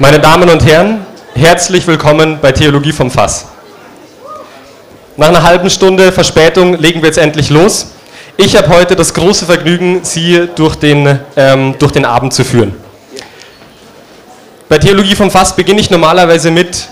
Meine 0.00 0.18
Damen 0.18 0.50
und 0.50 0.64
Herren, 0.66 1.06
herzlich 1.36 1.86
willkommen 1.86 2.38
bei 2.42 2.50
Theologie 2.50 2.90
vom 2.90 3.12
Fass. 3.12 3.46
Nach 5.16 5.28
einer 5.28 5.44
halben 5.44 5.70
Stunde 5.70 6.10
Verspätung 6.10 6.74
legen 6.74 7.00
wir 7.00 7.06
jetzt 7.06 7.18
endlich 7.18 7.48
los. 7.48 7.92
Ich 8.36 8.56
habe 8.56 8.70
heute 8.70 8.96
das 8.96 9.14
große 9.14 9.46
Vergnügen, 9.46 10.00
Sie 10.02 10.48
durch 10.56 10.74
den, 10.74 11.20
ähm, 11.36 11.76
durch 11.78 11.92
den 11.92 12.04
Abend 12.04 12.32
zu 12.32 12.42
führen. 12.42 12.74
Bei 14.68 14.78
Theologie 14.78 15.14
vom 15.14 15.30
Fass 15.30 15.54
beginne 15.54 15.80
ich 15.80 15.90
normalerweise 15.90 16.50
mit, 16.50 16.88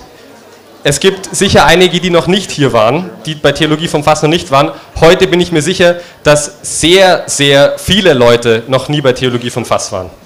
es 0.84 1.00
gibt 1.00 1.34
sicher 1.34 1.64
einige, 1.66 1.98
die 1.98 2.11
noch 2.11 2.29
nicht 2.29 2.53
hier 2.53 2.73
waren, 2.73 3.11
die 3.27 3.34
bei 3.34 3.50
Theologie 3.50 3.89
vom 3.89 4.05
Fass 4.05 4.23
noch 4.23 4.30
nicht 4.30 4.53
waren. 4.53 4.71
Heute 5.00 5.27
bin 5.27 5.41
ich 5.41 5.50
mir 5.50 5.62
sicher, 5.62 5.96
dass 6.23 6.53
sehr, 6.62 7.25
sehr 7.27 7.75
viele 7.79 8.14
Leute 8.14 8.62
noch 8.69 8.89
nie 8.89 9.00
bei 9.00 9.12
Theologie 9.12 9.50
vom 9.50 9.64
Fass 9.64 9.91
waren. 9.91 10.21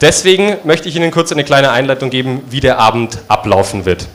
Deswegen 0.00 0.58
möchte 0.64 0.88
ich 0.88 0.94
Ihnen 0.96 1.10
kurz 1.10 1.32
eine 1.32 1.44
kleine 1.44 1.70
Einleitung 1.70 2.10
geben, 2.10 2.42
wie 2.50 2.60
der 2.60 2.78
Abend 2.78 3.18
ablaufen 3.26 3.84
wird. 3.84 4.06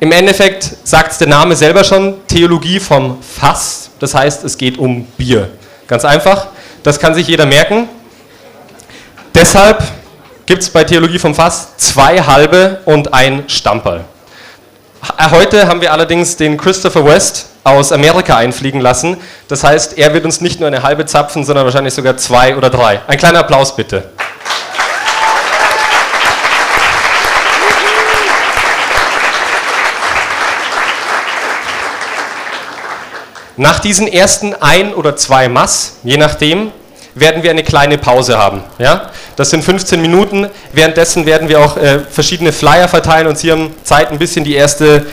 Im 0.00 0.12
Endeffekt 0.12 0.76
sagt 0.84 1.12
es 1.12 1.18
der 1.18 1.26
Name 1.26 1.56
selber 1.56 1.84
schon, 1.84 2.16
Theologie 2.28 2.78
vom 2.78 3.18
Fass. 3.22 3.90
Das 3.98 4.14
heißt, 4.14 4.44
es 4.44 4.58
geht 4.58 4.78
um 4.78 5.04
Bier. 5.16 5.48
Ganz 5.86 6.04
einfach, 6.04 6.48
das 6.82 7.00
kann 7.00 7.14
sich 7.14 7.26
jeder 7.26 7.46
merken. 7.46 7.88
Deshalb 9.34 9.82
gibt 10.46 10.62
es 10.62 10.70
bei 10.70 10.84
Theologie 10.84 11.18
vom 11.18 11.34
Fass 11.34 11.76
zwei 11.78 12.20
halbe 12.20 12.80
und 12.84 13.12
ein 13.14 13.44
Stamperl. 13.48 14.04
Heute 15.30 15.66
haben 15.66 15.80
wir 15.80 15.92
allerdings 15.92 16.36
den 16.36 16.56
Christopher 16.56 17.04
West 17.04 17.46
aus 17.64 17.92
Amerika 17.92 18.36
einfliegen 18.36 18.80
lassen. 18.80 19.16
Das 19.48 19.64
heißt, 19.64 19.96
er 19.96 20.12
wird 20.14 20.24
uns 20.24 20.40
nicht 20.40 20.60
nur 20.60 20.66
eine 20.66 20.82
halbe 20.82 21.06
zapfen, 21.06 21.44
sondern 21.44 21.64
wahrscheinlich 21.64 21.94
sogar 21.94 22.16
zwei 22.16 22.56
oder 22.56 22.70
drei. 22.70 23.00
Ein 23.06 23.18
kleiner 23.18 23.40
Applaus 23.40 23.74
bitte. 23.74 24.10
Nach 33.58 33.80
diesen 33.80 34.06
ersten 34.06 34.54
ein 34.54 34.94
oder 34.94 35.16
zwei 35.16 35.48
Mass, 35.48 35.96
je 36.04 36.16
nachdem, 36.16 36.70
werden 37.16 37.42
wir 37.42 37.50
eine 37.50 37.64
kleine 37.64 37.98
Pause 37.98 38.38
haben. 38.38 38.62
Ja? 38.78 39.10
Das 39.34 39.50
sind 39.50 39.64
15 39.64 40.00
Minuten. 40.00 40.48
Währenddessen 40.72 41.26
werden 41.26 41.48
wir 41.48 41.58
auch 41.58 41.76
äh, 41.76 41.98
verschiedene 42.08 42.52
Flyer 42.52 42.86
verteilen 42.86 43.26
und 43.26 43.36
Sie 43.36 43.50
haben 43.50 43.74
Zeit, 43.82 44.12
ein 44.12 44.18
bisschen 44.18 44.44
die 44.44 44.54
erste, 44.54 45.06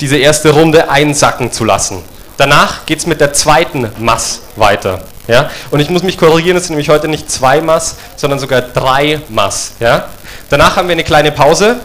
diese 0.00 0.16
erste 0.16 0.50
Runde 0.50 0.90
einsacken 0.90 1.52
zu 1.52 1.64
lassen. 1.64 2.02
Danach 2.36 2.86
geht 2.86 2.98
es 2.98 3.06
mit 3.06 3.20
der 3.20 3.34
zweiten 3.34 3.88
Mass 3.98 4.40
weiter. 4.56 5.02
Ja? 5.28 5.48
Und 5.70 5.78
ich 5.78 5.88
muss 5.88 6.02
mich 6.02 6.18
korrigieren, 6.18 6.56
es 6.56 6.64
sind 6.64 6.72
nämlich 6.72 6.88
heute 6.88 7.06
nicht 7.06 7.30
zwei 7.30 7.60
Mass, 7.60 7.94
sondern 8.16 8.40
sogar 8.40 8.62
drei 8.62 9.20
Mass. 9.28 9.74
Ja? 9.78 10.08
Danach 10.50 10.74
haben 10.74 10.88
wir 10.88 10.94
eine 10.94 11.04
kleine 11.04 11.30
Pause 11.30 11.76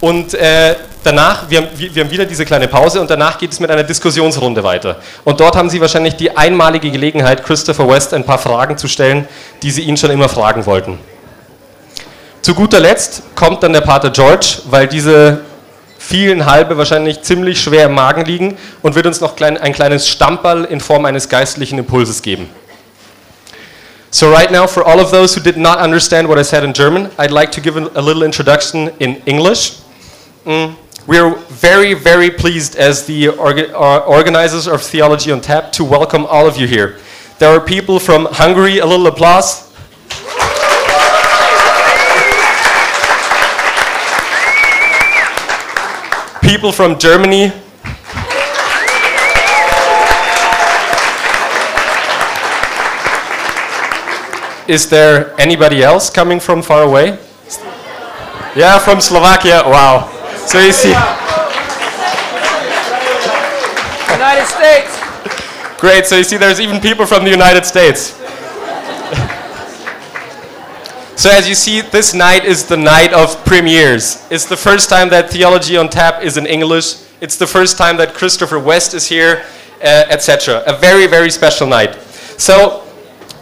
und 0.00 0.34
äh, 0.34 0.76
danach, 1.02 1.48
wir 1.48 1.58
haben, 1.58 1.68
wir 1.76 2.04
haben 2.04 2.10
wieder 2.10 2.24
diese 2.24 2.44
kleine 2.44 2.68
Pause 2.68 3.00
und 3.00 3.10
danach 3.10 3.38
geht 3.38 3.52
es 3.52 3.60
mit 3.60 3.70
einer 3.70 3.82
Diskussionsrunde 3.82 4.62
weiter. 4.62 4.96
Und 5.24 5.40
dort 5.40 5.56
haben 5.56 5.70
Sie 5.70 5.80
wahrscheinlich 5.80 6.16
die 6.16 6.36
einmalige 6.36 6.90
Gelegenheit, 6.90 7.44
Christopher 7.44 7.88
West 7.88 8.14
ein 8.14 8.24
paar 8.24 8.38
Fragen 8.38 8.76
zu 8.76 8.88
stellen, 8.88 9.28
die 9.62 9.70
Sie 9.70 9.82
ihn 9.82 9.96
schon 9.96 10.10
immer 10.10 10.28
fragen 10.28 10.66
wollten. 10.66 10.98
Zu 12.42 12.54
guter 12.54 12.80
Letzt 12.80 13.22
kommt 13.34 13.62
dann 13.62 13.72
der 13.72 13.82
Pater 13.82 14.10
George, 14.10 14.62
weil 14.70 14.86
diese 14.86 15.42
vielen 15.98 16.46
Halbe 16.46 16.78
wahrscheinlich 16.78 17.20
ziemlich 17.22 17.60
schwer 17.60 17.86
im 17.86 17.94
Magen 17.94 18.24
liegen 18.24 18.56
und 18.82 18.94
wird 18.94 19.06
uns 19.06 19.20
noch 19.20 19.38
ein 19.38 19.72
kleines 19.72 20.08
Stamperl 20.08 20.64
in 20.64 20.80
Form 20.80 21.04
eines 21.04 21.28
geistlichen 21.28 21.78
Impulses 21.78 22.22
geben. 22.22 22.48
So 24.12 24.28
right 24.28 24.50
now, 24.50 24.66
for 24.66 24.84
all 24.84 24.98
of 24.98 25.12
those 25.12 25.36
who 25.36 25.40
did 25.40 25.56
not 25.56 25.78
understand 25.78 26.28
what 26.28 26.36
I 26.36 26.42
said 26.42 26.64
in 26.64 26.72
German, 26.72 27.10
I'd 27.16 27.30
like 27.30 27.52
to 27.52 27.60
give 27.60 27.76
a 27.76 28.00
little 28.00 28.24
introduction 28.24 28.90
in 28.98 29.22
English. 29.24 29.74
Mm. 30.44 30.74
We 31.06 31.18
are 31.18 31.34
very, 31.34 31.94
very 31.94 32.30
pleased 32.30 32.76
as 32.76 33.06
the 33.06 33.26
orga 33.26 33.72
uh, 33.72 34.00
organizers 34.00 34.68
of 34.68 34.82
Theology 34.82 35.32
on 35.32 35.40
Tap 35.40 35.72
to 35.72 35.84
welcome 35.84 36.26
all 36.26 36.46
of 36.46 36.56
you 36.58 36.66
here. 36.66 36.98
There 37.38 37.48
are 37.48 37.60
people 37.60 37.98
from 37.98 38.26
Hungary, 38.26 38.78
a 38.78 38.86
little 38.86 39.06
applause. 39.06 39.70
people 46.42 46.72
from 46.72 46.98
Germany. 46.98 47.52
Is 54.68 54.90
there 54.90 55.34
anybody 55.40 55.82
else 55.82 56.10
coming 56.10 56.40
from 56.40 56.60
far 56.60 56.82
away? 56.82 57.18
Yeah, 58.54 58.78
from 58.78 59.00
Slovakia. 59.00 59.62
Wow. 59.64 60.19
So 60.50 60.58
you 60.58 60.72
see. 60.72 60.88
United 64.10 64.46
States. 64.46 64.98
Great. 65.78 66.06
So 66.06 66.16
you 66.16 66.24
see, 66.24 66.38
there's 66.38 66.60
even 66.60 66.80
people 66.80 67.06
from 67.06 67.22
the 67.22 67.30
United 67.30 67.64
States. 67.64 68.16
so 71.14 71.30
as 71.30 71.48
you 71.48 71.54
see, 71.54 71.82
this 71.82 72.14
night 72.14 72.44
is 72.44 72.66
the 72.66 72.76
night 72.76 73.12
of 73.12 73.44
premieres. 73.44 74.26
It's 74.28 74.44
the 74.44 74.56
first 74.56 74.90
time 74.90 75.08
that 75.10 75.30
Theology 75.30 75.76
on 75.76 75.88
Tap 75.88 76.20
is 76.20 76.36
in 76.36 76.46
English. 76.46 76.96
It's 77.20 77.36
the 77.36 77.46
first 77.46 77.78
time 77.78 77.96
that 77.98 78.14
Christopher 78.14 78.58
West 78.58 78.92
is 78.92 79.06
here, 79.06 79.44
uh, 79.80 80.06
etc. 80.10 80.64
A 80.66 80.76
very, 80.76 81.06
very 81.06 81.30
special 81.30 81.68
night. 81.68 81.94
So 82.38 82.84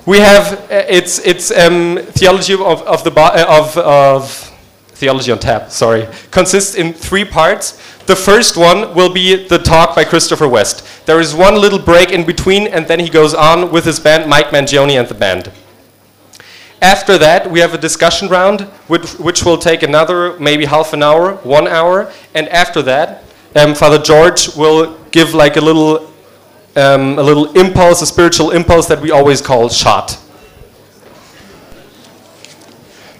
we 0.05 0.19
have 0.19 0.53
uh, 0.71 0.85
it's 0.91 1.21
it's 1.21 1.51
um, 1.53 2.01
theology 2.11 2.53
of, 2.53 2.83
of 2.83 3.03
the 3.03 3.13
uh, 3.17 3.47
of 3.49 3.79
of 3.79 4.58
Theology 4.99 5.31
on 5.31 5.39
Tap, 5.39 5.71
sorry, 5.71 6.09
consists 6.33 6.75
in 6.75 6.93
three 6.93 7.25
parts. 7.25 7.81
The 8.07 8.17
first 8.17 8.57
one 8.57 8.97
will 8.97 9.13
be 9.13 9.47
the 9.47 9.59
talk 9.59 9.95
by 9.95 10.03
Christopher 10.03 10.49
West. 10.49 11.07
There 11.07 11.21
is 11.21 11.37
one 11.37 11.55
little 11.55 11.79
break 11.79 12.11
in 12.11 12.27
between, 12.27 12.67
and 12.67 12.85
then 12.89 12.99
he 12.99 13.09
goes 13.09 13.33
on 13.33 13.71
with 13.71 13.85
his 13.85 14.01
band, 14.01 14.29
Mike 14.29 14.47
Mangione 14.47 14.99
and 14.99 15.07
the 15.07 15.15
band. 15.15 15.53
After 16.83 17.17
that, 17.17 17.49
we 17.49 17.61
have 17.61 17.75
a 17.75 17.79
discussion 17.79 18.27
round, 18.27 18.63
which, 18.89 19.13
which 19.21 19.45
will 19.45 19.57
take 19.57 19.85
another 19.85 20.37
maybe 20.41 20.65
half 20.65 20.93
an 20.93 21.05
hour, 21.05 21.35
one 21.45 21.69
hour, 21.69 22.13
and 22.35 22.49
after 22.49 22.83
that, 22.83 23.23
um, 23.55 23.77
Father 23.77 24.03
George 24.03 24.57
will 24.57 24.99
give 25.13 25.33
like 25.33 25.57
a 25.57 25.61
little, 25.61 26.13
um, 26.75 27.21
a 27.21 27.23
little 27.23 27.53
impulse, 27.53 28.03
a 28.03 28.07
spiritual 28.07 28.51
impulse 28.51 28.87
that 28.89 29.01
we 29.01 29.13
always 29.13 29.41
call 29.41 29.69
shot. 29.69 30.19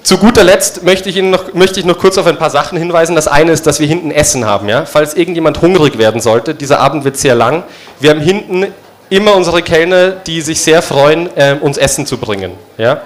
Zu 0.03 0.19
guter 0.19 0.45
Letzt 0.45 0.85
möchte 0.85 1.09
ich, 1.09 1.17
Ihnen 1.17 1.31
noch, 1.31 1.53
möchte 1.55 1.81
ich 1.81 1.87
noch 1.87 1.99
kurz 1.99 2.17
auf 2.19 2.27
ein 2.27 2.39
paar 2.39 2.51
Sachen 2.51 2.79
hinweisen. 2.79 3.15
Das 3.15 3.29
eine 3.29 3.53
ist, 3.53 3.67
dass 3.67 3.81
wir 3.81 3.87
hinten 3.87 4.11
Essen 4.11 4.45
haben. 4.45 4.69
Ja? 4.69 4.87
Falls 4.87 5.15
irgendjemand 5.15 5.61
hungrig 5.61 5.99
werden 5.99 6.21
sollte, 6.21 6.55
dieser 6.55 6.81
Abend 6.81 7.05
wird 7.05 7.17
sehr 7.17 7.35
lang. 7.35 7.65
Wir 8.01 8.11
haben 8.11 8.21
hinten 8.21 8.67
immer 9.11 9.35
unsere 9.35 9.63
Kellner, 9.63 10.11
die 10.11 10.41
sich 10.41 10.61
sehr 10.61 10.83
freuen, 10.83 11.29
äh, 11.37 11.57
uns 11.61 11.77
Essen 11.77 12.07
zu 12.07 12.17
bringen. 12.17 12.53
Ja? 12.79 13.03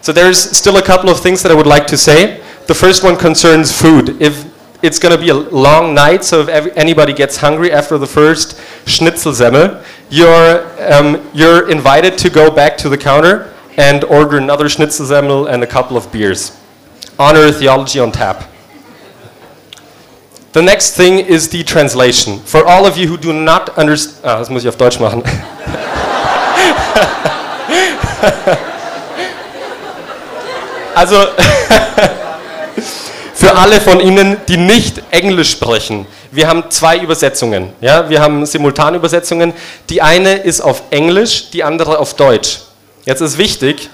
So 0.00 0.12
there's 0.12 0.56
still 0.56 0.76
a 0.76 0.82
couple 0.82 1.10
of 1.10 1.20
things 1.20 1.42
that 1.42 1.50
I 1.50 1.54
would 1.54 1.66
like 1.66 1.86
to 1.88 1.96
say. 1.96 2.36
The 2.68 2.74
first 2.74 3.02
one 3.02 3.16
concerns 3.16 3.72
food. 3.72 4.20
If 4.20 4.44
it's 4.82 5.00
going 5.00 5.12
to 5.12 5.20
be 5.20 5.30
a 5.30 5.34
long 5.34 5.94
night, 5.94 6.24
so 6.24 6.42
if 6.42 6.76
anybody 6.76 7.12
gets 7.12 7.40
hungry 7.40 7.72
after 7.72 7.98
the 7.98 8.06
first 8.06 8.56
Schnitzelsemmel, 8.84 9.82
you're, 10.10 10.62
um, 10.92 11.20
you're 11.32 11.68
invited 11.70 12.18
to 12.18 12.30
go 12.30 12.50
back 12.50 12.76
to 12.78 12.88
the 12.88 12.98
counter 12.98 13.52
and 13.76 14.04
order 14.04 14.38
another 14.38 14.66
Schnitzelsemmel 14.66 15.50
and 15.50 15.62
a 15.62 15.66
couple 15.66 15.96
of 15.96 16.12
beers. 16.12 16.56
Honor 17.18 17.50
Theology 17.52 17.98
on 17.98 18.12
Tap. 18.12 18.44
The 20.52 20.62
next 20.62 20.96
thing 20.96 21.18
is 21.18 21.48
the 21.50 21.64
translation. 21.64 22.38
For 22.40 22.64
all 22.64 22.86
of 22.86 22.96
you 22.96 23.08
who 23.08 23.18
do 23.18 23.32
not 23.32 23.76
understand, 23.76 24.24
ah, 24.24 24.38
das 24.38 24.48
muss 24.48 24.62
ich 24.62 24.68
auf 24.68 24.76
Deutsch 24.76 24.98
machen. 24.98 25.22
also, 30.94 31.16
für 33.34 33.54
alle 33.54 33.80
von 33.82 34.00
Ihnen, 34.00 34.38
die 34.48 34.56
nicht 34.56 35.02
Englisch 35.10 35.50
sprechen, 35.50 36.06
wir 36.30 36.48
haben 36.48 36.70
zwei 36.70 36.96
Übersetzungen. 36.98 37.72
Ja? 37.80 38.08
Wir 38.08 38.20
haben 38.20 38.46
Simultanübersetzungen. 38.46 39.52
Die 39.90 40.00
eine 40.02 40.36
ist 40.36 40.60
auf 40.60 40.84
Englisch, 40.90 41.50
die 41.50 41.64
andere 41.64 41.98
auf 41.98 42.14
Deutsch. 42.14 42.60
Jetzt 43.06 43.20
ist 43.20 43.38
wichtig, 43.38 43.88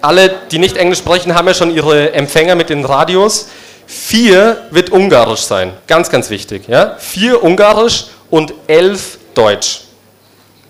alle, 0.00 0.30
die 0.50 0.58
nicht 0.58 0.78
Englisch 0.78 0.98
sprechen, 0.98 1.34
haben 1.34 1.46
ja 1.46 1.54
schon 1.54 1.70
ihre 1.72 2.12
Empfänger 2.12 2.54
mit 2.54 2.70
den 2.70 2.84
Radios. 2.84 3.48
Vier 3.86 4.66
wird 4.70 4.88
Ungarisch 4.88 5.42
sein, 5.42 5.74
ganz, 5.86 6.08
ganz 6.10 6.30
wichtig. 6.30 6.66
Ja? 6.66 6.96
Vier 6.98 7.42
Ungarisch 7.42 8.06
und 8.30 8.54
elf 8.66 9.18
Deutsch. 9.34 9.82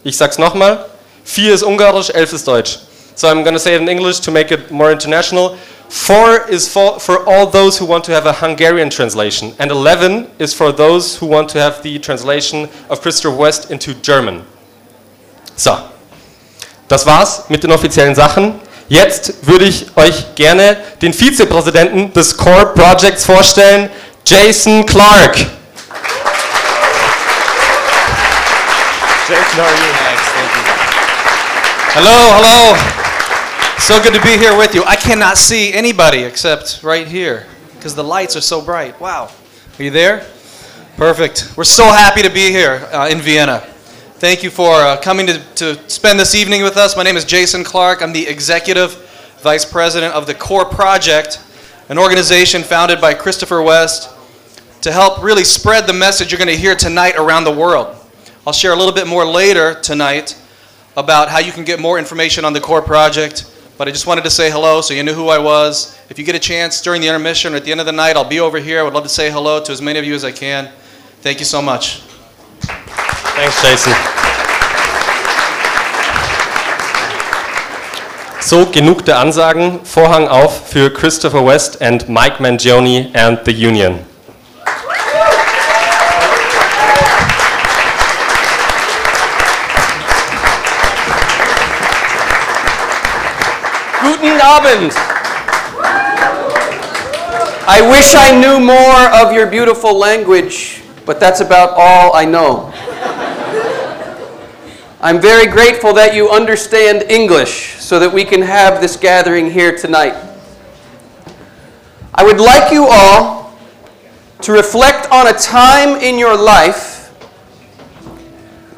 Ich 0.03 0.17
sag's 0.17 0.39
nochmal, 0.39 0.85
vier 1.23 1.55
ist 1.55 1.63
Ungarisch, 1.63 2.11
elf 2.11 2.33
ist 2.33 2.49
Deutsch. 2.49 2.81
So 3.15 3.29
I'm 3.29 3.45
going 3.45 3.55
to 3.55 3.61
say 3.61 3.77
it 3.77 3.81
in 3.81 3.89
English 3.89 4.21
to 4.23 4.33
make 4.33 4.53
it 4.53 4.73
more 4.73 4.91
international. 4.91 5.57
Four 5.89 6.49
is 6.49 6.67
for, 6.67 6.99
for 6.99 7.25
all 7.29 7.47
those 7.47 7.79
who 7.79 7.87
want 7.87 8.05
to 8.07 8.13
have 8.13 8.27
a 8.27 8.33
Hungarian 8.33 8.91
translation, 8.91 9.55
and 9.61 9.71
11 9.71 10.27
is 10.41 10.53
for 10.53 10.73
those 10.73 11.17
who 11.17 11.27
want 11.27 11.49
to 11.51 11.61
have 11.61 11.81
the 11.85 12.01
translation 12.01 12.69
of 12.91 13.01
Christopher 13.01 13.37
West 13.37 13.71
into 13.71 13.95
German. 13.95 14.45
So, 15.55 15.89
das 16.95 17.07
war's 17.07 17.43
mit 17.49 17.65
den 17.65 17.73
offiziellen 17.73 18.15
Sachen. 18.15 18.61
Jetzt 18.89 19.49
würde 19.49 19.65
ich 19.65 19.87
euch 19.97 20.37
gerne 20.37 20.77
den 21.03 21.13
Vizepräsidenten 21.13 22.13
des 22.13 22.37
Core 22.37 22.67
Projects 22.67 23.25
vorstellen, 23.27 23.91
Jason 24.25 24.87
Clark. 24.87 25.37
Jason, 29.27 29.57
how 29.57 29.65
are 29.65 29.75
you? 29.75 29.93
Thanks, 30.05 30.23
thank 30.35 30.51
you. 30.55 30.63
Hello, 31.95 32.35
hello. 32.37 32.77
So 33.81 34.01
good 34.01 34.15
to 34.15 34.21
be 34.21 34.39
here 34.39 34.57
with 34.57 34.73
you. 34.75 34.85
I 34.87 34.95
cannot 34.95 35.37
see 35.37 35.73
anybody 35.73 36.23
except 36.23 36.81
right 36.85 37.09
here 37.09 37.47
because 37.75 37.97
the 37.97 38.05
lights 38.05 38.37
are 38.37 38.43
so 38.43 38.61
bright. 38.61 39.01
Wow. 39.01 39.31
Are 39.79 39.83
you 39.83 39.91
there? 39.91 40.25
Perfect. 40.97 41.55
We're 41.57 41.65
so 41.65 41.87
happy 41.87 42.23
to 42.23 42.31
be 42.31 42.53
here 42.53 42.87
uh, 42.93 43.09
in 43.11 43.19
Vienna. 43.19 43.74
Thank 44.19 44.45
you 44.45 44.51
for 44.51 44.75
uh, 44.75 44.97
coming 45.01 45.27
to, 45.27 45.41
to 45.57 45.91
spend 45.91 46.21
this 46.21 46.37
evening 46.37 46.63
with 46.63 46.77
us. 46.77 46.97
My 46.97 47.03
name 47.03 47.17
is 47.17 47.25
Jason 47.25 47.65
Clark. 47.65 48.01
I'm 48.01 48.13
the 48.13 48.29
executive 48.29 48.95
vice 49.41 49.65
president 49.65 50.15
of 50.15 50.29
the 50.29 50.35
CORE 50.35 50.67
Project, 50.67 51.41
an 51.89 51.99
organization 51.99 52.63
founded 52.63 53.01
by 53.01 53.13
Christopher 53.15 53.61
West 53.61 54.09
to 54.83 54.93
help 54.93 55.21
really 55.21 55.43
spread 55.43 55.89
the 55.89 55.93
message 55.93 56.31
you're 56.31 56.39
going 56.39 56.47
to 56.47 56.57
hear 56.57 56.77
tonight 56.77 57.17
around 57.17 57.43
the 57.43 57.51
world. 57.51 57.97
I'll 58.47 58.53
share 58.53 58.73
a 58.73 58.77
little 58.77 58.95
bit 58.95 59.09
more 59.09 59.27
later 59.27 59.81
tonight 59.81 60.41
about 60.97 61.29
how 61.29 61.41
you 61.41 61.51
can 61.51 61.65
get 61.65 61.81
more 61.81 61.99
information 61.99 62.45
on 62.45 62.53
the 62.53 62.61
core 62.61 62.83
project. 62.83 63.53
But 63.79 63.89
I 63.89 63.91
just 63.91 64.07
wanted 64.07 64.23
to 64.25 64.31
say 64.31 64.49
hello 64.49 64.81
so 64.81 64.95
you 64.95 65.03
knew 65.03 65.15
who 65.15 65.29
I 65.29 65.39
was. 65.39 65.99
If 66.09 66.21
you 66.21 66.25
get 66.25 66.37
a 66.37 66.41
chance 66.41 66.81
during 66.81 67.01
the 67.01 67.09
intermission 67.09 67.53
or 67.53 67.57
at 67.57 67.65
the 67.65 67.73
end 67.73 67.81
of 67.81 67.87
the 67.87 67.93
night, 67.93 68.17
I'll 68.17 68.29
be 68.29 68.39
over 68.39 68.59
here. 68.59 68.79
I 68.79 68.85
would 68.85 68.95
love 68.95 69.03
to 69.03 69.09
say 69.09 69.29
hello 69.29 69.61
to 69.65 69.73
as 69.73 69.83
many 69.83 69.99
of 69.99 70.05
you 70.05 70.15
as 70.15 70.25
I 70.25 70.31
can. 70.31 70.71
Thank 71.21 71.41
you 71.41 71.47
so 71.47 71.61
much. 71.61 72.03
Thanks, 73.37 73.63
Jason. 73.63 73.93
So, 78.41 78.67
genug 78.67 79.05
der 79.05 79.19
Ansagen. 79.19 79.81
Vorhang 79.85 80.29
auf 80.29 80.69
für 80.69 80.93
Christopher 80.93 81.45
West 81.45 81.83
and 81.83 82.09
Mike 82.09 82.41
Mangione 82.41 83.11
and 83.15 83.41
the 83.45 83.51
Union. 83.51 83.99
Guten 94.03 94.41
Abend. 94.41 94.93
I 97.67 97.81
wish 97.81 98.15
I 98.15 98.31
knew 98.37 98.61
more 98.61 99.11
of 99.23 99.33
your 99.33 99.47
beautiful 99.47 99.99
language, 99.99 100.83
but 101.07 101.19
that's 101.19 101.41
about 101.41 101.71
all 101.77 102.15
I 102.15 102.27
know. 102.27 102.74
I'm 105.05 105.21
very 105.21 105.47
grateful 105.47 105.93
that 105.93 106.15
you 106.15 106.31
understand 106.31 107.03
English 107.11 107.75
so 107.79 107.99
that 107.99 108.11
we 108.11 108.25
can 108.25 108.41
have 108.41 108.81
this 108.81 108.97
gathering 108.97 109.51
here 109.51 109.77
tonight. 109.77 110.15
I 112.15 112.25
would 112.25 112.41
like 112.41 112.73
you 112.73 112.87
all 112.89 113.55
to 114.41 114.53
reflect 114.53 115.13
on 115.13 115.27
a 115.27 115.35
time 115.35 116.01
in 116.01 116.19
your 116.19 116.35
life 116.35 117.09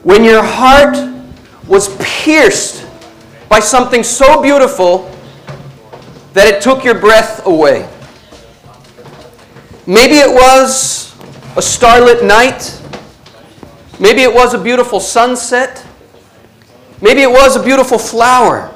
when 0.02 0.24
your 0.24 0.42
heart 0.42 0.96
was 1.68 1.96
pierced 2.00 2.84
by 3.48 3.60
something 3.60 4.02
so 4.02 4.42
beautiful 4.42 5.08
that 6.32 6.48
it 6.48 6.60
took 6.60 6.82
your 6.82 6.98
breath 6.98 7.46
away. 7.46 7.88
Maybe 9.86 10.16
it 10.16 10.28
was 10.28 11.14
a 11.56 11.62
starlit 11.62 12.24
night. 12.24 12.82
Maybe 14.00 14.22
it 14.22 14.34
was 14.34 14.54
a 14.54 14.58
beautiful 14.58 14.98
sunset. 14.98 15.85
Maybe 17.00 17.22
it 17.22 17.30
was 17.30 17.56
a 17.56 17.62
beautiful 17.62 17.98
flower. 17.98 18.72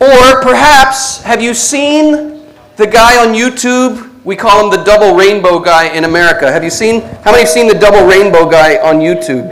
Or 0.00 0.42
perhaps, 0.42 1.22
have 1.22 1.40
you 1.40 1.54
seen 1.54 2.44
the 2.76 2.86
guy 2.86 3.24
on 3.24 3.34
YouTube? 3.34 4.12
We 4.24 4.34
call 4.34 4.64
him 4.64 4.76
the 4.76 4.84
double 4.84 5.14
rainbow 5.14 5.60
guy 5.60 5.94
in 5.94 6.04
America. 6.04 6.50
Have 6.50 6.64
you 6.64 6.70
seen? 6.70 7.02
How 7.22 7.30
many 7.30 7.44
have 7.44 7.48
seen 7.48 7.68
the 7.68 7.78
double 7.78 8.04
rainbow 8.06 8.50
guy 8.50 8.76
on 8.78 8.96
YouTube? 8.96 9.46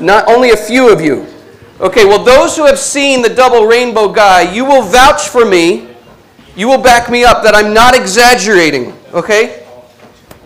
Not 0.00 0.26
only 0.28 0.50
a 0.50 0.56
few 0.56 0.90
of 0.90 1.00
you. 1.00 1.26
Okay, 1.80 2.04
well, 2.04 2.24
those 2.24 2.56
who 2.56 2.64
have 2.64 2.78
seen 2.78 3.20
the 3.20 3.28
double 3.28 3.66
rainbow 3.66 4.10
guy, 4.10 4.50
you 4.52 4.64
will 4.64 4.82
vouch 4.82 5.28
for 5.28 5.44
me. 5.44 5.88
You 6.56 6.68
will 6.68 6.80
back 6.80 7.10
me 7.10 7.24
up 7.24 7.42
that 7.42 7.54
I'm 7.54 7.74
not 7.74 7.94
exaggerating, 7.94 8.94
okay? 9.12 9.66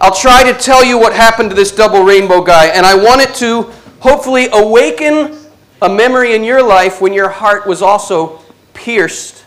I'll 0.01 0.15
try 0.15 0.51
to 0.51 0.59
tell 0.59 0.85
you 0.85 0.99
what 0.99 1.13
happened 1.13 1.51
to 1.51 1.57
this 1.57 1.71
double 1.71 2.03
rainbow 2.03 2.43
guy, 2.43 2.67
and 2.67 2.85
I 2.85 2.95
want 2.95 3.21
it 3.21 3.35
to 3.37 3.71
hopefully 4.01 4.49
awaken 4.53 5.39
a 5.83 5.89
memory 5.89 6.35
in 6.35 6.45
your 6.45 6.63
life 6.63 7.01
when 7.01 7.13
your 7.13 7.29
heart 7.29 7.67
was 7.67 7.83
also 7.83 8.41
pierced 8.75 9.45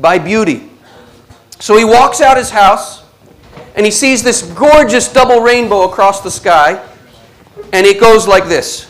by 0.00 0.18
beauty. 0.18 0.70
So 1.60 1.76
he 1.76 1.84
walks 1.84 2.20
out 2.20 2.36
his 2.36 2.50
house, 2.50 3.02
and 3.74 3.84
he 3.84 3.90
sees 3.90 4.22
this 4.22 4.42
gorgeous 4.42 5.12
double 5.12 5.40
rainbow 5.40 5.82
across 5.82 6.20
the 6.20 6.30
sky, 6.30 6.84
and 7.72 7.86
it 7.86 8.00
goes 8.00 8.26
like 8.26 8.46
this 8.46 8.86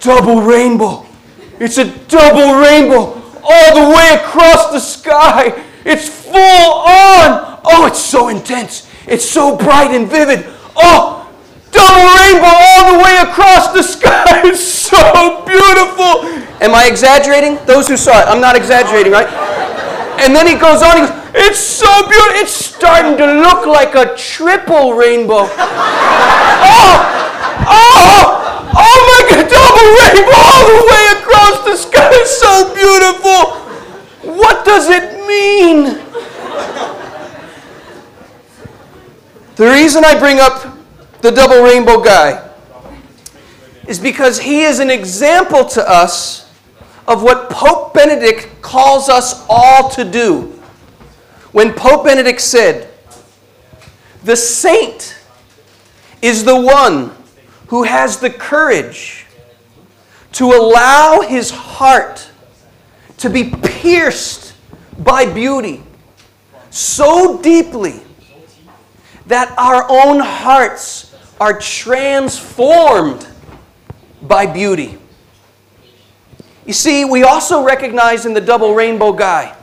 Double 0.00 0.40
rainbow. 0.40 1.06
It's 1.58 1.76
a 1.76 1.84
double 2.08 2.58
rainbow 2.58 3.20
all 3.42 3.74
the 3.74 3.94
way 3.94 4.18
across 4.18 4.70
the 4.72 4.80
sky. 4.80 5.62
It's 5.84 6.08
full 6.08 6.32
on. 6.34 7.60
Oh, 7.64 7.86
it's 7.86 8.00
so 8.00 8.28
intense. 8.28 8.90
It's 9.06 9.28
so 9.28 9.56
bright 9.56 9.90
and 9.90 10.08
vivid. 10.08 10.46
Oh, 10.74 11.19
double 11.72 12.06
rainbow 12.18 12.50
all 12.50 12.92
the 12.92 12.98
way 13.02 13.16
across 13.22 13.72
the 13.72 13.82
sky. 13.82 14.42
It's 14.50 14.64
so 14.64 15.44
beautiful. 15.44 16.26
Am 16.60 16.74
I 16.74 16.86
exaggerating? 16.88 17.58
Those 17.66 17.88
who 17.88 17.96
saw 17.96 18.20
it, 18.20 18.26
I'm 18.28 18.40
not 18.40 18.56
exaggerating, 18.56 19.12
right? 19.12 19.28
And 20.20 20.34
then 20.34 20.46
he 20.46 20.54
goes 20.54 20.82
on, 20.82 20.96
he 20.96 21.02
goes, 21.06 21.14
It's 21.34 21.60
so 21.60 21.88
beautiful. 22.08 22.36
It's 22.42 22.52
starting 22.52 23.16
to 23.16 23.26
look 23.40 23.66
like 23.66 23.94
a 23.94 24.14
triple 24.16 24.94
rainbow. 24.94 25.48
Oh, 26.62 26.96
oh, 27.66 28.72
oh 28.76 28.98
my 29.10 29.20
God, 29.28 29.48
double 29.48 29.88
rainbow 30.00 30.40
all 30.52 30.66
the 30.68 30.84
way 30.92 31.04
across 31.20 31.64
the 31.64 31.76
sky. 31.76 32.08
It's 32.12 32.36
so 32.38 32.74
beautiful. 32.74 33.60
What 34.36 34.64
does 34.64 34.88
it 34.88 35.26
mean? 35.26 35.98
The 39.56 39.70
reason 39.70 40.04
I 40.04 40.18
bring 40.18 40.40
up 40.40 40.69
the 41.22 41.30
double 41.30 41.62
rainbow 41.62 42.02
guy 42.02 42.48
is 43.86 43.98
because 43.98 44.38
he 44.40 44.62
is 44.62 44.78
an 44.78 44.90
example 44.90 45.64
to 45.64 45.88
us 45.88 46.50
of 47.08 47.22
what 47.22 47.50
Pope 47.50 47.92
Benedict 47.92 48.62
calls 48.62 49.08
us 49.08 49.44
all 49.48 49.88
to 49.90 50.04
do. 50.04 50.42
When 51.52 51.74
Pope 51.74 52.04
Benedict 52.04 52.40
said, 52.40 52.88
The 54.22 54.36
saint 54.36 55.18
is 56.22 56.44
the 56.44 56.58
one 56.60 57.10
who 57.66 57.82
has 57.82 58.18
the 58.18 58.30
courage 58.30 59.26
to 60.32 60.44
allow 60.46 61.22
his 61.22 61.50
heart 61.50 62.30
to 63.18 63.28
be 63.28 63.50
pierced 63.50 64.54
by 64.98 65.26
beauty 65.26 65.82
so 66.70 67.40
deeply 67.42 68.00
that 69.26 69.52
our 69.58 69.84
own 69.88 70.20
hearts 70.20 71.09
are 71.40 71.58
transformed 71.58 73.26
by 74.22 74.44
beauty. 74.44 74.98
You 76.66 76.74
see, 76.74 77.06
we 77.06 77.24
also 77.24 77.64
recognize 77.64 78.26
in 78.26 78.34
the 78.34 78.40
double 78.40 78.74
rainbow 78.74 79.12
guy 79.12 79.56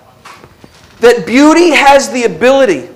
that 0.99 1.27
beauty 1.27 1.69
has 1.69 2.09
the 2.09 2.23
ability 2.23 2.89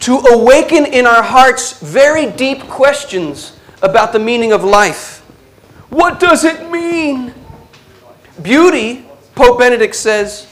to 0.00 0.16
awaken 0.16 0.86
in 0.86 1.06
our 1.06 1.22
hearts 1.22 1.80
very 1.80 2.30
deep 2.32 2.62
questions 2.62 3.56
about 3.82 4.12
the 4.12 4.18
meaning 4.18 4.52
of 4.52 4.64
life. 4.64 5.20
What 5.90 6.18
does 6.18 6.44
it 6.44 6.70
mean? 6.70 7.32
Beauty, 8.42 9.04
Pope 9.36 9.60
Benedict 9.60 9.94
says, 9.94 10.46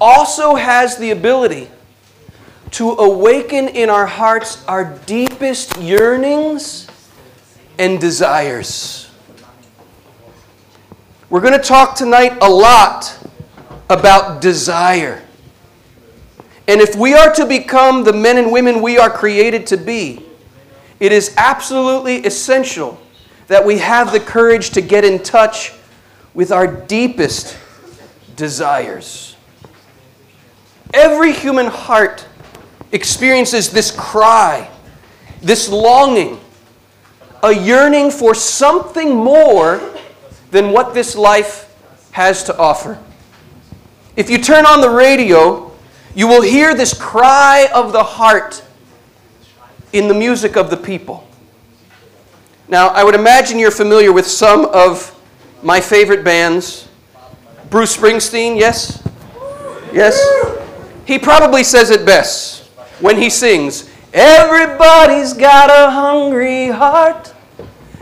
also 0.00 0.54
has 0.54 0.96
the 0.98 1.10
ability 1.10 1.68
to 2.72 2.90
awaken 2.90 3.68
in 3.68 3.90
our 3.90 4.06
hearts 4.06 4.64
our 4.66 4.84
deepest 5.06 5.76
yearnings 5.78 6.86
and 7.78 8.00
desires. 8.00 9.10
We're 11.30 11.40
going 11.40 11.54
to 11.54 11.58
talk 11.58 11.94
tonight 11.94 12.38
a 12.40 12.48
lot 12.48 13.18
about 13.90 14.40
desire. 14.40 15.22
And 16.66 16.80
if 16.80 16.96
we 16.96 17.14
are 17.14 17.32
to 17.34 17.46
become 17.46 18.04
the 18.04 18.12
men 18.12 18.36
and 18.36 18.52
women 18.52 18.82
we 18.82 18.98
are 18.98 19.10
created 19.10 19.66
to 19.68 19.76
be, 19.76 20.22
it 21.00 21.12
is 21.12 21.34
absolutely 21.36 22.24
essential 22.24 23.00
that 23.46 23.64
we 23.64 23.78
have 23.78 24.12
the 24.12 24.20
courage 24.20 24.70
to 24.70 24.82
get 24.82 25.04
in 25.04 25.22
touch 25.22 25.72
with 26.34 26.52
our 26.52 26.66
deepest 26.66 27.56
desires. 28.36 29.36
Every 30.92 31.32
human 31.32 31.66
heart 31.66 32.27
experiences 32.92 33.70
this 33.70 33.90
cry, 33.90 34.70
this 35.40 35.68
longing, 35.68 36.40
a 37.42 37.52
yearning 37.52 38.10
for 38.10 38.34
something 38.34 39.14
more 39.14 39.80
than 40.50 40.72
what 40.72 40.94
this 40.94 41.14
life 41.14 41.74
has 42.12 42.42
to 42.44 42.56
offer. 42.56 42.98
If 44.16 44.30
you 44.30 44.38
turn 44.38 44.66
on 44.66 44.80
the 44.80 44.90
radio, 44.90 45.70
you 46.14 46.26
will 46.26 46.42
hear 46.42 46.74
this 46.74 46.94
cry 46.94 47.68
of 47.72 47.92
the 47.92 48.02
heart 48.02 48.64
in 49.92 50.08
the 50.08 50.14
music 50.14 50.56
of 50.56 50.70
the 50.70 50.76
people. 50.76 51.26
Now, 52.68 52.88
I 52.88 53.04
would 53.04 53.14
imagine 53.14 53.58
you're 53.58 53.70
familiar 53.70 54.12
with 54.12 54.26
some 54.26 54.66
of 54.66 55.14
my 55.62 55.80
favorite 55.80 56.24
bands. 56.24 56.88
Bruce 57.70 57.96
Springsteen, 57.96 58.58
yes? 58.58 59.02
Yes? 59.92 60.18
He 61.06 61.18
probably 61.18 61.62
says 61.62 61.90
it 61.90 62.04
best 62.04 62.57
when 63.00 63.16
he 63.16 63.30
sings, 63.30 63.88
Everybody's 64.12 65.34
got 65.34 65.68
a 65.70 65.90
hungry 65.90 66.68
heart. 66.68 67.34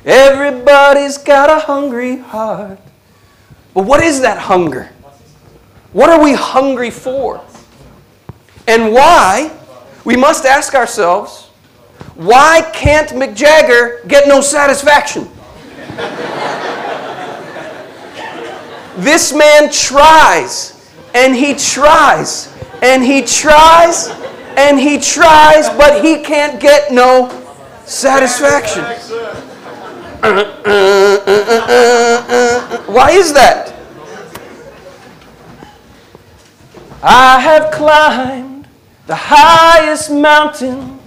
Everybody's 0.04 1.18
got 1.18 1.50
a 1.50 1.58
hungry 1.58 2.18
heart. 2.18 2.78
But 3.74 3.84
what 3.84 4.02
is 4.02 4.20
that 4.20 4.38
hunger? 4.38 4.90
What 5.92 6.10
are 6.10 6.22
we 6.22 6.32
hungry 6.32 6.90
for? 6.90 7.42
And 8.68 8.92
why? 8.92 9.50
We 10.04 10.16
must 10.16 10.44
ask 10.44 10.74
ourselves, 10.74 11.46
why 12.14 12.70
can't 12.72 13.08
Mick 13.10 13.34
Jagger 13.34 14.02
get 14.06 14.28
no 14.28 14.40
satisfaction? 14.40 15.28
this 18.98 19.34
man 19.34 19.70
tries 19.70 20.90
and 21.14 21.34
he 21.34 21.54
tries 21.54 22.54
and 22.82 23.02
he 23.02 23.22
tries 23.22 24.08
and 24.56 24.80
he 24.80 24.98
tries, 24.98 25.68
but 25.70 26.04
he 26.04 26.22
can't 26.22 26.60
get 26.60 26.92
no 26.92 27.30
satisfaction. 27.84 28.84
Why 32.92 33.10
is 33.10 33.32
that? 33.34 33.74
I 37.02 37.38
have 37.38 37.70
climbed 37.72 38.66
the 39.06 39.14
highest 39.14 40.10
mountain. 40.10 40.98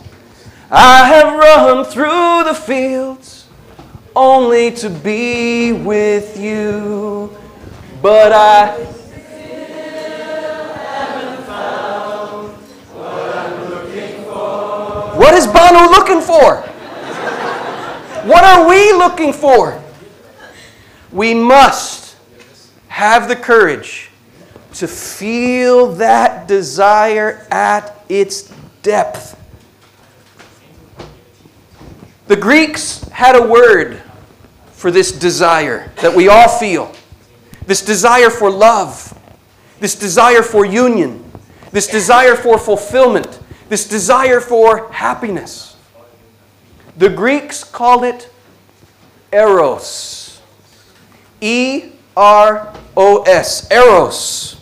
I 0.72 1.08
have 1.08 1.34
run 1.34 1.84
through 1.84 2.44
the 2.46 2.54
fields 2.54 3.48
only 4.16 4.72
to 4.72 4.90
be 4.90 5.74
with 5.74 6.40
you. 6.40 7.36
But 8.02 8.32
I 8.32 8.86
What 15.30 15.38
is 15.38 15.46
Bono 15.46 15.92
looking 15.92 16.22
for? 16.22 16.56
What 18.28 18.44
are 18.44 18.68
we 18.68 18.94
looking 18.94 19.32
for? 19.32 19.80
We 21.12 21.36
must 21.36 22.18
have 22.88 23.28
the 23.28 23.36
courage 23.36 24.10
to 24.74 24.88
feel 24.88 25.92
that 25.98 26.48
desire 26.48 27.46
at 27.52 28.04
its 28.10 28.52
depth. 28.82 29.40
The 32.26 32.36
Greeks 32.36 33.08
had 33.10 33.36
a 33.36 33.48
word 33.48 34.02
for 34.72 34.90
this 34.90 35.12
desire 35.12 35.92
that 35.98 36.16
we 36.16 36.28
all 36.28 36.50
feel 36.50 36.92
this 37.68 37.86
desire 37.86 38.32
for 38.32 38.50
love, 38.50 39.16
this 39.80 39.94
desire 39.94 40.42
for 40.42 40.66
union, 40.66 41.24
this 41.72 41.86
desire 41.86 42.36
for 42.36 42.58
fulfillment, 42.58 43.39
this 43.70 43.88
desire 43.88 44.40
for 44.40 44.92
happiness. 44.92 45.78
The 46.98 47.10
Greeks 47.10 47.64
called 47.64 48.04
it 48.04 48.30
eros. 49.32 50.42
E 51.40 51.92
R 52.18 52.74
O 52.98 53.22
S. 53.24 53.72
Eros. 53.72 54.60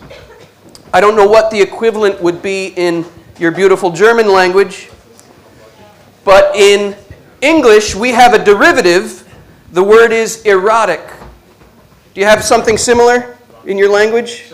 I 0.93 1.01
don't 1.01 1.15
know 1.15 1.27
what 1.27 1.51
the 1.51 1.61
equivalent 1.61 2.21
would 2.21 2.41
be 2.41 2.67
in 2.75 3.05
your 3.39 3.51
beautiful 3.51 3.91
German 3.91 4.31
language, 4.31 4.89
but 6.23 6.55
in 6.55 6.95
English 7.41 7.95
we 7.95 8.11
have 8.11 8.33
a 8.33 8.43
derivative. 8.43 9.23
The 9.71 9.83
word 9.83 10.11
is 10.11 10.43
erotic. 10.43 11.01
Do 12.13 12.21
you 12.21 12.27
have 12.27 12.43
something 12.43 12.77
similar 12.77 13.37
in 13.65 13.77
your 13.77 13.89
language? 13.89 14.45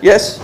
Yes? 0.00 0.40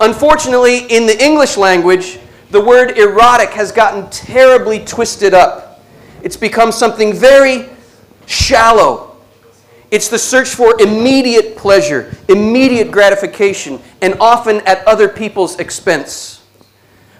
Unfortunately, 0.00 0.78
in 0.86 1.06
the 1.06 1.22
English 1.22 1.56
language, 1.56 2.18
the 2.50 2.60
word 2.60 2.96
erotic 2.98 3.50
has 3.50 3.72
gotten 3.72 4.08
terribly 4.10 4.84
twisted 4.84 5.34
up. 5.34 5.84
It's 6.22 6.36
become 6.36 6.72
something 6.72 7.12
very 7.12 7.68
shallow. 8.26 9.16
It's 9.90 10.08
the 10.08 10.18
search 10.18 10.48
for 10.48 10.80
immediate 10.80 11.56
pleasure, 11.56 12.16
immediate 12.28 12.90
gratification, 12.90 13.80
and 14.02 14.14
often 14.20 14.56
at 14.66 14.86
other 14.86 15.08
people's 15.08 15.58
expense. 15.58 16.44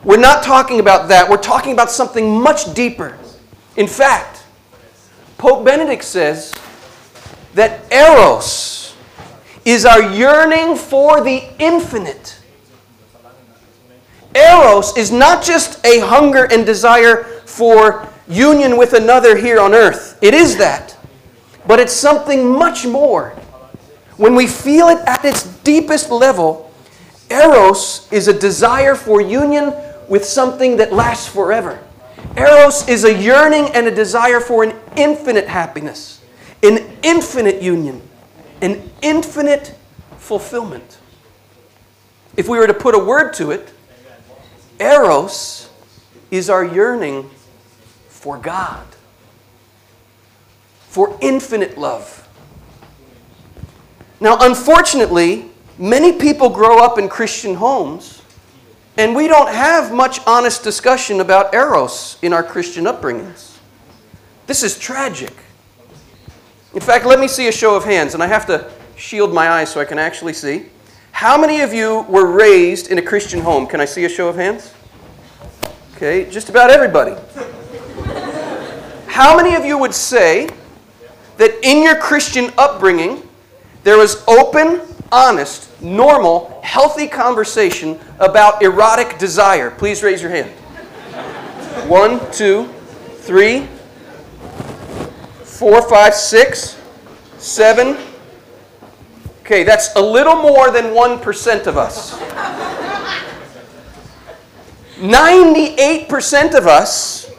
We're 0.05 0.17
not 0.19 0.43
talking 0.43 0.81
about 0.81 1.09
that. 1.09 1.29
We're 1.29 1.37
talking 1.37 1.73
about 1.73 1.91
something 1.91 2.41
much 2.41 2.75
deeper. 2.75 3.19
In 3.77 3.87
fact, 3.87 4.45
Pope 5.39 5.65
Benedict 5.65 6.05
says 6.05 6.55
that 7.55 7.93
eros 7.93 8.95
is 9.65 9.85
our 9.85 10.03
yearning 10.13 10.77
for 10.77 11.23
the 11.23 11.43
infinite. 11.59 12.36
Eros 14.37 14.97
is 14.97 15.11
not 15.11 15.43
just 15.43 15.85
a 15.87 16.01
hunger 16.01 16.45
and 16.45 16.67
desire 16.67 17.25
for 17.47 18.07
union 18.29 18.77
with 18.77 18.93
another 18.93 19.37
here 19.37 19.59
on 19.59 19.75
earth. 19.75 20.19
It 20.23 20.35
is 20.35 20.59
that. 20.59 20.97
But 21.67 21.81
it's 21.81 21.93
something 21.93 22.47
much 22.47 22.87
more. 22.87 23.31
When 24.19 24.35
we 24.35 24.47
feel 24.47 24.89
it 24.89 24.99
at 25.07 25.25
its 25.25 25.45
deepest 25.61 26.11
level, 26.11 26.73
Eros 27.31 28.11
is 28.13 28.29
a 28.29 28.39
desire 28.39 28.95
for 28.95 29.21
union 29.21 29.75
with 30.09 30.25
something 30.25 30.77
that 30.77 30.93
lasts 30.93 31.27
forever. 31.27 31.79
Eros 32.37 32.87
is 32.89 33.05
a 33.05 33.15
yearning 33.15 33.67
and 33.75 33.87
a 33.87 33.95
desire 33.95 34.41
for 34.41 34.63
an 34.63 34.75
infinite 34.97 35.49
happiness, 35.49 36.23
an 36.63 36.99
infinite 37.03 37.63
union, 37.63 38.03
an 38.61 38.91
infinite 39.03 39.75
fulfillment. 40.19 40.99
If 42.37 42.49
we 42.49 42.59
were 42.59 42.67
to 42.67 42.75
put 42.75 42.95
a 42.95 42.99
word 42.99 43.33
to 43.35 43.51
it, 43.51 43.73
Eros 44.79 45.69
is 46.31 46.51
our 46.51 46.65
yearning 46.65 47.31
for 48.09 48.39
God, 48.39 48.87
for 50.89 51.17
infinite 51.21 51.79
love. 51.79 52.29
Now, 54.21 54.39
unfortunately, 54.41 55.51
many 55.79 56.13
people 56.13 56.49
grow 56.49 56.79
up 56.79 56.99
in 56.99 57.09
Christian 57.09 57.55
homes, 57.55 58.23
and 58.97 59.15
we 59.15 59.29
don't 59.29 59.49
have 59.49 59.93
much 59.93 60.21
honest 60.27 60.65
discussion 60.65 61.21
about 61.21 61.55
Eros 61.55 62.19
in 62.23 62.33
our 62.33 62.43
Christian 62.43 62.85
upbringings. 62.85 63.59
This 64.47 64.63
is 64.63 64.79
tragic. 64.79 65.35
In 66.75 66.81
fact, 66.81 67.05
let 67.05 67.21
me 67.21 67.29
see 67.29 67.49
a 67.49 67.53
show 67.53 67.77
of 67.77 67.85
hands, 67.85 68.15
and 68.15 68.23
I 68.23 68.27
have 68.27 68.47
to 68.47 68.71
shield 68.97 69.33
my 69.33 69.49
eyes 69.49 69.71
so 69.71 69.81
I 69.81 69.85
can 69.85 69.99
actually 69.99 70.33
see. 70.33 70.67
How 71.17 71.41
many 71.41 71.63
of 71.63 71.73
you 71.73 72.03
were 72.11 72.27
raised 72.27 72.89
in 72.89 72.99
a 72.99 73.03
Christian 73.03 73.41
home? 73.41 73.67
Can 73.67 73.81
I 73.81 73.87
see 73.87 74.05
a 74.05 74.09
show 74.09 74.29
of 74.29 74.37
hands? 74.37 74.75
Okay, 75.95 76.29
just 76.31 76.51
about 76.51 76.69
everybody. 76.69 77.15
How 79.07 79.35
many 79.35 79.55
of 79.55 79.65
you 79.65 79.79
would 79.79 79.95
say 79.95 80.47
that 81.39 81.53
in 81.63 81.83
your 81.83 81.97
Christian 81.97 82.53
upbringing 82.59 83.27
there 83.83 83.97
was 83.97 84.23
open, 84.29 84.83
honest, 85.11 85.81
normal, 85.81 86.61
healthy 86.63 87.09
conversation 87.09 87.99
about 88.19 88.63
erotic 88.63 89.17
desire? 89.17 89.71
Please 89.71 90.03
raise 90.03 90.21
your 90.21 90.31
hand. 90.31 90.51
One, 91.89 92.21
two, 92.31 92.67
three, 93.21 93.67
four, 95.45 95.81
five, 95.89 96.15
six, 96.15 96.79
seven. 97.39 97.97
Okay, 99.47 99.63
that's 99.63 99.95
a 99.95 100.03
little 100.03 100.35
more 100.35 100.73
than 100.73 100.87
1% 100.87 101.67
of 101.69 101.77
us. 101.77 102.19
98% 104.97 106.55
of 106.55 106.67
us 106.67 107.31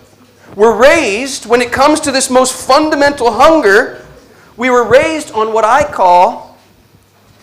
were 0.55 0.73
raised, 0.73 1.47
when 1.47 1.61
it 1.61 1.73
comes 1.73 1.99
to 1.99 2.13
this 2.13 2.29
most 2.29 2.65
fundamental 2.65 3.29
hunger, 3.29 4.05
we 4.55 4.69
were 4.69 4.87
raised 4.87 5.33
on 5.33 5.51
what 5.51 5.65
I 5.65 5.83
call 5.83 6.57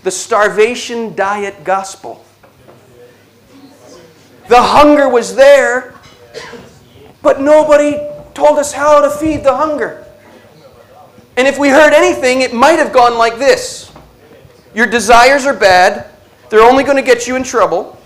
the 0.03 0.11
starvation 0.11 1.15
diet 1.15 1.63
gospel. 1.63 2.25
The 4.49 4.63
hunger 4.63 5.11
was 5.11 5.37
there, 5.37 5.95
but 7.21 7.39
nobody 7.39 7.99
told 8.33 8.59
us 8.59 8.73
how 8.73 9.03
to 9.03 9.11
feed 9.11 9.45
the 9.45 9.55
hunger. 9.55 10.07
And 11.37 11.47
if 11.47 11.59
we 11.59 11.69
heard 11.69 11.93
anything, 11.93 12.41
it 12.41 12.55
might 12.55 12.79
have 12.79 12.95
gone 12.95 13.19
like 13.19 13.37
this 13.37 13.91
Your 14.75 14.87
desires 14.87 15.47
are 15.47 15.55
bad, 15.55 16.11
they're 16.51 16.63
only 16.63 16.85
going 16.85 16.97
to 16.97 17.03
get 17.03 17.27
you 17.27 17.37
in 17.37 17.43
trouble. 17.43 17.99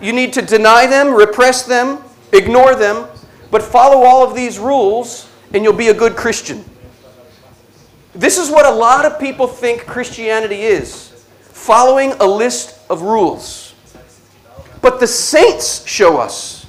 You 0.00 0.12
need 0.12 0.32
to 0.34 0.42
deny 0.42 0.86
them, 0.86 1.14
repress 1.14 1.64
them, 1.64 2.02
ignore 2.32 2.74
them, 2.74 3.06
but 3.50 3.62
follow 3.62 4.04
all 4.04 4.26
of 4.26 4.34
these 4.34 4.58
rules, 4.58 5.28
and 5.52 5.62
you'll 5.62 5.72
be 5.72 5.88
a 5.88 5.94
good 5.94 6.16
Christian. 6.16 6.64
This 8.14 8.38
is 8.38 8.50
what 8.50 8.66
a 8.66 8.70
lot 8.70 9.04
of 9.04 9.18
people 9.18 9.46
think 9.46 9.86
Christianity 9.86 10.62
is 10.62 11.08
following 11.40 12.12
a 12.20 12.26
list 12.26 12.78
of 12.90 13.02
rules. 13.02 13.74
But 14.80 14.98
the 15.00 15.06
saints 15.06 15.86
show 15.86 16.18
us 16.18 16.66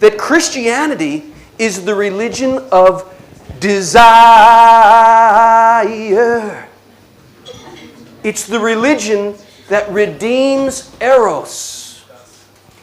that 0.00 0.18
Christianity 0.18 1.32
is 1.58 1.84
the 1.84 1.94
religion 1.94 2.58
of 2.70 3.08
desire. 3.60 4.08
It's 8.22 8.46
the 8.46 8.60
religion 8.60 9.34
that 9.68 9.90
redeems 9.90 10.94
Eros. 11.00 12.04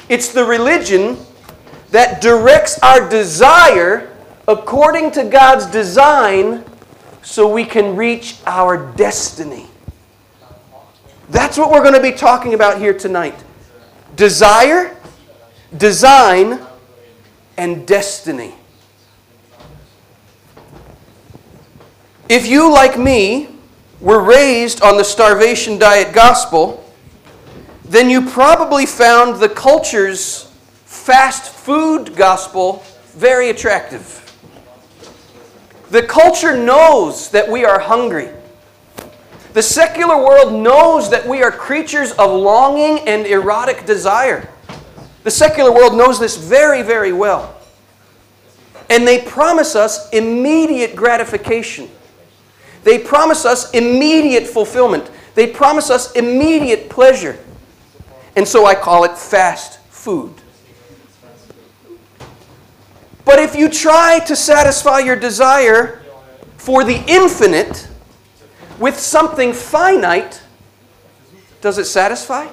It's 0.10 0.29
the 0.29 0.43
religion 0.43 1.17
that 1.91 2.22
directs 2.22 2.79
our 2.79 3.08
desire 3.08 4.15
according 4.48 5.12
to 5.12 5.24
God's 5.25 5.65
design 5.67 6.63
so 7.22 7.48
we 7.48 7.63
can 7.63 7.96
reach 7.96 8.38
our 8.46 8.91
destiny. 8.93 9.67
That's 11.29 11.58
what 11.58 11.69
we're 11.69 11.84
going 11.84 11.93
to 11.93 12.01
be 12.01 12.12
talking 12.12 12.53
about 12.53 12.79
here 12.79 12.93
tonight 12.93 13.36
desire, 14.15 14.98
design, 15.77 16.60
and 17.55 17.88
destiny. 17.88 18.55
If 22.27 22.48
you, 22.48 22.72
like 22.72 22.98
me, 22.98 23.50
were 24.01 24.22
raised 24.22 24.82
on 24.82 24.98
the 24.98 25.03
starvation 25.03 25.77
diet 25.77 26.13
gospel, 26.13 26.86
then 27.84 28.10
you 28.10 28.29
probably 28.29 28.86
found 28.86 29.41
the 29.41 29.50
culture's 29.50 30.51
fast 30.86 31.51
food 31.51 32.15
gospel 32.15 32.84
very 33.15 33.50
attractive. 33.50 34.15
The 35.89 36.03
culture 36.03 36.56
knows 36.56 37.32
that 37.32 37.50
we 37.50 37.65
are 37.65 37.79
hungry. 37.79 38.29
The 39.53 39.63
secular 39.63 40.18
world 40.18 40.53
knows 40.53 41.10
that 41.10 41.27
we 41.27 41.41
are 41.41 41.51
creatures 41.51 42.12
of 42.12 42.32
longing 42.32 43.00
and 43.08 43.25
erotic 43.25 43.86
desire. 43.86 44.48
The 45.24 45.32
secular 45.32 45.72
world 45.72 45.96
knows 45.96 46.20
this 46.20 46.38
very, 46.38 46.84
very 46.84 47.12
well. 47.12 47.56
And 48.89 49.08
they 49.08 49.22
promise 49.22 49.75
us 49.75 50.10
immediate 50.12 50.96
gratification. 50.96 51.89
They 52.83 53.00
promise 53.00 53.45
us 53.45 53.71
immediate 53.71 54.48
fulfillment. 54.48 55.09
They 55.36 55.48
promise 55.48 55.89
us 55.89 56.12
immediate 56.13 56.89
pleasure. 56.89 57.38
And 58.36 58.48
so 58.48 58.65
I 58.65 58.75
call 58.75 59.03
it 59.03 59.17
fast 59.17 59.79
food. 59.89 60.33
But 63.25 63.39
if 63.39 63.55
you 63.55 63.69
try 63.69 64.19
to 64.25 64.36
satisfy 64.36 65.00
your 65.00 65.15
desire 65.15 66.01
for 66.57 66.83
the 66.83 67.03
infinite 67.07 67.88
with 68.79 68.98
something 68.98 69.53
finite, 69.53 70.41
does 71.62 71.77
it 71.77 71.86
satisfy? 71.86 72.48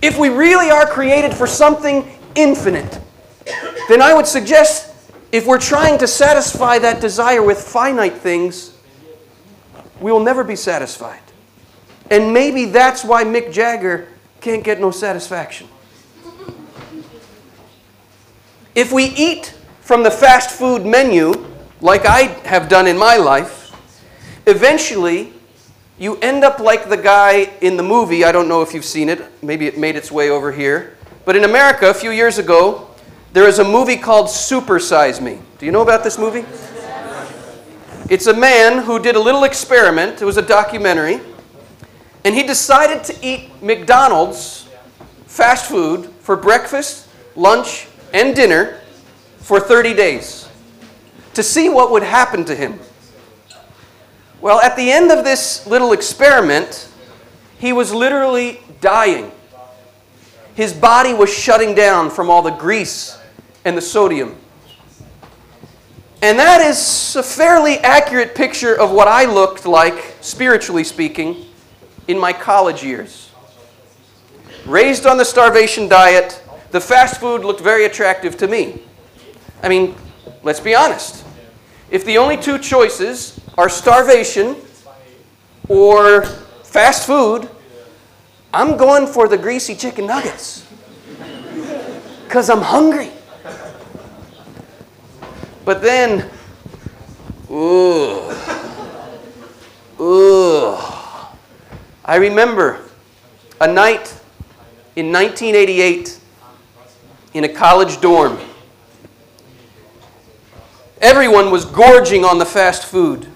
If 0.00 0.18
we 0.18 0.28
really 0.28 0.70
are 0.70 0.86
created 0.86 1.34
for 1.34 1.46
something 1.46 2.08
infinite, 2.34 3.00
then 3.88 4.00
I 4.00 4.14
would 4.14 4.26
suggest 4.26 4.87
if 5.30 5.46
we're 5.46 5.60
trying 5.60 5.98
to 5.98 6.06
satisfy 6.06 6.78
that 6.78 7.00
desire 7.00 7.42
with 7.42 7.58
finite 7.60 8.14
things, 8.14 8.74
we 10.00 10.10
will 10.10 10.22
never 10.22 10.44
be 10.44 10.56
satisfied. 10.56 11.20
And 12.10 12.32
maybe 12.32 12.66
that's 12.66 13.04
why 13.04 13.24
Mick 13.24 13.52
Jagger 13.52 14.08
can't 14.40 14.64
get 14.64 14.80
no 14.80 14.90
satisfaction. 14.90 15.68
If 18.74 18.92
we 18.92 19.06
eat 19.06 19.54
from 19.80 20.02
the 20.02 20.10
fast 20.10 20.50
food 20.50 20.86
menu, 20.86 21.46
like 21.80 22.06
I 22.06 22.22
have 22.46 22.68
done 22.68 22.86
in 22.86 22.96
my 22.96 23.16
life, 23.16 23.72
eventually 24.46 25.32
you 25.98 26.16
end 26.18 26.44
up 26.44 26.60
like 26.60 26.88
the 26.88 26.96
guy 26.96 27.50
in 27.60 27.76
the 27.76 27.82
movie. 27.82 28.24
I 28.24 28.32
don't 28.32 28.48
know 28.48 28.62
if 28.62 28.72
you've 28.72 28.84
seen 28.84 29.08
it, 29.08 29.20
maybe 29.42 29.66
it 29.66 29.76
made 29.76 29.96
its 29.96 30.12
way 30.12 30.30
over 30.30 30.52
here. 30.52 30.96
But 31.24 31.36
in 31.36 31.44
America, 31.44 31.90
a 31.90 31.94
few 31.94 32.10
years 32.10 32.38
ago, 32.38 32.87
there 33.32 33.46
is 33.46 33.58
a 33.58 33.64
movie 33.64 33.96
called 33.96 34.30
Super 34.30 34.78
Size 34.78 35.20
Me. 35.20 35.38
Do 35.58 35.66
you 35.66 35.72
know 35.72 35.82
about 35.82 36.02
this 36.02 36.18
movie? 36.18 36.46
It's 38.08 38.26
a 38.26 38.32
man 38.32 38.82
who 38.84 38.98
did 38.98 39.16
a 39.16 39.20
little 39.20 39.44
experiment. 39.44 40.22
It 40.22 40.24
was 40.24 40.38
a 40.38 40.42
documentary. 40.42 41.20
And 42.24 42.34
he 42.34 42.42
decided 42.42 43.04
to 43.04 43.26
eat 43.26 43.62
McDonald's 43.62 44.66
fast 45.26 45.66
food 45.66 46.06
for 46.20 46.36
breakfast, 46.36 47.06
lunch, 47.36 47.86
and 48.14 48.34
dinner 48.34 48.80
for 49.38 49.60
30 49.60 49.94
days 49.94 50.48
to 51.34 51.42
see 51.42 51.68
what 51.68 51.90
would 51.90 52.02
happen 52.02 52.46
to 52.46 52.54
him. 52.54 52.80
Well, 54.40 54.60
at 54.60 54.74
the 54.74 54.90
end 54.90 55.12
of 55.12 55.24
this 55.24 55.66
little 55.66 55.92
experiment, 55.92 56.88
he 57.58 57.74
was 57.74 57.92
literally 57.92 58.60
dying. 58.80 59.30
His 60.54 60.72
body 60.72 61.12
was 61.12 61.32
shutting 61.32 61.74
down 61.74 62.08
from 62.08 62.30
all 62.30 62.40
the 62.40 62.50
grease 62.50 63.17
and 63.68 63.76
the 63.76 63.82
sodium. 63.82 64.34
And 66.22 66.38
that 66.38 66.62
is 66.62 67.14
a 67.16 67.22
fairly 67.22 67.76
accurate 67.80 68.34
picture 68.34 68.74
of 68.74 68.90
what 68.90 69.08
I 69.08 69.26
looked 69.26 69.66
like, 69.66 70.16
spiritually 70.22 70.84
speaking, 70.84 71.44
in 72.08 72.18
my 72.18 72.32
college 72.32 72.82
years. 72.82 73.30
Raised 74.64 75.04
on 75.04 75.18
the 75.18 75.24
starvation 75.24 75.86
diet, 75.86 76.42
the 76.70 76.80
fast 76.80 77.20
food 77.20 77.42
looked 77.42 77.60
very 77.60 77.84
attractive 77.84 78.38
to 78.38 78.48
me. 78.48 78.80
I 79.62 79.68
mean, 79.68 79.94
let's 80.42 80.60
be 80.60 80.74
honest. 80.74 81.26
If 81.90 82.06
the 82.06 82.16
only 82.16 82.38
two 82.38 82.58
choices 82.58 83.38
are 83.58 83.68
starvation 83.68 84.56
or 85.68 86.24
fast 86.64 87.06
food, 87.06 87.50
I'm 88.54 88.78
going 88.78 89.06
for 89.06 89.28
the 89.28 89.36
greasy 89.36 89.74
chicken 89.74 90.06
nuggets 90.06 90.66
because 92.24 92.48
I'm 92.48 92.62
hungry. 92.62 93.10
But 95.68 95.82
then, 95.82 96.30
ooh, 97.50 98.32
ooh. 100.00 100.78
I 102.02 102.16
remember 102.16 102.80
a 103.60 103.66
night 103.66 104.18
in 104.96 105.12
1988 105.12 106.20
in 107.34 107.44
a 107.44 107.50
college 107.50 108.00
dorm. 108.00 108.38
Everyone 111.02 111.50
was 111.50 111.66
gorging 111.66 112.24
on 112.24 112.38
the 112.38 112.46
fast 112.46 112.86
food. 112.86 113.30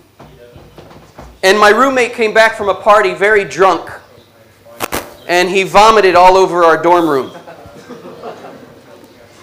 And 1.42 1.58
my 1.58 1.68
roommate 1.68 2.14
came 2.14 2.32
back 2.32 2.54
from 2.56 2.70
a 2.70 2.74
party 2.74 3.12
very 3.12 3.44
drunk, 3.44 3.90
and 5.28 5.50
he 5.50 5.64
vomited 5.64 6.14
all 6.14 6.38
over 6.38 6.64
our 6.64 6.82
dorm 6.82 7.06
room. 7.10 7.41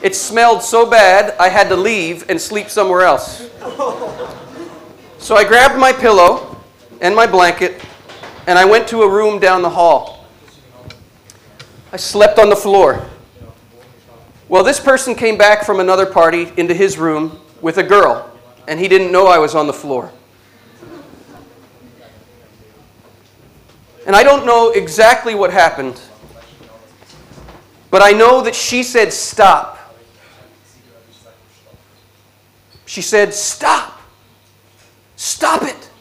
It 0.02 0.16
smelled 0.16 0.64
so 0.64 0.90
bad, 0.90 1.36
I 1.40 1.50
had 1.50 1.68
to 1.70 1.76
leave 1.76 2.30
and 2.30 2.40
sleep 2.40 2.70
somewhere 2.70 3.02
else. 3.02 3.50
So 5.18 5.36
I 5.36 5.44
grabbed 5.44 5.78
my 5.78 5.92
pillow 5.92 6.58
and 7.02 7.14
my 7.14 7.28
blanket, 7.28 7.82
and 8.48 8.58
I 8.58 8.64
went 8.64 8.88
to 8.90 9.02
a 9.02 9.10
room 9.10 9.40
down 9.40 9.62
the 9.62 9.70
hall. 9.70 10.26
I 11.92 11.98
slept 11.98 12.40
on 12.40 12.50
the 12.50 12.56
floor. 12.56 13.06
Well, 14.48 14.64
this 14.64 14.80
person 14.80 15.16
came 15.16 15.38
back 15.38 15.66
from 15.66 15.80
another 15.80 16.06
party 16.06 16.52
into 16.56 16.74
his 16.74 16.98
room 16.98 17.40
with 17.62 17.78
a 17.78 17.84
girl, 17.84 18.32
and 18.68 18.80
he 18.80 18.88
didn't 18.88 19.12
know 19.12 19.28
I 19.28 19.38
was 19.38 19.54
on 19.56 19.68
the 19.68 19.74
floor. 19.74 20.12
And 24.08 24.16
I 24.16 24.24
don't 24.24 24.46
know 24.46 24.72
exactly 24.72 25.36
what 25.36 25.52
happened, 25.52 26.02
but 27.92 28.02
I 28.02 28.12
know 28.12 28.42
that 28.42 28.56
she 28.56 28.82
said, 28.82 29.12
Stop. 29.12 29.79
She 32.90 33.04
said, 33.04 33.36
Stop. 33.36 34.02
Stop 35.16 35.62
it. 35.62 35.92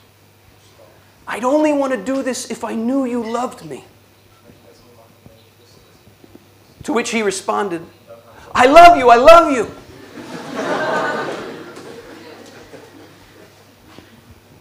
I'd 1.27 1.45
only 1.45 1.71
want 1.71 1.93
to 1.93 2.03
do 2.03 2.23
this 2.23 2.51
if 2.51 2.65
I 2.65 2.75
knew 2.75 3.05
you 3.05 3.23
loved 3.31 3.63
me. 3.67 3.85
To 6.85 6.95
which 6.95 7.11
he 7.11 7.21
responded, 7.21 7.83
I 8.55 8.65
love 8.65 8.97
you, 8.97 9.11
I 9.11 9.17
love 9.17 9.53
you. 9.53 9.71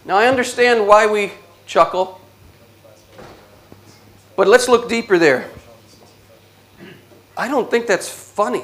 now 0.04 0.18
I 0.18 0.28
understand 0.28 0.86
why 0.86 1.08
we 1.08 1.32
chuckle, 1.66 2.20
but 4.36 4.50
let's 4.50 4.68
look 4.68 4.90
deeper 4.90 5.18
there. 5.18 5.50
I 7.38 7.48
don't 7.48 7.72
think 7.72 7.88
that's 7.88 8.10
funny. 8.10 8.64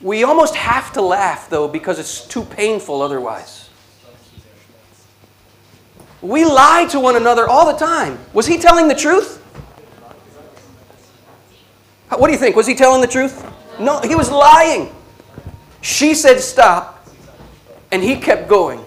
We 0.00 0.24
almost 0.24 0.54
have 0.54 0.92
to 0.94 1.02
laugh, 1.02 1.50
though, 1.50 1.68
because 1.68 1.98
it's 1.98 2.26
too 2.26 2.42
painful 2.44 3.02
otherwise. 3.02 3.68
We 6.22 6.44
lie 6.44 6.86
to 6.90 7.00
one 7.00 7.16
another 7.16 7.48
all 7.48 7.70
the 7.70 7.78
time. 7.78 8.18
Was 8.32 8.46
he 8.46 8.58
telling 8.58 8.88
the 8.88 8.94
truth? 8.94 9.38
What 12.08 12.26
do 12.26 12.32
you 12.32 12.38
think? 12.38 12.56
Was 12.56 12.66
he 12.66 12.74
telling 12.74 13.00
the 13.00 13.06
truth? 13.06 13.44
No, 13.78 14.00
he 14.00 14.14
was 14.14 14.30
lying. 14.30 14.94
She 15.80 16.14
said 16.14 16.40
stop, 16.40 17.06
and 17.90 18.02
he 18.02 18.16
kept 18.16 18.48
going. 18.48 18.84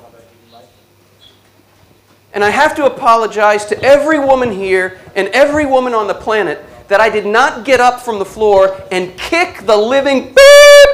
And 2.34 2.44
I 2.44 2.50
have 2.50 2.76
to 2.76 2.86
apologize 2.86 3.66
to 3.68 3.82
every 3.84 4.20
woman 4.20 4.52
here 4.52 5.00
and 5.16 5.28
every 5.30 5.66
woman 5.66 5.94
on 5.94 6.08
the 6.08 6.16
planet 6.16 6.64
that 6.88 7.00
I 7.00 7.10
did 7.10 7.26
not 7.26 7.66
get 7.66 7.80
up 7.80 8.02
from 8.02 8.20
the 8.20 8.26
floor 8.26 8.80
and 8.92 9.16
kick 9.18 9.66
the 9.66 9.78
living 9.78 10.34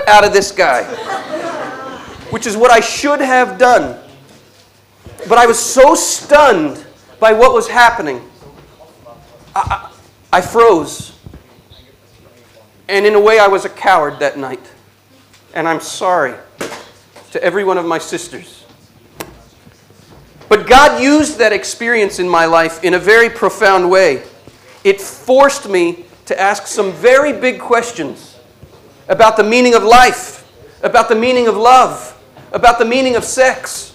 out 0.08 0.26
of 0.26 0.34
this 0.34 0.52
guy, 0.52 0.84
which 2.32 2.48
is 2.48 2.58
what 2.58 2.72
I 2.72 2.80
should 2.80 3.22
have 3.22 3.58
done. 3.58 4.00
But 5.28 5.38
I 5.38 5.46
was 5.46 5.60
so 5.60 5.96
stunned 5.96 6.86
by 7.20 7.34
what 7.34 7.54
was 7.54 7.68
happening. 7.68 8.22
I, 9.56 9.90
I, 10.32 10.38
I 10.38 10.42
froze. 10.42 11.18
And 12.88 13.06
in 13.06 13.14
a 13.14 13.20
way, 13.20 13.40
I 13.40 13.48
was 13.48 13.66
a 13.66 13.70
coward 13.70 14.20
that 14.20 14.38
night. 14.38 14.72
And 15.54 15.68
I'm 15.68 15.82
sorry 15.82 16.36
to 17.32 17.44
every 17.44 17.64
one 17.64 17.78
of 17.78 17.86
my 17.86 17.98
sisters. 17.98 18.66
But 20.48 20.66
God 20.66 21.02
used 21.02 21.38
that 21.38 21.54
experience 21.54 22.18
in 22.18 22.28
my 22.28 22.46
life 22.46 22.84
in 22.84 22.96
a 22.96 23.00
very 23.00 23.30
profound 23.30 23.90
way. 23.90 24.24
It 24.84 25.00
forced 25.00 25.70
me 25.70 26.06
to 26.26 26.40
ask 26.40 26.66
some 26.66 26.92
very 26.94 27.34
big 27.34 27.60
questions 27.60 28.29
about 29.10 29.36
the 29.36 29.44
meaning 29.44 29.74
of 29.74 29.84
life, 29.84 30.48
about 30.84 31.10
the 31.10 31.16
meaning 31.16 31.48
of 31.48 31.58
love, 31.58 32.16
about 32.54 32.80
the 32.80 32.86
meaning 32.86 33.16
of 33.16 33.26
sex. 33.26 33.94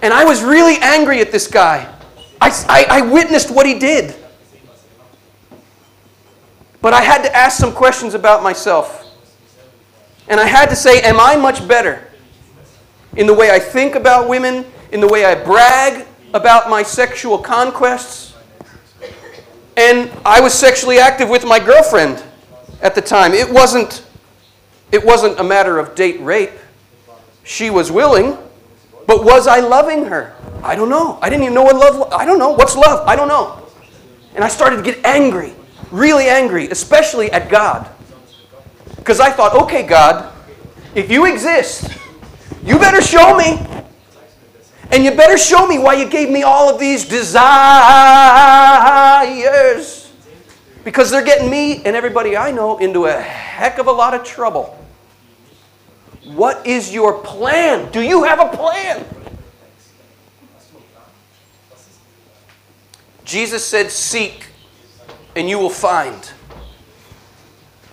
And 0.00 0.12
I 0.12 0.24
was 0.24 0.42
really 0.42 0.78
angry 0.80 1.20
at 1.20 1.30
this 1.30 1.46
guy. 1.46 1.94
I, 2.40 2.48
I, 2.68 2.86
I 2.98 3.00
witnessed 3.02 3.50
what 3.50 3.66
he 3.66 3.78
did. 3.78 4.16
But 6.80 6.94
I 6.94 7.02
had 7.02 7.22
to 7.22 7.36
ask 7.36 7.58
some 7.58 7.72
questions 7.72 8.14
about 8.14 8.42
myself. 8.42 8.98
And 10.26 10.40
I 10.40 10.46
had 10.46 10.68
to 10.70 10.76
say, 10.76 11.00
Am 11.02 11.20
I 11.20 11.36
much 11.36 11.66
better 11.68 12.08
in 13.14 13.26
the 13.26 13.34
way 13.34 13.50
I 13.50 13.58
think 13.60 13.94
about 13.94 14.28
women, 14.28 14.64
in 14.90 15.00
the 15.00 15.06
way 15.06 15.24
I 15.24 15.34
brag 15.34 16.06
about 16.34 16.68
my 16.68 16.82
sexual 16.82 17.38
conquests? 17.38 18.34
And 19.76 20.10
I 20.24 20.40
was 20.40 20.52
sexually 20.54 20.98
active 20.98 21.28
with 21.28 21.44
my 21.44 21.58
girlfriend 21.58 22.22
at 22.82 22.94
the 22.94 23.00
time. 23.00 23.32
It 23.32 23.50
wasn't, 23.50 24.04
it 24.90 25.04
wasn't 25.04 25.38
a 25.40 25.44
matter 25.44 25.78
of 25.78 25.94
date 25.94 26.20
rape. 26.20 26.50
She 27.44 27.70
was 27.70 27.90
willing, 27.90 28.36
but 29.06 29.24
was 29.24 29.46
I 29.46 29.60
loving 29.60 30.04
her? 30.04 30.34
I 30.62 30.74
don't 30.74 30.90
know. 30.90 31.18
I 31.22 31.30
didn't 31.30 31.44
even 31.44 31.54
know 31.54 31.62
what 31.62 31.76
love 31.76 31.98
was. 31.98 32.12
I 32.12 32.24
don't 32.24 32.38
know. 32.38 32.50
What's 32.50 32.76
love? 32.76 33.06
I 33.08 33.16
don't 33.16 33.28
know. 33.28 33.66
And 34.34 34.44
I 34.44 34.48
started 34.48 34.76
to 34.76 34.82
get 34.82 35.04
angry, 35.04 35.54
really 35.90 36.28
angry, 36.28 36.68
especially 36.68 37.30
at 37.32 37.50
God. 37.50 37.88
Because 38.96 39.18
I 39.20 39.30
thought, 39.30 39.54
okay, 39.64 39.82
God, 39.82 40.32
if 40.94 41.10
you 41.10 41.26
exist, 41.26 41.90
you 42.64 42.78
better 42.78 43.02
show 43.02 43.36
me. 43.36 43.66
And 44.90 45.02
you 45.04 45.10
better 45.12 45.38
show 45.38 45.66
me 45.66 45.78
why 45.78 45.94
you 45.94 46.06
gave 46.08 46.30
me 46.30 46.42
all 46.42 46.72
of 46.72 46.78
these 46.78 47.04
desires. 47.06 47.32
Because 50.84 51.10
they're 51.10 51.24
getting 51.24 51.50
me 51.50 51.82
and 51.84 51.94
everybody 51.94 52.36
I 52.36 52.50
know 52.50 52.78
into 52.78 53.06
a 53.06 53.12
heck 53.12 53.78
of 53.78 53.86
a 53.86 53.92
lot 53.92 54.14
of 54.14 54.24
trouble. 54.24 54.78
What 56.24 56.66
is 56.66 56.92
your 56.92 57.18
plan? 57.22 57.90
Do 57.92 58.00
you 58.00 58.24
have 58.24 58.40
a 58.40 58.56
plan? 58.56 59.04
Jesus 63.24 63.64
said, 63.64 63.90
Seek, 63.90 64.46
and 65.34 65.48
you 65.48 65.58
will 65.58 65.70
find. 65.70 66.30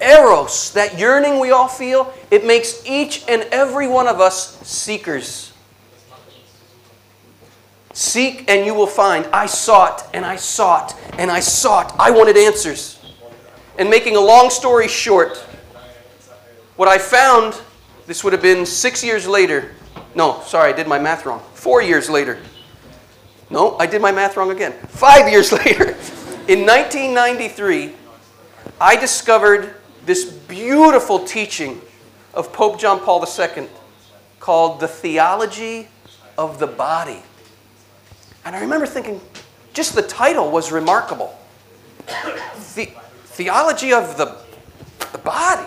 Eros, 0.02 0.72
that 0.74 0.98
yearning 0.98 1.40
we 1.40 1.52
all 1.52 1.68
feel, 1.68 2.14
it 2.32 2.46
makes 2.46 2.86
each 2.86 3.24
and 3.28 3.44
every 3.52 3.88
one 3.88 4.08
of 4.08 4.20
us 4.20 4.60
seekers. 4.68 5.49
Seek 8.00 8.50
and 8.50 8.66
you 8.66 8.74
will 8.74 8.88
find. 8.88 9.26
I 9.34 9.46
sought 9.46 10.08
and 10.14 10.26
I 10.26 10.38
sought 10.38 10.98
and 11.18 11.30
I 11.30 11.42
sought. 11.42 11.94
I 12.00 12.12
wanted 12.12 12.38
answers. 12.38 12.98
And 13.78 13.90
making 13.90 14.16
a 14.16 14.22
long 14.22 14.50
story 14.50 14.88
short, 14.88 15.36
what 16.78 16.88
I 16.88 16.98
found, 16.98 17.60
this 18.08 18.24
would 18.24 18.32
have 18.32 18.42
been 18.42 18.66
six 18.66 19.04
years 19.04 19.28
later. 19.28 19.76
No, 20.16 20.42
sorry, 20.46 20.72
I 20.72 20.76
did 20.78 20.88
my 20.88 20.98
math 20.98 21.26
wrong. 21.26 21.42
Four 21.54 21.82
years 21.82 22.10
later. 22.10 22.40
No, 23.50 23.78
I 23.80 23.86
did 23.86 24.02
my 24.02 24.14
math 24.14 24.38
wrong 24.38 24.52
again. 24.52 24.72
Five 24.88 25.30
years 25.34 25.52
later. 25.52 25.90
In 26.48 26.66
1993, 26.66 27.96
I 28.80 28.96
discovered 28.96 29.76
this 30.06 30.24
beautiful 30.24 31.20
teaching 31.26 31.82
of 32.34 32.54
Pope 32.54 32.80
John 32.80 33.02
Paul 33.02 33.26
II 33.28 33.68
called 34.40 34.80
The 34.80 34.88
Theology 34.88 35.90
of 36.38 36.60
the 36.60 36.68
Body. 36.68 37.24
And 38.46 38.56
I 38.56 38.62
remember 38.62 38.86
thinking, 38.86 39.22
just 39.74 39.96
the 39.96 40.02
title 40.02 40.52
was 40.52 40.72
remarkable. 40.72 41.38
The, 42.76 42.90
theology 43.40 43.94
of 43.94 44.18
the, 44.18 44.38
the 45.14 45.18
body. 45.20 45.66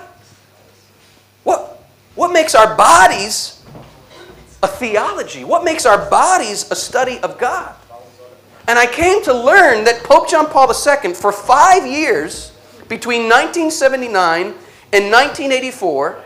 What, 1.42 1.82
what 2.14 2.30
makes 2.30 2.54
our 2.54 2.76
bodies 2.76 3.64
a 4.62 4.68
theology? 4.68 5.42
What 5.42 5.64
makes 5.64 5.86
our 5.86 6.10
bodies 6.10 6.70
a 6.70 6.76
study 6.76 7.18
of 7.20 7.38
God? 7.38 7.74
And 8.68 8.78
I 8.78 8.86
came 8.86 9.22
to 9.24 9.32
learn 9.32 9.84
that 9.84 10.04
Pope 10.04 10.28
John 10.28 10.46
Paul 10.46 10.70
II, 10.70 11.14
for 11.14 11.32
five 11.32 11.86
years, 11.86 12.52
between 12.88 13.22
1979 13.22 14.48
and 14.92 15.10
1984, 15.10 16.22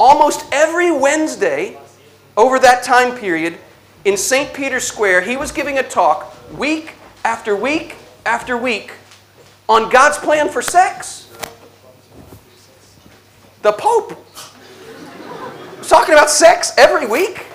almost 0.00 0.46
every 0.52 0.90
Wednesday 0.90 1.78
over 2.36 2.58
that 2.58 2.82
time 2.82 3.14
period 3.18 3.58
in 4.04 4.16
St. 4.16 4.52
Peter's 4.52 4.84
Square, 4.84 5.22
he 5.22 5.36
was 5.36 5.52
giving 5.52 5.78
a 5.78 5.82
talk 5.82 6.34
week 6.56 6.94
after 7.24 7.54
week 7.54 7.96
after 8.26 8.56
week 8.56 8.92
on 9.68 9.90
God's 9.90 10.18
plan 10.18 10.48
for 10.48 10.60
sex. 10.62 11.28
The 13.62 13.72
Pope 13.72 14.18
was 15.78 15.88
talking 15.88 16.14
about 16.14 16.30
sex 16.30 16.72
every 16.76 17.06
week. 17.06 17.46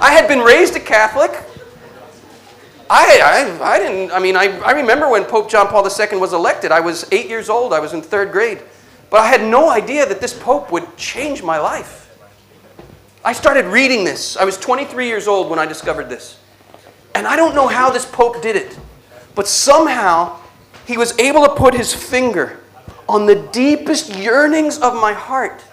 I 0.00 0.10
had 0.12 0.28
been 0.28 0.40
raised 0.40 0.76
a 0.76 0.80
Catholic. 0.80 1.32
I, 2.90 3.58
I, 3.60 3.74
I 3.74 3.78
didn't, 3.78 4.12
I 4.12 4.18
mean, 4.18 4.36
I, 4.36 4.58
I 4.58 4.72
remember 4.72 5.08
when 5.08 5.24
Pope 5.24 5.50
John 5.50 5.68
Paul 5.68 5.88
II 5.88 6.18
was 6.18 6.34
elected. 6.34 6.70
I 6.70 6.80
was 6.80 7.08
eight 7.12 7.30
years 7.30 7.48
old, 7.48 7.72
I 7.72 7.80
was 7.80 7.94
in 7.94 8.02
third 8.02 8.30
grade. 8.30 8.60
But 9.08 9.20
I 9.20 9.28
had 9.28 9.40
no 9.42 9.70
idea 9.70 10.04
that 10.06 10.20
this 10.20 10.38
Pope 10.38 10.70
would 10.70 10.96
change 10.98 11.42
my 11.42 11.58
life. 11.58 12.03
I 13.24 13.32
started 13.32 13.64
reading 13.64 14.04
this. 14.04 14.36
I 14.36 14.44
was 14.44 14.58
23 14.58 15.06
years 15.06 15.26
old 15.26 15.48
when 15.48 15.58
I 15.58 15.64
discovered 15.64 16.10
this. 16.10 16.38
And 17.14 17.26
I 17.26 17.36
don't 17.36 17.54
know 17.54 17.66
how 17.66 17.90
this 17.90 18.04
Pope 18.04 18.42
did 18.42 18.54
it, 18.54 18.78
but 19.34 19.48
somehow 19.48 20.38
he 20.86 20.98
was 20.98 21.18
able 21.18 21.46
to 21.46 21.54
put 21.54 21.72
his 21.72 21.94
finger 21.94 22.60
on 23.08 23.24
the 23.24 23.36
deepest 23.50 24.14
yearnings 24.14 24.78
of 24.78 24.94
my 24.94 25.14
heart. 25.14 25.64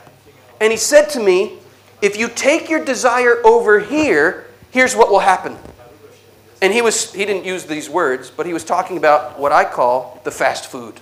And 0.61 0.71
he 0.71 0.77
said 0.77 1.09
to 1.09 1.19
me, 1.19 1.57
If 2.01 2.17
you 2.17 2.29
take 2.29 2.69
your 2.69 2.85
desire 2.85 3.45
over 3.45 3.79
here, 3.79 4.47
here's 4.69 4.95
what 4.95 5.09
will 5.09 5.19
happen. 5.19 5.57
And 6.61 6.71
he, 6.71 6.81
was, 6.81 7.11
he 7.11 7.25
didn't 7.25 7.43
use 7.43 7.65
these 7.65 7.89
words, 7.89 8.29
but 8.29 8.45
he 8.45 8.53
was 8.53 8.63
talking 8.63 8.95
about 8.95 9.39
what 9.39 9.51
I 9.51 9.65
call 9.65 10.21
the 10.23 10.31
fast 10.31 10.67
food. 10.67 10.93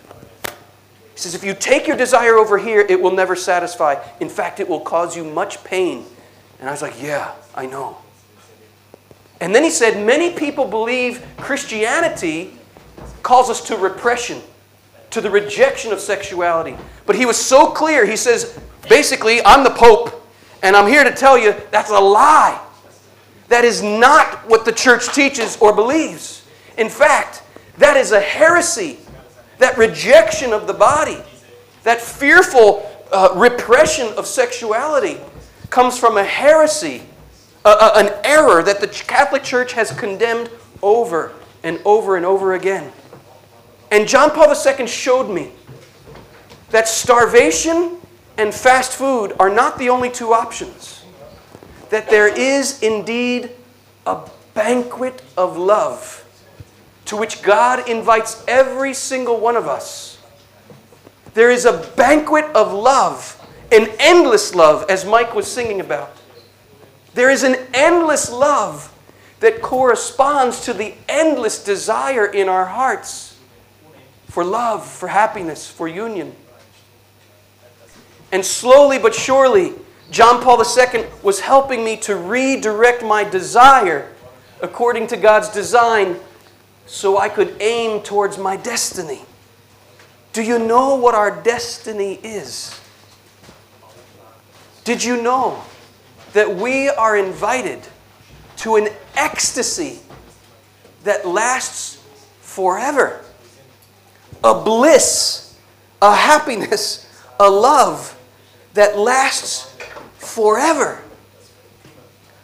He 0.46 1.24
says, 1.24 1.36
if 1.36 1.44
you 1.44 1.54
take 1.54 1.86
your 1.86 1.98
desire 1.98 2.38
over 2.38 2.58
here, 2.58 2.80
it 2.80 3.00
will 3.00 3.12
never 3.12 3.36
satisfy. 3.36 4.02
In 4.22 4.30
fact, 4.30 4.62
it 4.62 4.70
will 4.70 4.80
cause 4.80 5.18
you 5.18 5.26
much 5.26 5.62
pain. 5.66 6.06
And 6.60 6.67
I 6.67 6.72
was 6.72 6.82
like, 6.82 7.02
yeah, 7.02 7.34
I 7.56 7.65
know. 7.65 7.98
And 9.41 9.56
then 9.56 9.63
he 9.63 9.69
said, 9.69 10.06
many 10.06 10.34
people 10.34 10.65
believe 10.65 11.26
Christianity 11.38 12.54
calls 13.24 13.50
us 13.50 13.62
to 13.67 13.78
repression, 13.78 14.41
to 15.12 15.22
the 15.22 15.30
rejection 15.30 15.93
of 15.93 16.00
sexuality. 16.00 16.76
But 17.06 17.15
he 17.15 17.26
was 17.26 17.38
so 17.38 17.67
clear. 17.67 18.06
He 18.06 18.17
says, 18.17 18.60
basically, 18.89 19.43
I'm 19.45 19.63
the 19.63 19.69
Pope, 19.69 20.28
and 20.62 20.76
I'm 20.76 20.88
here 20.88 21.06
to 21.06 21.12
tell 21.12 21.38
you 21.38 21.56
that's 21.72 21.89
a 21.89 22.00
lie. 22.00 22.62
That 23.48 23.63
is 23.63 23.82
not 23.82 24.48
what 24.48 24.65
the 24.65 24.72
church 24.72 25.13
teaches 25.13 25.58
or 25.58 25.74
believes. 25.74 26.45
In 26.78 26.89
fact, 26.89 27.41
that 27.78 27.95
is 27.95 28.12
a 28.12 28.19
heresy. 28.19 29.00
That 29.58 29.78
rejection 29.78 30.54
of 30.54 30.67
the 30.67 30.74
body, 30.74 31.17
that 31.84 32.00
fearful 32.00 32.89
uh, 33.12 33.34
repression 33.36 34.08
of 34.17 34.26
sexuality 34.26 35.17
comes 35.69 35.97
from 35.97 36.17
a 36.17 36.23
heresy, 36.23 37.03
a, 37.65 37.69
a, 37.69 37.91
an 37.95 38.13
error 38.23 38.63
that 38.63 38.79
the 38.82 38.88
Catholic 38.88 39.43
Church 39.43 39.73
has 39.73 39.91
condemned 39.91 40.49
over 40.82 41.34
and 41.63 41.79
over 41.86 42.17
and 42.17 42.25
over 42.25 42.53
again. 42.53 42.91
And 43.91 44.08
John 44.08 44.32
Paul 44.32 44.53
II 44.53 44.88
showed 44.88 45.29
me 45.29 45.51
that 46.69 46.88
starvation 46.88 47.97
and 48.38 48.53
fast 48.53 48.93
food 48.93 49.34
are 49.39 49.49
not 49.49 49.77
the 49.77 49.89
only 49.89 50.10
two 50.10 50.34
options 50.34 51.03
that 51.89 52.10
there 52.10 52.27
is 52.27 52.82
indeed 52.82 53.51
a 54.05 54.29
banquet 54.53 55.21
of 55.38 55.58
love 55.58 56.25
to 57.05 57.17
which 57.17 57.41
God 57.41 57.89
invites 57.89 58.43
every 58.47 58.93
single 58.93 59.39
one 59.39 59.55
of 59.55 59.67
us. 59.67 60.19
There 61.34 61.49
is 61.49 61.65
a 61.65 61.79
banquet 61.95 62.45
of 62.55 62.71
love, 62.71 63.38
an 63.71 63.89
endless 63.99 64.55
love, 64.55 64.86
as 64.89 65.05
Mike 65.05 65.36
was 65.36 65.51
singing 65.51 65.79
about. 65.79 66.15
There 67.13 67.29
is 67.29 67.43
an 67.43 67.55
endless 67.73 68.32
love 68.32 68.93
that 69.39 69.62
corresponds 69.62 70.65
to 70.65 70.73
the 70.73 70.93
endless 71.08 71.63
desire 71.63 72.25
in 72.25 72.49
our 72.49 72.65
hearts 72.65 73.38
for 74.27 74.43
love, 74.43 74.86
for 74.86 75.08
happiness, 75.08 75.69
for 75.69 75.88
union. 75.88 76.36
And 78.32 78.45
slowly 78.45 78.99
but 78.99 79.15
surely, 79.15 79.73
John 80.12 80.41
Paul 80.41 80.63
II 80.63 81.05
was 81.23 81.39
helping 81.39 81.84
me 81.84 81.97
to 81.97 82.15
redirect 82.15 83.03
my 83.03 83.23
desire 83.23 84.12
according 84.62 85.08
to 85.08 85.17
God's 85.17 85.49
design 85.49 86.17
so 86.86 87.17
I 87.17 87.29
could 87.29 87.55
aim 87.60 88.01
towards 88.01 88.38
my 88.38 88.55
destiny. 88.55 89.21
Do 90.34 90.43
you 90.43 90.60
know 90.60 90.95
what 90.95 91.15
our 91.15 91.41
destiny 91.41 92.19
is? 92.23 92.79
Did 94.89 95.04
you 95.04 95.21
know 95.21 95.62
that 96.34 96.56
we 96.56 96.89
are 96.89 97.15
invited 97.15 97.80
to 98.58 98.75
an 98.75 98.88
ecstasy 99.13 99.99
that 101.04 101.28
lasts 101.28 102.04
forever? 102.41 103.23
A 104.43 104.63
bliss, 104.63 105.56
a 106.02 106.15
happiness, 106.15 107.08
a 107.39 107.47
love 107.47 108.19
that 108.73 108.97
lasts 108.97 109.78
forever. 110.17 111.04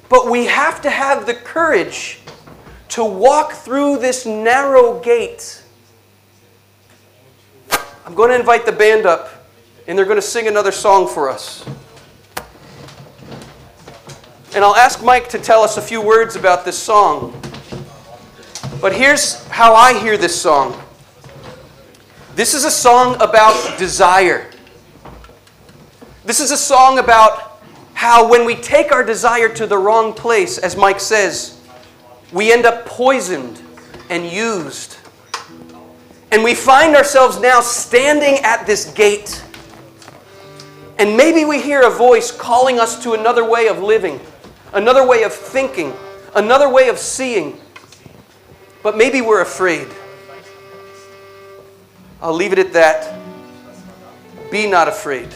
But 0.08 0.30
we 0.30 0.46
have 0.46 0.84
to 0.84 0.92
have 0.92 1.26
the 1.26 1.34
courage 1.34 2.20
to 2.90 3.04
walk 3.04 3.54
through 3.54 3.98
this 3.98 4.28
narrow 4.28 5.00
gate. 5.00 5.64
I'm 8.06 8.14
going 8.14 8.30
to 8.30 8.36
invite 8.36 8.68
the 8.68 8.72
band 8.72 9.08
up, 9.08 9.48
and 9.88 9.98
they're 9.98 10.06
going 10.06 10.18
to 10.18 10.22
sing 10.22 10.48
another 10.48 10.72
song 10.72 11.08
for 11.08 11.28
us. 11.28 11.66
And 14.56 14.64
I'll 14.64 14.78
ask 14.78 15.04
Mike 15.04 15.28
to 15.30 15.38
tell 15.38 15.64
us 15.64 15.76
a 15.76 15.82
few 15.82 16.02
words 16.02 16.38
about 16.38 16.64
this 16.64 16.80
song. 16.80 17.38
But 18.80 18.96
here's 18.96 19.46
how 19.48 19.76
I 19.76 20.00
hear 20.00 20.18
this 20.18 20.42
song 20.42 20.82
this 22.36 22.54
is 22.54 22.64
a 22.64 22.72
song 22.72 23.16
about 23.16 23.78
desire. 23.78 24.50
This 26.24 26.40
is 26.40 26.52
a 26.52 26.58
song 26.58 27.00
about 27.00 27.62
how 27.94 28.30
when 28.30 28.46
we 28.46 28.56
take 28.56 28.94
our 28.94 29.04
desire 29.04 29.50
to 29.50 29.68
the 29.68 29.78
wrong 29.78 30.14
place, 30.14 30.58
as 30.58 30.78
Mike 30.78 31.02
says, 31.02 31.62
we 32.32 32.54
end 32.54 32.66
up 32.66 32.86
poisoned 32.86 33.62
and 34.10 34.26
used. 34.26 34.98
And 36.32 36.44
we 36.46 36.54
find 36.56 36.96
ourselves 36.96 37.42
now 37.42 37.60
standing 37.60 38.44
at 38.46 38.66
this 38.66 38.92
gate. 38.94 39.44
And 40.98 41.18
maybe 41.18 41.44
we 41.44 41.62
hear 41.62 41.82
a 41.86 41.90
voice 41.90 42.32
calling 42.32 42.80
us 42.80 43.04
to 43.04 43.14
another 43.14 43.50
way 43.50 43.68
of 43.68 43.80
living, 43.80 44.20
another 44.76 45.08
way 45.08 45.24
of 45.24 45.34
thinking, 45.34 45.94
another 46.36 46.70
way 46.70 46.90
of 46.90 47.00
seeing. 47.00 47.60
But 48.84 48.98
maybe 48.98 49.22
we're 49.22 49.42
afraid. 49.42 49.88
I'll 52.22 52.34
leave 52.34 52.54
it 52.54 52.60
at 52.60 52.74
that. 52.74 53.20
Be 54.52 54.70
not 54.70 54.88
afraid. 54.88 55.30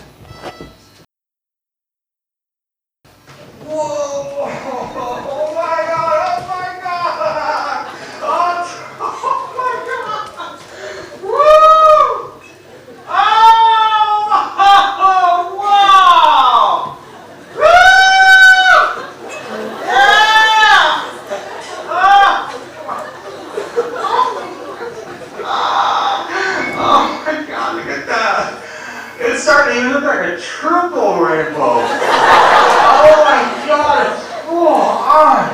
It's 29.21 29.43
starting 29.43 29.84
to 29.84 29.89
look 29.89 30.04
like 30.04 30.19
a 30.19 30.39
triple 30.39 31.19
rainbow. 31.19 31.60
oh 31.60 33.13
my 33.25 33.67
god, 33.67 34.17
it's 34.17 34.25
full 34.45 34.67
on. 34.67 35.49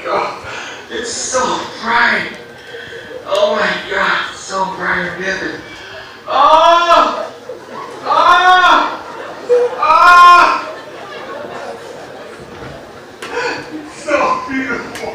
God! 0.03 0.47
It's 0.91 1.11
so 1.11 1.41
bright! 1.81 2.37
Oh 3.25 3.55
my 3.55 3.89
god! 3.89 4.35
So 4.35 4.65
bright 4.75 5.05
and 5.05 5.23
vivid! 5.23 5.61
Oh! 6.27 7.25
Oh! 8.05 8.95
Oh! 9.81 10.65
So 13.93 14.15
beautiful! 14.49 15.13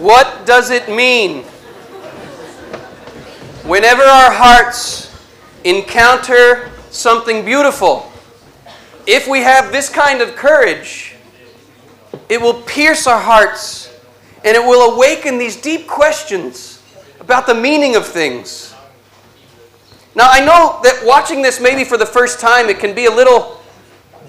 What 0.00 0.46
does 0.58 0.70
it 0.70 0.88
mean? 0.88 1.44
Whenever 3.62 4.02
our 4.02 4.32
hearts 4.32 5.08
encounter 5.62 6.72
something 6.90 7.44
beautiful, 7.44 8.10
if 9.06 9.28
we 9.28 9.38
have 9.38 9.70
this 9.70 9.88
kind 9.88 10.20
of 10.20 10.34
courage, 10.34 11.14
it 12.28 12.40
will 12.40 12.60
pierce 12.62 13.06
our 13.06 13.20
hearts 13.20 13.96
and 14.44 14.56
it 14.56 14.60
will 14.60 14.96
awaken 14.96 15.38
these 15.38 15.54
deep 15.54 15.86
questions 15.86 16.82
about 17.20 17.46
the 17.46 17.54
meaning 17.54 17.94
of 17.94 18.04
things. 18.04 18.74
Now, 20.16 20.26
I 20.28 20.40
know 20.40 20.80
that 20.82 21.04
watching 21.04 21.40
this 21.40 21.60
maybe 21.60 21.84
for 21.84 21.96
the 21.96 22.06
first 22.06 22.40
time, 22.40 22.68
it 22.68 22.80
can 22.80 22.96
be 22.96 23.04
a 23.04 23.12
little 23.12 23.60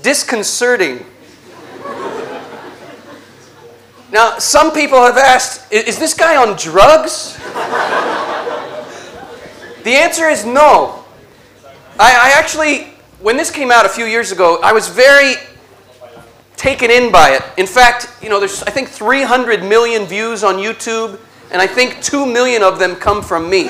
disconcerting. 0.03 1.03
Now, 4.11 4.39
some 4.39 4.71
people 4.71 4.97
have 4.97 5.17
asked, 5.17 5.71
is 5.71 5.99
this 5.99 6.15
guy 6.15 6.35
on 6.35 6.57
drugs? 6.57 7.37
the 9.83 9.91
answer 9.91 10.27
is 10.27 10.45
no. 10.45 11.05
I, 11.99 12.11
I 12.11 12.33
actually, 12.35 12.85
when 13.19 13.37
this 13.37 13.51
came 13.51 13.69
out 13.69 13.85
a 13.85 13.89
few 13.89 14.05
years 14.05 14.31
ago, 14.31 14.59
I 14.63 14.73
was 14.73 14.87
very 14.87 15.35
taken 16.55 16.89
in 16.89 17.11
by 17.11 17.29
it. 17.31 17.43
In 17.57 17.67
fact, 17.67 18.11
you 18.21 18.29
know, 18.29 18.39
there's 18.39 18.63
I 18.63 18.71
think 18.71 18.89
300 18.89 19.63
million 19.63 20.05
views 20.05 20.43
on 20.43 20.55
YouTube, 20.55 21.19
and 21.51 21.61
I 21.61 21.67
think 21.67 22.01
2 22.01 22.25
million 22.25 22.63
of 22.63 22.79
them 22.79 22.95
come 22.95 23.21
from 23.21 23.47
me. 23.47 23.67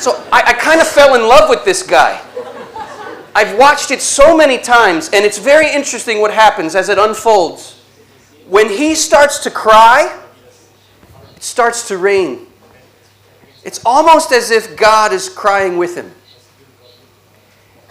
so 0.00 0.16
I, 0.32 0.42
I 0.46 0.56
kind 0.58 0.80
of 0.80 0.88
fell 0.88 1.14
in 1.14 1.22
love 1.28 1.50
with 1.50 1.66
this 1.66 1.82
guy. 1.82 2.20
I've 3.34 3.58
watched 3.58 3.90
it 3.90 4.02
so 4.02 4.36
many 4.36 4.58
times, 4.58 5.08
and 5.12 5.24
it's 5.24 5.38
very 5.38 5.70
interesting 5.70 6.20
what 6.20 6.32
happens 6.32 6.74
as 6.74 6.88
it 6.88 6.98
unfolds. 6.98 7.80
When 8.46 8.68
he 8.68 8.94
starts 8.94 9.38
to 9.44 9.50
cry, 9.50 10.20
it 11.34 11.42
starts 11.42 11.88
to 11.88 11.96
rain. 11.96 12.46
It's 13.64 13.80
almost 13.86 14.32
as 14.32 14.50
if 14.50 14.76
God 14.76 15.12
is 15.12 15.28
crying 15.28 15.78
with 15.78 15.96
him. 15.96 16.12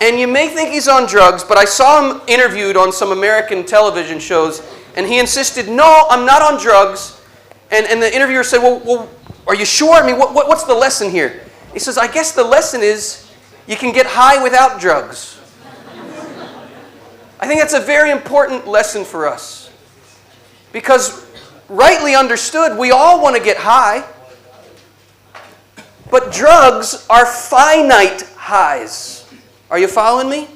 And 0.02 0.20
you 0.20 0.28
may 0.28 0.48
think 0.50 0.72
he's 0.72 0.88
on 0.88 1.08
drugs, 1.08 1.44
but 1.44 1.58
I 1.58 1.66
saw 1.66 2.02
him 2.02 2.22
interviewed 2.28 2.76
on 2.76 2.92
some 2.92 3.12
American 3.12 3.66
television 3.66 4.20
shows, 4.20 4.62
and 4.96 5.08
he 5.08 5.20
insisted, 5.20 5.70
No, 5.70 6.06
I'm 6.10 6.26
not 6.26 6.42
on 6.42 6.60
drugs. 6.62 7.22
And, 7.72 7.86
and 7.88 8.02
the 8.02 8.14
interviewer 8.14 8.44
said, 8.44 8.60
Well, 8.60 8.82
well 8.84 9.10
are 9.48 9.56
you 9.56 9.66
sure? 9.66 9.94
I 9.94 10.06
mean, 10.06 10.18
what, 10.18 10.34
what, 10.34 10.48
what's 10.48 10.64
the 10.64 10.74
lesson 10.74 11.10
here? 11.10 11.42
He 11.74 11.80
says, 11.80 11.98
I 11.98 12.12
guess 12.12 12.34
the 12.34 12.44
lesson 12.44 12.82
is 12.82 13.30
you 13.68 13.76
can 13.76 13.94
get 13.94 14.06
high 14.06 14.42
without 14.42 14.80
drugs. 14.82 15.31
I 17.42 17.48
think 17.48 17.60
that's 17.60 17.74
a 17.74 17.80
very 17.82 18.12
important 18.12 18.68
lesson 18.68 19.04
for 19.04 19.28
us. 19.28 19.72
Because, 20.72 21.26
rightly 21.68 22.14
understood, 22.14 22.78
we 22.78 22.92
all 22.92 23.22
want 23.22 23.36
to 23.36 23.42
get 23.42 23.58
high. 23.58 24.08
But 26.12 26.32
drugs 26.32 27.06
are 27.10 27.26
finite 27.26 28.22
highs. 28.36 29.28
Are 29.72 29.80
you 29.80 29.88
following 29.88 30.30
me? 30.30 30.48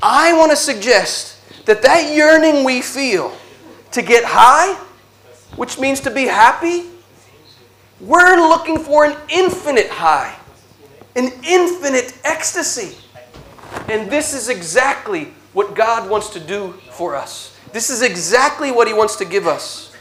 I 0.00 0.32
want 0.34 0.52
to 0.52 0.56
suggest 0.56 1.38
that 1.66 1.82
that 1.82 2.14
yearning 2.14 2.64
we 2.64 2.80
feel 2.80 3.36
to 3.90 4.02
get 4.02 4.24
high, 4.24 4.74
which 5.56 5.80
means 5.80 6.00
to 6.00 6.10
be 6.10 6.26
happy, 6.26 6.84
we're 8.00 8.36
looking 8.36 8.78
for 8.78 9.04
an 9.04 9.16
infinite 9.28 9.88
high, 9.90 10.36
an 11.16 11.32
infinite 11.44 12.16
ecstasy. 12.24 12.96
And 13.88 14.10
this 14.10 14.32
is 14.32 14.48
exactly 14.48 15.32
what 15.52 15.74
God 15.74 16.08
wants 16.08 16.30
to 16.30 16.40
do 16.40 16.72
for 16.90 17.14
us. 17.14 17.56
This 17.72 17.90
is 17.90 18.02
exactly 18.02 18.72
what 18.72 18.86
He 18.88 18.94
wants 18.94 19.16
to 19.16 19.24
give 19.24 19.46
us. 19.46 19.94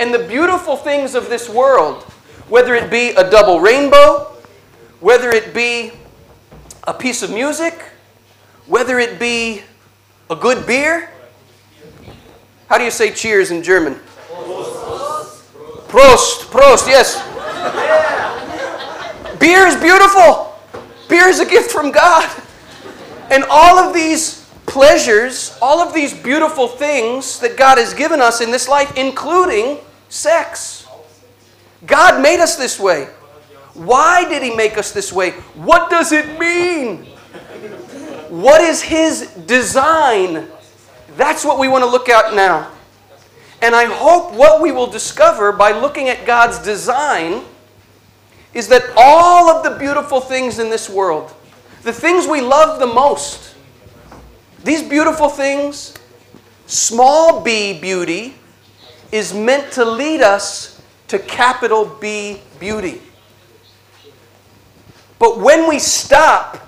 And 0.00 0.12
the 0.12 0.26
beautiful 0.26 0.76
things 0.76 1.14
of 1.14 1.28
this 1.28 1.48
world, 1.48 2.02
whether 2.48 2.74
it 2.74 2.90
be 2.90 3.10
a 3.10 3.30
double 3.30 3.60
rainbow, 3.60 4.32
whether 5.00 5.30
it 5.30 5.54
be 5.54 5.92
a 6.86 6.94
piece 6.94 7.22
of 7.22 7.30
music, 7.30 7.80
whether 8.66 8.98
it 8.98 9.18
be 9.18 9.62
a 10.30 10.36
good 10.36 10.66
beer, 10.66 11.10
how 12.68 12.78
do 12.78 12.84
you 12.84 12.90
say 12.90 13.12
cheers 13.12 13.50
in 13.50 13.62
German? 13.62 13.94
Prost, 15.88 16.46
Prost, 16.50 16.86
yes. 16.86 17.20
Beer 19.38 19.66
is 19.66 19.76
beautiful. 19.76 20.58
Beer 21.08 21.28
is 21.28 21.40
a 21.40 21.44
gift 21.44 21.70
from 21.70 21.90
God. 21.90 22.30
And 23.30 23.44
all 23.50 23.78
of 23.78 23.92
these 23.92 24.41
pleasures, 24.72 25.56
all 25.60 25.80
of 25.80 25.92
these 25.92 26.14
beautiful 26.14 26.66
things 26.66 27.38
that 27.40 27.58
God 27.58 27.76
has 27.76 27.92
given 27.92 28.22
us 28.22 28.40
in 28.40 28.50
this 28.50 28.68
life, 28.68 28.96
including 28.96 29.76
sex. 30.08 30.86
God 31.84 32.22
made 32.22 32.40
us 32.40 32.56
this 32.56 32.80
way. 32.80 33.04
Why 33.74 34.26
did 34.26 34.42
He 34.42 34.56
make 34.56 34.78
us 34.78 34.90
this 34.90 35.12
way? 35.12 35.32
What 35.54 35.90
does 35.90 36.10
it 36.12 36.38
mean? 36.38 37.04
What 38.30 38.62
is 38.62 38.80
His 38.80 39.28
design? 39.46 40.48
That's 41.18 41.44
what 41.44 41.58
we 41.58 41.68
want 41.68 41.84
to 41.84 41.90
look 41.90 42.08
at 42.08 42.34
now. 42.34 42.70
And 43.60 43.74
I 43.74 43.84
hope 43.84 44.32
what 44.32 44.62
we 44.62 44.72
will 44.72 44.86
discover 44.86 45.52
by 45.52 45.72
looking 45.72 46.08
at 46.08 46.24
God's 46.24 46.58
design 46.58 47.42
is 48.54 48.68
that 48.68 48.84
all 48.96 49.50
of 49.50 49.64
the 49.64 49.78
beautiful 49.78 50.22
things 50.22 50.58
in 50.58 50.70
this 50.70 50.88
world, 50.88 51.30
the 51.82 51.92
things 51.92 52.26
we 52.26 52.40
love 52.40 52.80
the 52.80 52.86
most, 52.86 53.51
these 54.64 54.82
beautiful 54.82 55.28
things, 55.28 55.94
small 56.66 57.40
b 57.40 57.78
beauty, 57.80 58.34
is 59.10 59.34
meant 59.34 59.72
to 59.72 59.84
lead 59.84 60.22
us 60.22 60.80
to 61.08 61.18
capital 61.18 61.84
B 62.00 62.40
beauty. 62.58 63.02
But 65.18 65.38
when 65.38 65.68
we 65.68 65.78
stop 65.78 66.58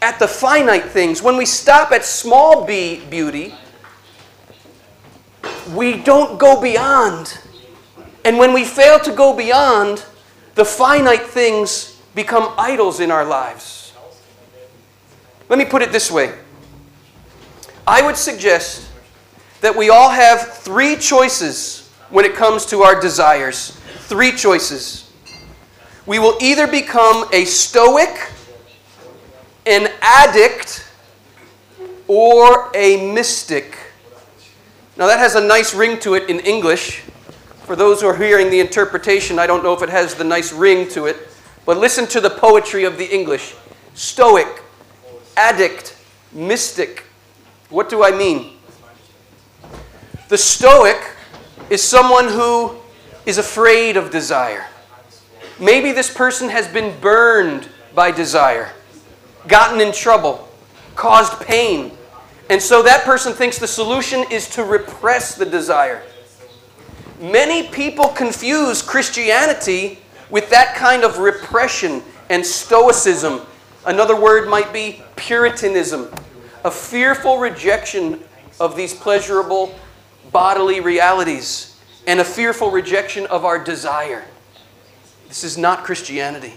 at 0.00 0.18
the 0.18 0.26
finite 0.26 0.86
things, 0.86 1.22
when 1.22 1.36
we 1.36 1.46
stop 1.46 1.92
at 1.92 2.04
small 2.04 2.64
b 2.66 3.02
beauty, 3.08 3.54
we 5.74 5.98
don't 5.98 6.38
go 6.38 6.60
beyond. 6.60 7.38
And 8.24 8.38
when 8.38 8.52
we 8.52 8.64
fail 8.64 8.98
to 9.00 9.12
go 9.12 9.36
beyond, 9.36 10.04
the 10.54 10.64
finite 10.64 11.26
things 11.26 12.00
become 12.14 12.54
idols 12.58 13.00
in 13.00 13.10
our 13.10 13.24
lives. 13.24 13.92
Let 15.48 15.58
me 15.58 15.64
put 15.64 15.82
it 15.82 15.92
this 15.92 16.10
way 16.10 16.34
I 17.86 18.00
would 18.02 18.16
suggest 18.16 18.88
that 19.60 19.76
we 19.76 19.90
all 19.90 20.10
have 20.10 20.58
three 20.58 20.96
choices 20.96 21.90
when 22.10 22.24
it 22.24 22.34
comes 22.34 22.66
to 22.66 22.82
our 22.82 23.00
desires. 23.00 23.70
Three 24.06 24.32
choices. 24.32 25.10
We 26.06 26.18
will 26.18 26.36
either 26.40 26.66
become 26.66 27.28
a 27.32 27.44
stoic, 27.44 28.30
an 29.66 29.90
addict, 30.00 30.86
or 32.06 32.70
a 32.74 33.12
mystic. 33.12 33.78
Now, 34.96 35.06
that 35.06 35.18
has 35.18 35.34
a 35.34 35.40
nice 35.40 35.74
ring 35.74 35.98
to 36.00 36.14
it 36.14 36.28
in 36.28 36.40
English. 36.40 37.00
For 37.64 37.76
those 37.76 38.00
who 38.00 38.08
are 38.08 38.16
hearing 38.16 38.50
the 38.50 38.60
interpretation, 38.60 39.38
I 39.38 39.46
don't 39.46 39.62
know 39.62 39.72
if 39.72 39.82
it 39.82 39.88
has 39.88 40.14
the 40.14 40.24
nice 40.24 40.52
ring 40.52 40.88
to 40.90 41.06
it, 41.06 41.16
but 41.64 41.78
listen 41.78 42.06
to 42.08 42.20
the 42.20 42.30
poetry 42.30 42.84
of 42.84 42.98
the 42.98 43.12
English 43.12 43.54
Stoic, 43.94 44.62
addict, 45.36 45.96
mystic. 46.32 47.04
What 47.72 47.88
do 47.88 48.04
I 48.04 48.10
mean? 48.10 48.52
The 50.28 50.36
Stoic 50.36 51.02
is 51.70 51.82
someone 51.82 52.28
who 52.28 52.76
is 53.24 53.38
afraid 53.38 53.96
of 53.96 54.10
desire. 54.10 54.66
Maybe 55.58 55.90
this 55.92 56.12
person 56.12 56.50
has 56.50 56.68
been 56.68 57.00
burned 57.00 57.70
by 57.94 58.10
desire, 58.10 58.72
gotten 59.48 59.80
in 59.80 59.90
trouble, 59.90 60.50
caused 60.96 61.40
pain, 61.40 61.92
and 62.50 62.60
so 62.60 62.82
that 62.82 63.04
person 63.04 63.32
thinks 63.32 63.58
the 63.58 63.66
solution 63.66 64.26
is 64.30 64.50
to 64.50 64.64
repress 64.64 65.34
the 65.34 65.46
desire. 65.46 66.02
Many 67.22 67.68
people 67.68 68.08
confuse 68.08 68.82
Christianity 68.82 69.98
with 70.28 70.50
that 70.50 70.76
kind 70.76 71.04
of 71.04 71.20
repression 71.20 72.02
and 72.28 72.44
stoicism. 72.44 73.40
Another 73.86 74.20
word 74.20 74.46
might 74.46 74.74
be 74.74 75.02
Puritanism, 75.16 76.12
a 76.64 76.70
fearful 76.70 77.38
rejection 77.38 78.22
of 78.60 78.76
these 78.76 78.94
pleasurable 78.94 79.74
bodily 80.30 80.80
realities 80.80 81.80
and 82.06 82.20
a 82.20 82.24
fearful 82.24 82.70
rejection 82.70 83.26
of 83.26 83.44
our 83.44 83.62
desire. 83.62 84.24
This 85.28 85.44
is 85.44 85.56
not 85.56 85.84
Christianity. 85.84 86.54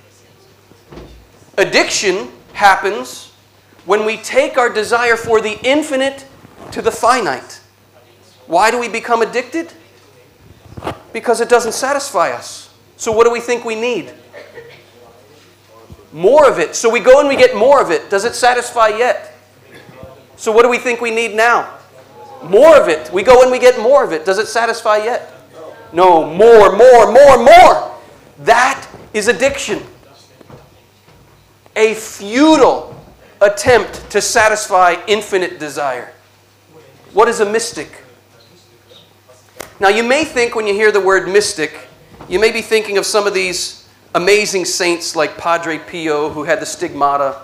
Addiction 1.58 2.30
happens 2.54 3.32
when 3.86 4.06
we 4.06 4.18
take 4.18 4.58
our 4.58 4.72
desire 4.72 5.16
for 5.16 5.42
the 5.42 5.60
infinite 5.64 6.26
to 6.72 6.82
the 6.82 6.92
finite. 6.92 7.62
Why 8.48 8.72
do 8.72 8.80
we 8.80 8.90
become 8.90 9.22
addicted? 9.22 9.72
Because 11.14 11.42
it 11.42 11.50
doesn't 11.50 11.72
satisfy 11.72 12.32
us. 12.32 12.74
So, 12.98 13.12
what 13.12 13.26
do 13.26 13.32
we 13.32 13.40
think 13.40 13.66
we 13.66 13.76
need? 13.76 14.14
More 16.12 16.50
of 16.50 16.60
it. 16.60 16.76
So, 16.76 16.90
we 16.90 17.00
go 17.00 17.20
and 17.20 17.30
we 17.30 17.36
get 17.36 17.56
more 17.56 17.82
of 17.82 17.92
it. 17.92 18.10
Does 18.10 18.26
it 18.26 18.36
satisfy 18.36 18.90
yet? 18.90 19.35
So, 20.38 20.52
what 20.52 20.64
do 20.64 20.70
we 20.70 20.78
think 20.78 21.02
we 21.02 21.12
need 21.12 21.36
now? 21.36 21.78
More 22.44 22.80
of 22.80 22.90
it. 22.90 23.12
We 23.12 23.24
go 23.24 23.42
and 23.42 23.52
we 23.52 23.60
get 23.60 23.80
more 23.80 24.04
of 24.04 24.12
it. 24.12 24.26
Does 24.26 24.38
it 24.38 24.48
satisfy 24.48 24.98
yet? 24.98 25.32
No, 25.94 26.26
more, 26.26 26.76
more, 26.76 27.12
more, 27.12 27.38
more. 27.44 27.96
That 28.40 28.88
is 29.14 29.28
addiction. 29.28 29.82
A 31.76 31.94
futile 31.94 32.96
attempt 33.42 34.10
to 34.12 34.22
satisfy 34.22 34.96
infinite 35.08 35.60
desire. 35.60 36.14
What 37.14 37.28
is 37.28 37.40
a 37.40 37.50
mystic? 37.50 38.04
Now, 39.80 39.90
you 39.90 40.04
may 40.04 40.24
think 40.24 40.56
when 40.56 40.68
you 40.68 40.74
hear 40.74 40.92
the 40.92 41.02
word 41.02 41.28
mystic, 41.28 41.88
you 42.30 42.40
may 42.40 42.52
be 42.52 42.62
thinking 42.62 42.98
of 42.98 43.06
some 43.06 43.28
of 43.28 43.34
these 43.34 43.88
amazing 44.14 44.66
saints 44.66 45.16
like 45.16 45.38
Padre 45.38 45.80
Pio, 45.80 46.30
who 46.30 46.44
had 46.44 46.62
the 46.62 46.66
stigmata, 46.66 47.42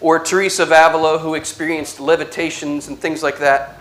or 0.00 0.18
Teresa 0.18 0.62
of 0.62 0.72
Avila, 0.72 1.18
who 1.18 1.34
experienced 1.34 2.00
levitations 2.00 2.88
and 2.88 2.98
things 2.98 3.22
like 3.22 3.38
that. 3.38 3.80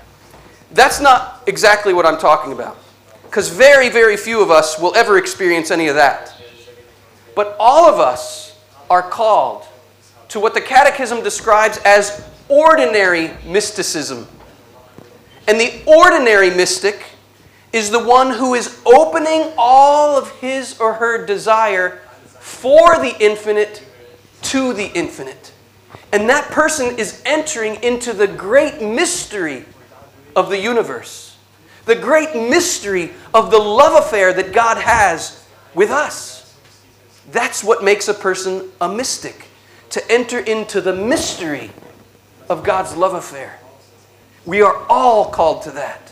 That's 0.71 0.99
not 0.99 1.43
exactly 1.47 1.93
what 1.93 2.05
I'm 2.05 2.19
talking 2.19 2.51
about, 2.51 2.77
because 3.23 3.49
very, 3.49 3.89
very 3.89 4.17
few 4.17 4.41
of 4.41 4.51
us 4.51 4.79
will 4.79 4.95
ever 4.95 5.17
experience 5.17 5.71
any 5.71 5.88
of 5.88 5.95
that. 5.95 6.34
But 7.36 7.55
all 7.60 7.89
of 7.89 7.99
us 7.99 8.58
are 8.89 9.01
called 9.01 9.65
to 10.29 10.39
what 10.39 10.53
the 10.53 10.62
Catechism 10.62 11.23
describes 11.23 11.79
as 11.86 12.27
ordinary 12.49 13.32
mysticism. 13.45 14.27
And 15.47 15.60
the 15.60 15.82
ordinary 15.86 16.51
mystic 16.51 17.03
is 17.71 17.89
the 17.91 18.03
one 18.03 18.32
who 18.32 18.55
is 18.55 18.79
opening 18.86 19.53
all 19.58 20.17
of 20.17 20.32
his 20.39 20.79
or 20.79 20.95
her 20.95 21.25
desire 21.25 22.01
for 22.25 22.97
the 22.97 23.15
infinite 23.19 23.84
to 24.41 24.73
the 24.73 24.91
infinite. 24.93 25.53
And 26.12 26.30
that 26.30 26.50
person 26.52 26.98
is 26.98 27.22
entering 27.26 27.76
into 27.84 28.13
the 28.13 28.28
great 28.28 28.82
mystery 28.82 29.66
of 30.36 30.49
the 30.49 30.60
universe, 30.60 31.38
the 31.86 31.95
great 31.95 32.36
mystery 32.36 33.12
of 33.34 33.51
the 33.51 33.60
love 33.60 34.03
affair 34.05 34.34
that 34.34 34.53
God 34.53 34.78
has 34.78 35.45
with 35.76 35.91
us. 35.91 36.57
That's 37.32 37.64
what 37.64 37.84
makes 37.84 38.07
a 38.07 38.14
person 38.14 38.70
a 38.82 38.89
mystic 38.89 39.47
to 39.91 40.12
enter 40.12 40.39
into 40.39 40.82
the 40.82 40.95
mystery 40.95 41.72
of 42.49 42.64
God's 42.64 42.95
love 42.95 43.14
affair. 43.14 43.60
We 44.45 44.62
are 44.62 44.86
all 44.89 45.30
called 45.30 45.64
to 45.64 45.72
that. 45.72 46.12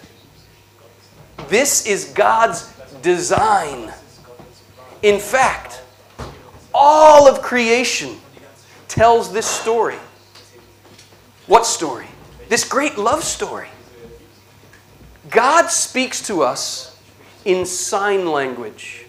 This 1.48 1.88
is 1.88 2.06
God's 2.06 2.72
design. 3.02 3.92
In 5.02 5.20
fact, 5.20 5.82
all 6.74 7.28
of 7.28 7.42
creation 7.42 8.18
tells 8.98 9.32
this 9.32 9.46
story. 9.46 10.00
What 11.46 11.68
story? 11.68 12.08
This 12.50 12.68
great 12.68 12.98
love 12.98 13.24
story. 13.24 13.68
God 15.30 15.68
speaks 15.68 16.26
to 16.26 16.42
us 16.42 17.00
in 17.46 17.68
sign 17.68 18.26
language. 18.26 19.06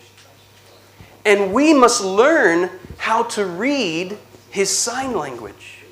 And 1.25 1.55
we 1.55 1.73
must 1.73 2.05
learn 2.05 2.69
how 2.99 3.23
to 3.35 3.47
read 3.47 4.19
his 4.51 4.69
sign 4.69 5.17
language. 5.17 5.85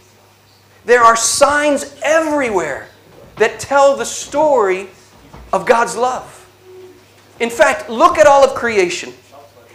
There 0.85 1.03
are 1.03 1.17
signs 1.17 1.99
everywhere 2.05 2.91
that 3.37 3.59
tell 3.59 3.97
the 3.97 4.05
story 4.05 4.89
of 5.55 5.65
God's 5.65 5.97
love. 5.97 6.47
In 7.41 7.49
fact, 7.49 7.89
look 7.89 8.19
at 8.19 8.27
all 8.27 8.45
of 8.45 8.55
creation. 8.55 9.15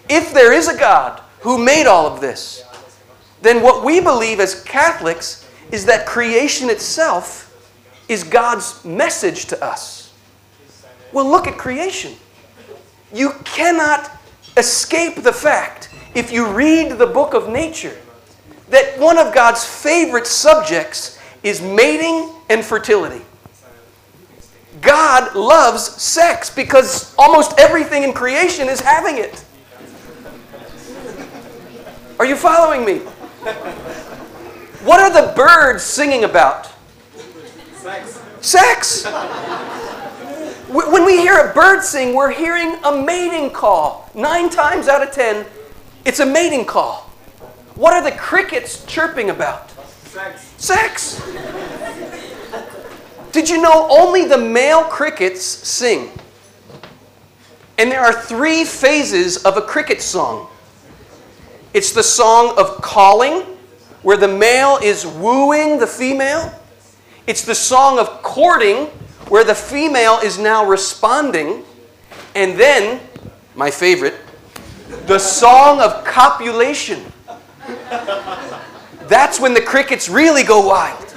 If 0.10 0.32
there 0.32 0.54
is 0.54 0.68
a 0.68 0.78
God 0.78 1.24
who 1.40 1.58
made 1.58 1.88
all 1.88 2.06
of 2.06 2.22
this, 2.22 2.64
then 3.42 3.62
what 3.62 3.84
we 3.84 4.00
believe 4.00 4.40
as 4.40 4.64
Catholics 4.64 5.48
is 5.72 5.86
that 5.86 6.06
creation 6.06 6.70
itself 6.70 7.48
is 8.08 8.24
God's 8.24 8.84
message 8.86 9.46
to 9.48 9.64
us. 9.64 10.14
Well, 11.12 11.30
look 11.30 11.48
at 11.48 11.58
creation. 11.58 12.14
You 13.14 13.32
cannot 13.44 14.12
escape 14.58 15.24
the 15.24 15.34
fact, 15.34 15.90
if 16.14 16.32
you 16.32 16.48
read 16.48 16.98
the 16.98 17.08
book 17.08 17.34
of 17.34 17.50
nature, 17.50 17.98
that 18.70 18.98
one 19.00 19.18
of 19.18 19.34
God's 19.34 19.64
favorite 19.64 20.28
subjects 20.28 21.20
is 21.44 21.62
mating 21.62 22.32
and 22.50 22.64
fertility. 22.64 23.24
God 24.82 25.36
loves 25.36 25.84
sex 26.02 26.50
because 26.50 27.14
almost 27.18 27.60
everything 27.60 28.04
in 28.04 28.14
creation 28.14 28.68
is 28.68 28.80
having 28.80 29.18
it. 29.18 29.44
Are 32.20 32.26
you 32.26 32.36
following 32.36 32.86
me? 32.86 33.02
What 34.84 35.00
are 35.00 35.12
the 35.12 35.34
birds 35.34 35.84
singing 35.84 36.24
about? 36.24 36.72
Sex. 37.74 38.22
Sex. 38.42 39.06
When 40.70 41.06
we 41.06 41.18
hear 41.18 41.50
a 41.50 41.54
bird 41.54 41.84
sing, 41.84 42.14
we're 42.16 42.32
hearing 42.32 42.78
a 42.84 42.96
mating 43.02 43.50
call. 43.50 44.10
Nine 44.14 44.50
times 44.50 44.88
out 44.88 45.02
of 45.02 45.12
ten, 45.12 45.46
it's 46.06 46.20
a 46.20 46.26
mating 46.26 46.66
call. 46.66 47.10
What 47.76 47.94
are 47.94 48.04
the 48.04 48.16
crickets 48.16 48.86
chirping 48.86 49.32
about? 49.32 49.72
Sex. 49.72 50.54
Sex. 50.58 51.22
Did 53.32 53.50
you 53.50 53.62
know 53.62 53.88
only 53.90 54.26
the 54.26 54.38
male 54.38 54.84
crickets 54.84 55.42
sing? 55.44 56.12
And 57.80 57.92
there 57.92 58.02
are 58.02 58.14
three 58.14 58.66
phases 58.66 59.38
of 59.46 59.58
a 59.58 59.62
cricket 59.62 60.02
song 60.02 60.48
it's 61.74 61.92
the 61.92 62.04
song 62.04 62.54
of 62.58 62.82
calling, 62.82 63.42
where 64.02 64.18
the 64.18 64.28
male 64.28 64.78
is 64.82 65.06
wooing 65.06 65.80
the 65.80 65.88
female, 65.88 66.54
it's 67.28 67.44
the 67.44 67.56
song 67.56 68.00
of 68.00 68.22
courting, 68.24 68.88
where 69.30 69.44
the 69.44 69.56
female 69.56 70.20
is 70.24 70.38
now 70.38 70.66
responding, 70.66 71.64
and 72.36 72.60
then, 72.60 73.00
my 73.56 73.72
favorite, 73.72 74.16
the 75.06 75.20
song 75.20 75.80
of 75.80 76.04
copulation. 76.04 77.04
That's 79.08 79.40
when 79.40 79.54
the 79.54 79.62
crickets 79.62 80.10
really 80.10 80.44
go 80.44 80.68
wild. 80.68 81.14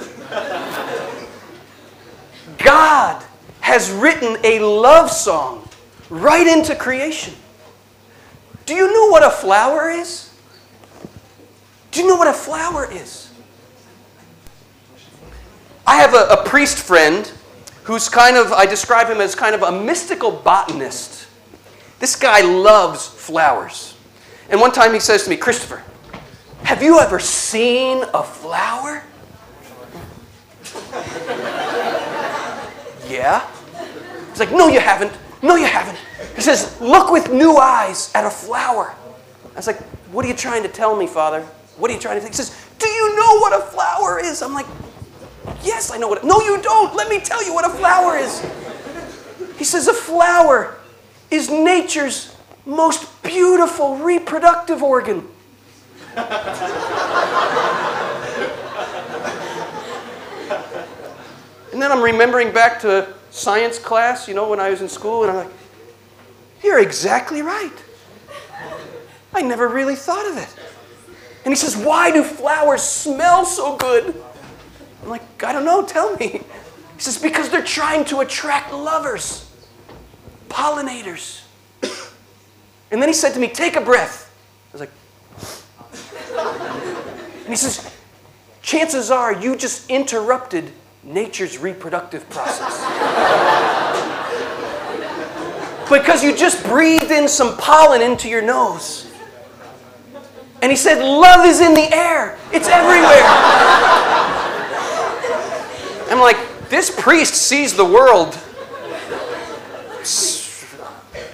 God 2.57 3.23
has 3.61 3.91
written 3.91 4.37
a 4.43 4.59
love 4.59 5.11
song 5.11 5.67
right 6.09 6.47
into 6.47 6.75
creation. 6.75 7.33
Do 8.65 8.73
you 8.75 8.91
know 8.93 9.09
what 9.09 9.23
a 9.23 9.29
flower 9.29 9.89
is? 9.89 10.24
Do 11.95 12.01
you 12.01 12.09
know 12.09 12.17
what 12.17 12.27
a 12.27 12.33
flower 12.33 12.91
is? 12.91 13.31
I 15.87 15.95
have 15.95 16.13
a, 16.13 16.27
a 16.27 16.43
priest 16.43 16.77
friend 16.77 17.31
who's 17.83 18.09
kind 18.09 18.35
of, 18.35 18.51
I 18.51 18.65
describe 18.65 19.07
him 19.07 19.21
as 19.21 19.33
kind 19.33 19.55
of 19.55 19.63
a 19.63 19.71
mystical 19.71 20.29
botanist. 20.29 21.29
This 21.99 22.17
guy 22.17 22.41
loves 22.41 23.07
flowers. 23.07 23.95
And 24.49 24.59
one 24.59 24.73
time 24.73 24.93
he 24.93 24.99
says 24.99 25.23
to 25.23 25.29
me, 25.29 25.37
Christopher, 25.37 25.83
have 26.63 26.83
you 26.83 26.99
ever 26.99 27.17
seen 27.17 28.03
a 28.13 28.23
flower? 28.23 29.03
Yeah. 33.07 33.47
He's 34.31 34.39
like, 34.39 34.51
No, 34.51 34.67
you 34.67 34.79
haven't. 34.79 35.13
No, 35.43 35.55
you 35.55 35.67
haven't. 35.67 35.95
He 36.35 36.41
says, 36.41 36.75
Look 36.81 37.11
with 37.11 37.31
new 37.31 37.55
eyes 37.55 38.11
at 38.15 38.25
a 38.25 38.31
flower. 38.31 38.95
I 39.53 39.55
was 39.55 39.67
like, 39.67 39.79
What 40.11 40.25
are 40.25 40.27
you 40.27 40.33
trying 40.33 40.63
to 40.63 40.69
tell 40.69 40.95
me, 40.95 41.05
Father? 41.05 41.47
What 41.77 41.91
are 41.91 41.93
you 41.93 41.99
trying 41.99 42.17
to 42.17 42.21
say? 42.21 42.27
He 42.29 42.33
says, 42.33 42.67
Do 42.79 42.87
you 42.87 43.15
know 43.15 43.39
what 43.39 43.53
a 43.53 43.65
flower 43.65 44.19
is? 44.19 44.41
I'm 44.41 44.53
like, 44.53 44.67
Yes, 45.63 45.91
I 45.91 45.97
know 45.97 46.07
what. 46.07 46.23
No, 46.23 46.41
you 46.41 46.61
don't. 46.61 46.95
Let 46.95 47.09
me 47.09 47.19
tell 47.19 47.43
you 47.45 47.53
what 47.53 47.65
a 47.65 47.69
flower 47.69 48.17
is. 48.17 48.43
He 49.57 49.63
says, 49.63 49.87
A 49.87 49.93
flower 49.93 50.75
is 51.31 51.49
nature's 51.49 52.35
most 52.65 53.21
beautiful 53.23 53.97
reproductive 53.97 54.81
organ. 54.81 55.27
And 61.75 61.81
then 61.81 61.91
I'm 61.91 62.01
remembering 62.01 62.53
back 62.53 62.79
to 62.83 63.13
science 63.31 63.77
class, 63.77 64.29
you 64.29 64.33
know, 64.33 64.47
when 64.47 64.61
I 64.61 64.69
was 64.69 64.81
in 64.81 64.87
school, 64.87 65.23
and 65.23 65.31
I'm 65.31 65.37
like, 65.45 65.53
you're 66.63 66.79
exactly 66.79 67.41
right. 67.41 67.83
I 69.33 69.41
never 69.41 69.67
really 69.67 69.97
thought 69.97 70.25
of 70.25 70.37
it. 70.37 70.55
And 71.45 71.51
he 71.51 71.55
says, 71.55 71.77
Why 71.77 72.11
do 72.11 72.23
flowers 72.23 72.81
smell 72.81 73.45
so 73.45 73.77
good? 73.77 74.21
I'm 75.03 75.09
like, 75.09 75.43
I 75.43 75.53
don't 75.53 75.63
know, 75.63 75.85
tell 75.85 76.15
me. 76.17 76.27
He 76.27 77.01
says, 77.01 77.17
Because 77.17 77.49
they're 77.49 77.63
trying 77.63 78.03
to 78.05 78.19
attract 78.19 78.73
lovers, 78.73 79.49
pollinators. 80.49 81.41
And 82.91 83.01
then 83.01 83.09
he 83.09 83.13
said 83.13 83.33
to 83.33 83.39
me, 83.39 83.47
Take 83.47 83.75
a 83.75 83.81
breath. 83.81 84.33
I 84.73 84.77
was 84.77 84.81
like, 84.81 84.91
and 87.39 87.49
he 87.49 87.55
says, 87.55 87.91
Chances 88.61 89.11
are 89.11 89.33
you 89.33 89.55
just 89.55 89.89
interrupted 89.91 90.71
nature's 91.03 91.59
reproductive 91.59 92.27
process. 92.31 92.81
because 95.89 96.23
you 96.23 96.35
just 96.35 96.63
breathed 96.65 97.11
in 97.11 97.27
some 97.27 97.55
pollen 97.57 98.01
into 98.01 98.27
your 98.27 98.41
nose. 98.41 99.04
And 100.65 100.71
he 100.71 100.75
said, 100.75 100.99
Love 100.99 101.45
is 101.45 101.61
in 101.61 101.75
the 101.75 101.93
air, 101.93 102.39
it's 102.51 102.67
everywhere. 102.67 103.21
I'm 106.09 106.19
like, 106.19 106.37
This 106.69 106.89
priest 106.89 107.35
sees 107.35 107.75
the 107.75 107.85
world. 107.85 108.33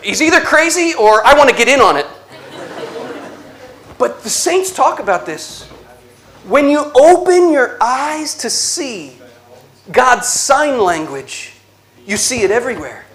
He's 0.03 0.21
either 0.21 0.41
crazy 0.41 0.93
or 0.95 1.25
I 1.25 1.33
want 1.37 1.49
to 1.49 1.55
get 1.55 1.69
in 1.69 1.79
on 1.79 1.95
it. 1.95 2.05
But 3.97 4.21
the 4.21 4.29
saints 4.29 4.75
talk 4.75 4.99
about 4.99 5.25
this. 5.25 5.63
When 6.45 6.69
you 6.69 6.91
open 6.93 7.53
your 7.53 7.81
eyes 7.81 8.35
to 8.39 8.49
see 8.49 9.17
God's 9.93 10.27
sign 10.27 10.77
language, 10.77 11.53
you 12.05 12.17
see 12.17 12.41
it 12.41 12.51
everywhere. 12.51 13.05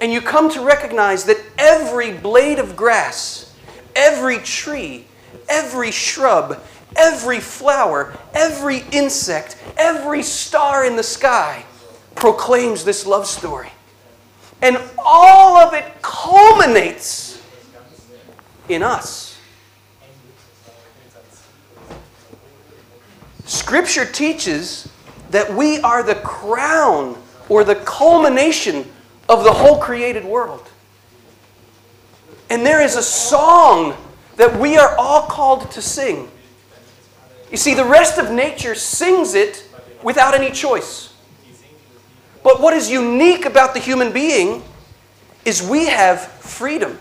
And 0.00 0.12
you 0.12 0.20
come 0.20 0.48
to 0.50 0.60
recognize 0.64 1.24
that 1.24 1.38
every 1.58 2.12
blade 2.12 2.60
of 2.60 2.76
grass, 2.76 3.52
every 3.96 4.38
tree, 4.38 5.06
every 5.48 5.90
shrub, 5.90 6.62
every 6.96 7.40
flower, 7.40 8.16
every 8.34 8.84
insect, 8.92 9.56
every 9.76 10.22
star 10.22 10.84
in 10.84 10.96
the 10.96 11.02
sky 11.02 11.64
proclaims 12.14 12.84
this 12.84 13.06
love 13.06 13.26
story. 13.26 13.70
And 14.60 14.78
all 14.98 15.56
of 15.56 15.74
it 15.74 15.84
culminates 16.02 17.42
in 18.68 18.82
us. 18.82 19.36
Scripture 23.44 24.06
teaches 24.06 24.88
that 25.30 25.52
we 25.52 25.80
are 25.80 26.02
the 26.02 26.14
crown 26.16 27.20
or 27.48 27.64
the 27.64 27.74
culmination 27.74 28.90
of 29.28 29.44
the 29.44 29.52
whole 29.52 29.78
created 29.78 30.24
world. 30.24 30.68
And 32.50 32.64
there 32.64 32.82
is 32.82 32.96
a 32.96 33.02
song 33.02 33.96
that 34.36 34.58
we 34.58 34.76
are 34.76 34.96
all 34.96 35.22
called 35.22 35.70
to 35.72 35.82
sing. 35.82 36.30
You 37.50 37.56
see, 37.56 37.74
the 37.74 37.84
rest 37.84 38.18
of 38.18 38.30
nature 38.30 38.74
sings 38.74 39.34
it 39.34 39.68
without 40.02 40.34
any 40.34 40.50
choice. 40.50 41.14
But 42.42 42.60
what 42.60 42.74
is 42.74 42.90
unique 42.90 43.44
about 43.44 43.74
the 43.74 43.80
human 43.80 44.12
being 44.12 44.62
is 45.44 45.62
we 45.62 45.86
have 45.86 46.22
freedom. 46.22 46.98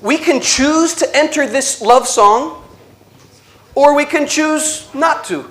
We 0.00 0.16
can 0.16 0.40
choose 0.40 0.94
to 0.94 1.16
enter 1.16 1.46
this 1.46 1.82
love 1.82 2.06
song, 2.06 2.62
or 3.74 3.94
we 3.94 4.04
can 4.04 4.26
choose 4.26 4.88
not 4.94 5.24
to. 5.24 5.50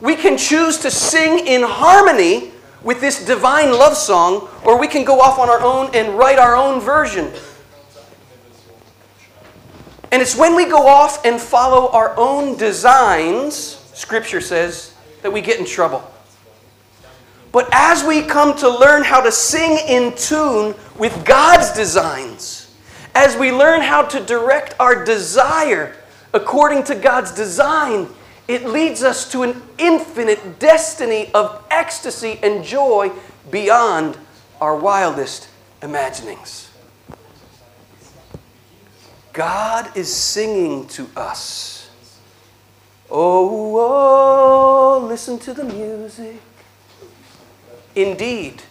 We 0.00 0.16
can 0.16 0.38
choose 0.38 0.78
to 0.78 0.90
sing 0.90 1.46
in 1.46 1.62
harmony 1.62 2.52
with 2.82 3.00
this 3.00 3.24
divine 3.24 3.72
love 3.72 3.96
song, 3.96 4.48
or 4.64 4.78
we 4.78 4.86
can 4.86 5.04
go 5.04 5.20
off 5.20 5.38
on 5.38 5.50
our 5.50 5.60
own 5.60 5.90
and 5.94 6.16
write 6.16 6.38
our 6.38 6.56
own 6.56 6.80
version. 6.80 7.32
And 10.12 10.20
it's 10.20 10.36
when 10.36 10.56
we 10.56 10.64
go 10.66 10.86
off 10.86 11.24
and 11.24 11.40
follow 11.40 11.90
our 11.90 12.16
own 12.16 12.56
designs, 12.56 13.54
Scripture 13.94 14.40
says, 14.40 14.94
that 15.22 15.32
we 15.32 15.40
get 15.40 15.60
in 15.60 15.66
trouble. 15.66 16.02
But 17.52 17.68
as 17.72 18.04
we 18.04 18.22
come 18.22 18.56
to 18.58 18.68
learn 18.68 19.02
how 19.04 19.20
to 19.20 19.32
sing 19.32 19.78
in 19.88 20.16
tune 20.16 20.74
with 20.96 21.24
God's 21.24 21.72
designs, 21.72 22.72
as 23.14 23.36
we 23.36 23.52
learn 23.52 23.82
how 23.82 24.02
to 24.02 24.20
direct 24.24 24.74
our 24.78 25.04
desire 25.04 25.96
according 26.32 26.84
to 26.84 26.94
God's 26.94 27.32
design, 27.32 28.08
It 28.50 28.64
leads 28.64 29.04
us 29.04 29.30
to 29.30 29.44
an 29.44 29.62
infinite 29.78 30.58
destiny 30.58 31.30
of 31.32 31.64
ecstasy 31.70 32.40
and 32.42 32.64
joy 32.64 33.12
beyond 33.48 34.18
our 34.60 34.74
wildest 34.74 35.48
imaginings. 35.82 36.69
God 39.32 39.96
is 39.96 40.12
singing 40.12 40.88
to 40.88 41.08
us. 41.16 41.88
Oh, 43.10 43.76
oh, 43.76 45.06
listen 45.06 45.38
to 45.40 45.54
the 45.54 45.64
music. 45.64 46.40
Indeed, 47.94 48.62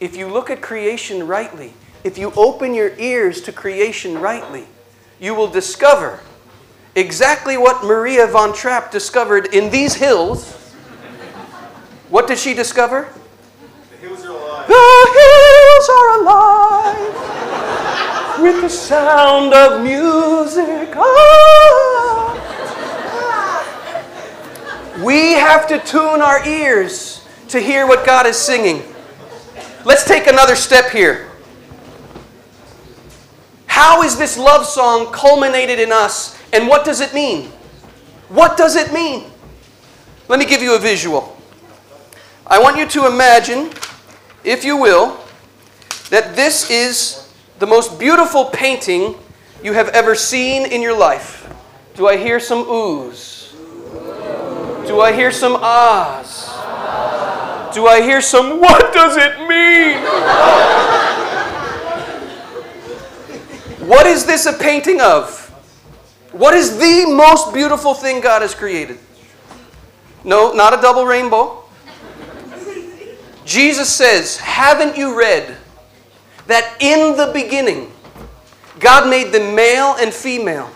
if 0.00 0.16
you 0.16 0.28
look 0.28 0.50
at 0.50 0.60
creation 0.60 1.26
rightly, 1.26 1.72
if 2.04 2.16
you 2.16 2.32
open 2.36 2.74
your 2.74 2.96
ears 2.96 3.40
to 3.42 3.52
creation 3.52 4.18
rightly, 4.18 4.66
you 5.20 5.34
will 5.34 5.48
discover 5.48 6.20
exactly 6.94 7.56
what 7.56 7.84
Maria 7.84 8.26
von 8.26 8.52
Trapp 8.52 8.90
discovered 8.90 9.52
in 9.54 9.70
these 9.70 9.94
hills. 9.94 10.52
What 12.08 12.26
did 12.26 12.38
she 12.38 12.54
discover? 12.54 13.08
The 13.90 13.96
hills 14.08 14.24
are 14.24 14.30
alive. 14.30 14.68
The 14.68 15.10
hills 15.14 15.88
are 15.88 16.20
alive 16.20 17.27
with 18.40 18.60
the 18.62 18.68
sound 18.68 19.52
of 19.54 19.82
music. 19.82 20.90
Ah. 20.96 22.44
We 25.02 25.32
have 25.32 25.66
to 25.68 25.78
tune 25.78 26.20
our 26.22 26.46
ears 26.46 27.26
to 27.48 27.60
hear 27.60 27.86
what 27.86 28.04
God 28.04 28.26
is 28.26 28.36
singing. 28.36 28.82
Let's 29.84 30.04
take 30.04 30.26
another 30.26 30.56
step 30.56 30.90
here. 30.90 31.30
How 33.66 34.02
is 34.02 34.18
this 34.18 34.36
love 34.36 34.66
song 34.66 35.12
culminated 35.12 35.78
in 35.78 35.92
us, 35.92 36.36
and 36.52 36.66
what 36.66 36.84
does 36.84 37.00
it 37.00 37.14
mean? 37.14 37.52
What 38.28 38.56
does 38.56 38.74
it 38.74 38.92
mean? 38.92 39.30
Let 40.28 40.38
me 40.40 40.44
give 40.46 40.60
you 40.62 40.74
a 40.74 40.78
visual. 40.78 41.36
I 42.46 42.58
want 42.58 42.76
you 42.76 42.86
to 42.88 43.06
imagine, 43.06 43.70
if 44.42 44.64
you 44.64 44.76
will, 44.76 45.20
that 46.10 46.34
this 46.34 46.70
is 46.70 47.27
the 47.58 47.66
most 47.66 47.98
beautiful 47.98 48.46
painting 48.46 49.16
you 49.62 49.72
have 49.72 49.88
ever 49.88 50.14
seen 50.14 50.70
in 50.70 50.80
your 50.80 50.96
life. 50.96 51.52
Do 51.94 52.06
I 52.06 52.16
hear 52.16 52.38
some 52.38 52.64
oohs? 52.64 53.52
Do 54.86 55.00
I 55.00 55.12
hear 55.12 55.32
some 55.32 55.56
ahs? 55.56 56.46
Do 57.74 57.86
I 57.86 58.00
hear 58.00 58.20
some 58.20 58.60
what 58.60 58.94
does 58.94 59.16
it 59.16 59.38
mean? 59.40 59.98
what 63.88 64.06
is 64.06 64.24
this 64.24 64.46
a 64.46 64.52
painting 64.52 65.00
of? 65.00 65.46
What 66.32 66.54
is 66.54 66.78
the 66.78 67.04
most 67.06 67.52
beautiful 67.52 67.94
thing 67.94 68.20
God 68.20 68.42
has 68.42 68.54
created? 68.54 68.98
No, 70.24 70.52
not 70.52 70.72
a 70.78 70.80
double 70.80 71.04
rainbow. 71.04 71.64
Jesus 73.44 73.94
says, 73.94 74.36
Haven't 74.36 74.96
you 74.96 75.18
read 75.18 75.57
that 76.48 76.76
in 76.80 77.16
the 77.16 77.30
beginning 77.32 77.92
God 78.80 79.08
made 79.08 79.32
them 79.32 79.54
male 79.54 79.94
and 79.98 80.12
female 80.12 80.70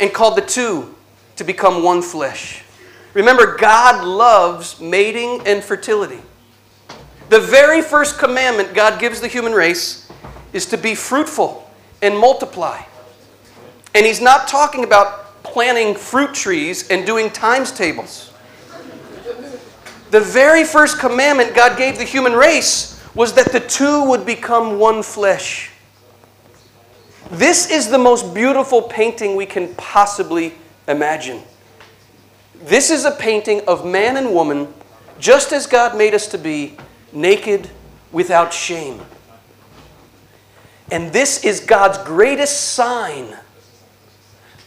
and 0.00 0.12
called 0.12 0.36
the 0.36 0.42
two 0.42 0.94
to 1.36 1.44
become 1.44 1.82
one 1.82 2.02
flesh? 2.02 2.62
Remember, 3.14 3.56
God 3.56 4.04
loves 4.04 4.80
mating 4.80 5.42
and 5.46 5.62
fertility. 5.62 6.20
The 7.28 7.40
very 7.40 7.82
first 7.82 8.18
commandment 8.18 8.74
God 8.74 9.00
gives 9.00 9.20
the 9.20 9.28
human 9.28 9.52
race 9.52 10.10
is 10.52 10.66
to 10.66 10.78
be 10.78 10.94
fruitful 10.94 11.68
and 12.00 12.16
multiply. 12.16 12.82
And 13.94 14.06
He's 14.06 14.20
not 14.20 14.48
talking 14.48 14.84
about 14.84 15.42
planting 15.42 15.94
fruit 15.94 16.34
trees 16.34 16.90
and 16.90 17.04
doing 17.06 17.30
times 17.30 17.72
tables. 17.72 18.30
The 20.10 20.20
very 20.20 20.64
first 20.64 20.98
commandment 20.98 21.54
God 21.54 21.78
gave 21.78 21.96
the 21.98 22.04
human 22.04 22.32
race 22.32 22.91
was 23.14 23.34
that 23.34 23.52
the 23.52 23.60
two 23.60 24.04
would 24.04 24.24
become 24.24 24.78
one 24.78 25.02
flesh. 25.02 25.70
This 27.30 27.70
is 27.70 27.88
the 27.88 27.98
most 27.98 28.34
beautiful 28.34 28.82
painting 28.82 29.36
we 29.36 29.46
can 29.46 29.74
possibly 29.74 30.54
imagine. 30.88 31.42
This 32.64 32.90
is 32.90 33.04
a 33.04 33.10
painting 33.10 33.62
of 33.66 33.84
man 33.84 34.16
and 34.16 34.32
woman, 34.32 34.72
just 35.18 35.52
as 35.52 35.66
God 35.66 35.96
made 35.96 36.14
us 36.14 36.26
to 36.28 36.38
be, 36.38 36.76
naked, 37.12 37.70
without 38.12 38.52
shame. 38.52 39.00
And 40.90 41.12
this 41.12 41.44
is 41.44 41.60
God's 41.60 41.98
greatest 41.98 42.72
sign. 42.72 43.36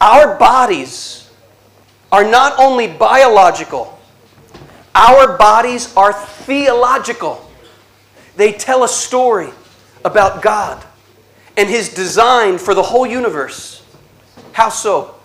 Our 0.02 0.38
bodies 0.38 1.30
are 2.12 2.24
not 2.24 2.60
only 2.60 2.88
biological, 2.88 4.00
our 4.93 5.38
bodies 5.38 5.96
are 5.96 6.14
theological. 6.14 7.45
They 8.36 8.52
tell 8.52 8.84
a 8.84 8.88
story 8.88 9.50
about 10.04 10.42
God 10.42 10.84
and 11.58 11.70
His 11.70 11.94
design 11.94 12.58
for 12.58 12.74
the 12.74 12.84
whole 12.84 13.06
universe. 13.06 13.84
How 14.52 14.70
so? 14.70 15.16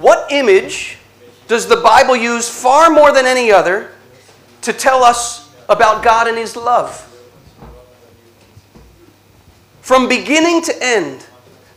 What 0.00 0.30
image 0.30 0.98
does 1.46 1.66
the 1.66 1.76
Bible 1.76 2.16
use 2.16 2.48
far 2.48 2.90
more 2.90 3.12
than 3.12 3.26
any 3.26 3.50
other 3.50 3.90
to 4.62 4.72
tell 4.72 5.02
us 5.02 5.52
about 5.68 6.02
God 6.02 6.28
and 6.28 6.36
His 6.36 6.56
love? 6.56 7.04
From 9.80 10.08
beginning 10.08 10.62
to 10.62 10.84
end, 10.84 11.26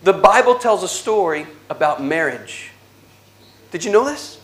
the 0.03 0.13
Bible 0.13 0.55
tells 0.55 0.83
a 0.83 0.87
story 0.87 1.47
about 1.69 2.03
marriage. 2.03 2.71
Did 3.71 3.85
you 3.85 3.91
know 3.91 4.03
this? 4.03 4.39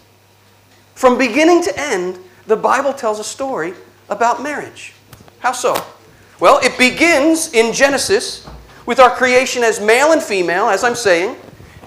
From 0.95 1.17
beginning 1.17 1.63
to 1.63 1.79
end, 1.79 2.17
the 2.45 2.55
Bible 2.55 2.93
tells 2.93 3.19
a 3.19 3.23
story 3.23 3.73
about 4.09 4.41
marriage. 4.41 4.93
How 5.39 5.51
so? 5.51 5.75
Well, 6.39 6.59
it 6.63 6.77
begins 6.77 7.53
in 7.53 7.73
Genesis 7.73 8.47
with 8.85 8.99
our 8.99 9.09
creation 9.09 9.63
as 9.63 9.79
male 9.79 10.11
and 10.11 10.21
female, 10.21 10.67
as 10.67 10.83
I'm 10.83 10.95
saying. 10.95 11.35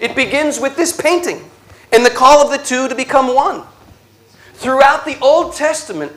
It 0.01 0.17
begins 0.17 0.59
with 0.59 0.77
this 0.77 0.99
painting 0.99 1.51
and 1.93 2.05
the 2.05 2.11
call 2.11 2.45
of 2.45 2.51
the 2.51 2.65
two 2.65 2.89
to 2.89 2.95
become 2.95 3.35
one. 3.35 3.65
Throughout 4.55 5.05
the 5.05 5.19
Old 5.21 5.55
Testament, 5.55 6.13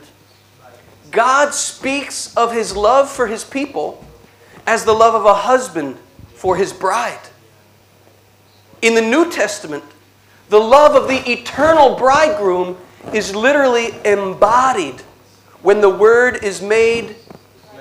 God 1.12 1.54
speaks 1.54 2.36
of 2.36 2.52
his 2.52 2.76
love 2.76 3.10
for 3.10 3.28
his 3.28 3.44
people 3.44 4.04
as 4.66 4.84
the 4.84 4.94
love 4.94 5.14
of 5.16 5.26
a 5.26 5.34
husband 5.34 5.98
for 6.34 6.56
his 6.56 6.74
bride. 6.74 7.20
In 8.82 8.96
the 8.96 9.02
New 9.02 9.32
Testament, 9.32 9.84
the 10.50 10.60
love 10.60 10.96
of 10.96 11.08
the 11.08 11.32
eternal 11.32 11.96
bridegroom 11.96 12.78
is 13.14 13.36
literally 13.36 13.92
embodied 14.06 15.02
when 15.64 15.82
the 15.82 15.90
Word 15.90 16.44
is 16.44 16.62
made 16.62 17.16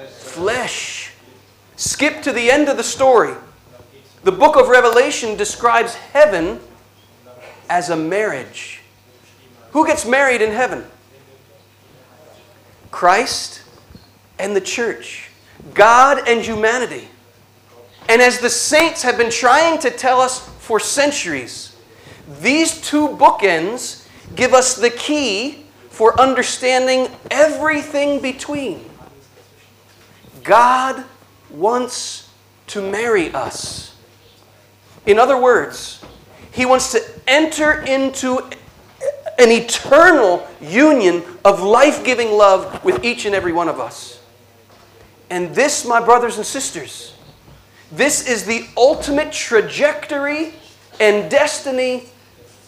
flesh. 0.08 1.12
Skip 1.76 2.22
to 2.22 2.32
the 2.32 2.50
end 2.50 2.68
of 2.68 2.76
the 2.78 2.82
story. 2.82 3.34
The 4.22 4.32
book 4.32 4.56
of 4.56 4.68
Revelation 4.68 5.36
describes 5.36 5.94
heaven 5.94 6.60
as 7.68 7.90
a 7.90 7.96
marriage. 7.96 8.80
Who 9.72 9.86
gets 9.86 10.06
married 10.06 10.40
in 10.40 10.52
heaven? 10.52 10.84
Christ 12.90 13.62
and 14.38 14.54
the 14.54 14.60
church, 14.60 15.30
God 15.74 16.28
and 16.28 16.40
humanity. 16.40 17.08
And 18.08 18.22
as 18.22 18.38
the 18.38 18.50
saints 18.50 19.02
have 19.02 19.16
been 19.16 19.30
trying 19.30 19.80
to 19.80 19.90
tell 19.90 20.20
us 20.20 20.48
for 20.60 20.78
centuries, 20.78 21.76
these 22.40 22.80
two 22.80 23.08
bookends 23.08 24.06
give 24.36 24.54
us 24.54 24.76
the 24.76 24.90
key 24.90 25.61
for 25.92 26.18
understanding 26.18 27.08
everything 27.30 28.20
between. 28.20 28.82
God 30.42 31.04
wants 31.50 32.30
to 32.68 32.80
marry 32.90 33.30
us. 33.32 33.94
In 35.04 35.18
other 35.18 35.40
words, 35.40 36.02
He 36.50 36.64
wants 36.64 36.92
to 36.92 37.04
enter 37.28 37.82
into 37.82 38.38
an 39.38 39.50
eternal 39.50 40.46
union 40.60 41.22
of 41.44 41.62
life 41.62 42.04
giving 42.04 42.32
love 42.32 42.82
with 42.82 43.04
each 43.04 43.26
and 43.26 43.34
every 43.34 43.52
one 43.52 43.68
of 43.68 43.78
us. 43.78 44.20
And 45.28 45.54
this, 45.54 45.84
my 45.84 46.00
brothers 46.00 46.38
and 46.38 46.46
sisters, 46.46 47.14
this 47.90 48.26
is 48.26 48.46
the 48.46 48.66
ultimate 48.76 49.30
trajectory 49.30 50.54
and 50.98 51.30
destiny 51.30 52.04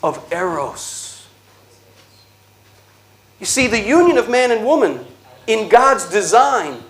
of 0.02 0.30
Eros. 0.30 1.03
You 3.40 3.46
see, 3.46 3.66
the 3.66 3.80
union 3.80 4.18
of 4.18 4.28
man 4.28 4.50
and 4.50 4.64
woman 4.64 5.04
in 5.46 5.68
God's 5.68 6.08
design 6.08 6.82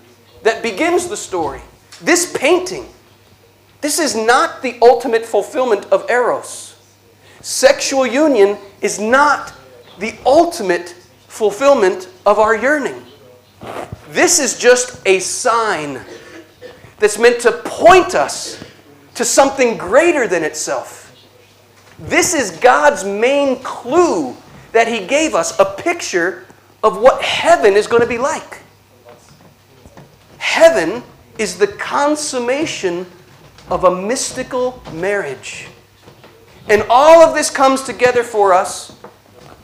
that 0.42 0.62
begins 0.62 1.08
the 1.08 1.16
story, 1.16 1.62
this 2.00 2.36
painting, 2.36 2.86
this 3.80 3.98
is 3.98 4.14
not 4.14 4.62
the 4.62 4.78
ultimate 4.80 5.24
fulfillment 5.24 5.86
of 5.86 6.08
Eros. 6.08 6.76
Sexual 7.40 8.06
union 8.06 8.56
is 8.80 8.98
not 8.98 9.52
the 9.98 10.14
ultimate 10.24 10.90
fulfillment 11.28 12.08
of 12.24 12.38
our 12.38 12.56
yearning. 12.56 13.02
This 14.10 14.38
is 14.38 14.58
just 14.58 15.06
a 15.06 15.18
sign 15.18 16.00
that's 16.98 17.18
meant 17.18 17.40
to 17.40 17.52
point 17.64 18.14
us 18.14 18.62
to 19.14 19.24
something 19.24 19.76
greater 19.76 20.26
than 20.26 20.44
itself. 20.44 21.14
This 21.98 22.34
is 22.34 22.50
God's 22.52 23.04
main 23.04 23.62
clue 23.62 24.36
that 24.74 24.88
He 24.88 25.06
gave 25.06 25.34
us 25.34 25.58
a 25.58 25.64
picture 25.64 26.44
of 26.82 27.00
what 27.00 27.22
heaven 27.22 27.74
is 27.74 27.86
going 27.86 28.02
to 28.02 28.08
be 28.08 28.18
like. 28.18 28.60
Heaven 30.36 31.02
is 31.38 31.58
the 31.58 31.68
consummation 31.68 33.06
of 33.70 33.84
a 33.84 34.02
mystical 34.02 34.82
marriage. 34.92 35.68
And 36.68 36.84
all 36.90 37.22
of 37.22 37.34
this 37.34 37.50
comes 37.50 37.82
together 37.82 38.24
for 38.24 38.52
us 38.52 38.96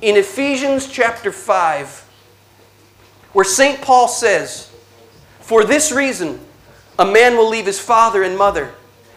in 0.01 0.17
Ephesians 0.17 0.87
chapter 0.87 1.33
5, 1.33 1.89
where 3.33 3.45
St. 3.45 3.81
Paul 3.83 4.07
says, 4.07 4.71
For 5.41 5.65
this 5.65 5.91
reason, 5.91 6.41
a 7.01 7.05
man 7.05 7.37
will 7.37 7.49
leave 7.49 7.67
his 7.67 7.81
father 7.81 8.23
and 8.23 8.39
mother, 8.39 8.75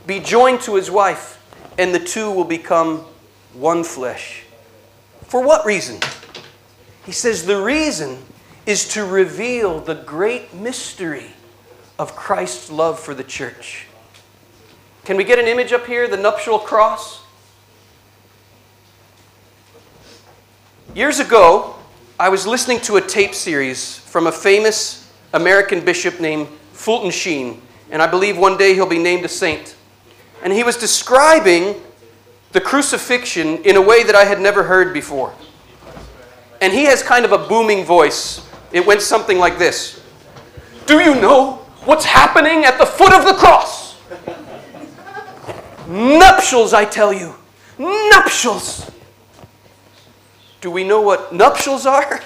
be 0.08 0.20
joined 0.20 0.62
to 0.62 0.76
his 0.76 0.90
wife, 0.90 1.40
and 1.78 1.94
the 1.94 2.00
two 2.00 2.32
will 2.32 2.46
become 2.46 3.06
one 3.54 3.84
flesh. 3.84 4.43
For 5.34 5.42
what 5.42 5.66
reason? 5.66 5.98
He 7.08 7.12
says 7.12 7.48
the 7.48 7.60
reason 7.60 8.20
is 8.68 8.88
to 8.90 9.04
reveal 9.04 9.80
the 9.80 9.96
great 9.96 10.54
mystery 10.54 11.32
of 11.98 12.16
Christ's 12.16 12.70
love 12.70 13.00
for 13.00 13.16
the 13.16 13.24
church. 13.24 13.88
Can 15.06 15.18
we 15.18 15.24
get 15.24 15.40
an 15.40 15.48
image 15.48 15.74
up 15.74 15.88
here, 15.88 16.08
the 16.08 16.18
nuptial 16.18 16.60
cross? 16.60 17.24
Years 20.94 21.20
ago, 21.20 21.78
I 22.20 22.30
was 22.30 22.46
listening 22.46 22.80
to 22.82 22.98
a 22.98 23.02
tape 23.02 23.34
series 23.34 23.98
from 23.98 24.28
a 24.28 24.32
famous 24.32 25.12
American 25.34 25.84
bishop 25.84 26.20
named 26.20 26.48
Fulton 26.74 27.10
Sheen, 27.10 27.60
and 27.90 28.04
I 28.04 28.06
believe 28.06 28.38
one 28.38 28.56
day 28.56 28.76
he'll 28.76 28.86
be 28.86 29.00
named 29.00 29.26
a 29.26 29.30
saint. 29.30 29.76
And 30.44 30.54
he 30.54 30.64
was 30.64 30.78
describing 30.78 31.82
the 32.54 32.62
crucifixion 32.62 33.58
in 33.64 33.76
a 33.76 33.82
way 33.82 34.04
that 34.04 34.16
I 34.16 34.24
had 34.24 34.40
never 34.40 34.64
heard 34.64 34.94
before. 34.94 35.34
And 36.62 36.72
he 36.72 36.86
has 36.86 37.04
kind 37.04 37.26
of 37.26 37.32
a 37.32 37.38
booming 37.38 37.84
voice. 37.84 38.48
It 38.72 38.86
went 38.86 39.02
something 39.02 39.38
like 39.38 39.58
this 39.58 40.02
Do 40.86 41.00
you 41.00 41.16
know 41.16 41.56
what's 41.86 42.06
happening 42.06 42.64
at 42.64 42.78
the 42.78 42.86
foot 42.86 43.14
of 43.14 43.26
the 43.26 43.34
cross? 43.34 44.00
Nuptials, 45.88 46.74
I 46.74 46.86
tell 46.86 47.12
you. 47.12 47.36
Nuptials. 47.78 48.90
Do 50.62 50.72
we 50.72 50.84
know 50.84 51.02
what 51.02 51.34
nuptials 51.34 51.86
are? 51.86 52.22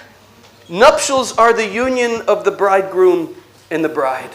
Nuptials 0.69 1.36
are 1.38 1.53
the 1.53 1.67
union 1.67 2.21
of 2.28 2.43
the 2.43 2.51
bridegroom 2.51 3.34
and 3.71 3.84
the 3.84 3.89
bride. 3.89 4.30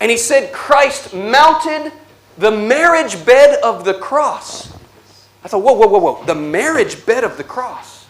And 0.00 0.10
he 0.10 0.16
said 0.16 0.52
Christ 0.52 1.14
mounted 1.14 1.92
the 2.38 2.50
marriage 2.50 3.24
bed 3.24 3.58
of 3.62 3.84
the 3.84 3.94
cross. 3.94 4.72
I 5.42 5.48
thought, 5.48 5.62
whoa, 5.62 5.74
whoa, 5.74 5.86
whoa, 5.86 5.98
whoa. 5.98 6.24
The 6.24 6.34
marriage 6.34 7.06
bed 7.06 7.24
of 7.24 7.36
the 7.36 7.44
cross. 7.44 8.06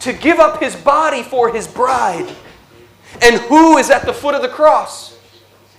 To 0.00 0.12
give 0.12 0.38
up 0.38 0.62
his 0.62 0.76
body 0.76 1.22
for 1.22 1.52
his 1.52 1.66
bride. 1.66 2.32
And 3.22 3.40
who 3.42 3.78
is 3.78 3.90
at 3.90 4.06
the 4.06 4.12
foot 4.12 4.34
of 4.34 4.42
the 4.42 4.48
cross? 4.48 5.18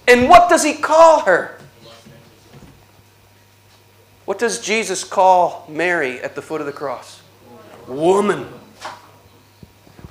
And 0.08 0.30
what 0.30 0.50
does 0.50 0.64
he 0.64 0.74
call 0.74 1.22
her? 1.22 1.60
What 4.26 4.40
does 4.40 4.60
Jesus 4.60 5.04
call 5.04 5.66
Mary 5.70 6.20
at 6.20 6.36
the 6.36 6.42
foot 6.42 6.60
of 6.60 6.68
the 6.68 6.74
cross? 6.74 7.22
Woman. 7.88 8.46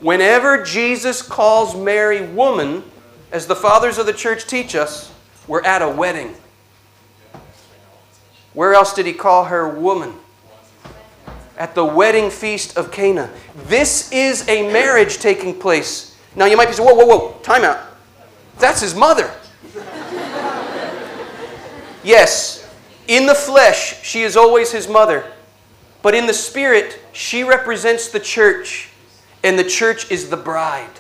Whenever 0.00 0.62
Jesus 0.62 1.20
calls 1.20 1.74
Mary 1.74 2.26
woman, 2.26 2.82
as 3.30 3.46
the 3.46 3.56
fathers 3.56 3.98
of 3.98 4.06
the 4.06 4.12
church 4.12 4.46
teach 4.46 4.74
us, 4.74 5.12
we're 5.46 5.62
at 5.64 5.82
a 5.82 5.88
wedding. 5.88 6.34
Where 8.56 8.72
else 8.72 8.94
did 8.94 9.04
he 9.04 9.12
call 9.12 9.44
her 9.44 9.68
woman? 9.68 10.14
At 11.58 11.74
the 11.74 11.84
wedding 11.84 12.30
feast 12.30 12.78
of 12.78 12.90
Cana. 12.90 13.30
This 13.66 14.10
is 14.10 14.48
a 14.48 14.72
marriage 14.72 15.18
taking 15.18 15.60
place. 15.60 16.16
Now 16.34 16.46
you 16.46 16.56
might 16.56 16.68
be 16.68 16.72
saying, 16.72 16.88
whoa, 16.88 16.94
whoa, 16.94 17.04
whoa, 17.04 17.38
time 17.42 17.64
out. 17.64 17.78
That's 18.58 18.80
his 18.80 18.94
mother. 18.94 19.30
yes, 22.02 22.66
in 23.08 23.26
the 23.26 23.34
flesh, 23.34 24.02
she 24.02 24.22
is 24.22 24.38
always 24.38 24.72
his 24.72 24.88
mother. 24.88 25.30
But 26.00 26.14
in 26.14 26.26
the 26.26 26.32
spirit, 26.32 26.98
she 27.12 27.44
represents 27.44 28.08
the 28.08 28.20
church, 28.20 28.88
and 29.44 29.58
the 29.58 29.64
church 29.64 30.10
is 30.10 30.30
the 30.30 30.36
bride. 30.38 30.98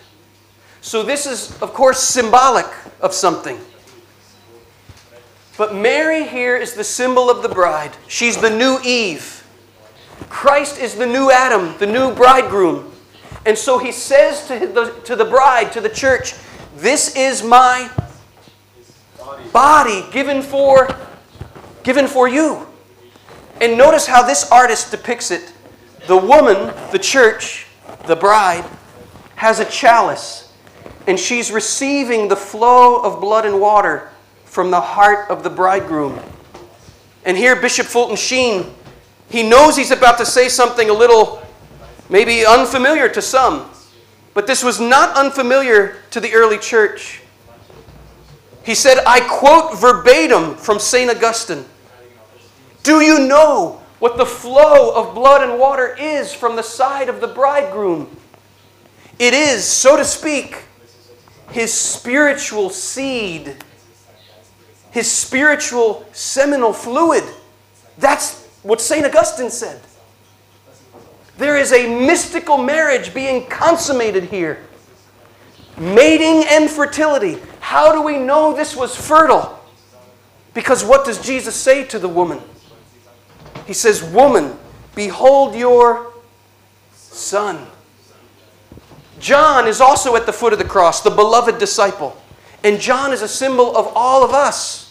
So 0.82 1.02
this 1.02 1.24
is, 1.24 1.52
of 1.62 1.72
course, 1.72 2.02
symbolic 2.02 2.66
of 3.00 3.14
something. 3.14 3.58
But 5.56 5.74
Mary 5.74 6.26
here 6.26 6.56
is 6.56 6.74
the 6.74 6.84
symbol 6.84 7.30
of 7.30 7.42
the 7.42 7.48
bride. 7.48 7.96
She's 8.08 8.36
the 8.36 8.50
new 8.50 8.78
Eve. 8.84 9.46
Christ 10.28 10.78
is 10.78 10.96
the 10.96 11.06
new 11.06 11.30
Adam, 11.30 11.76
the 11.78 11.86
new 11.86 12.14
bridegroom. 12.14 12.92
And 13.46 13.56
so 13.56 13.78
he 13.78 13.92
says 13.92 14.46
to 14.48 14.66
the, 14.66 15.00
to 15.04 15.16
the 15.16 15.24
bride, 15.24 15.72
to 15.72 15.80
the 15.80 15.88
church, 15.88 16.34
This 16.76 17.16
is 17.16 17.42
my 17.42 17.90
body 19.52 20.04
given 20.10 20.42
for, 20.42 20.94
given 21.82 22.06
for 22.06 22.28
you. 22.28 22.66
And 23.60 23.78
notice 23.78 24.06
how 24.06 24.22
this 24.22 24.50
artist 24.50 24.90
depicts 24.90 25.30
it. 25.30 25.52
The 26.06 26.16
woman, 26.16 26.74
the 26.92 26.98
church, 26.98 27.66
the 28.06 28.16
bride, 28.16 28.64
has 29.36 29.60
a 29.60 29.64
chalice, 29.64 30.52
and 31.06 31.18
she's 31.18 31.50
receiving 31.50 32.28
the 32.28 32.36
flow 32.36 33.00
of 33.00 33.20
blood 33.20 33.46
and 33.46 33.60
water 33.60 34.10
from 34.56 34.70
the 34.70 34.80
heart 34.80 35.28
of 35.28 35.42
the 35.42 35.50
bridegroom. 35.50 36.18
And 37.26 37.36
here, 37.36 37.60
Bishop 37.60 37.84
Fulton 37.84 38.16
Sheen, 38.16 38.64
he 39.28 39.46
knows 39.46 39.76
he's 39.76 39.90
about 39.90 40.16
to 40.16 40.24
say 40.24 40.48
something 40.48 40.88
a 40.88 40.94
little 40.94 41.42
maybe 42.08 42.46
unfamiliar 42.46 43.06
to 43.10 43.20
some, 43.20 43.68
but 44.32 44.46
this 44.46 44.64
was 44.64 44.80
not 44.80 45.14
unfamiliar 45.14 45.96
to 46.10 46.20
the 46.20 46.32
early 46.32 46.56
church. 46.56 47.20
He 48.64 48.74
said, 48.74 48.96
I 49.06 49.20
quote 49.20 49.78
verbatim 49.78 50.54
from 50.54 50.78
St. 50.78 51.10
Augustine 51.10 51.66
Do 52.82 53.02
you 53.02 53.28
know 53.28 53.82
what 53.98 54.16
the 54.16 54.24
flow 54.24 54.94
of 54.94 55.14
blood 55.14 55.46
and 55.46 55.60
water 55.60 55.94
is 56.00 56.32
from 56.32 56.56
the 56.56 56.62
side 56.62 57.10
of 57.10 57.20
the 57.20 57.28
bridegroom? 57.28 58.08
It 59.18 59.34
is, 59.34 59.66
so 59.66 59.98
to 59.98 60.04
speak, 60.06 60.64
his 61.50 61.74
spiritual 61.74 62.70
seed 62.70 63.62
his 64.96 65.12
spiritual 65.12 66.06
seminal 66.12 66.72
fluid. 66.72 67.22
That's 67.98 68.46
what 68.62 68.80
St. 68.80 69.04
Augustine 69.04 69.50
said. 69.50 69.78
There 71.36 71.58
is 71.58 71.70
a 71.70 71.86
mystical 72.06 72.56
marriage 72.56 73.12
being 73.12 73.44
consummated 73.46 74.24
here. 74.24 74.62
Mating 75.76 76.44
and 76.48 76.70
fertility. 76.70 77.36
How 77.60 77.92
do 77.92 78.00
we 78.00 78.16
know 78.16 78.56
this 78.56 78.74
was 78.74 78.96
fertile? 78.96 79.62
Because 80.54 80.82
what 80.82 81.04
does 81.04 81.20
Jesus 81.20 81.54
say 81.54 81.84
to 81.84 81.98
the 81.98 82.08
woman? 82.08 82.40
He 83.66 83.74
says, 83.74 84.02
Woman, 84.02 84.56
behold 84.94 85.54
your 85.54 86.14
son. 86.94 87.66
John 89.20 89.68
is 89.68 89.82
also 89.82 90.16
at 90.16 90.24
the 90.24 90.32
foot 90.32 90.54
of 90.54 90.58
the 90.58 90.64
cross, 90.64 91.02
the 91.02 91.10
beloved 91.10 91.58
disciple. 91.58 92.16
And 92.64 92.80
John 92.80 93.12
is 93.12 93.20
a 93.20 93.28
symbol 93.28 93.76
of 93.76 93.92
all 93.94 94.24
of 94.24 94.30
us 94.30 94.85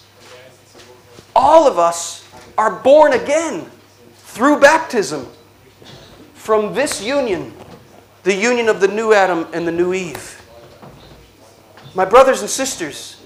all 1.36 1.68
of 1.68 1.78
us 1.78 2.28
are 2.58 2.80
born 2.80 3.14
again 3.14 3.70
through 4.16 4.60
baptism 4.60 5.28
from 6.34 6.74
this 6.74 7.04
union, 7.04 7.54
the 8.24 8.34
union 8.34 8.70
of 8.70 8.80
the 8.80 8.88
new 8.88 9.14
Adam 9.14 9.48
and 9.54 9.68
the 9.68 9.72
new 9.72 9.94
Eve. 9.94 10.42
My 11.94 12.06
brothers 12.06 12.42
and 12.42 12.50
sisters, 12.50 13.22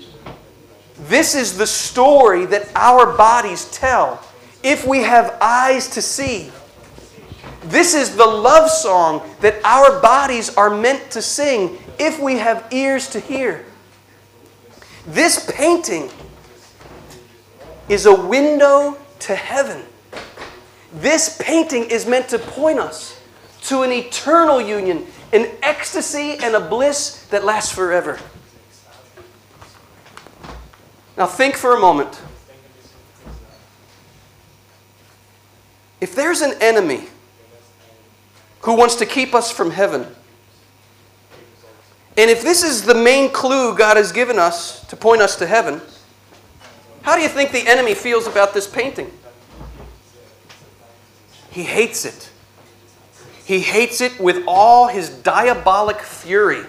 this 1.07 1.35
is 1.35 1.57
the 1.57 1.67
story 1.67 2.45
that 2.47 2.69
our 2.75 3.15
bodies 3.17 3.69
tell 3.71 4.23
if 4.63 4.85
we 4.85 4.99
have 4.99 5.37
eyes 5.41 5.87
to 5.89 6.01
see. 6.01 6.51
This 7.63 7.93
is 7.93 8.15
the 8.15 8.25
love 8.25 8.69
song 8.69 9.27
that 9.41 9.55
our 9.63 10.01
bodies 10.01 10.55
are 10.55 10.69
meant 10.69 11.11
to 11.11 11.21
sing 11.21 11.77
if 11.97 12.19
we 12.19 12.37
have 12.37 12.65
ears 12.71 13.09
to 13.09 13.19
hear. 13.19 13.65
This 15.07 15.51
painting 15.51 16.09
is 17.89 18.05
a 18.05 18.13
window 18.13 18.97
to 19.19 19.35
heaven. 19.35 19.83
This 20.93 21.37
painting 21.41 21.85
is 21.85 22.05
meant 22.05 22.29
to 22.29 22.39
point 22.39 22.79
us 22.79 23.19
to 23.63 23.81
an 23.81 23.91
eternal 23.91 24.61
union, 24.61 25.05
an 25.33 25.49
ecstasy 25.61 26.37
and 26.41 26.55
a 26.55 26.59
bliss 26.59 27.25
that 27.27 27.43
lasts 27.43 27.73
forever. 27.73 28.19
Now, 31.17 31.25
think 31.25 31.57
for 31.57 31.75
a 31.75 31.79
moment. 31.79 32.21
If 35.99 36.15
there's 36.15 36.41
an 36.41 36.53
enemy 36.61 37.07
who 38.61 38.75
wants 38.75 38.95
to 38.95 39.05
keep 39.05 39.35
us 39.35 39.51
from 39.51 39.71
heaven, 39.71 40.07
and 42.17 42.29
if 42.29 42.41
this 42.41 42.63
is 42.63 42.83
the 42.83 42.95
main 42.95 43.31
clue 43.31 43.75
God 43.75 43.97
has 43.97 44.11
given 44.11 44.39
us 44.39 44.85
to 44.87 44.95
point 44.95 45.21
us 45.21 45.35
to 45.37 45.47
heaven, 45.47 45.81
how 47.01 47.15
do 47.15 47.21
you 47.21 47.29
think 47.29 47.51
the 47.51 47.67
enemy 47.67 47.93
feels 47.93 48.27
about 48.27 48.53
this 48.53 48.67
painting? 48.67 49.11
He 51.51 51.63
hates 51.63 52.05
it. 52.05 52.29
He 53.45 53.61
hates 53.61 54.01
it 54.01 54.19
with 54.19 54.43
all 54.47 54.87
his 54.87 55.09
diabolic 55.09 55.99
fury. 56.01 56.63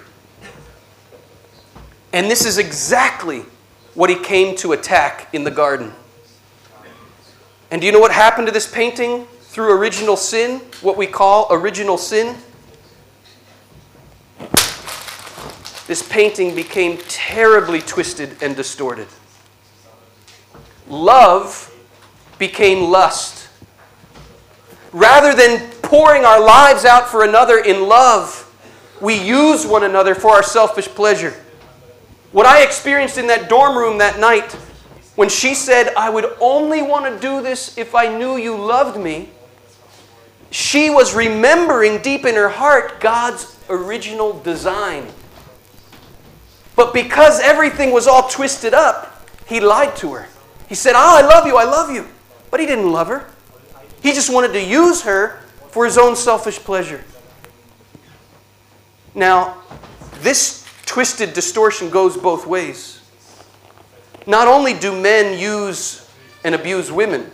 And 2.12 2.30
this 2.30 2.46
is 2.46 2.58
exactly 2.58 3.44
what 3.94 4.08
he 4.10 4.16
came 4.16 4.56
to 4.56 4.72
attack 4.72 5.28
in 5.32 5.44
the 5.44 5.50
garden. 5.50 5.92
And 7.70 7.80
do 7.80 7.86
you 7.86 7.92
know 7.92 8.00
what 8.00 8.12
happened 8.12 8.46
to 8.46 8.52
this 8.52 8.70
painting 8.70 9.26
through 9.26 9.78
original 9.78 10.16
sin? 10.16 10.60
What 10.80 10.96
we 10.96 11.06
call 11.06 11.46
original 11.50 11.98
sin? 11.98 12.36
This 15.86 16.02
painting 16.08 16.54
became 16.54 16.98
terribly 17.08 17.80
twisted 17.80 18.42
and 18.42 18.56
distorted. 18.56 19.08
Love 20.90 21.72
became 22.38 22.90
lust. 22.90 23.48
Rather 24.92 25.34
than 25.34 25.70
pouring 25.82 26.24
our 26.24 26.44
lives 26.44 26.84
out 26.84 27.08
for 27.08 27.24
another 27.24 27.58
in 27.58 27.88
love, 27.88 28.46
we 29.00 29.14
use 29.14 29.64
one 29.66 29.84
another 29.84 30.14
for 30.14 30.32
our 30.32 30.42
selfish 30.42 30.88
pleasure. 30.88 31.34
What 32.32 32.44
I 32.44 32.62
experienced 32.62 33.18
in 33.18 33.28
that 33.28 33.48
dorm 33.48 33.78
room 33.78 33.98
that 33.98 34.18
night 34.18 34.52
when 35.14 35.28
she 35.28 35.54
said, 35.54 35.94
I 35.96 36.10
would 36.10 36.34
only 36.40 36.82
want 36.82 37.04
to 37.04 37.20
do 37.20 37.42
this 37.42 37.76
if 37.78 37.94
I 37.94 38.16
knew 38.16 38.36
you 38.36 38.56
loved 38.56 38.98
me, 38.98 39.28
she 40.50 40.90
was 40.90 41.14
remembering 41.14 42.02
deep 42.02 42.24
in 42.24 42.34
her 42.34 42.48
heart 42.48 43.00
God's 43.00 43.56
original 43.68 44.40
design. 44.40 45.06
But 46.74 46.92
because 46.92 47.38
everything 47.40 47.92
was 47.92 48.08
all 48.08 48.28
twisted 48.28 48.74
up, 48.74 49.28
he 49.46 49.60
lied 49.60 49.94
to 49.96 50.14
her. 50.14 50.28
He 50.70 50.76
said, 50.76 50.92
Oh, 50.94 51.18
I 51.18 51.26
love 51.26 51.48
you, 51.48 51.56
I 51.56 51.64
love 51.64 51.90
you. 51.90 52.06
But 52.48 52.60
he 52.60 52.66
didn't 52.66 52.92
love 52.92 53.08
her. 53.08 53.28
He 54.02 54.12
just 54.12 54.32
wanted 54.32 54.52
to 54.52 54.62
use 54.62 55.02
her 55.02 55.40
for 55.70 55.84
his 55.84 55.98
own 55.98 56.14
selfish 56.14 56.60
pleasure. 56.60 57.04
Now, 59.12 59.58
this 60.20 60.64
twisted 60.86 61.32
distortion 61.32 61.90
goes 61.90 62.16
both 62.16 62.46
ways. 62.46 63.02
Not 64.28 64.46
only 64.46 64.72
do 64.72 64.98
men 64.98 65.36
use 65.36 66.08
and 66.44 66.54
abuse 66.54 66.92
women, 66.92 67.28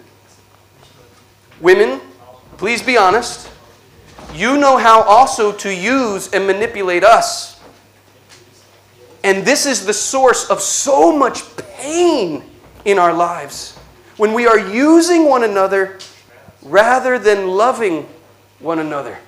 women, 1.61 2.01
please 2.57 2.83
be 2.83 2.97
honest, 2.97 3.51
you 4.33 4.57
know 4.57 4.79
how 4.79 5.03
also 5.03 5.53
to 5.53 5.75
use 5.75 6.33
and 6.33 6.47
manipulate 6.47 7.05
us. 7.05 7.61
And 9.23 9.45
this 9.45 9.67
is 9.67 9.85
the 9.85 9.93
source 9.93 10.49
of 10.49 10.63
so 10.63 11.15
much 11.15 11.43
pain 11.59 12.43
in 12.87 12.99
our 12.99 13.13
lives 13.13 13.77
when 14.17 14.33
we 14.33 14.47
are 14.47 14.59
using 14.59 15.29
one 15.29 15.45
another 15.45 15.99
rather 16.63 17.19
than 17.19 17.49
loving 17.49 18.09
one 18.61 18.79
another. 18.79 19.19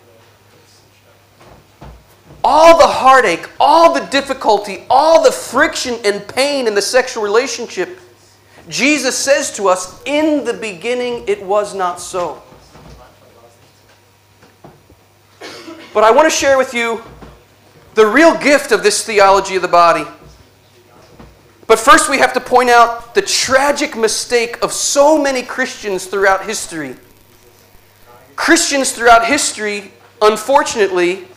All 2.42 2.78
the 2.78 2.86
heartache, 2.86 3.50
all 3.60 3.92
the 3.92 4.06
difficulty, 4.06 4.86
all 4.88 5.22
the 5.22 5.32
friction 5.32 5.96
and 6.04 6.26
pain 6.28 6.66
in 6.66 6.74
the 6.74 6.80
sexual 6.80 7.22
relationship, 7.22 7.98
Jesus 8.68 9.18
says 9.18 9.54
to 9.56 9.68
us, 9.68 10.02
in 10.04 10.44
the 10.44 10.54
beginning 10.54 11.24
it 11.26 11.42
was 11.42 11.74
not 11.74 12.00
so. 12.00 12.42
But 15.92 16.04
I 16.04 16.12
want 16.12 16.26
to 16.26 16.30
share 16.30 16.56
with 16.56 16.74
you 16.74 17.02
the 17.94 18.06
real 18.06 18.38
gift 18.38 18.70
of 18.70 18.84
this 18.84 19.04
theology 19.04 19.56
of 19.56 19.62
the 19.62 19.68
body. 19.68 20.06
But 21.68 21.78
first, 21.78 22.08
we 22.08 22.18
have 22.18 22.32
to 22.32 22.40
point 22.40 22.70
out 22.70 23.14
the 23.14 23.20
tragic 23.20 23.94
mistake 23.94 24.60
of 24.62 24.72
so 24.72 25.22
many 25.22 25.42
Christians 25.42 26.06
throughout 26.06 26.46
history. 26.46 26.96
Christians 28.36 28.92
throughout 28.92 29.26
history, 29.26 29.92
unfortunately, 30.22 31.28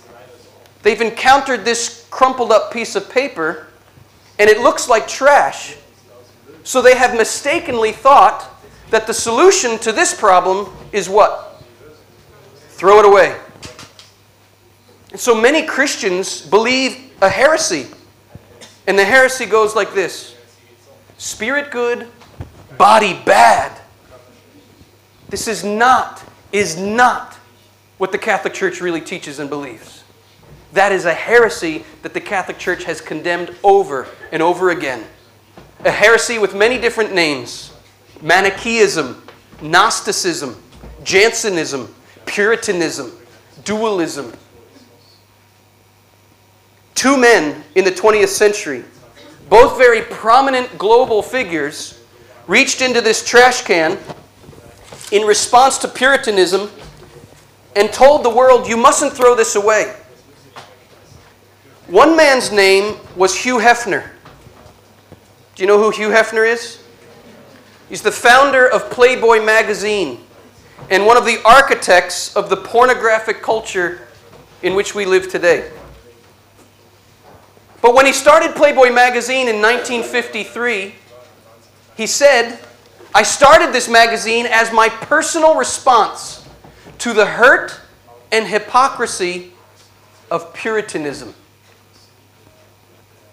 they've 0.84 1.02
encountered 1.02 1.66
this 1.66 2.08
crumpled 2.10 2.52
up 2.52 2.72
piece 2.72 2.96
of 2.96 3.10
paper 3.10 3.68
and 4.40 4.50
it 4.50 4.62
looks 4.62 4.88
like 4.88 5.06
trash. 5.06 5.76
So 6.64 6.82
they 6.82 6.96
have 6.96 7.14
mistakenly 7.14 7.92
thought 7.92 8.48
that 8.90 9.08
the 9.08 9.14
solution 9.14 9.78
to 9.80 9.92
this 9.92 10.14
problem 10.14 10.72
is 10.94 11.10
what? 11.10 11.62
Throw 12.70 13.00
it 13.00 13.06
away. 13.06 13.38
And 15.12 15.20
so 15.20 15.36
many 15.36 15.66
Christians 15.66 16.42
believe 16.42 17.12
a 17.22 17.28
heresy. 17.28 17.88
And 18.88 18.98
the 18.98 19.06
heresy 19.06 19.46
goes 19.46 19.76
like 19.76 19.94
this 19.94 20.36
Spirit 21.18 21.72
good, 21.72 22.08
body 22.78 23.20
bad. 23.26 23.80
This 25.30 25.48
is 25.48 25.64
not, 25.64 26.24
is 26.52 26.78
not 26.78 27.36
what 27.98 28.12
the 28.12 28.18
Catholic 28.18 28.54
Church 28.54 28.82
really 28.82 29.02
teaches 29.02 29.40
and 29.40 29.50
believes. 29.50 30.04
That 30.74 30.92
is 30.92 31.06
a 31.06 31.14
heresy 31.14 31.86
that 32.02 32.14
the 32.14 32.22
Catholic 32.22 32.58
Church 32.58 32.84
has 32.86 33.02
condemned 33.02 33.56
over 33.64 34.08
and 34.32 34.42
over 34.42 34.72
again. 34.72 35.04
A 35.86 35.92
heresy 35.92 36.38
with 36.38 36.56
many 36.56 36.78
different 36.80 37.14
names 37.14 37.74
Manichaeism, 38.22 39.22
Gnosticism, 39.62 40.62
Jansenism, 41.04 41.94
Puritanism, 42.26 43.12
dualism. 43.64 44.34
Two 47.02 47.18
men 47.18 47.64
in 47.74 47.84
the 47.84 47.90
20th 47.90 48.28
century, 48.28 48.84
both 49.50 49.76
very 49.76 50.04
prominent 50.04 50.78
global 50.78 51.24
figures, 51.24 52.00
reached 52.46 52.80
into 52.84 53.02
this 53.02 53.26
trash 53.26 53.64
can 53.64 53.98
in 55.12 55.26
response 55.26 55.80
to 55.80 55.88
Puritanism 55.88 56.70
and 57.76 57.92
told 57.92 58.24
the 58.24 58.30
world, 58.30 58.68
You 58.68 58.78
mustn't 58.78 59.14
throw 59.14 59.34
this 59.34 59.56
away. 59.56 59.96
One 61.88 62.16
man's 62.16 62.52
name 62.52 62.98
was 63.16 63.36
Hugh 63.36 63.58
Hefner. 63.58 64.08
Do 65.56 65.64
you 65.64 65.68
know 65.68 65.80
who 65.80 65.90
Hugh 65.90 66.10
Hefner 66.10 66.48
is? 66.48 66.84
He's 67.90 68.04
the 68.04 68.12
founder 68.12 68.68
of 68.70 68.92
Playboy 68.92 69.44
magazine 69.44 70.20
and 70.92 71.08
one 71.08 71.18
of 71.18 71.26
the 71.26 71.42
architects 71.46 72.36
of 72.36 72.52
the 72.52 72.58
pornographic 72.58 73.42
culture 73.42 74.08
in 74.62 74.76
which 74.76 74.94
we 74.94 75.06
live 75.06 75.32
today. 75.32 75.72
But 77.82 77.96
when 77.96 78.06
he 78.06 78.14
started 78.14 78.56
Playboy 78.56 78.92
magazine 78.92 79.48
in 79.48 79.62
1953, 79.62 80.96
he 81.98 82.08
said, 82.08 82.60
I 83.14 83.24
started 83.24 83.74
this 83.74 83.90
magazine 83.90 84.46
as 84.46 84.72
my 84.72 84.88
personal 84.90 85.56
response 85.56 86.48
to 87.00 87.14
the 87.14 87.26
hurt 87.26 87.80
and 88.32 88.48
hypocrisy 88.48 89.52
of 90.30 90.54
Puritanism. 90.54 91.34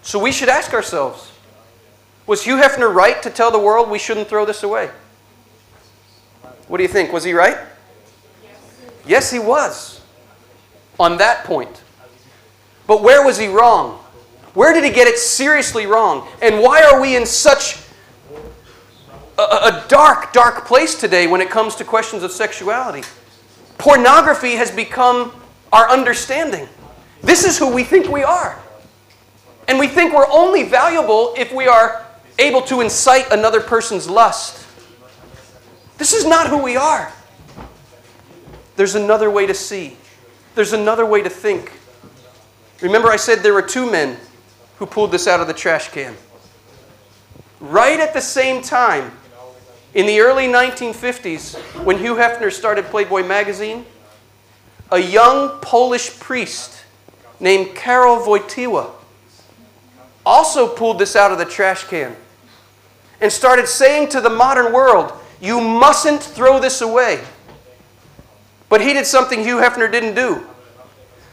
So 0.02 0.18
we 0.18 0.32
should 0.32 0.48
ask 0.48 0.72
ourselves 0.72 1.32
was 2.26 2.44
Hugh 2.44 2.56
Hefner 2.56 2.92
right 2.92 3.22
to 3.22 3.30
tell 3.30 3.50
the 3.50 3.58
world 3.58 3.88
we 3.88 3.98
shouldn't 3.98 4.28
throw 4.28 4.44
this 4.44 4.62
away? 4.62 4.90
What 6.68 6.76
do 6.76 6.82
you 6.82 6.88
think? 6.88 7.10
Was 7.10 7.24
he 7.24 7.32
right? 7.32 7.56
Yes, 9.06 9.32
he 9.32 9.38
was 9.38 10.02
on 11.00 11.16
that 11.16 11.44
point. 11.44 11.82
But 12.86 13.02
where 13.02 13.24
was 13.24 13.38
he 13.38 13.48
wrong? 13.48 14.04
Where 14.58 14.72
did 14.72 14.82
he 14.82 14.90
get 14.90 15.06
it 15.06 15.18
seriously 15.18 15.86
wrong? 15.86 16.26
And 16.42 16.58
why 16.58 16.82
are 16.82 17.00
we 17.00 17.14
in 17.14 17.26
such 17.26 17.78
a, 19.38 19.40
a, 19.40 19.84
dark, 19.86 20.32
dark 20.32 20.66
place 20.66 20.96
today 20.98 21.28
when 21.28 21.40
it 21.40 21.48
comes 21.48 21.76
to 21.76 21.84
questions 21.84 22.24
of 22.24 22.32
sexuality? 22.32 23.06
Pornography 23.78 24.56
has 24.56 24.72
become 24.72 25.30
our 25.72 25.88
understanding. 25.88 26.68
This 27.22 27.44
is 27.44 27.56
who 27.56 27.72
we 27.72 27.84
think 27.84 28.08
we 28.08 28.24
are. 28.24 28.60
And 29.68 29.78
we 29.78 29.86
think 29.86 30.12
we're 30.12 30.28
only 30.28 30.64
valuable 30.64 31.34
if 31.38 31.52
we 31.52 31.68
are 31.68 32.04
able 32.40 32.62
to 32.62 32.80
incite 32.80 33.30
another 33.30 33.60
person's 33.60 34.10
lust. 34.10 34.66
This 35.98 36.12
is 36.12 36.24
not 36.24 36.48
who 36.48 36.60
we 36.60 36.76
are. 36.76 37.12
There's 38.74 38.96
another 38.96 39.30
way 39.30 39.46
to 39.46 39.54
see, 39.54 39.96
there's 40.56 40.72
another 40.72 41.06
way 41.06 41.22
to 41.22 41.30
think. 41.30 41.70
Remember, 42.80 43.08
I 43.08 43.16
said 43.16 43.44
there 43.44 43.54
were 43.54 43.62
two 43.62 43.88
men 43.88 44.18
who 44.78 44.86
pulled 44.86 45.10
this 45.10 45.26
out 45.26 45.40
of 45.40 45.46
the 45.46 45.54
trash 45.54 45.88
can. 45.88 46.14
Right 47.60 47.98
at 47.98 48.14
the 48.14 48.20
same 48.20 48.62
time, 48.62 49.12
in 49.94 50.06
the 50.06 50.20
early 50.20 50.46
1950s, 50.46 51.56
when 51.84 51.98
Hugh 51.98 52.14
Hefner 52.14 52.52
started 52.52 52.84
Playboy 52.86 53.24
magazine, 53.24 53.84
a 54.92 54.98
young 54.98 55.58
Polish 55.60 56.18
priest 56.20 56.84
named 57.40 57.74
Karol 57.74 58.18
Wojtyła 58.18 58.90
also 60.24 60.68
pulled 60.68 60.98
this 60.98 61.16
out 61.16 61.32
of 61.32 61.38
the 61.38 61.44
trash 61.44 61.84
can 61.84 62.14
and 63.20 63.32
started 63.32 63.66
saying 63.66 64.10
to 64.10 64.20
the 64.20 64.30
modern 64.30 64.72
world, 64.72 65.12
You 65.40 65.60
mustn't 65.60 66.22
throw 66.22 66.60
this 66.60 66.80
away. 66.80 67.24
But 68.68 68.82
he 68.82 68.92
did 68.92 69.06
something 69.06 69.42
Hugh 69.42 69.56
Hefner 69.56 69.90
didn't 69.90 70.14
do. 70.14 70.46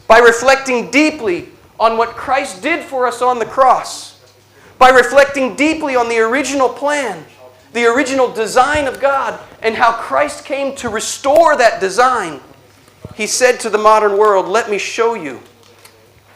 By 0.07 0.19
reflecting 0.19 0.89
deeply 0.89 1.49
on 1.79 1.97
what 1.97 2.09
Christ 2.09 2.61
did 2.61 2.83
for 2.83 3.07
us 3.07 3.21
on 3.21 3.39
the 3.39 3.45
cross, 3.45 4.19
by 4.77 4.89
reflecting 4.89 5.55
deeply 5.55 5.95
on 5.95 6.09
the 6.09 6.19
original 6.19 6.69
plan, 6.69 7.25
the 7.73 7.85
original 7.85 8.31
design 8.31 8.87
of 8.87 8.99
God 8.99 9.39
and 9.61 9.75
how 9.75 9.93
Christ 9.93 10.45
came 10.45 10.75
to 10.77 10.89
restore 10.89 11.55
that 11.57 11.79
design, 11.81 12.39
he 13.15 13.27
said 13.27 13.59
to 13.61 13.69
the 13.69 13.77
modern 13.77 14.17
world, 14.17 14.47
Let 14.47 14.69
me 14.69 14.77
show 14.77 15.13
you 15.13 15.41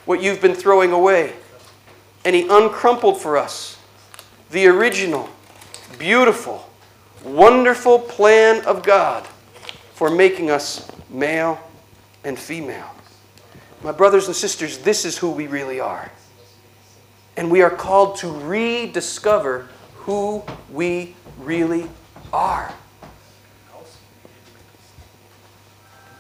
what 0.06 0.22
you've 0.22 0.42
been 0.42 0.56
throwing 0.56 0.92
away. 0.92 1.34
And 2.26 2.36
he 2.36 2.44
uncrumpled 2.44 3.18
for 3.18 3.38
us 3.38 3.78
the 4.52 4.68
original, 4.68 5.30
beautiful, 5.98 6.70
wonderful 7.24 8.00
plan 8.00 8.66
of 8.66 8.84
God 8.84 9.26
for 9.94 10.10
making 10.10 10.50
us 10.50 10.90
male 11.10 11.60
and 12.24 12.38
female. 12.38 12.90
My 13.84 13.92
brothers 13.94 14.28
and 14.28 14.36
sisters, 14.36 14.80
this 14.80 15.06
is 15.06 15.18
who 15.18 15.32
we 15.32 15.48
really 15.48 15.80
are. 15.80 16.12
And 17.38 17.50
we 17.50 17.62
are 17.62 17.70
called 17.70 18.18
to 18.18 18.28
rediscover 18.28 19.70
who 19.96 20.44
we 20.72 21.16
really 21.40 21.90
are. 22.34 22.74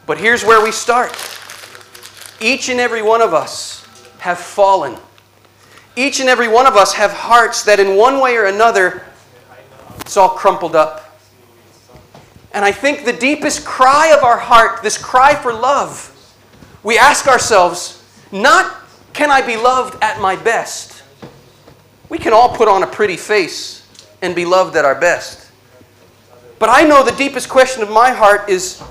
But 0.05 0.17
here's 0.17 0.43
where 0.43 0.63
we 0.63 0.71
start. 0.71 1.11
Each 2.41 2.69
and 2.69 2.79
every 2.79 3.01
one 3.01 3.21
of 3.21 3.33
us 3.33 3.85
have 4.19 4.39
fallen. 4.39 4.97
Each 5.95 6.21
and 6.21 6.29
every 6.29 6.47
one 6.47 6.65
of 6.65 6.75
us 6.75 6.93
have 6.93 7.11
hearts 7.11 7.63
that, 7.63 7.79
in 7.79 7.97
one 7.97 8.21
way 8.21 8.37
or 8.37 8.45
another, 8.45 9.03
it's 9.99 10.15
all 10.15 10.29
crumpled 10.29 10.75
up. 10.75 11.19
And 12.53 12.63
I 12.63 12.71
think 12.71 13.03
the 13.03 13.13
deepest 13.13 13.65
cry 13.65 14.15
of 14.15 14.23
our 14.23 14.37
heart, 14.37 14.81
this 14.81 14.97
cry 14.97 15.35
for 15.35 15.53
love, 15.53 16.15
we 16.83 16.97
ask 16.97 17.27
ourselves, 17.27 18.03
not 18.31 18.75
can 19.13 19.31
I 19.31 19.45
be 19.45 19.57
loved 19.57 20.01
at 20.03 20.21
my 20.21 20.35
best? 20.35 21.03
We 22.09 22.17
can 22.17 22.33
all 22.33 22.55
put 22.55 22.67
on 22.67 22.83
a 22.83 22.87
pretty 22.87 23.17
face 23.17 23.87
and 24.21 24.35
be 24.35 24.45
loved 24.45 24.75
at 24.75 24.85
our 24.85 24.99
best. 24.99 25.51
But 26.57 26.69
I 26.69 26.83
know 26.83 27.03
the 27.03 27.15
deepest 27.15 27.49
question 27.49 27.81
of 27.83 27.89
my 27.89 28.11
heart 28.11 28.49
is 28.49 28.81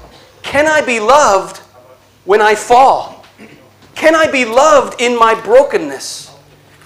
can 0.43 0.66
I 0.66 0.80
be 0.80 1.01
loved 1.01 1.59
when 2.24 2.41
I 2.41 2.55
fall? 2.55 3.24
Can 3.95 4.14
I 4.14 4.30
be 4.30 4.45
loved 4.45 5.01
in 5.01 5.18
my 5.18 5.34
brokenness? 5.34 6.34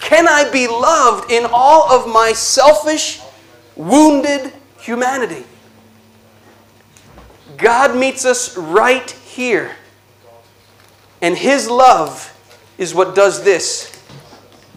Can 0.00 0.26
I 0.26 0.50
be 0.50 0.66
loved 0.66 1.30
in 1.30 1.46
all 1.53 1.90
of 1.92 2.12
my 2.12 2.32
selfish, 2.32 3.20
wounded 3.76 4.53
humanity? 4.80 5.44
God 7.57 7.96
meets 7.96 8.24
us 8.24 8.57
right 8.57 9.09
here. 9.11 9.76
And 11.23 11.39
His 11.39 11.70
love 11.70 12.29
is 12.79 12.95
what 12.95 13.14
does 13.14 13.45
this 13.45 13.97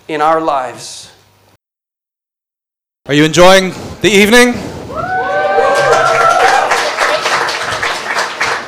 in 0.08 0.22
our 0.22 0.40
lives. 0.40 1.12
Are 3.08 3.16
you 3.16 3.26
enjoying 3.26 3.70
the 4.02 4.10
evening? 4.10 4.50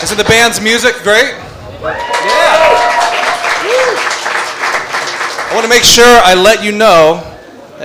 Isn't 0.02 0.18
the 0.18 0.26
band's 0.28 0.60
music 0.60 0.96
great? 1.04 1.36
Yeah. 1.84 1.98
I 5.40 5.52
want 5.54 5.64
to 5.64 5.70
make 5.70 5.84
sure 5.84 6.20
I 6.24 6.34
let 6.34 6.64
you 6.64 6.72
know, 6.72 7.38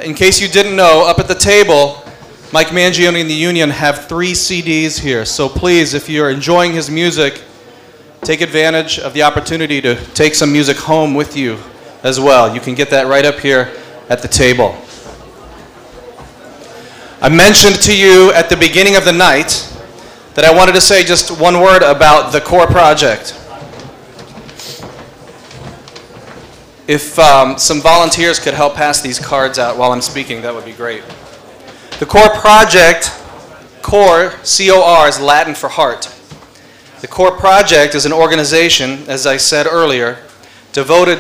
in 0.03 0.15
case 0.15 0.41
you 0.41 0.49
didn't 0.49 0.75
know, 0.75 1.07
up 1.07 1.19
at 1.19 1.29
the 1.29 1.35
table, 1.35 2.03
Mike 2.51 2.69
Mangione 2.69 3.21
and 3.21 3.29
the 3.29 3.35
Union 3.35 3.69
have 3.69 4.07
three 4.09 4.33
CDs 4.33 4.99
here. 4.99 5.27
So 5.27 5.51
please, 5.51 5.93
if 5.93 6.09
you're 6.09 6.31
enjoying 6.31 6.73
his 6.73 6.91
music, 6.91 7.43
take 8.23 8.41
advantage 8.41 9.01
of 9.01 9.15
the 9.15 9.23
opportunity 9.25 9.81
to 9.81 9.97
take 10.15 10.33
some 10.37 10.53
music 10.53 10.77
home 10.77 11.13
with 11.13 11.37
you 11.37 11.59
as 12.05 12.21
well. 12.21 12.55
You 12.55 12.61
can 12.61 12.77
get 12.77 12.89
that 12.91 13.09
right 13.09 13.25
up 13.25 13.41
here 13.41 13.77
at 14.09 14.23
the 14.23 14.29
table. 14.29 14.79
I 17.21 17.29
mentioned 17.29 17.83
to 17.83 17.97
you 17.97 18.33
at 18.33 18.49
the 18.49 18.57
beginning 18.57 18.95
of 18.95 19.05
the 19.05 19.13
night 19.13 19.69
that 20.35 20.45
I 20.45 20.55
wanted 20.55 20.77
to 20.77 20.81
say 20.81 21.03
just 21.03 21.37
one 21.41 21.61
word 21.61 21.83
about 21.83 22.33
the 22.33 22.41
Cor 22.41 22.69
Project. 22.69 23.37
If 26.87 27.19
um, 27.19 27.59
some 27.59 27.81
volunteers 27.81 28.39
could 28.39 28.55
help 28.55 28.77
pass 28.77 29.01
these 29.01 29.19
cards 29.19 29.59
out 29.59 29.77
while 29.77 29.91
I'm 29.91 30.01
speaking, 30.01 30.43
that 30.43 30.55
would 30.55 30.65
be 30.65 30.73
great. 30.73 31.03
The 31.99 32.07
Cor 32.07 32.29
Project, 32.31 33.11
Cor, 33.83 34.33
C 34.45 34.71
O 34.71 34.81
R, 34.81 35.09
is 35.09 35.19
Latin 35.19 35.57
for 35.57 35.69
heart. 35.69 36.07
The 37.03 37.09
Cor 37.09 37.33
Project 37.33 37.97
is 37.97 38.07
an 38.07 38.13
organization, 38.13 39.09
as 39.09 39.27
I 39.27 39.37
said 39.37 39.67
earlier, 39.67 40.19
devoted 40.73 41.19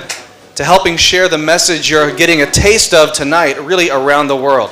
to 0.54 0.62
helping 0.62 0.96
share 0.96 1.28
the 1.28 1.38
message 1.38 1.90
you're 1.90 2.14
getting 2.14 2.40
a 2.40 2.46
taste 2.48 2.94
of 2.94 3.12
tonight, 3.12 3.60
really 3.60 3.90
around 3.90 4.28
the 4.28 4.36
world. 4.36 4.70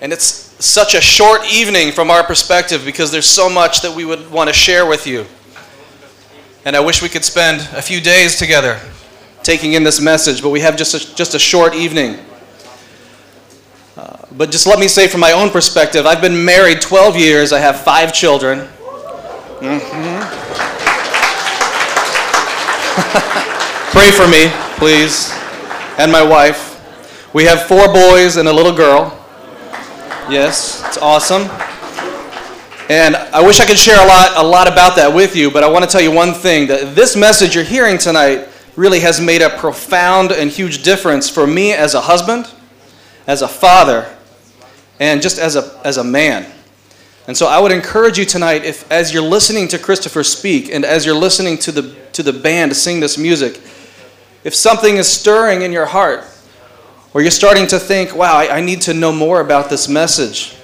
And 0.00 0.12
it's 0.12 0.26
such 0.58 0.96
a 0.96 1.00
short 1.00 1.42
evening 1.44 1.92
from 1.92 2.10
our 2.10 2.24
perspective 2.24 2.84
because 2.84 3.12
there's 3.12 3.28
so 3.28 3.48
much 3.48 3.82
that 3.82 3.94
we 3.94 4.04
would 4.04 4.28
want 4.32 4.48
to 4.48 4.52
share 4.52 4.84
with 4.84 5.06
you. 5.06 5.24
And 6.64 6.74
I 6.74 6.80
wish 6.80 7.00
we 7.00 7.08
could 7.08 7.24
spend 7.24 7.60
a 7.72 7.82
few 7.82 8.00
days 8.00 8.40
together 8.40 8.80
taking 9.44 9.74
in 9.74 9.84
this 9.84 10.00
message, 10.00 10.42
but 10.42 10.50
we 10.50 10.58
have 10.58 10.76
just 10.76 10.94
a, 10.94 11.14
just 11.14 11.36
a 11.36 11.38
short 11.38 11.72
evening. 11.72 12.18
Uh, 13.96 14.16
but 14.32 14.50
just 14.50 14.66
let 14.66 14.80
me 14.80 14.88
say 14.88 15.06
from 15.06 15.20
my 15.20 15.30
own 15.30 15.50
perspective, 15.50 16.04
I've 16.04 16.20
been 16.20 16.44
married 16.44 16.80
12 16.80 17.16
years, 17.16 17.52
I 17.52 17.60
have 17.60 17.80
five 17.80 18.12
children. 18.12 18.70
Mm-hmm. 19.60 20.20
Pray 23.96 24.10
for 24.10 24.28
me, 24.28 24.50
please, 24.76 25.32
and 25.98 26.12
my 26.12 26.22
wife. 26.22 26.74
We 27.32 27.44
have 27.44 27.62
four 27.62 27.86
boys 27.92 28.36
and 28.36 28.48
a 28.48 28.52
little 28.52 28.74
girl. 28.74 29.12
Yes, 30.28 30.84
it's 30.86 30.98
awesome. 30.98 31.42
And 32.90 33.16
I 33.16 33.40
wish 33.44 33.60
I 33.60 33.66
could 33.66 33.78
share 33.78 34.02
a 34.02 34.06
lot, 34.06 34.36
a 34.36 34.46
lot 34.46 34.70
about 34.70 34.94
that 34.96 35.14
with 35.14 35.34
you, 35.34 35.50
but 35.50 35.64
I 35.64 35.70
want 35.70 35.84
to 35.84 35.90
tell 35.90 36.02
you 36.02 36.12
one 36.12 36.34
thing 36.34 36.66
that 36.68 36.94
this 36.94 37.16
message 37.16 37.54
you're 37.54 37.64
hearing 37.64 37.96
tonight 37.96 38.48
really 38.76 39.00
has 39.00 39.20
made 39.20 39.40
a 39.40 39.50
profound 39.50 40.32
and 40.32 40.50
huge 40.50 40.82
difference 40.82 41.30
for 41.30 41.46
me 41.46 41.72
as 41.72 41.94
a 41.94 42.00
husband, 42.02 42.52
as 43.26 43.40
a 43.40 43.48
father, 43.48 44.14
and 45.00 45.22
just 45.22 45.38
as 45.38 45.56
a, 45.56 45.80
as 45.82 45.96
a 45.96 46.04
man. 46.04 46.46
And 47.26 47.36
so 47.36 47.46
I 47.46 47.58
would 47.58 47.72
encourage 47.72 48.18
you 48.18 48.24
tonight, 48.24 48.64
if 48.64 48.90
as 48.90 49.12
you're 49.12 49.22
listening 49.22 49.66
to 49.68 49.78
Christopher 49.78 50.22
speak 50.22 50.72
and 50.72 50.84
as 50.84 51.04
you're 51.04 51.14
listening 51.16 51.58
to 51.58 51.72
the, 51.72 51.94
to 52.12 52.22
the 52.22 52.32
band 52.32 52.76
sing 52.76 53.00
this 53.00 53.18
music, 53.18 53.60
if 54.44 54.54
something 54.54 54.96
is 54.96 55.08
stirring 55.08 55.62
in 55.62 55.72
your 55.72 55.86
heart, 55.86 56.24
or 57.12 57.22
you're 57.22 57.30
starting 57.32 57.66
to 57.66 57.78
think, 57.80 58.14
wow, 58.14 58.36
I, 58.36 58.58
I 58.58 58.60
need 58.60 58.82
to 58.82 58.94
know 58.94 59.10
more 59.10 59.40
about 59.40 59.70
this 59.70 59.88
message. 59.88 60.54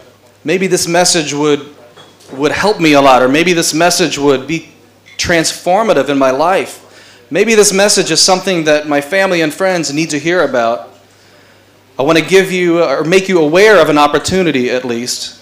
Maybe 0.45 0.69
this 0.69 0.87
message 0.87 1.33
would, 1.35 1.75
would 2.33 2.53
help 2.53 2.79
me 2.79 2.93
a 2.93 3.01
lot, 3.01 3.23
or 3.23 3.29
maybe 3.29 3.55
this 3.55 3.75
message 3.75 4.19
would 4.19 4.47
be 4.47 4.71
transformative 5.17 6.09
in 6.09 6.19
my 6.19 6.31
life. 6.31 7.27
Maybe 7.31 7.55
this 7.55 7.73
message 7.73 8.11
is 8.11 8.21
something 8.21 8.65
that 8.65 8.87
my 8.87 9.01
family 9.01 9.41
and 9.41 9.53
friends 9.53 9.93
need 9.93 10.11
to 10.11 10.19
hear 10.19 10.45
about. 10.45 10.91
I 11.99 12.03
want 12.03 12.19
to 12.19 12.25
give 12.25 12.53
you, 12.53 12.85
or 12.85 13.03
make 13.03 13.29
you 13.29 13.41
aware 13.41 13.81
of 13.81 13.89
an 13.89 13.99
opportunity 13.99 14.71
at 14.71 14.85
least, 14.85 15.42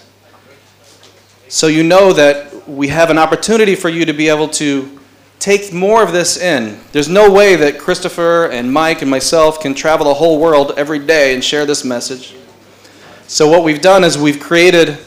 so 1.51 1.67
you 1.67 1.83
know 1.83 2.13
that 2.13 2.65
we 2.65 2.87
have 2.87 3.09
an 3.09 3.17
opportunity 3.17 3.75
for 3.75 3.89
you 3.89 4.05
to 4.05 4.13
be 4.13 4.29
able 4.29 4.47
to 4.47 4.97
take 5.37 5.73
more 5.73 6.01
of 6.01 6.13
this 6.13 6.37
in. 6.37 6.79
There's 6.93 7.09
no 7.09 7.29
way 7.29 7.57
that 7.57 7.77
Christopher 7.77 8.45
and 8.45 8.71
Mike 8.71 9.01
and 9.01 9.11
myself 9.11 9.59
can 9.59 9.73
travel 9.73 10.05
the 10.05 10.13
whole 10.13 10.39
world 10.39 10.71
every 10.77 10.99
day 10.99 11.33
and 11.33 11.43
share 11.43 11.65
this 11.65 11.83
message. 11.83 12.37
So, 13.27 13.49
what 13.49 13.65
we've 13.65 13.81
done 13.81 14.05
is 14.05 14.17
we've 14.17 14.39
created 14.39 14.97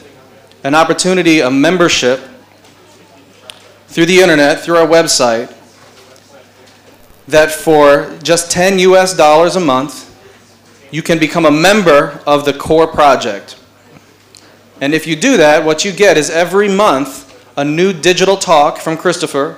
an 0.63 0.75
opportunity, 0.75 1.39
a 1.39 1.49
membership 1.49 2.19
through 3.87 4.05
the 4.05 4.19
internet, 4.19 4.59
through 4.59 4.77
our 4.77 4.87
website, 4.87 5.51
that 7.27 7.51
for 7.51 8.15
just 8.21 8.51
10 8.51 8.77
US 8.77 9.17
dollars 9.17 9.55
a 9.55 9.59
month, 9.59 10.15
you 10.91 11.01
can 11.01 11.17
become 11.17 11.47
a 11.47 11.51
member 11.51 12.21
of 12.27 12.45
the 12.45 12.53
Cor 12.53 12.85
Project. 12.85 13.59
And 14.81 14.93
if 14.93 15.07
you 15.07 15.15
do 15.15 15.37
that, 15.37 15.63
what 15.63 15.85
you 15.85 15.91
get 15.91 16.17
is 16.17 16.29
every 16.29 16.67
month 16.67 17.25
a 17.57 17.63
new 17.63 17.93
digital 17.93 18.35
talk 18.35 18.77
from 18.79 18.97
Christopher 18.97 19.57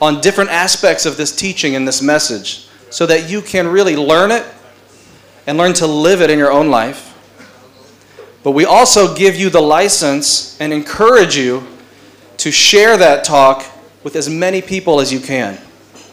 on 0.00 0.20
different 0.20 0.50
aspects 0.50 1.06
of 1.06 1.16
this 1.16 1.34
teaching 1.34 1.74
and 1.76 1.86
this 1.86 2.00
message 2.00 2.68
so 2.90 3.06
that 3.06 3.28
you 3.28 3.42
can 3.42 3.66
really 3.66 3.96
learn 3.96 4.30
it 4.30 4.44
and 5.46 5.58
learn 5.58 5.72
to 5.74 5.86
live 5.86 6.22
it 6.22 6.30
in 6.30 6.38
your 6.38 6.50
own 6.50 6.70
life. 6.70 7.12
But 8.42 8.52
we 8.52 8.64
also 8.64 9.14
give 9.14 9.36
you 9.36 9.50
the 9.50 9.60
license 9.60 10.58
and 10.60 10.72
encourage 10.72 11.36
you 11.36 11.66
to 12.38 12.50
share 12.50 12.96
that 12.96 13.24
talk 13.24 13.64
with 14.04 14.16
as 14.16 14.28
many 14.28 14.62
people 14.62 15.00
as 15.00 15.12
you 15.12 15.18
can, 15.18 15.58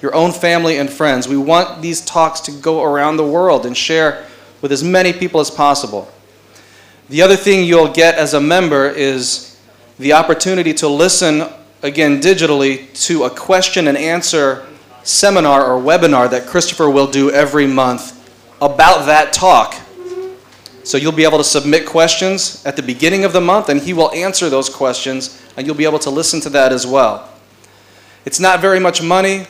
your 0.01 0.15
own 0.15 0.31
family 0.31 0.77
and 0.77 0.89
friends. 0.89 1.27
We 1.27 1.37
want 1.37 1.81
these 1.81 2.03
talks 2.03 2.39
to 2.41 2.51
go 2.51 2.83
around 2.83 3.17
the 3.17 3.25
world 3.25 3.65
and 3.65 3.77
share 3.77 4.25
with 4.61 4.71
as 4.71 4.83
many 4.83 5.13
people 5.13 5.39
as 5.41 5.51
possible. 5.51 6.11
The 7.09 7.21
other 7.21 7.35
thing 7.35 7.65
you'll 7.65 7.91
get 7.91 8.15
as 8.15 8.33
a 8.33 8.39
member 8.39 8.87
is 8.87 9.59
the 9.99 10.13
opportunity 10.13 10.73
to 10.75 10.87
listen 10.87 11.43
again 11.81 12.21
digitally 12.21 12.91
to 13.07 13.25
a 13.25 13.29
question 13.29 13.89
and 13.89 13.97
answer 13.97 14.65
seminar 15.03 15.65
or 15.65 15.81
webinar 15.81 16.29
that 16.29 16.47
Christopher 16.47 16.89
will 16.89 17.07
do 17.07 17.29
every 17.29 17.67
month 17.67 18.31
about 18.61 19.05
that 19.07 19.33
talk. 19.33 19.75
So 20.85 20.97
you'll 20.97 21.11
be 21.11 21.25
able 21.25 21.39
to 21.39 21.43
submit 21.43 21.85
questions 21.85 22.65
at 22.65 22.77
the 22.77 22.83
beginning 22.83 23.25
of 23.25 23.33
the 23.33 23.41
month, 23.41 23.67
and 23.67 23.81
he 23.81 23.93
will 23.93 24.11
answer 24.13 24.49
those 24.49 24.69
questions, 24.69 25.41
and 25.57 25.67
you'll 25.67 25.75
be 25.75 25.85
able 25.85 25.99
to 25.99 26.09
listen 26.09 26.39
to 26.41 26.49
that 26.51 26.71
as 26.71 26.87
well. 26.87 27.29
It's 28.25 28.39
not 28.39 28.61
very 28.61 28.79
much 28.79 29.01
money, 29.01 29.45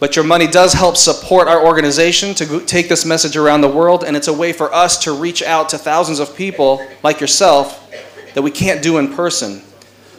but 0.00 0.14
your 0.14 0.24
money 0.24 0.46
does 0.46 0.72
help 0.72 0.96
support 0.96 1.48
our 1.48 1.64
organization 1.64 2.34
to 2.34 2.60
take 2.60 2.88
this 2.88 3.04
message 3.04 3.36
around 3.36 3.62
the 3.62 3.68
world, 3.68 4.04
and 4.04 4.16
it's 4.16 4.28
a 4.28 4.32
way 4.32 4.52
for 4.52 4.72
us 4.72 4.98
to 5.04 5.12
reach 5.12 5.42
out 5.42 5.68
to 5.70 5.78
thousands 5.78 6.20
of 6.20 6.36
people 6.36 6.86
like 7.02 7.20
yourself 7.20 7.90
that 8.34 8.42
we 8.42 8.50
can't 8.50 8.82
do 8.82 8.98
in 8.98 9.12
person. 9.12 9.62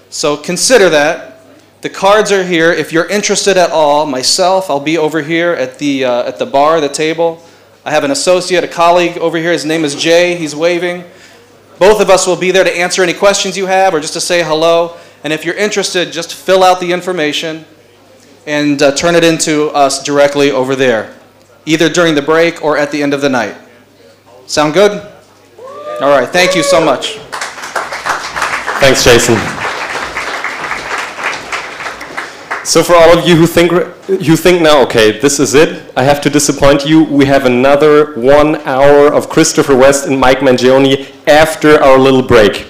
So 0.10 0.36
consider 0.36 0.90
that. 0.90 1.42
The 1.82 1.90
cards 1.90 2.32
are 2.34 2.44
here. 2.44 2.74
If 2.74 2.92
you're 2.92 3.08
interested 3.08 3.56
at 3.56 3.72
all, 3.72 4.06
myself, 4.06 4.70
I'll 4.70 4.82
be 4.82 4.98
over 4.98 5.22
here 5.22 5.54
at 5.54 5.80
the, 5.80 6.04
uh, 6.04 6.24
at 6.24 6.38
the 6.38 6.46
bar, 6.46 6.82
the 6.82 6.90
table. 6.90 7.42
I 7.86 7.92
have 7.92 8.04
an 8.04 8.12
associate, 8.12 8.66
a 8.66 8.68
colleague 8.68 9.18
over 9.18 9.38
here. 9.38 9.54
His 9.54 9.64
name 9.64 9.86
is 9.86 9.96
Jay. 9.96 10.36
He's 10.36 10.54
waving. 10.54 11.06
Both 11.78 12.02
of 12.02 12.10
us 12.10 12.28
will 12.28 12.36
be 12.36 12.52
there 12.52 12.66
to 12.66 12.78
answer 12.78 13.02
any 13.02 13.14
questions 13.14 13.56
you 13.56 13.68
have 13.68 13.94
or 13.94 14.02
just 14.02 14.12
to 14.14 14.20
say 14.20 14.44
hello. 14.44 14.98
And 15.24 15.32
if 15.32 15.46
you're 15.46 15.56
interested, 15.56 16.12
just 16.12 16.34
fill 16.34 16.64
out 16.64 16.82
the 16.82 16.92
information 16.92 17.64
and 18.50 18.82
uh, 18.82 18.92
turn 18.96 19.14
it 19.14 19.24
into 19.24 19.70
us 19.70 20.02
directly 20.02 20.50
over 20.50 20.76
there, 20.76 21.14
either 21.68 21.88
during 21.88 22.16
the 22.16 22.22
break 22.22 22.64
or 22.64 22.80
at 22.80 22.90
the 22.90 23.04
end 23.04 23.14
of 23.14 23.22
the 23.22 23.30
night. 23.30 23.56
Sound 24.48 24.74
good? 24.74 24.92
All 26.02 26.10
right. 26.10 26.28
Thank 26.28 26.56
you 26.56 26.64
so 26.64 26.84
much. 26.84 27.20
Thanks, 28.82 29.04
Jason. 29.04 29.36
So 32.66 32.82
for 32.82 32.96
all 32.96 33.16
of 33.16 33.28
you 33.28 33.36
who 33.36 33.46
think 33.46 33.72
you 34.08 34.36
think 34.36 34.64
now, 34.64 34.82
okay, 34.82 35.20
this 35.20 35.40
is 35.40 35.54
it. 35.54 35.94
I 35.96 36.02
have 36.02 36.20
to 36.22 36.30
disappoint 36.30 36.88
you. 36.88 37.04
We 37.04 37.26
have 37.26 37.46
another 37.46 38.20
one 38.20 38.56
hour 38.68 39.14
of 39.14 39.30
Christopher 39.30 39.76
West 39.76 40.08
and 40.08 40.20
Mike 40.20 40.40
Mangione 40.40 41.08
after 41.28 41.80
our 41.84 42.00
little 42.00 42.24
break. 42.24 42.69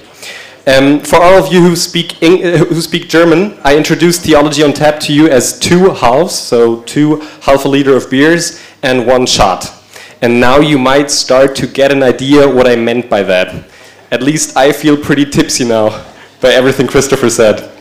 Um, 0.70 0.99
for 0.99 1.15
all 1.15 1.43
of 1.43 1.51
you 1.51 1.61
who 1.61 1.76
speak 1.76 2.22
uh, 2.22 2.57
who 2.57 2.80
speak 2.82 3.09
German, 3.09 3.57
I 3.63 3.76
introduced 3.76 4.22
Theology 4.22 4.61
on 4.61 4.72
Tap 4.72 4.99
to 4.99 5.13
you 5.13 5.28
as 5.28 5.57
two 5.57 5.89
halves, 5.95 6.36
so 6.36 6.84
two 6.84 7.22
half 7.41 7.65
a 7.65 7.67
liter 7.67 7.95
of 7.95 8.07
beers 8.11 8.61
and 8.84 9.07
one 9.07 9.26
shot. 9.26 9.74
And 10.22 10.39
now 10.39 10.59
you 10.59 10.78
might 10.78 11.09
start 11.09 11.55
to 11.55 11.65
get 11.65 11.91
an 11.91 12.03
idea 12.03 12.47
what 12.47 12.67
I 12.67 12.76
meant 12.76 13.09
by 13.09 13.24
that. 13.24 13.65
At 14.11 14.22
least 14.22 14.55
I 14.55 14.72
feel 14.72 14.95
pretty 14.95 15.26
tipsy 15.26 15.65
now 15.65 16.05
by 16.39 16.49
everything 16.49 16.86
Christopher 16.86 17.32
said. 17.32 17.72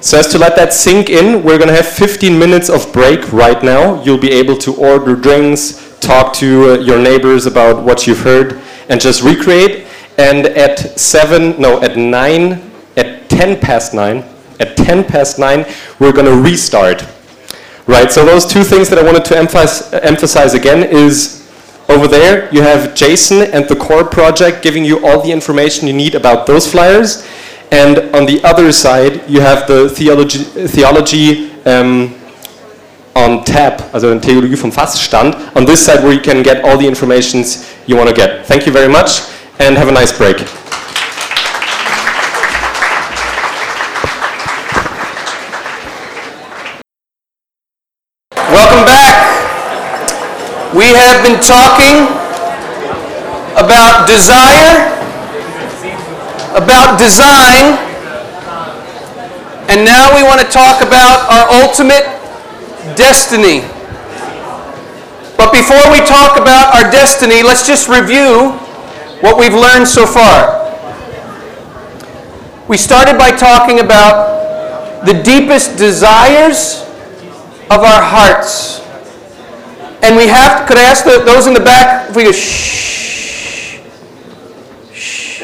So 0.00 0.18
as 0.18 0.26
to 0.32 0.38
let 0.38 0.56
that 0.56 0.72
sink 0.72 1.10
in, 1.10 1.44
we're 1.44 1.58
going 1.58 1.68
to 1.68 1.76
have 1.76 1.86
15 1.86 2.36
minutes 2.36 2.68
of 2.68 2.92
break 2.92 3.32
right 3.32 3.62
now. 3.62 4.02
You'll 4.02 4.18
be 4.18 4.32
able 4.32 4.56
to 4.58 4.74
order 4.74 5.14
drinks, 5.14 5.96
talk 6.00 6.32
to 6.34 6.72
uh, 6.72 6.78
your 6.78 6.98
neighbors 6.98 7.46
about 7.46 7.84
what 7.84 8.08
you've 8.08 8.22
heard, 8.22 8.60
and 8.88 9.00
just 9.00 9.22
recreate. 9.22 9.79
And 10.20 10.48
at 10.48 11.00
7, 11.00 11.58
no, 11.58 11.80
at 11.80 11.96
9, 11.96 12.52
at 12.98 13.30
10 13.30 13.58
past 13.58 13.94
9, 13.94 14.22
at 14.60 14.76
10 14.76 15.04
past 15.04 15.38
9, 15.38 15.64
we're 15.98 16.12
going 16.12 16.26
to 16.26 16.36
restart. 16.42 17.06
Right, 17.86 18.12
so 18.12 18.26
those 18.26 18.44
two 18.44 18.62
things 18.62 18.90
that 18.90 18.98
I 18.98 19.02
wanted 19.02 19.24
to 19.24 19.38
emphasize, 19.38 19.90
emphasize 19.94 20.52
again 20.52 20.82
is 20.82 21.50
over 21.88 22.06
there 22.06 22.52
you 22.52 22.60
have 22.60 22.94
Jason 22.94 23.50
and 23.54 23.66
the 23.66 23.74
Cor 23.74 24.04
Project 24.04 24.62
giving 24.62 24.84
you 24.84 25.04
all 25.06 25.22
the 25.22 25.32
information 25.32 25.88
you 25.88 25.94
need 25.94 26.14
about 26.14 26.46
those 26.46 26.70
flyers. 26.70 27.26
And 27.72 28.14
on 28.14 28.26
the 28.26 28.44
other 28.44 28.72
side, 28.72 29.26
you 29.26 29.40
have 29.40 29.66
the 29.66 29.88
theology, 29.88 30.40
theology 30.68 31.50
um, 31.64 32.14
on 33.16 33.42
tap, 33.44 33.94
also 33.94 34.12
in 34.12 34.20
Theologie 34.20 34.58
vom 34.58 34.70
Fassstand, 34.70 35.56
on 35.56 35.64
this 35.64 35.82
side 35.82 36.04
where 36.04 36.12
you 36.12 36.20
can 36.20 36.42
get 36.42 36.62
all 36.62 36.76
the 36.76 36.86
informations 36.86 37.74
you 37.86 37.96
want 37.96 38.10
to 38.10 38.14
get. 38.14 38.44
Thank 38.44 38.66
you 38.66 38.72
very 38.72 38.92
much 38.92 39.39
and 39.60 39.76
have 39.76 39.88
a 39.88 39.92
nice 39.92 40.10
break. 40.16 40.38
Welcome 48.48 48.86
back. 48.88 49.14
We 50.74 50.86
have 50.96 51.22
been 51.22 51.38
talking 51.44 52.08
about 53.60 54.08
desire, 54.08 54.96
about 56.56 56.98
design, 56.98 57.76
and 59.68 59.84
now 59.84 60.16
we 60.16 60.22
want 60.22 60.40
to 60.40 60.48
talk 60.48 60.80
about 60.80 61.28
our 61.28 61.62
ultimate 61.62 62.08
destiny. 62.96 63.60
But 65.36 65.52
before 65.52 65.84
we 65.92 65.98
talk 66.06 66.40
about 66.40 66.74
our 66.74 66.90
destiny, 66.90 67.42
let's 67.42 67.66
just 67.66 67.88
review 67.88 68.58
what 69.20 69.38
we've 69.38 69.54
learned 69.54 69.86
so 69.86 70.06
far. 70.06 70.58
We 72.68 72.76
started 72.76 73.18
by 73.18 73.30
talking 73.32 73.80
about 73.80 75.04
the 75.04 75.22
deepest 75.22 75.76
desires 75.76 76.82
of 77.70 77.80
our 77.80 78.02
hearts. 78.02 78.80
And 80.02 80.16
we 80.16 80.26
have, 80.28 80.66
could 80.66 80.78
I 80.78 80.82
ask 80.82 81.04
the, 81.04 81.22
those 81.24 81.46
in 81.46 81.54
the 81.54 81.60
back 81.60 82.08
if 82.10 82.16
we 82.16 82.24
go 82.24 82.32
shh, 82.32 83.80
shh. 84.92 85.42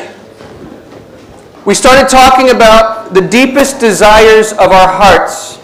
We 1.67 1.75
started 1.75 2.09
talking 2.09 2.51
about 2.51 3.13
the 3.13 3.21
deepest 3.21 3.81
desires 3.81 4.53
of 4.53 4.71
our 4.73 4.89
hearts. 4.89 5.59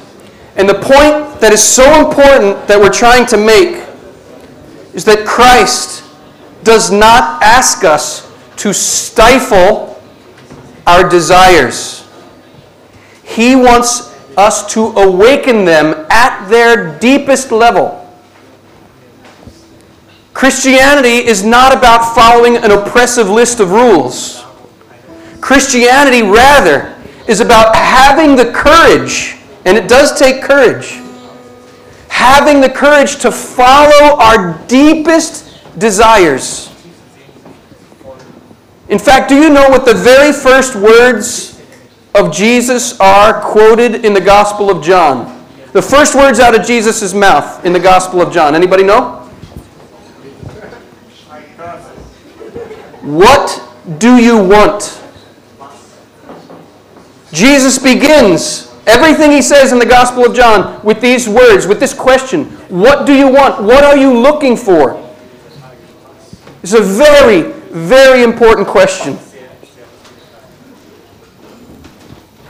And 0.57 0.69
the 0.69 0.75
point 0.75 1.41
that 1.41 1.53
is 1.53 1.63
so 1.63 2.07
important 2.07 2.67
that 2.69 2.79
we're 2.79 2.93
trying 2.93 3.25
to 3.27 3.37
make 3.39 3.87
is 4.95 5.05
that 5.07 5.27
Christ 5.27 6.02
does 6.65 6.91
not 6.91 7.43
ask 7.43 7.85
us 7.85 8.31
to 8.57 8.73
stifle 8.73 10.01
our 10.87 11.09
desires. 11.09 12.09
He 13.25 13.57
wants 13.57 14.13
us 14.37 14.73
to 14.75 14.87
awaken 14.87 15.65
them 15.65 16.07
at 16.11 16.49
their 16.49 16.99
deepest 16.99 17.53
level. 17.53 17.99
Christianity 20.33 21.27
is 21.27 21.45
not 21.45 21.77
about 21.77 22.15
following 22.15 22.57
an 22.57 22.71
oppressive 22.71 23.29
list 23.29 23.61
of 23.61 23.71
rules. 23.71 24.43
Christianity, 25.41 26.23
rather, 26.23 26.97
is 27.29 27.41
about 27.41 27.77
having 27.77 28.37
the 28.37 28.51
courage, 28.53 29.37
and 29.65 29.77
it 29.77 29.89
does 29.89 30.19
take 30.19 30.43
courage, 30.43 31.01
having 32.09 32.61
the 32.61 32.71
courage 32.71 33.17
to 33.21 33.31
follow 33.31 34.17
our 34.19 34.59
deepest 34.67 35.52
desires. 35.79 36.69
In 38.89 38.99
fact, 38.99 39.29
do 39.29 39.37
you 39.41 39.49
know 39.49 39.69
what 39.69 39.87
the 39.87 39.95
very 39.95 40.33
first 40.33 40.75
words 40.77 41.63
of 42.15 42.33
Jesus 42.33 42.99
are 43.01 43.41
quoted 43.41 44.05
in 44.05 44.13
the 44.13 44.21
Gospel 44.21 44.71
of 44.71 44.85
John? 44.85 45.47
The 45.73 45.81
first 45.81 46.15
words 46.15 46.39
out 46.41 46.55
of 46.55 46.67
Jesus' 46.67 47.15
mouth 47.15 47.65
in 47.65 47.73
the 47.73 47.81
Gospel 47.81 48.21
of 48.21 48.33
John. 48.33 48.55
Anybody 48.55 48.83
know? 48.83 49.21
What 53.01 53.63
do 53.99 54.19
you 54.19 54.37
want? 54.37 55.01
Jesus 57.33 57.79
begins 57.79 58.71
everything 58.87 59.31
he 59.31 59.41
says 59.41 59.73
in 59.73 59.79
the 59.79 59.87
Gospel 59.87 60.27
of 60.27 60.37
John 60.37 60.85
with 60.85 61.01
these 61.01 61.29
words, 61.29 61.67
with 61.67 61.81
this 61.81 61.95
question 61.95 62.45
What 62.69 63.07
do 63.07 63.15
you 63.15 63.29
want? 63.29 63.63
What 63.63 63.85
are 63.85 63.97
you 63.97 64.17
looking 64.17 64.57
for? 64.57 65.03
It's 66.63 66.73
a 66.73 66.81
very, 66.81 67.43
very 67.71 68.23
important 68.23 68.69
question. 68.69 69.19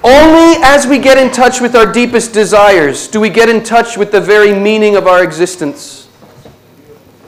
Only 0.04 0.60
as 0.64 0.86
we 0.86 0.98
get 0.98 1.16
in 1.16 1.30
touch 1.30 1.60
with 1.60 1.76
our 1.76 1.90
deepest 1.90 2.32
desires 2.32 3.06
do 3.06 3.20
we 3.20 3.30
get 3.30 3.48
in 3.48 3.62
touch 3.62 3.96
with 3.96 4.10
the 4.10 4.20
very 4.20 4.52
meaning 4.52 4.96
of 4.96 5.06
our 5.06 5.22
existence. 5.22 6.08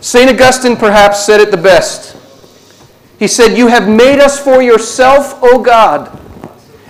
St. 0.01 0.28
Augustine 0.28 0.76
perhaps 0.76 1.24
said 1.24 1.41
it 1.41 1.51
the 1.51 1.57
best. 1.57 2.16
He 3.18 3.28
said, 3.28 3.57
You 3.57 3.68
have 3.68 3.89
made 3.89 4.18
us 4.18 4.39
for 4.39 4.61
yourself, 4.61 5.39
O 5.41 5.62
God, 5.62 6.18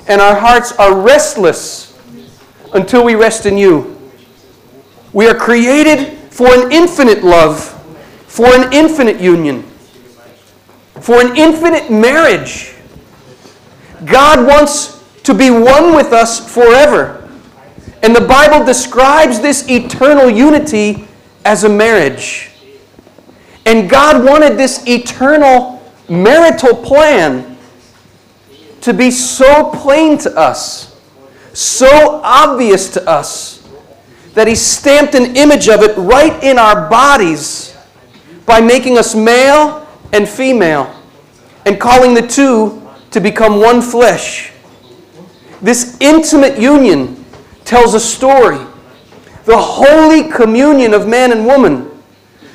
and 0.08 0.20
our 0.20 0.34
hearts 0.34 0.72
are 0.72 0.98
restless 0.98 1.96
until 2.72 3.04
we 3.04 3.14
rest 3.14 3.46
in 3.46 3.56
you. 3.56 4.10
We 5.12 5.28
are 5.28 5.34
created 5.34 6.18
for 6.30 6.48
an 6.48 6.72
infinite 6.72 7.22
love, 7.22 7.62
for 8.26 8.46
an 8.46 8.72
infinite 8.72 9.20
union, 9.20 9.64
for 11.00 11.20
an 11.20 11.36
infinite 11.36 11.90
marriage. 11.90 12.74
God 14.04 14.46
wants 14.46 15.02
to 15.24 15.34
be 15.34 15.50
one 15.50 15.94
with 15.94 16.12
us 16.12 16.52
forever. 16.52 17.28
And 18.02 18.14
the 18.14 18.20
Bible 18.20 18.64
describes 18.64 19.40
this 19.40 19.68
eternal 19.68 20.28
unity 20.28 21.08
as 21.44 21.64
a 21.64 21.68
marriage. 21.68 22.50
And 23.66 23.88
God 23.88 24.24
wanted 24.24 24.58
this 24.58 24.86
eternal 24.86 25.82
marital 26.08 26.76
plan 26.76 27.56
to 28.82 28.92
be 28.92 29.10
so 29.10 29.70
plain 29.70 30.18
to 30.18 30.36
us, 30.36 31.00
so 31.54 32.20
obvious 32.22 32.90
to 32.90 33.08
us, 33.08 33.66
that 34.34 34.46
He 34.46 34.54
stamped 34.54 35.14
an 35.14 35.36
image 35.36 35.68
of 35.68 35.82
it 35.82 35.96
right 35.96 36.42
in 36.44 36.58
our 36.58 36.90
bodies 36.90 37.74
by 38.44 38.60
making 38.60 38.98
us 38.98 39.14
male 39.14 39.83
and 40.14 40.28
female. 40.28 40.94
and 41.66 41.80
calling 41.80 42.14
the 42.14 42.26
two 42.26 42.82
to 43.10 43.20
become 43.20 43.60
one 43.60 43.80
flesh. 43.80 44.52
This 45.62 45.96
intimate 46.00 46.58
union 46.58 47.24
tells 47.64 47.94
a 47.94 48.00
story. 48.00 48.58
The 49.44 49.56
holy 49.56 50.30
communion 50.30 50.92
of 50.92 51.08
man 51.08 51.32
and 51.32 51.46
woman 51.46 51.90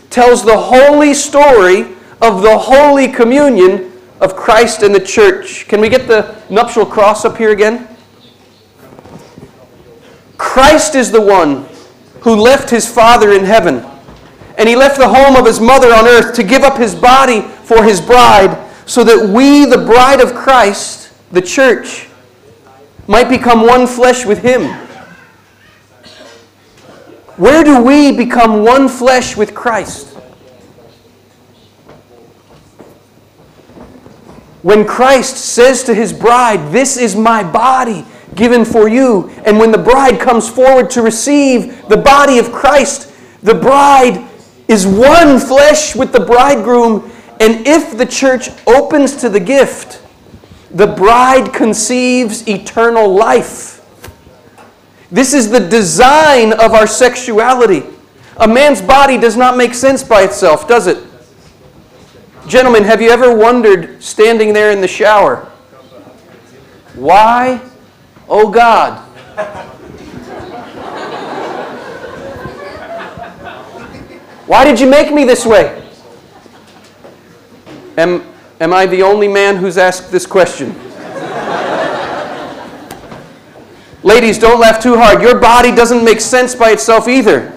tells 0.09 0.43
the 0.43 0.57
holy 0.57 1.13
story 1.13 1.95
of 2.21 2.41
the 2.41 2.57
holy 2.57 3.07
communion 3.07 3.91
of 4.21 4.35
Christ 4.35 4.83
and 4.83 4.93
the 4.93 4.99
church. 4.99 5.67
Can 5.67 5.81
we 5.81 5.89
get 5.89 6.07
the 6.07 6.35
nuptial 6.49 6.85
cross 6.85 7.25
up 7.25 7.37
here 7.37 7.51
again? 7.51 7.87
Christ 10.37 10.95
is 10.95 11.11
the 11.11 11.21
one 11.21 11.65
who 12.21 12.35
left 12.35 12.69
his 12.69 12.87
Father 12.91 13.31
in 13.31 13.45
heaven, 13.45 13.85
and 14.59 14.67
he 14.67 14.75
left 14.75 14.97
the 14.97 15.07
home 15.07 15.37
of 15.37 15.45
his 15.45 15.61
mother 15.61 15.87
on 15.93 16.05
earth 16.05 16.35
to 16.35 16.43
give 16.43 16.63
up 16.63 16.77
his 16.77 16.93
body 16.93 17.41
for 17.63 17.81
his 17.81 18.01
bride, 18.01 18.69
so 18.85 19.05
that 19.05 19.29
we, 19.29 19.63
the 19.63 19.77
bride 19.77 20.19
of 20.19 20.35
Christ, 20.35 21.13
the 21.31 21.41
church, 21.41 22.09
might 23.07 23.29
become 23.29 23.65
one 23.65 23.87
flesh 23.87 24.25
with 24.25 24.39
him. 24.39 24.63
Where 27.37 27.63
do 27.63 27.81
we 27.81 28.11
become 28.11 28.65
one 28.65 28.89
flesh 28.89 29.37
with 29.37 29.55
Christ? 29.55 30.07
When 34.61 34.85
Christ 34.85 35.37
says 35.37 35.85
to 35.85 35.93
his 35.93 36.11
bride, 36.11 36.73
This 36.73 36.97
is 36.97 37.15
my 37.15 37.49
body 37.49 38.05
given 38.35 38.65
for 38.65 38.89
you, 38.89 39.29
and 39.45 39.57
when 39.57 39.71
the 39.71 39.77
bride 39.77 40.19
comes 40.19 40.49
forward 40.49 40.89
to 40.91 41.01
receive 41.01 41.87
the 41.87 41.95
body 41.95 42.39
of 42.39 42.51
Christ, 42.51 43.09
the 43.41 43.55
bride 43.55 44.28
is 44.69 44.85
one 44.85 45.39
flesh 45.39 45.95
with 45.95 46.13
the 46.13 46.19
bridegroom, 46.19 47.11
and 47.41 47.67
if 47.67 47.97
the 47.97 48.05
church 48.05 48.49
opens 48.67 49.15
to 49.17 49.27
the 49.27 49.39
gift, 49.39 50.01
the 50.71 50.87
bride 50.87 51.51
conceives 51.51 52.47
eternal 52.47 53.11
life. 53.11 53.77
This 55.11 55.33
is 55.33 55.49
the 55.49 55.59
design 55.59 56.53
of 56.53 56.73
our 56.73 56.85
sexuality. 56.85 57.83
A 58.37 58.47
man's 58.47 58.81
body 58.81 59.17
does 59.17 59.35
not 59.35 59.57
make 59.57 59.73
sense 59.73 60.03
by 60.03 60.21
itself, 60.21 60.67
does 60.67 60.85
it? 60.85 61.03
Gentlemen, 62.47 62.83
have 62.83 63.01
you 63.01 63.09
ever 63.09 63.35
wondered 63.35 64.01
standing 64.03 64.53
there 64.53 64.71
in 64.71 64.81
the 64.81 64.87
shower? 64.87 65.51
Why, 66.93 67.59
oh 68.27 68.51
God? 68.51 69.03
Why 74.49 74.65
did 74.65 74.79
you 74.79 74.89
make 74.89 75.13
me 75.13 75.25
this 75.25 75.45
way? 75.45 75.79
Am, 77.99 78.23
am 78.59 78.73
I 78.73 78.87
the 78.87 79.03
only 79.03 79.27
man 79.27 79.57
who's 79.57 79.77
asked 79.77 80.11
this 80.11 80.25
question? 80.25 80.73
Ladies, 84.01 84.39
don't 84.39 84.59
laugh 84.59 84.81
too 84.81 84.97
hard. 84.97 85.21
Your 85.21 85.39
body 85.39 85.71
doesn't 85.71 86.03
make 86.03 86.19
sense 86.19 86.55
by 86.55 86.71
itself 86.71 87.07
either. 87.07 87.53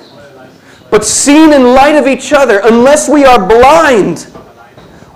But 0.90 1.06
seen 1.06 1.54
in 1.54 1.62
light 1.62 1.96
of 1.96 2.06
each 2.06 2.34
other, 2.34 2.60
unless 2.62 3.08
we 3.08 3.24
are 3.24 3.38
blind, 3.48 4.30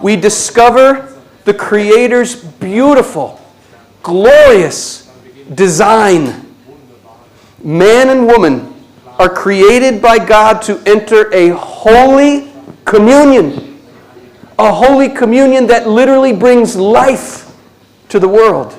we 0.01 0.17
discover 0.17 1.15
the 1.45 1.53
Creator's 1.53 2.43
beautiful, 2.43 3.39
glorious 4.03 5.13
design. 5.55 6.55
Man 7.63 8.09
and 8.09 8.27
woman 8.27 8.76
are 9.19 9.29
created 9.29 10.03
by 10.03 10.19
God 10.19 10.61
to 10.63 10.81
enter 10.87 11.33
a 11.33 11.51
holy 11.51 12.53
communion. 12.85 13.81
A 14.59 14.73
holy 14.73 15.09
communion 15.09 15.67
that 15.67 15.89
literally 15.89 16.33
brings 16.33 16.77
life 16.77 17.57
to 18.09 18.19
the 18.19 18.29
world. 18.29 18.77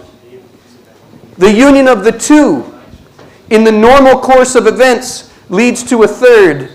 The 1.38 1.52
union 1.52 1.88
of 1.88 2.04
the 2.04 2.12
two 2.12 2.74
in 3.50 3.64
the 3.64 3.72
normal 3.72 4.20
course 4.20 4.56
of 4.56 4.68
events 4.68 5.32
leads 5.50 5.84
to 5.84 6.04
a 6.04 6.08
third. 6.08 6.72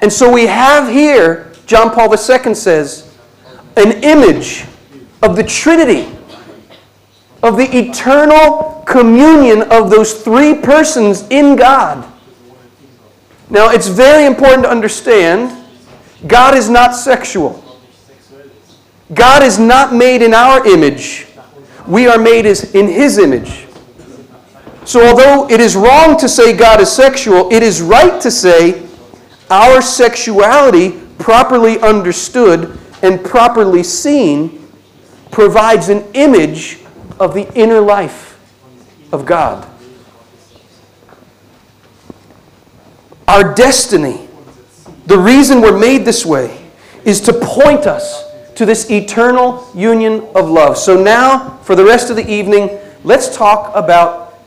And 0.00 0.12
so 0.12 0.32
we 0.32 0.46
have 0.46 0.92
here, 0.92 1.52
John 1.66 1.90
Paul 1.90 2.10
II 2.12 2.54
says, 2.54 3.14
an 3.76 4.02
image 4.02 4.64
of 5.22 5.36
the 5.36 5.44
Trinity, 5.44 6.10
of 7.42 7.56
the 7.56 7.68
eternal 7.76 8.82
communion 8.86 9.62
of 9.62 9.90
those 9.90 10.22
three 10.22 10.54
persons 10.54 11.22
in 11.28 11.56
God. 11.56 12.11
Now, 13.52 13.68
it's 13.68 13.86
very 13.86 14.24
important 14.24 14.62
to 14.62 14.70
understand 14.70 15.62
God 16.26 16.56
is 16.56 16.70
not 16.70 16.94
sexual. 16.94 17.62
God 19.12 19.42
is 19.42 19.58
not 19.58 19.92
made 19.92 20.22
in 20.22 20.32
our 20.32 20.66
image. 20.66 21.26
We 21.86 22.06
are 22.06 22.16
made 22.16 22.46
as 22.46 22.74
in 22.74 22.88
His 22.88 23.18
image. 23.18 23.66
So, 24.86 25.06
although 25.06 25.50
it 25.50 25.60
is 25.60 25.76
wrong 25.76 26.16
to 26.16 26.30
say 26.30 26.56
God 26.56 26.80
is 26.80 26.90
sexual, 26.90 27.52
it 27.52 27.62
is 27.62 27.82
right 27.82 28.18
to 28.22 28.30
say 28.30 28.88
our 29.50 29.82
sexuality, 29.82 30.98
properly 31.18 31.78
understood 31.80 32.78
and 33.02 33.22
properly 33.22 33.82
seen, 33.82 34.66
provides 35.30 35.90
an 35.90 36.04
image 36.14 36.78
of 37.20 37.34
the 37.34 37.52
inner 37.52 37.80
life 37.80 38.40
of 39.12 39.26
God. 39.26 39.68
Our 43.28 43.54
destiny, 43.54 44.28
the 45.06 45.18
reason 45.18 45.60
we're 45.60 45.78
made 45.78 46.04
this 46.04 46.26
way, 46.26 46.58
is 47.04 47.20
to 47.22 47.32
point 47.32 47.86
us 47.86 48.24
to 48.54 48.66
this 48.66 48.90
eternal 48.90 49.68
union 49.74 50.26
of 50.34 50.48
love. 50.48 50.76
So 50.76 51.02
now, 51.02 51.58
for 51.62 51.74
the 51.74 51.84
rest 51.84 52.10
of 52.10 52.16
the 52.16 52.30
evening, 52.30 52.78
let's 53.04 53.34
talk 53.34 53.74
about 53.74 54.38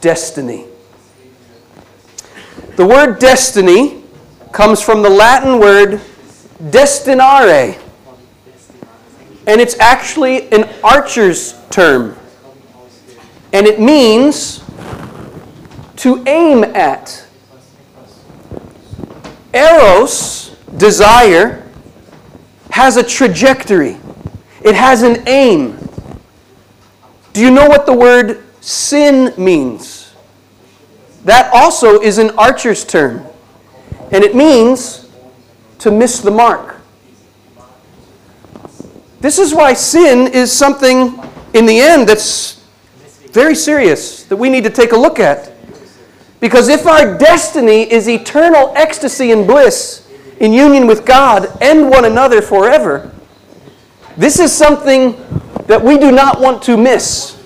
destiny. 0.00 0.66
The 2.76 2.86
word 2.86 3.18
destiny 3.18 4.02
comes 4.52 4.82
from 4.82 5.02
the 5.02 5.10
Latin 5.10 5.58
word 5.58 6.00
destinare, 6.60 7.80
and 9.46 9.60
it's 9.60 9.78
actually 9.78 10.50
an 10.52 10.68
archer's 10.82 11.54
term. 11.70 12.16
And 13.52 13.66
it 13.66 13.80
means 13.80 14.62
to 15.96 16.22
aim 16.26 16.64
at. 16.64 17.23
Eros, 19.54 20.56
desire, 20.76 21.64
has 22.70 22.96
a 22.96 23.02
trajectory, 23.02 23.96
it 24.62 24.74
has 24.74 25.02
an 25.02 25.26
aim. 25.28 25.78
Do 27.32 27.40
you 27.40 27.50
know 27.50 27.68
what 27.68 27.86
the 27.86 27.92
word 27.92 28.44
sin 28.60 29.32
means? 29.38 30.12
That 31.24 31.52
also 31.54 32.00
is 32.00 32.18
an 32.18 32.30
archer's 32.30 32.84
term, 32.84 33.24
and 34.10 34.24
it 34.24 34.34
means 34.34 35.08
to 35.78 35.90
miss 35.90 36.18
the 36.18 36.30
mark. 36.30 36.80
This 39.20 39.38
is 39.38 39.54
why 39.54 39.72
sin 39.72 40.32
is 40.32 40.52
something, 40.52 41.18
in 41.54 41.64
the 41.64 41.80
end, 41.80 42.08
that's 42.08 42.62
very 43.32 43.54
serious, 43.54 44.24
that 44.24 44.36
we 44.36 44.50
need 44.50 44.64
to 44.64 44.70
take 44.70 44.92
a 44.92 44.96
look 44.96 45.18
at. 45.18 45.53
Because 46.44 46.68
if 46.68 46.86
our 46.86 47.16
destiny 47.16 47.90
is 47.90 48.06
eternal 48.06 48.70
ecstasy 48.76 49.32
and 49.32 49.46
bliss 49.46 50.06
in 50.40 50.52
union 50.52 50.86
with 50.86 51.06
God 51.06 51.48
and 51.62 51.88
one 51.88 52.04
another 52.04 52.42
forever, 52.42 53.10
this 54.18 54.38
is 54.38 54.52
something 54.52 55.12
that 55.68 55.82
we 55.82 55.96
do 55.96 56.12
not 56.12 56.42
want 56.42 56.62
to 56.64 56.76
miss. 56.76 57.42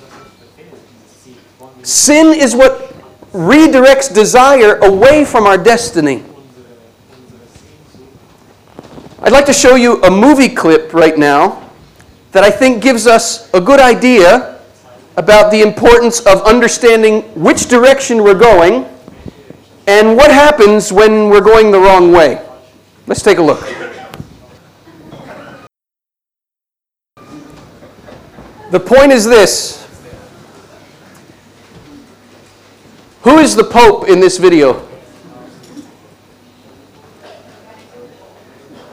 Sin 1.84 2.36
is 2.36 2.56
what 2.56 2.92
redirects 3.30 4.12
desire 4.12 4.78
away 4.78 5.24
from 5.24 5.46
our 5.46 5.56
destiny. 5.56 6.24
I'd 9.20 9.30
like 9.30 9.46
to 9.46 9.52
show 9.52 9.76
you 9.76 10.02
a 10.02 10.10
movie 10.10 10.52
clip 10.52 10.92
right 10.92 11.16
now 11.16 11.70
that 12.32 12.42
I 12.42 12.50
think 12.50 12.82
gives 12.82 13.06
us 13.06 13.48
a 13.54 13.60
good 13.60 13.78
idea 13.78 14.57
about 15.18 15.50
the 15.50 15.62
importance 15.62 16.20
of 16.20 16.40
understanding 16.42 17.22
which 17.34 17.66
direction 17.66 18.22
we're 18.22 18.38
going 18.38 18.86
and 19.88 20.16
what 20.16 20.30
happens 20.30 20.92
when 20.92 21.28
we're 21.28 21.40
going 21.40 21.72
the 21.72 21.78
wrong 21.78 22.12
way. 22.12 22.40
Let's 23.08 23.20
take 23.20 23.38
a 23.38 23.42
look. 23.42 23.58
The 28.70 28.78
point 28.78 29.10
is 29.10 29.24
this 29.24 29.84
Who 33.22 33.38
is 33.38 33.56
the 33.56 33.64
Pope 33.64 34.08
in 34.08 34.20
this 34.20 34.38
video? 34.38 34.86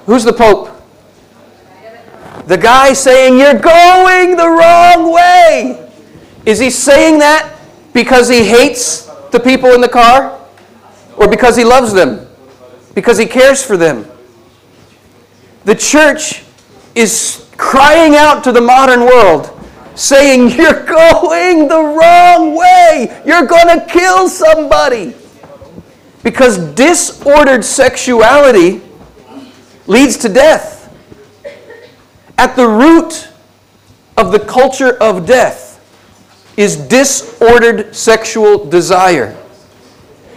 Who's 0.07 0.23
the 0.23 0.34
Pope? 0.34 0.72
The 2.47 2.57
guy 2.57 2.93
saying, 2.93 3.38
You're 3.38 3.60
going 3.60 4.35
the 4.35 4.49
wrong 4.49 5.14
way. 5.14 5.85
Is 6.45 6.59
he 6.59 6.69
saying 6.69 7.19
that 7.19 7.59
because 7.91 8.30
he 8.30 8.43
hates 8.43 9.05
the 9.31 9.39
people 9.39 9.72
in 9.72 9.81
the 9.81 9.89
car? 9.89 10.39
Or 11.17 11.27
because 11.27 11.55
he 11.55 11.63
loves 11.63 11.91
them? 11.91 12.27
Because 12.93 13.17
he 13.17 13.26
cares 13.26 13.63
for 13.63 13.77
them? 13.77 14.05
The 15.63 15.76
church 15.76 16.43
is 16.93 17.49
crying 17.57 18.15
out 18.15 18.43
to 18.43 18.51
the 18.51 18.61
modern 18.61 19.01
world, 19.01 19.49
saying, 19.95 20.49
You're 20.57 20.85
going 20.85 21.67
the 21.67 21.81
wrong 21.81 22.55
way. 22.55 23.22
You're 23.26 23.47
going 23.47 23.80
to 23.80 23.85
kill 23.88 24.30
somebody. 24.30 25.15
Because 26.22 26.57
disordered 26.73 27.63
sexuality 27.63 28.81
leads 29.88 30.17
to 30.17 30.30
death. 30.30 30.73
At 32.38 32.55
the 32.55 32.67
root 32.67 33.30
of 34.17 34.31
the 34.31 34.39
culture 34.39 34.97
of 35.01 35.26
death 35.26 35.65
is 36.57 36.77
disordered 36.77 37.95
sexual 37.95 38.65
desire. 38.65 39.38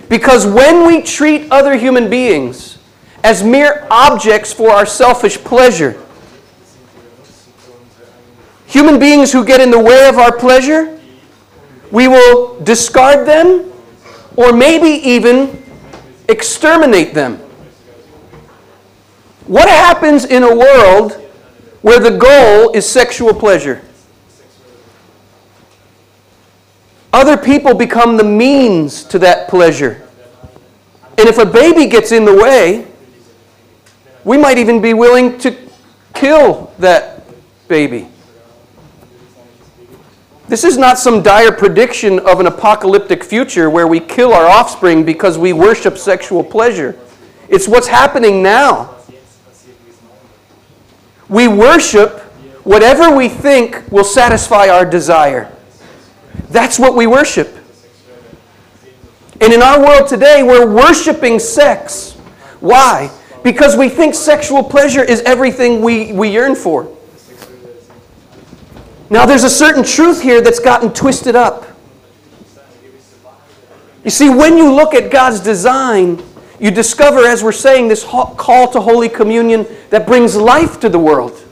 Because 0.09 0.47
when 0.47 0.87
we 0.87 1.03
treat 1.03 1.51
other 1.51 1.77
human 1.77 2.09
beings 2.09 2.79
as 3.23 3.45
mere 3.45 3.87
objects 3.91 4.53
for 4.53 4.71
our 4.71 4.87
selfish 4.87 5.39
pleasure, 5.39 6.01
human 8.67 8.99
beings 8.99 9.33
who 9.33 9.45
get 9.45 9.61
in 9.61 9.71
the 9.71 9.79
way 9.79 10.09
of 10.09 10.19
our 10.19 10.37
pleasure, 10.37 10.99
we 11.91 12.09
will 12.09 12.59
discard 12.61 13.27
them 13.27 13.73
or 14.37 14.53
maybe 14.53 14.89
even 15.09 15.63
exterminate 16.29 17.15
them. 17.15 17.37
What 19.47 19.69
happens 19.69 20.27
in 20.27 20.43
a 20.43 20.55
world 20.55 21.13
where 21.81 21.99
the 21.99 22.11
goal 22.11 22.73
is 22.73 22.87
sexual 22.87 23.33
pleasure? 23.33 23.83
Other 27.13 27.37
people 27.37 27.75
become 27.75 28.17
the 28.17 28.25
means 28.25 29.03
to 29.05 29.19
that 29.21 29.49
pleasure. 29.49 30.07
And 31.17 31.29
if 31.29 31.39
a 31.39 31.47
baby 31.47 31.87
gets 31.87 32.13
in 32.13 32.25
the 32.25 32.35
way, 32.35 32.87
we 34.25 34.37
might 34.37 34.59
even 34.59 34.81
be 34.81 34.95
willing 34.95 35.39
to 35.39 35.57
kill 36.15 36.73
that 36.79 37.25
baby. 37.67 38.09
This 40.49 40.65
is 40.65 40.79
not 40.79 40.99
some 40.99 41.23
dire 41.23 41.53
prediction 41.53 42.19
of 42.21 42.41
an 42.41 42.47
apocalyptic 42.47 43.23
future 43.23 43.69
where 43.69 43.87
we 43.87 44.01
kill 44.01 44.33
our 44.33 44.47
offspring 44.47 45.05
because 45.05 45.37
we 45.37 45.53
worship 45.53 45.99
sexual 45.99 46.43
pleasure. 46.43 46.99
It's 47.49 47.69
what's 47.69 47.87
happening 47.87 48.43
now. 48.43 48.95
We 51.29 51.49
worship 51.49 52.21
whatever 52.65 53.15
we 53.15 53.29
think 53.29 53.83
will 53.91 54.05
satisfy 54.05 54.69
our 54.69 54.87
desire. 54.87 55.55
That's 56.51 56.79
what 56.79 56.95
we 56.95 57.07
worship. 57.07 57.55
And 59.41 59.53
in 59.53 59.63
our 59.63 59.81
world 59.81 60.09
today, 60.09 60.43
we're 60.43 60.69
worshiping 60.69 61.39
sex. 61.39 62.15
Why? 62.61 63.11
Because 63.45 63.77
we 63.77 63.89
think 63.89 64.15
sexual 64.15 64.65
pleasure 64.65 65.05
is 65.05 65.21
everything 65.23 65.81
we, 65.81 66.13
we 66.13 66.31
yearn 66.31 66.55
for. 66.55 66.93
Now, 69.11 69.25
there's 69.25 69.45
a 69.45 69.51
certain 69.51 69.85
truth 69.85 70.21
here 70.21 70.41
that's 70.41 70.59
gotten 70.59 70.93
twisted 70.93 71.37
up. 71.37 71.67
You 74.05 74.11
see, 74.11 74.29
when 74.29 74.57
you 74.57 74.73
look 74.73 74.95
at 74.95 75.11
God's 75.11 75.41
design, 75.41 76.23
you 76.59 76.71
discover, 76.71 77.27
as 77.27 77.43
we're 77.45 77.53
saying, 77.53 77.89
this 77.89 78.05
call 78.05 78.69
to 78.73 78.81
Holy 78.81 79.09
Communion 79.09 79.67
that 79.91 80.07
brings 80.07 80.35
life 80.35 80.81
to 80.81 80.89
the 80.89 80.99
world. 80.99 81.45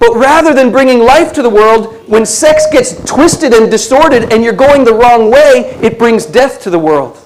But 0.00 0.16
rather 0.16 0.54
than 0.54 0.72
bringing 0.72 0.98
life 0.98 1.32
to 1.34 1.42
the 1.42 1.50
world, 1.50 2.08
when 2.08 2.24
sex 2.24 2.66
gets 2.72 3.04
twisted 3.04 3.52
and 3.52 3.70
distorted 3.70 4.32
and 4.32 4.42
you're 4.42 4.54
going 4.54 4.82
the 4.82 4.94
wrong 4.94 5.30
way, 5.30 5.78
it 5.82 5.98
brings 5.98 6.24
death 6.24 6.62
to 6.62 6.70
the 6.70 6.78
world. 6.78 7.18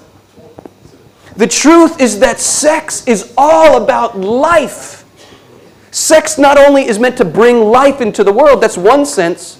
The 1.37 1.47
truth 1.47 1.99
is 1.99 2.19
that 2.19 2.39
sex 2.39 3.07
is 3.07 3.33
all 3.37 3.81
about 3.81 4.19
life. 4.19 5.03
Sex 5.91 6.37
not 6.37 6.57
only 6.57 6.85
is 6.85 6.99
meant 6.99 7.17
to 7.17 7.25
bring 7.25 7.61
life 7.61 8.01
into 8.01 8.23
the 8.23 8.33
world, 8.33 8.61
that's 8.61 8.77
one 8.77 9.05
sense, 9.05 9.57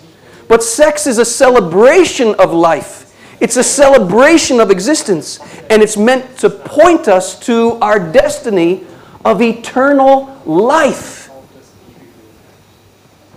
but 0.49 0.61
sex 0.61 1.07
is 1.07 1.17
a 1.17 1.25
celebration 1.25 2.35
of 2.35 2.53
life. 2.53 3.15
It's 3.39 3.55
a 3.55 3.63
celebration 3.63 4.59
of 4.59 4.71
existence, 4.71 5.39
and 5.69 5.81
it's 5.81 5.95
meant 5.95 6.37
to 6.39 6.49
point 6.49 7.07
us 7.07 7.39
to 7.41 7.77
our 7.81 7.99
destiny 7.99 8.83
of 9.23 9.41
eternal 9.41 10.41
life. 10.45 11.24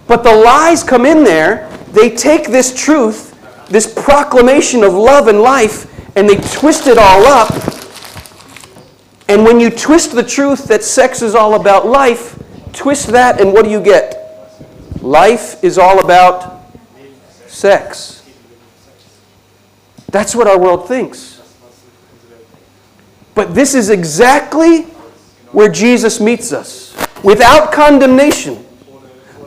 But 0.09 0.25
the 0.25 0.35
lies 0.35 0.83
come 0.83 1.07
in 1.07 1.23
there, 1.23 1.71
they 1.93 2.11
take 2.11 2.49
this 2.49 2.75
truth, 2.75 3.37
this 3.69 3.87
proclamation 3.87 4.83
of 4.83 4.95
love 4.95 5.29
and 5.29 5.41
life, 5.41 5.87
and 6.17 6.29
they 6.29 6.37
twist 6.59 6.89
it 6.89 6.99
all 6.99 7.25
up. 7.27 7.53
And 9.29 9.45
when 9.45 9.61
you 9.61 9.71
twist 9.71 10.13
the 10.13 10.25
truth 10.25 10.65
that 10.65 10.83
sex 10.83 11.23
is 11.23 11.37
all 11.37 11.55
about 11.55 11.87
life, 11.87 12.39
Twist 12.79 13.09
that, 13.09 13.41
and 13.41 13.53
what 13.53 13.65
do 13.65 13.73
you 13.73 13.81
get? 13.81 14.63
Life 15.03 15.63
is 15.65 15.79
all 15.79 15.99
about 15.99 16.63
sex. 17.49 18.25
That's 20.13 20.33
what 20.35 20.47
our 20.47 20.57
world 20.57 20.87
thinks. 20.87 21.41
But 23.35 23.53
this 23.53 23.75
is 23.75 23.91
exactly 23.91 24.83
where 25.51 25.69
Jesus 25.69 26.21
meets 26.21 26.53
us 26.53 26.97
without 27.25 27.73
condemnation, 27.73 28.65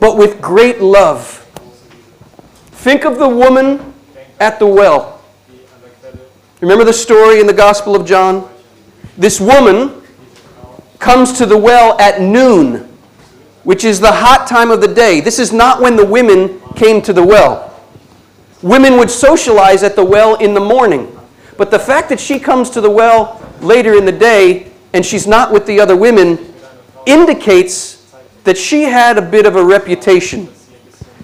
but 0.02 0.18
with 0.18 0.42
great 0.42 0.82
love. 0.82 1.38
Think 2.74 3.06
of 3.06 3.18
the 3.18 3.30
woman 3.30 3.94
at 4.42 4.60
the 4.60 4.68
well. 4.68 5.22
Remember 6.60 6.84
the 6.84 6.92
story 6.92 7.40
in 7.40 7.48
the 7.48 7.54
Gospel 7.54 7.96
of 7.96 8.06
John? 8.06 8.50
This 9.18 9.40
woman 9.40 10.02
comes 11.00 11.32
to 11.38 11.46
the 11.46 11.58
well 11.58 11.98
at 12.02 12.20
noon 12.20 12.90
which 13.64 13.84
is 13.84 14.00
the 14.00 14.12
hot 14.12 14.48
time 14.48 14.72
of 14.72 14.82
the 14.82 14.88
day. 14.88 15.22
This 15.22 15.40
is 15.40 15.54
not 15.54 15.82
when 15.82 15.96
the 15.96 16.06
women 16.06 16.60
came 16.76 17.02
to 17.04 17.14
the 17.14 17.24
well. 17.24 17.68
Women 18.62 18.98
would 18.98 19.10
socialize 19.12 19.84
at 19.84 19.96
the 19.96 20.04
well 20.06 20.36
in 20.36 20.54
the 20.54 20.60
morning. 20.60 21.18
But 21.58 21.72
the 21.72 21.80
fact 21.80 22.10
that 22.10 22.20
she 22.20 22.40
comes 22.40 22.70
to 22.72 22.82
the 22.82 22.90
well 22.90 23.42
later 23.62 23.94
in 23.94 24.06
the 24.06 24.12
day 24.12 24.72
and 24.94 25.06
she's 25.06 25.28
not 25.28 25.52
with 25.52 25.66
the 25.68 25.80
other 25.80 25.96
women 25.96 26.54
indicates 27.06 28.01
that 28.44 28.58
she 28.58 28.84
had 28.84 29.18
a 29.18 29.22
bit 29.22 29.46
of 29.46 29.56
a 29.56 29.64
reputation. 29.64 30.50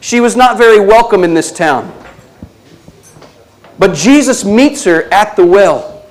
She 0.01 0.19
was 0.19 0.35
not 0.35 0.57
very 0.57 0.79
welcome 0.79 1.23
in 1.23 1.33
this 1.33 1.51
town. 1.51 1.93
But 3.79 3.93
Jesus 3.93 4.43
meets 4.43 4.83
her 4.85 5.03
at 5.13 5.35
the 5.35 5.45
well. 5.45 6.05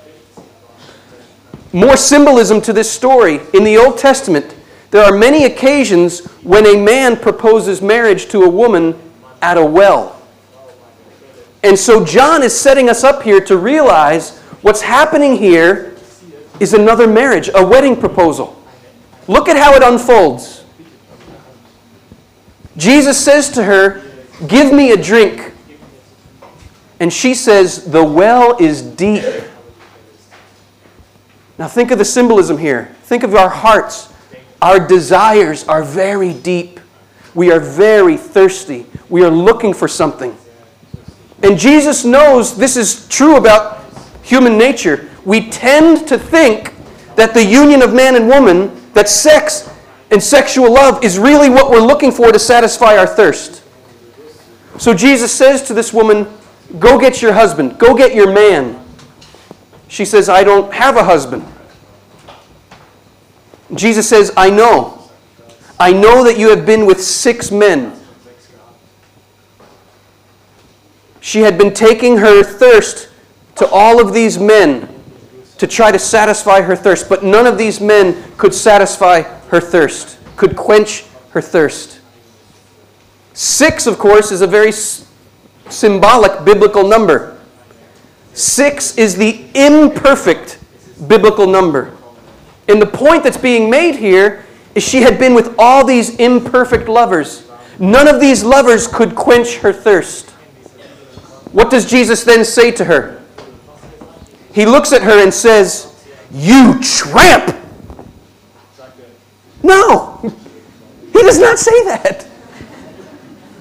More 1.73 1.97
symbolism 1.97 2.61
to 2.61 2.73
this 2.73 2.91
story. 2.91 3.41
In 3.53 3.63
the 3.63 3.77
Old 3.77 3.97
Testament, 3.97 4.55
there 4.91 5.03
are 5.03 5.17
many 5.17 5.45
occasions 5.45 6.25
when 6.43 6.65
a 6.65 6.81
man 6.81 7.17
proposes 7.17 7.81
marriage 7.81 8.27
to 8.29 8.43
a 8.43 8.49
woman 8.49 8.97
at 9.41 9.57
a 9.57 9.65
well. 9.65 10.21
And 11.63 11.77
so 11.77 12.05
John 12.05 12.43
is 12.43 12.57
setting 12.57 12.89
us 12.89 13.03
up 13.03 13.23
here 13.23 13.41
to 13.41 13.57
realize 13.57 14.37
what's 14.61 14.81
happening 14.81 15.35
here 15.35 15.95
is 16.59 16.73
another 16.73 17.07
marriage, 17.07 17.49
a 17.53 17.65
wedding 17.65 17.95
proposal. 17.95 18.61
Look 19.27 19.49
at 19.49 19.57
how 19.57 19.73
it 19.73 19.83
unfolds. 19.83 20.63
Jesus 22.77 23.23
says 23.23 23.49
to 23.51 23.63
her, 23.63 24.03
Give 24.47 24.71
me 24.71 24.91
a 24.91 25.01
drink. 25.01 25.53
And 26.99 27.11
she 27.11 27.33
says, 27.33 27.85
The 27.85 28.03
well 28.03 28.55
is 28.59 28.81
deep. 28.81 29.23
Now 31.57 31.67
think 31.67 31.89
of 31.91 31.97
the 31.97 32.05
symbolism 32.05 32.57
here. 32.57 32.95
Think 33.03 33.23
of 33.23 33.33
our 33.33 33.49
hearts. 33.49 34.13
Our 34.61 34.85
desires 34.85 35.67
are 35.67 35.83
very 35.83 36.33
deep. 36.33 36.79
We 37.33 37.51
are 37.51 37.59
very 37.59 38.17
thirsty. 38.17 38.85
We 39.09 39.23
are 39.23 39.29
looking 39.29 39.73
for 39.73 39.87
something. 39.87 40.35
And 41.43 41.57
Jesus 41.57 42.03
knows 42.03 42.57
this 42.57 42.77
is 42.77 43.07
true 43.07 43.37
about 43.37 43.83
human 44.23 44.57
nature. 44.57 45.09
We 45.25 45.49
tend 45.49 46.07
to 46.07 46.17
think 46.17 46.73
that 47.15 47.33
the 47.33 47.43
union 47.43 47.81
of 47.81 47.93
man 47.93 48.15
and 48.15 48.27
woman, 48.27 48.91
that 48.93 49.09
sex 49.09 49.69
and 50.11 50.23
sexual 50.23 50.73
love 50.73 51.03
is 51.03 51.19
really 51.19 51.49
what 51.49 51.69
we're 51.69 51.79
looking 51.81 52.11
for 52.11 52.31
to 52.31 52.39
satisfy 52.39 52.97
our 52.97 53.07
thirst. 53.07 53.63
So 54.77 54.93
Jesus 54.93 55.31
says 55.31 55.61
to 55.63 55.73
this 55.73 55.93
woman, 55.93 56.27
Go 56.79 56.99
get 56.99 57.21
your 57.21 57.33
husband, 57.33 57.77
go 57.77 57.95
get 57.95 58.13
your 58.13 58.31
man. 58.31 58.83
She 59.87 60.03
says, 60.03 60.27
I 60.27 60.43
don't 60.43 60.73
have 60.73 60.97
a 60.97 61.03
husband. 61.03 61.45
Jesus 63.73 64.07
says, 64.07 64.33
I 64.35 64.49
know. 64.49 65.09
I 65.79 65.93
know 65.93 66.23
that 66.23 66.37
you 66.37 66.49
have 66.49 66.65
been 66.65 66.85
with 66.85 67.01
six 67.01 67.51
men. 67.51 67.97
She 71.21 71.41
had 71.41 71.57
been 71.57 71.73
taking 71.73 72.17
her 72.17 72.43
thirst 72.43 73.09
to 73.55 73.67
all 73.67 74.01
of 74.01 74.13
these 74.13 74.37
men 74.37 74.96
to 75.57 75.67
try 75.67 75.91
to 75.91 75.99
satisfy 75.99 76.61
her 76.61 76.75
thirst, 76.75 77.09
but 77.09 77.23
none 77.23 77.47
of 77.47 77.57
these 77.57 77.81
men 77.81 78.23
could 78.37 78.53
satisfy 78.53 79.21
her 79.21 79.59
thirst, 79.59 80.17
could 80.35 80.55
quench 80.55 81.03
her 81.31 81.41
thirst. 81.41 81.99
Six, 83.33 83.87
of 83.87 83.97
course, 83.97 84.31
is 84.31 84.41
a 84.41 84.47
very 84.47 84.71
symbolic 84.71 86.43
biblical 86.45 86.87
number. 86.87 87.39
Six 88.33 88.97
is 88.97 89.15
the 89.15 89.45
imperfect 89.53 90.59
biblical 91.07 91.47
number. 91.47 91.95
And 92.67 92.81
the 92.81 92.87
point 92.87 93.23
that's 93.23 93.37
being 93.37 93.69
made 93.69 93.95
here 93.95 94.45
is 94.75 94.83
she 94.83 95.01
had 95.01 95.17
been 95.17 95.33
with 95.33 95.55
all 95.57 95.85
these 95.85 96.15
imperfect 96.17 96.87
lovers. 96.87 97.49
None 97.79 98.07
of 98.07 98.19
these 98.19 98.43
lovers 98.43 98.87
could 98.87 99.15
quench 99.15 99.57
her 99.57 99.73
thirst. 99.73 100.31
What 101.51 101.69
does 101.69 101.89
Jesus 101.89 102.23
then 102.23 102.43
say 102.43 102.71
to 102.71 102.85
her? 102.85 103.23
He 104.57 104.65
looks 104.65 104.91
at 104.91 105.03
her 105.03 105.21
and 105.21 105.31
says, 105.31 106.03
You 106.31 106.79
tramp! 106.81 107.55
No, 109.61 110.17
he 111.13 111.21
does 111.21 111.37
not 111.37 111.59
say 111.59 111.83
that. 111.83 112.27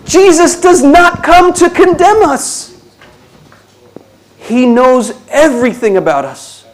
Jesus 0.07 0.59
does 0.59 0.83
not 0.83 1.23
come 1.23 1.53
to 1.53 1.69
condemn 1.69 2.23
us. 2.23 2.83
He 4.39 4.65
knows 4.65 5.13
everything 5.29 5.99
about 5.99 6.25
us. 6.25 6.65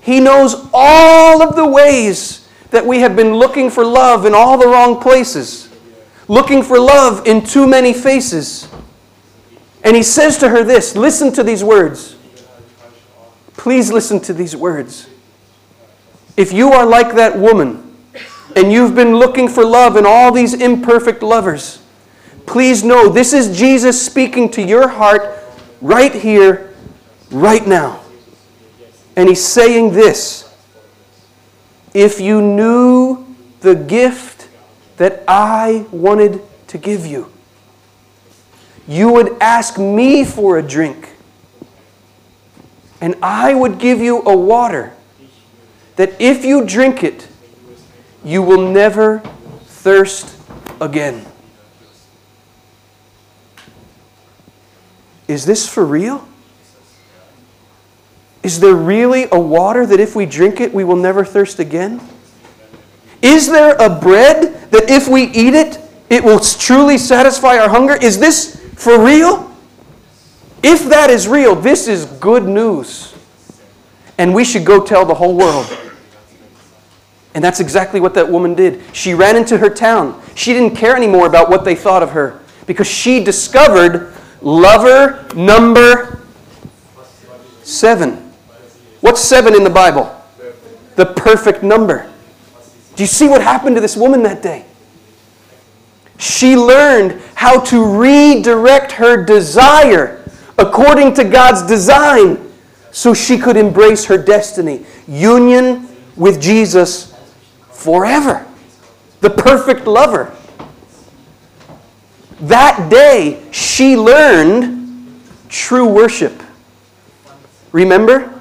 He 0.00 0.20
knows 0.20 0.66
all 0.72 1.42
of 1.42 1.54
the 1.54 1.66
ways 1.66 2.48
that 2.70 2.86
we 2.86 3.00
have 3.00 3.14
been 3.14 3.34
looking 3.34 3.68
for 3.68 3.84
love 3.84 4.24
in 4.24 4.32
all 4.32 4.56
the 4.56 4.68
wrong 4.68 5.02
places, 5.02 5.68
looking 6.28 6.62
for 6.62 6.80
love 6.80 7.26
in 7.26 7.44
too 7.44 7.66
many 7.66 7.92
faces. 7.92 8.66
And 9.84 9.94
he 9.94 10.02
says 10.02 10.38
to 10.38 10.48
her 10.48 10.64
this 10.64 10.96
listen 10.96 11.30
to 11.34 11.42
these 11.42 11.62
words. 11.62 12.14
Please 13.58 13.92
listen 13.92 14.20
to 14.20 14.32
these 14.32 14.56
words. 14.56 15.06
If 16.38 16.52
you 16.54 16.72
are 16.72 16.86
like 16.86 17.14
that 17.16 17.38
woman, 17.38 17.84
and 18.56 18.72
you've 18.72 18.94
been 18.94 19.14
looking 19.16 19.48
for 19.48 19.64
love 19.64 19.96
in 19.96 20.06
all 20.06 20.32
these 20.32 20.54
imperfect 20.54 21.22
lovers, 21.22 21.82
please 22.46 22.82
know 22.82 23.08
this 23.08 23.32
is 23.32 23.56
Jesus 23.58 24.00
speaking 24.00 24.50
to 24.52 24.62
your 24.62 24.88
heart 24.88 25.38
right 25.80 26.14
here, 26.14 26.72
right 27.30 27.66
now. 27.66 28.00
And 29.16 29.28
he's 29.28 29.44
saying 29.44 29.92
this 29.92 30.52
If 31.92 32.20
you 32.20 32.40
knew 32.40 33.26
the 33.60 33.74
gift 33.74 34.48
that 34.96 35.24
I 35.28 35.86
wanted 35.90 36.40
to 36.68 36.78
give 36.78 37.04
you, 37.04 37.30
you 38.86 39.12
would 39.12 39.36
ask 39.40 39.78
me 39.78 40.24
for 40.24 40.58
a 40.58 40.62
drink, 40.62 41.10
and 43.00 43.14
I 43.22 43.54
would 43.54 43.78
give 43.78 44.00
you 44.00 44.22
a 44.22 44.36
water 44.36 44.92
that 45.96 46.20
if 46.20 46.44
you 46.44 46.64
drink 46.64 47.02
it, 47.02 47.28
you 48.24 48.42
will 48.42 48.70
never 48.70 49.20
thirst 49.66 50.36
again. 50.80 51.24
Is 55.26 55.44
this 55.44 55.68
for 55.68 55.84
real? 55.84 56.26
Is 58.42 58.60
there 58.60 58.74
really 58.74 59.26
a 59.30 59.38
water 59.38 59.84
that 59.86 60.00
if 60.00 60.16
we 60.16 60.24
drink 60.24 60.60
it, 60.60 60.72
we 60.72 60.84
will 60.84 60.96
never 60.96 61.24
thirst 61.24 61.58
again? 61.58 62.00
Is 63.20 63.48
there 63.48 63.74
a 63.76 63.90
bread 63.90 64.70
that 64.70 64.88
if 64.88 65.08
we 65.08 65.24
eat 65.24 65.54
it, 65.54 65.78
it 66.08 66.24
will 66.24 66.40
truly 66.40 66.96
satisfy 66.96 67.58
our 67.58 67.68
hunger? 67.68 67.96
Is 67.96 68.18
this 68.18 68.56
for 68.76 69.04
real? 69.04 69.47
If 70.62 70.88
that 70.88 71.10
is 71.10 71.28
real, 71.28 71.54
this 71.54 71.88
is 71.88 72.04
good 72.04 72.44
news. 72.44 73.14
And 74.18 74.34
we 74.34 74.44
should 74.44 74.64
go 74.64 74.84
tell 74.84 75.04
the 75.04 75.14
whole 75.14 75.36
world. 75.36 75.66
And 77.34 77.44
that's 77.44 77.60
exactly 77.60 78.00
what 78.00 78.14
that 78.14 78.28
woman 78.28 78.54
did. 78.54 78.82
She 78.92 79.14
ran 79.14 79.36
into 79.36 79.58
her 79.58 79.70
town. 79.70 80.20
She 80.34 80.52
didn't 80.52 80.76
care 80.76 80.96
anymore 80.96 81.26
about 81.26 81.48
what 81.48 81.64
they 81.64 81.74
thought 81.74 82.02
of 82.02 82.10
her 82.10 82.40
because 82.66 82.88
she 82.88 83.22
discovered 83.22 84.12
lover 84.42 85.24
number 85.36 86.20
seven. 87.62 88.32
What's 89.00 89.20
seven 89.20 89.54
in 89.54 89.62
the 89.62 89.70
Bible? 89.70 90.14
The 90.96 91.06
perfect 91.06 91.62
number. 91.62 92.10
Do 92.96 93.02
you 93.04 93.06
see 93.06 93.28
what 93.28 93.40
happened 93.40 93.76
to 93.76 93.80
this 93.80 93.96
woman 93.96 94.24
that 94.24 94.42
day? 94.42 94.64
She 96.18 96.56
learned 96.56 97.22
how 97.36 97.60
to 97.66 97.84
redirect 97.84 98.90
her 98.92 99.24
desire 99.24 100.17
according 100.58 101.14
to 101.14 101.24
God's 101.24 101.62
design 101.62 102.52
so 102.90 103.14
she 103.14 103.38
could 103.38 103.56
embrace 103.56 104.04
her 104.06 104.18
destiny. 104.18 104.84
Union 105.06 105.88
with 106.16 106.40
Jesus 106.40 107.14
forever. 107.70 108.46
The 109.20 109.30
perfect 109.30 109.86
lover. 109.86 110.34
That 112.40 112.88
day, 112.90 113.42
she 113.50 113.96
learned 113.96 115.20
true 115.48 115.88
worship. 115.88 116.42
Remember, 117.72 118.32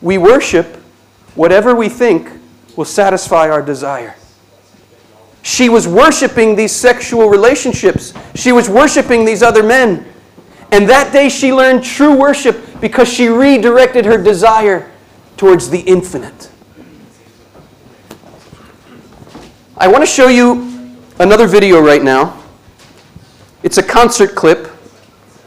we 0.00 0.18
worship 0.18 0.76
whatever 1.34 1.74
we 1.74 1.88
think 1.88 2.30
will 2.76 2.84
satisfy 2.84 3.48
our 3.50 3.62
desire. 3.62 4.16
She 5.42 5.68
was 5.68 5.86
worshiping 5.86 6.56
these 6.56 6.72
sexual 6.72 7.28
relationships. 7.28 8.14
She 8.34 8.50
was 8.50 8.68
worshiping 8.68 9.24
these 9.24 9.42
other 9.42 9.62
men. 9.62 10.06
And 10.74 10.88
that 10.88 11.12
day 11.12 11.28
she 11.28 11.52
learned 11.52 11.84
true 11.84 12.18
worship 12.18 12.80
because 12.80 13.08
she 13.08 13.28
redirected 13.28 14.04
her 14.06 14.20
desire 14.20 14.90
towards 15.36 15.70
the 15.70 15.78
infinite. 15.78 16.50
I 19.76 19.86
want 19.86 20.02
to 20.02 20.06
show 20.06 20.26
you 20.26 20.98
another 21.20 21.46
video 21.46 21.80
right 21.80 22.02
now. 22.02 22.42
It's 23.62 23.78
a 23.78 23.84
concert 23.84 24.34
clip 24.34 24.66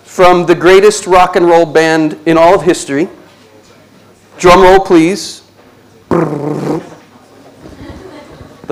from 0.06 0.46
the 0.46 0.56
greatest 0.56 1.08
rock 1.08 1.36
and 1.36 1.46
roll 1.46 1.66
band 1.66 2.18
in 2.26 2.38
all 2.38 2.56
of 2.56 2.64
history. 2.64 3.10
Drum 4.38 4.62
roll, 4.62 4.80
please. 4.80 5.44
The 6.08 6.82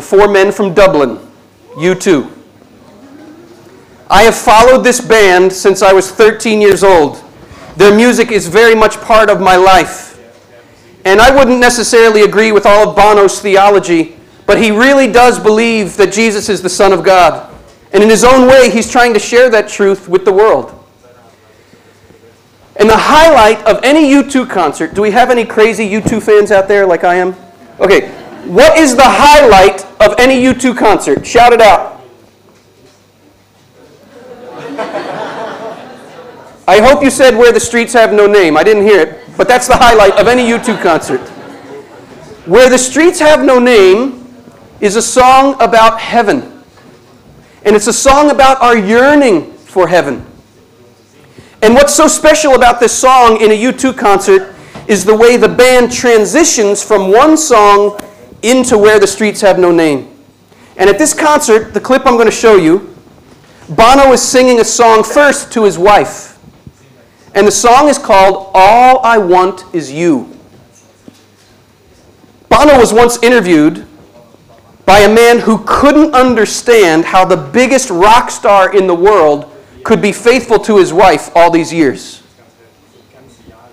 Four 0.02 0.30
Men 0.30 0.54
from 0.54 0.74
Dublin, 0.74 1.20
U2. 1.74 2.35
I 4.16 4.22
have 4.22 4.38
followed 4.38 4.86
this 4.86 5.02
band 5.02 5.52
since 5.52 5.82
I 5.82 5.92
was 5.92 6.10
13 6.10 6.62
years 6.62 6.86
old. 6.86 7.22
Their 7.76 7.94
music 7.94 8.32
is 8.32 8.48
very 8.48 8.74
much 8.74 8.96
part 9.02 9.30
of 9.30 9.42
my 9.42 9.58
life. 9.58 10.18
And 11.04 11.20
I 11.20 11.36
wouldn't 11.36 11.60
necessarily 11.60 12.22
agree 12.22 12.54
with 12.54 12.66
all 12.66 12.88
of 12.88 12.96
Bono's 12.96 13.42
theology, 13.42 14.16
but 14.46 14.58
he 14.58 14.72
really 14.72 15.12
does 15.12 15.38
believe 15.38 15.98
that 15.98 16.14
Jesus 16.14 16.48
is 16.48 16.62
the 16.62 16.70
Son 16.70 16.94
of 16.94 17.04
God. 17.04 17.54
And 17.92 18.02
in 18.02 18.10
his 18.10 18.24
own 18.24 18.48
way, 18.48 18.70
he's 18.70 18.90
trying 18.90 19.14
to 19.16 19.20
share 19.20 19.50
that 19.50 19.68
truth 19.68 20.08
with 20.08 20.24
the 20.24 20.32
world. 20.32 20.72
And 22.78 22.90
the 22.90 22.96
highlight 22.96 23.62
of 23.66 23.84
any 23.84 24.10
U2 24.14 24.50
concert, 24.50 24.94
do 24.94 25.02
we 25.02 25.12
have 25.12 25.30
any 25.30 25.44
crazy 25.44 25.90
U2 25.90 26.24
fans 26.24 26.52
out 26.54 26.70
there 26.70 26.86
like 26.86 27.04
I 27.04 27.16
am? 27.16 27.36
Okay, 27.82 28.08
what 28.46 28.78
is 28.78 28.96
the 28.96 29.04
highlight 29.04 29.84
of 30.00 30.18
any 30.18 30.42
U2 30.42 30.78
concert? 30.78 31.28
Shout 31.28 31.52
it 31.52 31.60
out. 31.60 31.95
I 36.68 36.82
hope 36.82 37.04
you 37.04 37.12
said 37.12 37.38
Where 37.38 37.52
the 37.52 37.60
Streets 37.60 37.94
Have 37.94 38.12
No 38.12 38.26
Name. 38.26 38.58
I 38.58 38.64
didn't 38.64 38.84
hear 38.84 39.00
it, 39.02 39.38
but 39.38 39.48
that's 39.48 39.68
the 39.68 39.76
highlight 39.76 40.14
of 40.20 40.28
any 40.28 40.44
U2 40.44 40.82
concert. 40.82 41.22
Where 42.48 42.70
the 42.70 42.78
Streets 42.78 43.20
Have 43.20 43.46
No 43.46 43.60
Name 43.60 44.26
is 44.82 44.96
a 44.96 45.02
song 45.02 45.56
about 45.62 46.00
heaven. 46.00 46.64
And 47.64 47.76
it's 47.76 47.86
a 47.88 47.94
song 47.94 48.32
about 48.32 48.62
our 48.62 48.76
yearning 48.76 49.52
for 49.54 49.88
heaven. 49.88 50.26
And 51.62 51.76
what's 51.76 51.94
so 51.94 52.08
special 52.08 52.56
about 52.56 52.80
this 52.80 52.98
song 52.98 53.42
in 53.42 53.52
a 53.52 53.60
U2 53.60 53.96
concert 53.96 54.56
is 54.88 55.06
the 55.06 55.16
way 55.16 55.38
the 55.38 55.50
band 55.50 55.92
transitions 55.92 56.84
from 56.84 57.12
one 57.12 57.38
song 57.38 58.00
into 58.42 58.78
Where 58.78 59.00
the 59.00 59.08
Streets 59.08 59.42
Have 59.42 59.60
No 59.60 59.72
Name. 59.72 60.16
And 60.78 60.90
at 60.90 60.98
this 60.98 61.14
concert, 61.14 61.76
the 61.76 61.80
clip 61.80 62.08
I'm 62.08 62.16
going 62.16 62.26
to 62.26 62.32
show 62.32 62.56
you, 62.56 62.96
Bono 63.70 64.12
is 64.14 64.22
singing 64.22 64.60
a 64.60 64.66
song 64.66 65.04
first 65.04 65.52
to 65.54 65.64
his 65.64 65.78
wife. 65.78 66.35
And 67.36 67.46
the 67.46 67.52
song 67.52 67.90
is 67.90 67.98
called 67.98 68.50
All 68.54 69.06
I 69.06 69.18
Want 69.18 69.66
Is 69.74 69.92
You. 69.92 70.36
Bono 72.48 72.80
was 72.80 72.94
once 72.94 73.22
interviewed 73.22 73.86
by 74.86 75.00
a 75.00 75.14
man 75.14 75.40
who 75.40 75.62
couldn't 75.68 76.14
understand 76.14 77.04
how 77.04 77.26
the 77.26 77.36
biggest 77.36 77.90
rock 77.90 78.32
star 78.32 78.74
in 78.74 78.88
the 78.88 78.96
world 78.96 79.52
could 79.84 80.02
be 80.02 80.14
faithful 80.14 80.60
to 80.60 80.78
his 80.78 80.94
wife 80.94 81.30
all 81.36 81.52
these 81.52 81.74
years. 81.74 82.24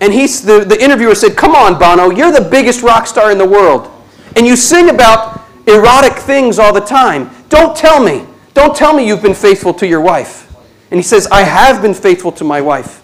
And 0.01 0.11
he's, 0.11 0.41
the, 0.41 0.65
the 0.65 0.81
interviewer 0.83 1.15
said, 1.15 1.37
Come 1.37 1.55
on, 1.55 1.79
Bono, 1.79 2.09
you're 2.09 2.33
the 2.33 2.47
biggest 2.49 2.81
rock 2.81 3.07
star 3.07 3.31
in 3.31 3.37
the 3.37 3.47
world. 3.47 3.89
And 4.35 4.45
you 4.45 4.57
sing 4.57 4.89
about 4.89 5.41
erotic 5.67 6.13
things 6.13 6.59
all 6.59 6.73
the 6.73 6.81
time. 6.81 7.29
Don't 7.47 7.77
tell 7.77 8.03
me. 8.03 8.25
Don't 8.53 8.75
tell 8.75 8.93
me 8.93 9.07
you've 9.07 9.21
been 9.21 9.33
faithful 9.33 9.73
to 9.75 9.87
your 9.87 10.01
wife. 10.01 10.53
And 10.91 10.99
he 10.99 11.03
says, 11.03 11.27
I 11.27 11.43
have 11.43 11.81
been 11.81 11.93
faithful 11.93 12.31
to 12.33 12.43
my 12.43 12.59
wife. 12.59 13.02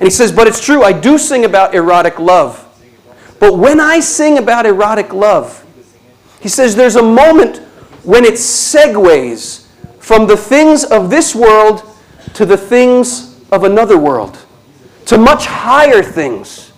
And 0.00 0.06
he 0.06 0.10
says, 0.10 0.32
But 0.32 0.48
it's 0.48 0.64
true, 0.64 0.82
I 0.82 0.92
do 0.92 1.18
sing 1.18 1.44
about 1.44 1.74
erotic 1.74 2.18
love. 2.18 2.66
But 3.38 3.58
when 3.58 3.80
I 3.80 4.00
sing 4.00 4.38
about 4.38 4.66
erotic 4.66 5.12
love, 5.12 5.64
he 6.40 6.48
says 6.48 6.74
there's 6.74 6.96
a 6.96 7.02
moment 7.02 7.58
when 8.02 8.24
it 8.24 8.34
segues 8.34 9.66
from 9.98 10.26
the 10.26 10.36
things 10.36 10.84
of 10.84 11.10
this 11.10 11.34
world 11.34 11.82
to 12.34 12.46
the 12.46 12.56
things 12.56 13.42
of 13.50 13.64
another 13.64 13.98
world, 13.98 14.38
to 15.06 15.18
much 15.18 15.44
higher 15.44 16.02
things. 16.02 16.72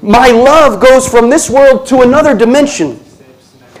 My 0.00 0.28
love 0.28 0.80
goes 0.80 1.08
from 1.08 1.30
this 1.30 1.50
world 1.50 1.86
to 1.86 2.02
another 2.02 2.36
dimension. 2.36 3.00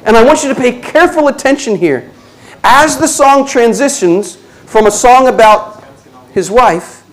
And 0.04 0.16
I 0.16 0.24
want 0.24 0.42
you 0.42 0.48
to 0.48 0.54
pay 0.54 0.80
careful 0.80 1.28
attention 1.28 1.76
here. 1.76 2.10
As 2.62 2.98
the 2.98 3.06
song 3.06 3.46
transitions 3.46 4.36
from 4.36 4.86
a 4.86 4.90
song 4.90 5.28
about 5.28 5.84
his 6.32 6.50
wife 6.50 7.03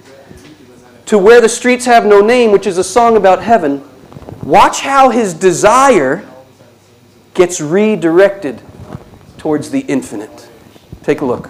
to 1.12 1.18
Where 1.18 1.42
the 1.42 1.50
Streets 1.50 1.84
Have 1.88 2.06
No 2.06 2.22
Name, 2.22 2.54
which 2.54 2.66
is 2.66 2.78
a 2.78 2.86
song 2.86 3.18
about 3.18 3.44
heaven, 3.44 3.84
watch 4.44 4.80
how 4.80 5.10
his 5.10 5.34
desire 5.34 6.26
gets 7.34 7.60
redirected 7.60 8.62
towards 9.38 9.72
the 9.72 9.82
infinite. 9.82 10.48
Take 11.04 11.20
a 11.20 11.26
look. 11.26 11.50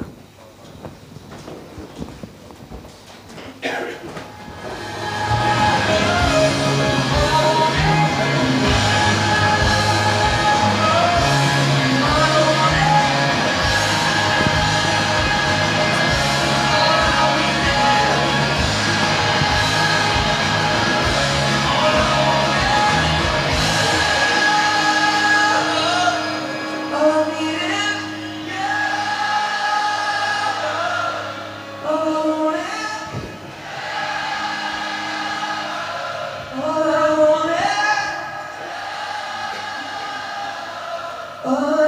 Do 41.44 41.81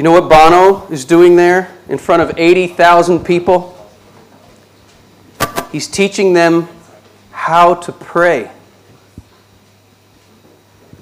you 0.00 0.04
know 0.04 0.12
what 0.12 0.30
Bono 0.30 0.86
is 0.86 1.04
doing 1.04 1.36
there 1.36 1.70
in 1.90 1.98
front 1.98 2.22
of 2.22 2.32
80,000 2.38 3.22
people? 3.22 3.76
He's 5.70 5.86
teaching 5.86 6.32
them 6.32 6.68
how 7.32 7.74
to 7.74 7.92
pray. 7.92 8.50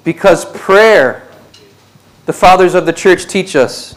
Because 0.03 0.43
prayer, 0.43 1.29
the 2.25 2.33
fathers 2.33 2.75
of 2.75 2.85
the 2.85 2.91
church 2.91 3.25
teach 3.25 3.55
us, 3.55 3.95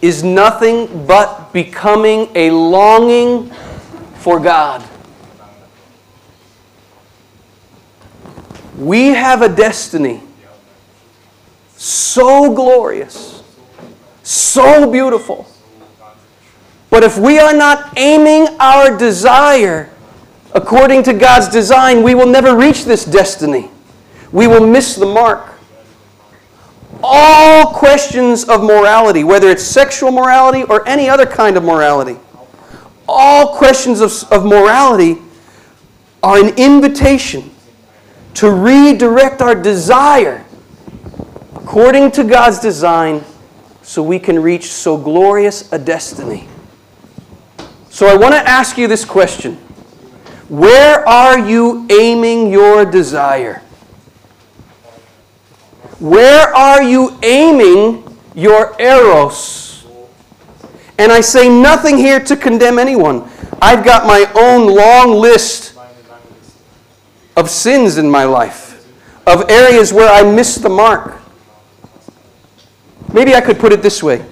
is 0.00 0.24
nothing 0.24 1.06
but 1.06 1.52
becoming 1.52 2.30
a 2.34 2.50
longing 2.50 3.50
for 4.14 4.40
God. 4.40 4.82
We 8.78 9.08
have 9.08 9.42
a 9.42 9.54
destiny 9.54 10.22
so 11.76 12.54
glorious, 12.54 13.27
so 14.58 14.90
beautiful. 14.90 15.46
But 16.90 17.04
if 17.04 17.16
we 17.16 17.38
are 17.38 17.54
not 17.54 17.96
aiming 17.96 18.48
our 18.58 18.96
desire 18.96 19.88
according 20.52 21.04
to 21.04 21.12
God's 21.12 21.48
design, 21.48 22.02
we 22.02 22.16
will 22.16 22.26
never 22.26 22.56
reach 22.56 22.84
this 22.84 23.04
destiny. 23.04 23.70
We 24.32 24.48
will 24.48 24.66
miss 24.66 24.96
the 24.96 25.06
mark. 25.06 25.54
All 27.04 27.72
questions 27.72 28.48
of 28.48 28.64
morality, 28.64 29.22
whether 29.22 29.48
it's 29.48 29.62
sexual 29.62 30.10
morality 30.10 30.64
or 30.64 30.86
any 30.88 31.08
other 31.08 31.26
kind 31.26 31.56
of 31.56 31.62
morality, 31.62 32.18
all 33.06 33.54
questions 33.54 34.00
of, 34.00 34.12
of 34.32 34.44
morality 34.44 35.18
are 36.20 36.44
an 36.44 36.52
invitation 36.56 37.48
to 38.34 38.50
redirect 38.50 39.40
our 39.40 39.54
desire 39.54 40.44
according 41.54 42.10
to 42.10 42.24
God's 42.24 42.58
design 42.58 43.22
so 43.88 44.02
we 44.02 44.18
can 44.18 44.38
reach 44.38 44.66
so 44.66 44.98
glorious 44.98 45.72
a 45.72 45.78
destiny. 45.78 46.46
So 47.88 48.06
I 48.06 48.14
want 48.18 48.34
to 48.34 48.38
ask 48.38 48.76
you 48.76 48.86
this 48.86 49.02
question 49.02 49.54
Where 50.50 51.08
are 51.08 51.38
you 51.38 51.86
aiming 51.90 52.52
your 52.52 52.84
desire? 52.84 53.62
Where 55.98 56.54
are 56.54 56.82
you 56.82 57.18
aiming 57.22 58.14
your 58.34 58.78
eros? 58.78 59.86
And 60.98 61.10
I 61.10 61.22
say 61.22 61.48
nothing 61.48 61.96
here 61.96 62.20
to 62.20 62.36
condemn 62.36 62.78
anyone. 62.78 63.26
I've 63.62 63.86
got 63.86 64.06
my 64.06 64.30
own 64.34 64.66
long 64.66 65.18
list 65.18 65.78
of 67.38 67.48
sins 67.48 67.96
in 67.96 68.10
my 68.10 68.24
life, 68.24 68.86
of 69.26 69.48
areas 69.48 69.94
where 69.94 70.12
I 70.12 70.30
missed 70.30 70.62
the 70.62 70.68
mark. 70.68 71.18
Maybe 73.12 73.34
I 73.34 73.40
could 73.40 73.58
put 73.58 73.72
it 73.72 73.82
this 73.82 74.02
way 74.02 74.24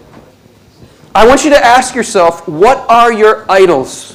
I 1.14 1.26
want 1.26 1.44
you 1.44 1.50
to 1.50 1.64
ask 1.64 1.94
yourself 1.94 2.46
what 2.46 2.78
are 2.90 3.10
your 3.10 3.50
idols? 3.50 4.12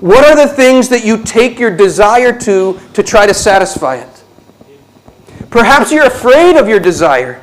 What 0.00 0.24
are 0.24 0.34
the 0.34 0.50
things 0.50 0.88
that 0.88 1.04
you 1.04 1.22
take 1.22 1.58
your 1.58 1.76
desire 1.76 2.38
to 2.40 2.80
to 2.94 3.02
try 3.02 3.26
to 3.26 3.34
satisfy 3.34 3.96
it? 3.96 4.24
Perhaps 5.50 5.92
you're 5.92 6.06
afraid 6.06 6.56
of 6.56 6.68
your 6.68 6.80
desire. 6.80 7.42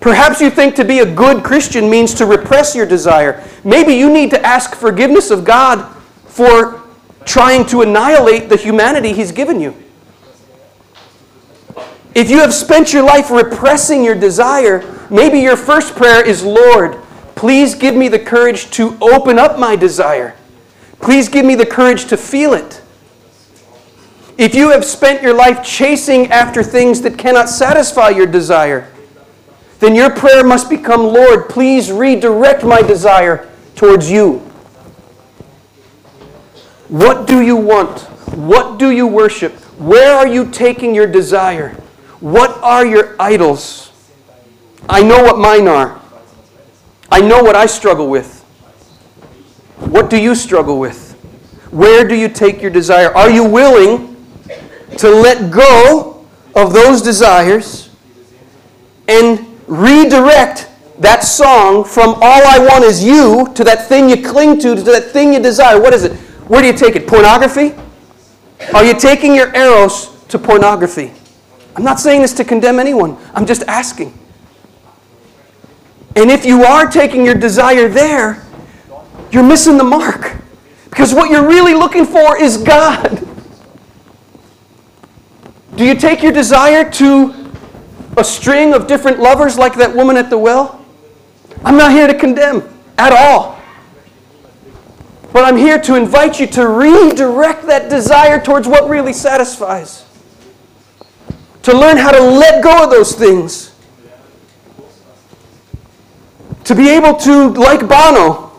Perhaps 0.00 0.40
you 0.40 0.50
think 0.50 0.74
to 0.76 0.84
be 0.84 0.98
a 0.98 1.14
good 1.14 1.44
Christian 1.44 1.88
means 1.88 2.14
to 2.14 2.26
repress 2.26 2.74
your 2.74 2.86
desire. 2.86 3.42
Maybe 3.64 3.94
you 3.94 4.12
need 4.12 4.30
to 4.30 4.44
ask 4.44 4.74
forgiveness 4.74 5.30
of 5.30 5.44
God 5.44 5.84
for 6.26 6.82
trying 7.24 7.64
to 7.66 7.82
annihilate 7.82 8.48
the 8.48 8.56
humanity 8.56 9.12
He's 9.12 9.32
given 9.32 9.60
you. 9.60 9.74
If 12.16 12.30
you 12.30 12.38
have 12.38 12.54
spent 12.54 12.94
your 12.94 13.02
life 13.02 13.30
repressing 13.30 14.02
your 14.02 14.14
desire, 14.14 14.82
maybe 15.10 15.38
your 15.38 15.54
first 15.54 15.94
prayer 15.94 16.26
is 16.26 16.42
Lord, 16.42 16.96
please 17.34 17.74
give 17.74 17.94
me 17.94 18.08
the 18.08 18.18
courage 18.18 18.70
to 18.70 18.96
open 19.02 19.38
up 19.38 19.58
my 19.58 19.76
desire. 19.76 20.34
Please 20.98 21.28
give 21.28 21.44
me 21.44 21.54
the 21.54 21.66
courage 21.66 22.06
to 22.06 22.16
feel 22.16 22.54
it. 22.54 22.80
If 24.38 24.54
you 24.54 24.70
have 24.70 24.82
spent 24.82 25.22
your 25.22 25.34
life 25.34 25.62
chasing 25.62 26.28
after 26.28 26.62
things 26.62 27.02
that 27.02 27.18
cannot 27.18 27.50
satisfy 27.50 28.08
your 28.08 28.26
desire, 28.26 28.90
then 29.80 29.94
your 29.94 30.08
prayer 30.08 30.42
must 30.42 30.70
become 30.70 31.02
Lord, 31.02 31.50
please 31.50 31.92
redirect 31.92 32.64
my 32.64 32.80
desire 32.80 33.46
towards 33.74 34.10
you. 34.10 34.38
What 36.88 37.26
do 37.26 37.42
you 37.42 37.56
want? 37.56 38.00
What 38.38 38.78
do 38.78 38.90
you 38.90 39.06
worship? 39.06 39.52
Where 39.78 40.16
are 40.16 40.26
you 40.26 40.50
taking 40.50 40.94
your 40.94 41.06
desire? 41.06 41.76
What 42.20 42.56
are 42.62 42.84
your 42.86 43.16
idols? 43.20 43.92
I 44.88 45.02
know 45.02 45.22
what 45.22 45.38
mine 45.38 45.68
are. 45.68 46.00
I 47.10 47.20
know 47.20 47.42
what 47.42 47.54
I 47.54 47.66
struggle 47.66 48.08
with. 48.08 48.42
What 49.78 50.10
do 50.10 50.20
you 50.20 50.34
struggle 50.34 50.78
with? 50.78 51.12
Where 51.70 52.06
do 52.06 52.14
you 52.14 52.28
take 52.28 52.62
your 52.62 52.70
desire? 52.70 53.14
Are 53.14 53.30
you 53.30 53.44
willing 53.44 54.16
to 54.98 55.10
let 55.10 55.50
go 55.50 56.26
of 56.54 56.72
those 56.72 57.02
desires 57.02 57.90
and 59.08 59.46
redirect 59.66 60.70
that 60.98 61.22
song 61.22 61.84
from 61.84 62.14
all 62.14 62.42
I 62.46 62.58
want 62.58 62.84
is 62.84 63.04
you 63.04 63.52
to 63.54 63.64
that 63.64 63.86
thing 63.88 64.08
you 64.08 64.26
cling 64.26 64.58
to, 64.60 64.74
to 64.74 64.82
that 64.82 65.10
thing 65.10 65.34
you 65.34 65.40
desire? 65.40 65.80
What 65.80 65.92
is 65.92 66.04
it? 66.04 66.12
Where 66.48 66.62
do 66.62 66.68
you 66.68 66.72
take 66.72 66.96
it? 66.96 67.06
Pornography? 67.06 67.74
Are 68.72 68.84
you 68.84 68.94
taking 68.94 69.34
your 69.34 69.54
eros 69.54 70.24
to 70.28 70.38
pornography? 70.38 71.12
I'm 71.76 71.84
not 71.84 72.00
saying 72.00 72.22
this 72.22 72.32
to 72.34 72.44
condemn 72.44 72.78
anyone. 72.78 73.18
I'm 73.34 73.44
just 73.44 73.62
asking. 73.64 74.18
And 76.16 76.30
if 76.30 76.46
you 76.46 76.64
are 76.64 76.90
taking 76.90 77.26
your 77.26 77.34
desire 77.34 77.88
there, 77.88 78.42
you're 79.30 79.42
missing 79.42 79.76
the 79.76 79.84
mark. 79.84 80.36
Because 80.88 81.12
what 81.12 81.30
you're 81.30 81.46
really 81.46 81.74
looking 81.74 82.06
for 82.06 82.40
is 82.40 82.56
God. 82.56 83.22
Do 85.76 85.84
you 85.84 85.94
take 85.94 86.22
your 86.22 86.32
desire 86.32 86.90
to 86.92 87.52
a 88.16 88.24
string 88.24 88.72
of 88.72 88.86
different 88.86 89.18
lovers 89.18 89.58
like 89.58 89.74
that 89.74 89.94
woman 89.94 90.16
at 90.16 90.30
the 90.30 90.38
well? 90.38 90.82
I'm 91.62 91.76
not 91.76 91.90
here 91.90 92.06
to 92.06 92.14
condemn 92.14 92.62
at 92.96 93.12
all. 93.12 93.60
But 95.34 95.44
I'm 95.44 95.58
here 95.58 95.78
to 95.82 95.96
invite 95.96 96.40
you 96.40 96.46
to 96.46 96.66
redirect 96.66 97.66
that 97.66 97.90
desire 97.90 98.40
towards 98.40 98.66
what 98.66 98.88
really 98.88 99.12
satisfies. 99.12 100.05
To 101.66 101.76
learn 101.76 101.96
how 101.96 102.12
to 102.12 102.20
let 102.22 102.62
go 102.62 102.84
of 102.84 102.90
those 102.90 103.16
things. 103.16 103.74
To 106.62 106.76
be 106.76 106.88
able 106.90 107.14
to, 107.14 107.48
like 107.54 107.88
Bono, 107.88 108.52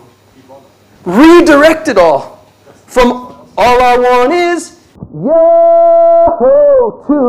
redirect 1.05 1.87
it 1.87 1.97
all 1.97 2.45
from 2.85 3.11
all 3.57 3.81
I 3.81 3.97
want 3.97 4.33
is 4.33 4.77
yo 5.13 6.35
to 7.07 7.23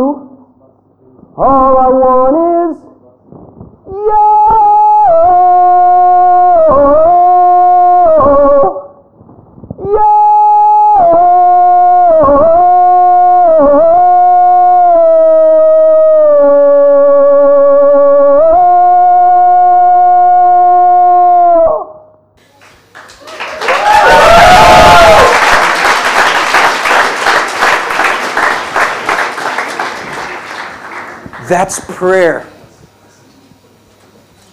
all 1.37 1.79
I 1.79 1.89
want 2.03 2.75
is 2.75 2.83
yo. 3.87 5.48
That's 31.49 31.81
prayer. 31.81 32.47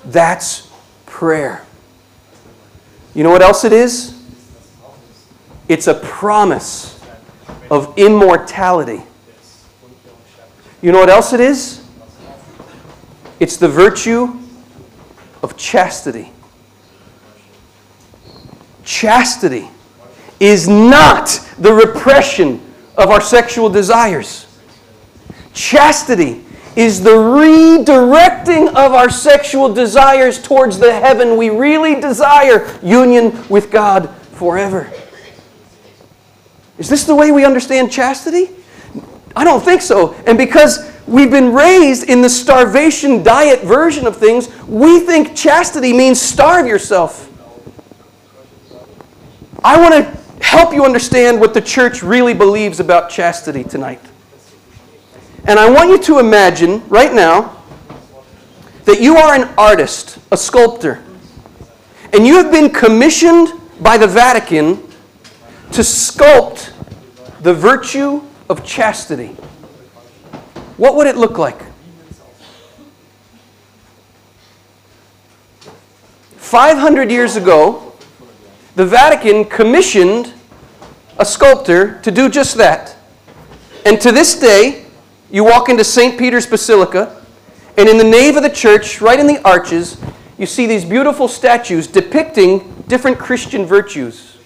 That's 0.05 0.71
prayer. 1.05 1.65
You 3.13 3.23
know 3.23 3.31
what 3.31 3.41
else 3.41 3.65
it 3.65 3.73
is? 3.73 4.13
It's 5.67 5.87
a 5.87 5.95
promise 5.95 7.03
of 7.69 7.97
immortality. 7.97 9.03
You 10.81 10.93
know 10.93 10.99
what 10.99 11.09
else 11.09 11.33
it 11.33 11.41
is? 11.41 11.85
It's 13.41 13.57
the 13.57 13.67
virtue 13.67 14.39
of 15.43 15.57
chastity. 15.57 16.31
Chastity 18.85 19.67
is 20.39 20.69
not 20.69 21.27
the 21.57 21.73
repression 21.73 22.61
of 22.97 23.09
our 23.09 23.19
sexual 23.19 23.69
desires. 23.69 24.45
Chastity 25.53 26.45
is 26.75 27.01
the 27.01 27.09
redirecting 27.09 28.67
of 28.69 28.93
our 28.93 29.09
sexual 29.09 29.73
desires 29.73 30.41
towards 30.41 30.77
the 30.77 30.91
heaven 30.91 31.37
we 31.37 31.49
really 31.49 31.99
desire 31.99 32.77
union 32.83 33.47
with 33.47 33.71
God 33.71 34.09
forever. 34.33 34.91
Is 36.77 36.89
this 36.89 37.05
the 37.05 37.15
way 37.15 37.31
we 37.31 37.45
understand 37.45 37.91
chastity? 37.91 38.49
I 39.35 39.43
don't 39.43 39.63
think 39.63 39.81
so. 39.81 40.13
And 40.27 40.37
because 40.37 40.91
we've 41.07 41.31
been 41.31 41.53
raised 41.53 42.09
in 42.09 42.21
the 42.21 42.29
starvation 42.29 43.23
diet 43.23 43.61
version 43.63 44.07
of 44.07 44.17
things, 44.17 44.49
we 44.65 44.99
think 44.99 45.35
chastity 45.35 45.93
means 45.93 46.21
starve 46.21 46.67
yourself. 46.67 47.31
I 49.63 49.79
want 49.79 49.93
to 49.93 50.43
help 50.43 50.73
you 50.73 50.85
understand 50.85 51.39
what 51.39 51.53
the 51.53 51.61
church 51.61 52.03
really 52.03 52.33
believes 52.33 52.79
about 52.79 53.09
chastity 53.09 53.63
tonight. 53.63 54.01
And 55.47 55.59
I 55.59 55.69
want 55.69 55.89
you 55.89 55.99
to 56.03 56.19
imagine 56.19 56.81
right 56.89 57.13
now 57.13 57.55
that 58.85 58.99
you 58.99 59.17
are 59.17 59.35
an 59.35 59.53
artist, 59.57 60.17
a 60.31 60.37
sculptor, 60.37 61.03
and 62.13 62.25
you 62.25 62.35
have 62.37 62.51
been 62.51 62.69
commissioned 62.71 63.49
by 63.79 63.97
the 63.97 64.07
Vatican 64.07 64.77
to 65.71 65.81
sculpt 65.81 66.71
the 67.41 67.53
virtue 67.53 68.23
of 68.49 68.65
chastity. 68.65 69.35
What 70.77 70.95
would 70.95 71.05
it 71.05 71.15
look 71.15 71.37
like? 71.37 71.61
500 76.37 77.11
years 77.11 77.35
ago, 77.35 77.93
the 78.75 78.85
Vatican 78.85 79.45
commissioned 79.45 80.33
a 81.17 81.25
sculptor 81.25 81.99
to 82.01 82.11
do 82.11 82.29
just 82.29 82.55
that. 82.55 82.95
And 83.85 84.01
to 84.01 84.11
this 84.11 84.39
day, 84.39 84.84
you 85.31 85.43
walk 85.43 85.69
into 85.69 85.83
St. 85.83 86.17
Peter's 86.17 86.45
Basilica, 86.45 87.21
and 87.77 87.89
in 87.89 87.97
the 87.97 88.03
nave 88.03 88.37
of 88.37 88.43
the 88.43 88.49
church, 88.49 89.01
right 89.01 89.19
in 89.19 89.27
the 89.27 89.41
arches, 89.47 90.01
you 90.37 90.45
see 90.45 90.65
these 90.65 90.85
beautiful 90.85 91.27
statues 91.27 91.87
depicting 91.87 92.83
different 92.87 93.17
Christian 93.17 93.65
virtues. 93.65 94.37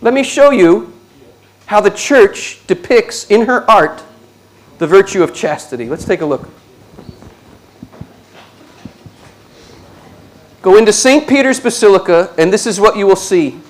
Let 0.00 0.14
me 0.14 0.22
show 0.22 0.50
you 0.50 0.92
how 1.66 1.80
the 1.80 1.90
church 1.90 2.66
depicts 2.66 3.30
in 3.30 3.46
her 3.46 3.68
art 3.70 4.02
the 4.78 4.86
virtue 4.86 5.22
of 5.22 5.32
chastity. 5.32 5.88
Let's 5.88 6.04
take 6.04 6.22
a 6.22 6.26
look. 6.26 6.48
Go 10.60 10.76
into 10.76 10.92
St. 10.92 11.28
Peter's 11.28 11.60
Basilica, 11.60 12.32
and 12.38 12.52
this 12.52 12.66
is 12.66 12.80
what 12.80 12.96
you 12.96 13.06
will 13.06 13.16
see. 13.16 13.60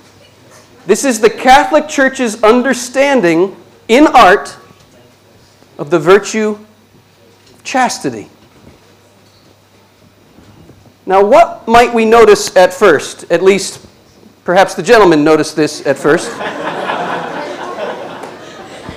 This 0.86 1.04
is 1.04 1.20
the 1.20 1.30
Catholic 1.30 1.88
Church's 1.88 2.42
understanding 2.42 3.56
in 3.88 4.06
art 4.06 4.56
of 5.82 5.90
the 5.90 5.98
virtue 5.98 6.50
of 6.50 7.64
chastity. 7.64 8.28
Now, 11.06 11.24
what 11.24 11.66
might 11.66 11.92
we 11.92 12.04
notice 12.04 12.54
at 12.54 12.72
first? 12.72 13.24
At 13.32 13.42
least, 13.42 13.84
perhaps 14.44 14.76
the 14.76 14.82
gentleman 14.84 15.24
noticed 15.24 15.56
this 15.56 15.84
at 15.84 15.98
first. 15.98 16.30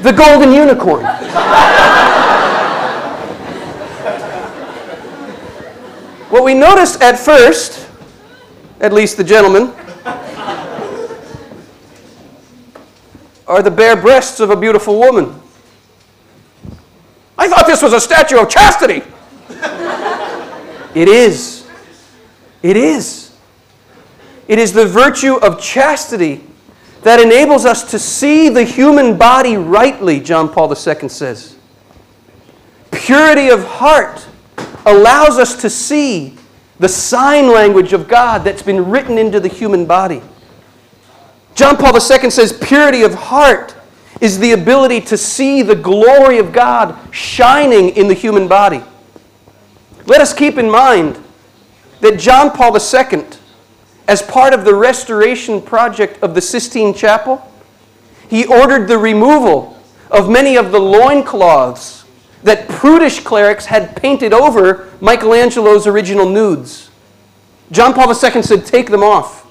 the 0.03 0.11
golden 0.11 0.53
unicorn. 0.53 1.05
what 6.29 6.43
we 6.43 6.53
notice 6.53 7.01
at 7.01 7.17
first, 7.17 7.89
at 8.79 8.93
least 8.93 9.17
the 9.17 9.23
gentleman, 9.23 9.73
are 13.47 13.63
the 13.63 13.71
bare 13.71 13.95
breasts 13.95 14.39
of 14.39 14.51
a 14.51 14.55
beautiful 14.55 14.99
woman. 14.99 15.41
I 17.37 17.47
thought 17.47 17.67
this 17.67 17.81
was 17.81 17.93
a 17.93 17.99
statue 17.99 18.39
of 18.39 18.49
chastity. 18.49 19.03
it 20.95 21.07
is. 21.07 21.67
It 22.63 22.77
is. 22.77 23.35
It 24.47 24.59
is 24.59 24.73
the 24.73 24.85
virtue 24.85 25.35
of 25.35 25.61
chastity 25.61 26.43
that 27.01 27.19
enables 27.19 27.65
us 27.65 27.91
to 27.91 27.99
see 27.99 28.49
the 28.49 28.63
human 28.63 29.17
body 29.17 29.57
rightly, 29.57 30.19
John 30.19 30.49
Paul 30.49 30.69
II 30.69 31.09
says. 31.09 31.55
Purity 32.91 33.49
of 33.49 33.63
heart 33.63 34.25
allows 34.85 35.37
us 35.37 35.61
to 35.61 35.69
see 35.69 36.35
the 36.79 36.89
sign 36.89 37.51
language 37.51 37.93
of 37.93 38.07
God 38.07 38.43
that's 38.43 38.61
been 38.61 38.89
written 38.89 39.17
into 39.17 39.39
the 39.39 39.47
human 39.47 39.85
body. 39.85 40.21
John 41.53 41.77
Paul 41.77 41.93
II 41.93 42.29
says 42.29 42.51
purity 42.53 43.03
of 43.03 43.13
heart 43.13 43.74
is 44.21 44.39
the 44.39 44.53
ability 44.53 45.01
to 45.01 45.17
see 45.17 45.61
the 45.61 45.75
glory 45.75 46.37
of 46.37 46.51
God 46.51 46.97
shining 47.13 47.89
in 47.89 48.07
the 48.07 48.13
human 48.13 48.47
body. 48.47 48.81
Let 50.05 50.21
us 50.21 50.33
keep 50.33 50.57
in 50.57 50.69
mind 50.69 51.21
that 52.01 52.19
John 52.19 52.51
Paul 52.51 52.75
II, 52.75 53.25
as 54.07 54.21
part 54.21 54.53
of 54.53 54.65
the 54.65 54.75
restoration 54.75 55.61
project 55.61 56.21
of 56.21 56.35
the 56.35 56.41
Sistine 56.41 56.93
Chapel, 56.93 57.51
he 58.29 58.45
ordered 58.45 58.87
the 58.87 58.97
removal 58.97 59.77
of 60.11 60.29
many 60.29 60.55
of 60.55 60.71
the 60.71 60.79
loincloths 60.79 62.05
that 62.43 62.69
prudish 62.69 63.21
clerics 63.21 63.65
had 63.65 63.95
painted 63.95 64.31
over 64.31 64.91
Michelangelo's 65.01 65.87
original 65.87 66.29
nudes. 66.29 66.91
John 67.71 67.93
Paul 67.93 68.09
II 68.09 68.41
said, 68.43 68.65
Take 68.65 68.89
them 68.89 69.03
off. 69.03 69.47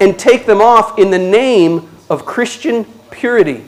And 0.00 0.18
take 0.18 0.46
them 0.46 0.60
off 0.60 0.98
in 0.98 1.10
the 1.10 1.18
name 1.18 1.88
of 2.10 2.24
Christian 2.24 2.84
purity. 3.14 3.64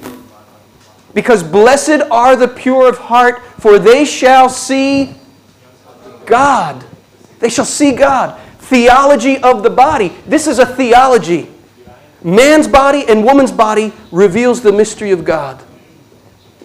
Because 1.14 1.42
blessed 1.42 2.02
are 2.10 2.36
the 2.36 2.48
pure 2.48 2.88
of 2.88 2.98
heart, 2.98 3.42
for 3.58 3.78
they 3.78 4.04
shall 4.04 4.48
see 4.48 5.14
God. 6.26 6.84
They 7.38 7.48
shall 7.48 7.64
see 7.64 7.92
God. 7.92 8.38
Theology 8.58 9.38
of 9.38 9.62
the 9.62 9.70
body. 9.70 10.12
This 10.26 10.46
is 10.46 10.58
a 10.58 10.66
theology. 10.66 11.48
Man's 12.22 12.66
body 12.66 13.04
and 13.08 13.24
woman's 13.24 13.52
body 13.52 13.92
reveals 14.10 14.60
the 14.60 14.72
mystery 14.72 15.12
of 15.12 15.24
God. 15.24 15.62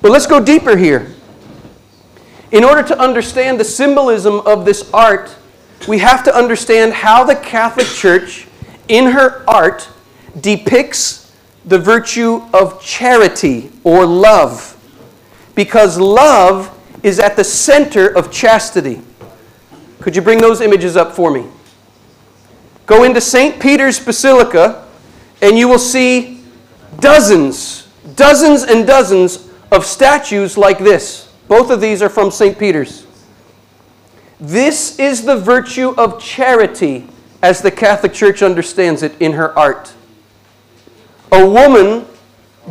But 0.02 0.12
let's 0.12 0.26
go 0.26 0.44
deeper 0.44 0.76
here. 0.76 1.14
In 2.52 2.64
order 2.64 2.84
to 2.84 3.00
understand 3.00 3.60
the 3.60 3.64
symbolism 3.64 4.42
of 4.42 4.66
this 4.66 4.92
art, 4.92 5.36
we 5.88 6.00
have 6.00 6.24
to 6.24 6.36
understand 6.36 6.94
how 6.94 7.24
the 7.24 7.36
Catholic 7.36 7.88
Church, 7.88 8.48
in 8.88 9.06
her 9.12 9.44
art, 9.48 9.88
depicts 10.40 11.21
the 11.66 11.78
virtue 11.78 12.42
of 12.54 12.82
charity 12.82 13.72
or 13.84 14.06
love. 14.06 14.78
Because 15.56 15.98
love 16.00 16.78
is 17.04 17.20
at 17.20 17.36
the 17.36 17.44
center 17.44 18.08
of 18.08 18.32
chastity. 18.32 19.02
Could 20.00 20.16
you 20.16 20.22
bring 20.22 20.40
those 20.40 20.62
images 20.62 20.98
up 20.98 21.14
for 21.14 21.32
me? 21.32 21.46
Go 22.86 23.04
into 23.04 23.22
St. 23.22 23.62
Peter's 23.62 24.00
Basilica, 24.00 24.88
and 25.42 25.58
you 25.58 25.68
will 25.68 25.80
see 25.80 26.44
dozens, 27.00 27.88
dozens 28.16 28.64
and 28.64 28.86
dozens 28.86 29.50
of 29.72 29.86
statues 29.86 30.58
like 30.58 30.80
this. 30.80 31.32
Both 31.48 31.70
of 31.70 31.82
these 31.82 32.02
are 32.02 32.10
from 32.10 32.32
St. 32.32 32.58
Peter's. 32.58 33.06
This 34.40 34.98
is 35.00 35.24
the 35.24 35.38
virtue 35.38 35.90
of 35.98 36.20
charity 36.20 37.08
as 37.42 37.62
the 37.62 37.72
Catholic 37.72 38.14
Church 38.14 38.42
understands 38.42 39.04
it 39.04 39.14
in 39.20 39.34
her 39.34 39.58
art. 39.58 39.94
A 41.32 41.48
woman 41.48 42.06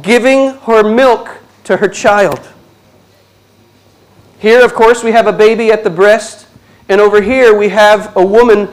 giving 0.02 0.54
her 0.58 0.82
milk 0.82 1.38
to 1.64 1.76
her 1.76 1.88
child. 1.88 2.48
Here, 4.38 4.64
of 4.64 4.74
course, 4.74 5.04
we 5.04 5.12
have 5.12 5.26
a 5.26 5.32
baby 5.32 5.70
at 5.70 5.84
the 5.84 5.90
breast 5.90 6.46
and 6.90 7.00
over 7.00 7.22
here 7.22 7.56
we 7.56 7.68
have 7.68 8.16
a 8.16 8.26
woman 8.26 8.68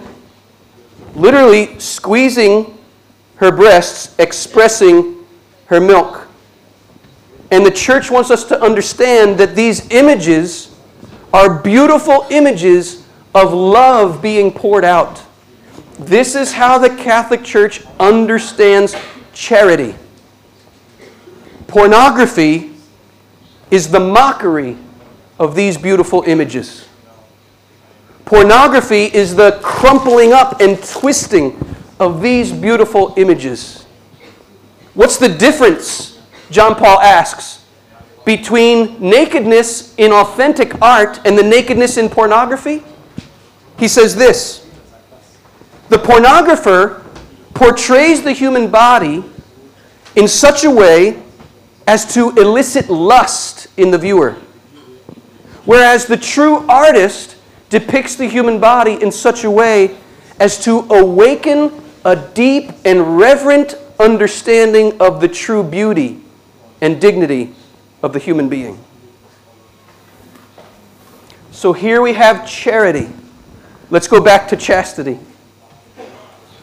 literally 1.14 1.78
squeezing 1.80 2.76
her 3.36 3.52
breasts, 3.52 4.16
expressing 4.18 5.24
her 5.68 5.80
milk. 5.80 6.28
And 7.52 7.64
the 7.64 7.70
church 7.70 8.10
wants 8.10 8.32
us 8.32 8.44
to 8.46 8.60
understand 8.60 9.38
that 9.38 9.56
these 9.56 9.88
images 9.92 10.76
are 11.32 11.62
beautiful 11.62 12.26
images 12.32 13.06
of 13.36 13.54
love 13.54 14.20
being 14.20 14.52
poured 14.52 14.84
out. 14.84 15.24
This 16.00 16.34
is 16.34 16.52
how 16.52 16.80
the 16.80 16.90
Catholic 16.90 17.44
Church 17.44 17.84
understands 18.00 18.96
charity. 19.38 19.94
Pornography 21.68 22.72
is 23.70 23.90
the 23.90 24.00
mockery 24.00 24.76
of 25.38 25.56
these 25.56 25.78
beautiful 25.78 26.24
images. 26.24 26.88
Pornography 28.26 29.06
is 29.06 29.36
the 29.36 29.60
crumpling 29.62 30.34
up 30.34 30.60
and 30.60 30.82
twisting 30.84 31.56
of 32.00 32.22
these 32.22 32.52
beautiful 32.52 33.14
images. 33.16 33.84
What's 34.96 35.18
the 35.18 35.30
difference, 35.30 36.20
John 36.50 36.76
Paul 36.76 37.00
asks, 37.00 37.64
between 38.26 39.00
nakedness 39.00 39.96
in 39.96 40.12
authentic 40.12 40.82
art 40.82 41.22
and 41.26 41.38
the 41.38 41.44
nakedness 41.44 41.98
in 41.98 42.10
pornography? 42.10 42.84
He 43.78 43.88
says 43.88 44.16
this 44.16 44.68
The 45.90 45.98
pornographer 45.98 47.04
portrays 47.58 48.22
the 48.22 48.32
human 48.32 48.70
body 48.70 49.24
in 50.16 50.28
such 50.28 50.64
a 50.64 50.70
way 50.70 51.22
as 51.88 52.14
to 52.14 52.30
elicit 52.38 52.88
lust 52.88 53.68
in 53.78 53.90
the 53.90 53.98
viewer, 53.98 54.34
whereas 55.66 56.06
the 56.06 56.18
true 56.18 56.58
artist 56.70 57.36
depicts 57.70 58.16
the 58.16 58.28
human 58.28 58.60
body 58.60 59.02
in 59.02 59.12
such 59.12 59.44
a 59.44 59.50
way 59.50 59.98
as 60.40 60.64
to 60.64 60.82
awaken 60.92 61.72
a 62.06 62.16
deep 62.16 62.72
and 62.86 63.18
reverent 63.18 63.74
understanding 64.00 64.96
of 65.02 65.20
the 65.20 65.28
true 65.28 65.64
beauty 65.64 66.22
and 66.82 67.02
dignity 67.02 67.56
of 68.04 68.14
the 68.14 68.20
human 68.20 68.48
being. 68.48 68.80
So 71.52 71.74
here 71.74 72.04
we 72.04 72.14
have 72.14 72.48
charity. 72.48 73.10
Let's 73.90 74.08
go 74.08 74.22
back 74.22 74.48
to 74.50 74.56
chastity. 74.56 75.18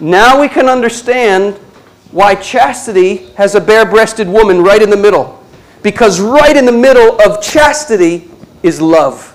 Now 0.04 0.38
we 0.38 0.48
can 0.48 0.68
understand 0.68 1.54
why 2.10 2.34
chastity 2.34 3.30
has 3.36 3.54
a 3.54 3.60
bare 3.60 3.86
breasted 3.86 4.28
woman 4.28 4.62
right 4.62 4.82
in 4.82 4.90
the 4.90 4.98
middle. 4.98 5.42
Because 5.82 6.20
right 6.20 6.54
in 6.54 6.66
the 6.66 6.72
middle 6.72 7.18
of 7.22 7.42
chastity 7.42 8.30
is 8.62 8.82
love. 8.82 9.30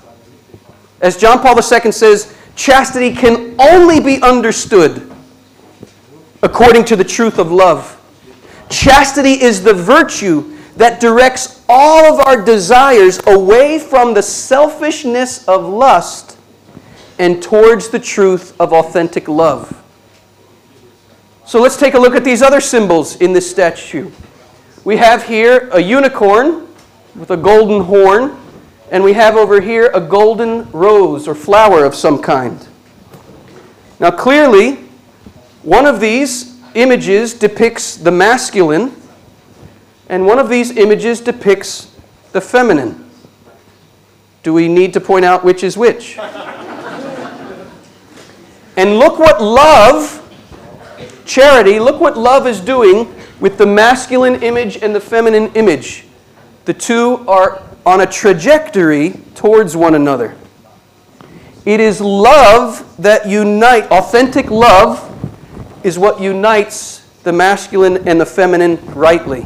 As 1.02 1.18
John 1.18 1.40
Paul 1.40 1.56
II 1.56 1.92
says, 1.92 2.36
chastity 2.56 3.16
can 3.16 3.56
only 3.60 4.00
be 4.00 4.22
understood 4.22 5.12
according 6.44 6.86
to 6.86 6.96
the 6.96 7.04
truth 7.04 7.40
of 7.40 7.52
love. 7.52 8.00
Chastity 8.70 9.42
is 9.42 9.64
the 9.64 9.74
virtue 9.74 10.56
that 10.76 11.02
directs 11.02 11.64
all 11.68 12.14
of 12.14 12.20
our 12.28 12.40
desires 12.44 13.20
away 13.26 13.80
from 13.80 14.14
the 14.14 14.22
selfishness 14.22 15.48
of 15.48 15.66
lust 15.66 16.38
and 17.18 17.42
towards 17.42 17.90
the 17.90 18.00
truth 18.00 18.56
of 18.62 18.72
authentic 18.72 19.28
love. 19.28 19.79
So 21.50 21.60
let's 21.60 21.78
take 21.78 21.96
a 21.96 22.00
look 22.00 22.14
at 22.14 22.24
these 22.24 22.44
other 22.44 22.62
symbols 22.62 23.16
in 23.16 23.34
this 23.34 23.50
statue. 23.50 24.12
We 24.84 24.98
have 24.98 25.24
here 25.24 25.68
a 25.72 25.82
unicorn 25.82 26.68
with 27.16 27.32
a 27.32 27.38
golden 27.38 27.86
horn 27.86 28.38
and 28.92 29.04
we 29.04 29.14
have 29.14 29.36
over 29.36 29.60
here 29.60 29.90
a 29.96 30.00
golden 30.00 30.70
rose 30.70 31.28
or 31.28 31.34
flower 31.34 31.86
of 31.86 31.96
some 31.96 32.22
kind. 32.22 32.68
Now, 34.00 34.12
clearly, 34.12 34.76
one 35.64 35.88
of 35.88 36.00
these 36.00 36.56
images 36.76 37.34
depicts 37.34 37.98
the 37.98 38.12
masculine, 38.12 38.96
and 40.08 40.28
one 40.28 40.38
of 40.38 40.50
these 40.50 40.78
images 40.78 41.20
depicts 41.20 41.96
the 42.32 42.42
feminine. 42.42 43.10
Do 44.44 44.54
we 44.54 44.68
need 44.68 44.94
to 44.94 45.02
point 45.02 45.26
out 45.26 45.44
which 45.44 45.64
is 45.64 45.76
which? 45.76 46.16
and 48.78 49.00
look 49.00 49.18
what 49.18 49.42
love, 49.42 50.19
charity, 51.30 51.80
look 51.80 52.02
what 52.02 52.18
love 52.18 52.48
is 52.48 52.60
doing 52.60 53.14
with 53.40 53.58
the 53.58 53.66
masculine 53.66 54.42
image 54.44 54.78
and 54.78 54.94
the 54.94 55.00
feminine 55.00 55.54
image. 55.54 56.06
The 56.66 56.74
two 56.74 57.24
are 57.28 57.64
on 57.86 58.02
a 58.02 58.06
trajectory 58.06 59.12
towards 59.36 59.78
one 59.78 59.96
another. 59.96 60.36
It 61.66 61.80
is 61.80 62.02
love 62.02 62.84
that 62.98 63.30
unites, 63.30 63.88
authentic 63.92 64.50
love 64.50 65.06
is 65.86 66.00
what 66.00 66.20
unites 66.20 67.06
the 67.24 67.32
masculine 67.32 68.08
and 68.08 68.20
the 68.20 68.26
feminine 68.26 68.78
rightly. 68.94 69.46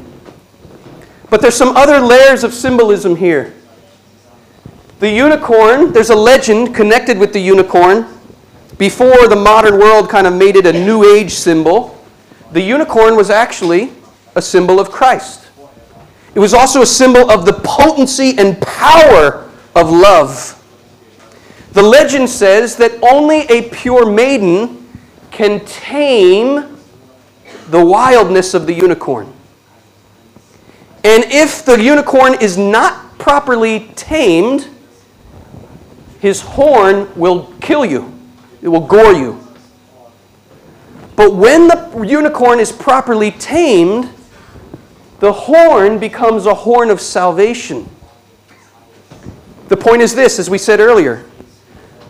But 1.29 1.41
there's 1.41 1.55
some 1.55 1.75
other 1.75 1.99
layers 1.99 2.43
of 2.43 2.53
symbolism 2.53 3.15
here. 3.15 3.53
The 4.99 5.09
unicorn, 5.09 5.91
there's 5.91 6.11
a 6.11 6.15
legend 6.15 6.73
connected 6.73 7.17
with 7.17 7.33
the 7.33 7.39
unicorn. 7.39 8.07
Before 8.77 9.27
the 9.27 9.35
modern 9.35 9.77
world 9.79 10.09
kind 10.09 10.25
of 10.27 10.33
made 10.33 10.55
it 10.55 10.65
a 10.65 10.73
new 10.73 11.03
age 11.03 11.33
symbol, 11.33 12.03
the 12.51 12.61
unicorn 12.61 13.15
was 13.15 13.29
actually 13.29 13.91
a 14.35 14.41
symbol 14.41 14.79
of 14.79 14.89
Christ. 14.91 15.49
It 16.35 16.39
was 16.39 16.53
also 16.53 16.81
a 16.81 16.85
symbol 16.85 17.29
of 17.29 17.45
the 17.45 17.53
potency 17.53 18.35
and 18.37 18.59
power 18.61 19.49
of 19.75 19.91
love. 19.91 20.59
The 21.73 21.83
legend 21.83 22.29
says 22.29 22.75
that 22.77 22.91
only 23.03 23.41
a 23.41 23.69
pure 23.69 24.11
maiden 24.11 24.87
can 25.31 25.63
tame 25.65 26.77
the 27.69 27.83
wildness 27.83 28.53
of 28.53 28.67
the 28.67 28.73
unicorn. 28.73 29.31
And 31.03 31.25
if 31.25 31.65
the 31.65 31.81
unicorn 31.81 32.35
is 32.41 32.57
not 32.57 33.17
properly 33.17 33.91
tamed, 33.95 34.69
his 36.19 36.41
horn 36.41 37.13
will 37.15 37.51
kill 37.59 37.83
you, 37.85 38.13
it 38.63 38.69
will 38.69 38.87
gore 38.87 39.13
you. 39.13 39.45
But 41.17 41.35
when 41.35 41.67
the 41.67 42.05
unicorn 42.07 42.59
is 42.59 42.71
properly 42.71 43.29
tamed, 43.31 44.09
the 45.19 45.33
horn 45.33 45.99
becomes 45.99 46.45
a 46.45 46.53
horn 46.53 46.89
of 46.89 46.99
salvation. 47.01 47.89
The 49.67 49.75
point 49.77 50.01
is 50.01 50.15
this, 50.15 50.39
as 50.39 50.49
we 50.49 50.57
said 50.57 50.79
earlier 50.79 51.25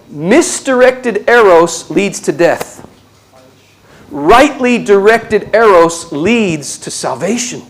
misdirected 0.10 1.28
eros 1.28 1.90
leads 1.90 2.20
to 2.20 2.32
death, 2.32 2.88
rightly 4.12 4.78
directed 4.78 5.50
eros 5.56 6.12
leads 6.12 6.78
to 6.78 6.92
salvation, 6.92 7.64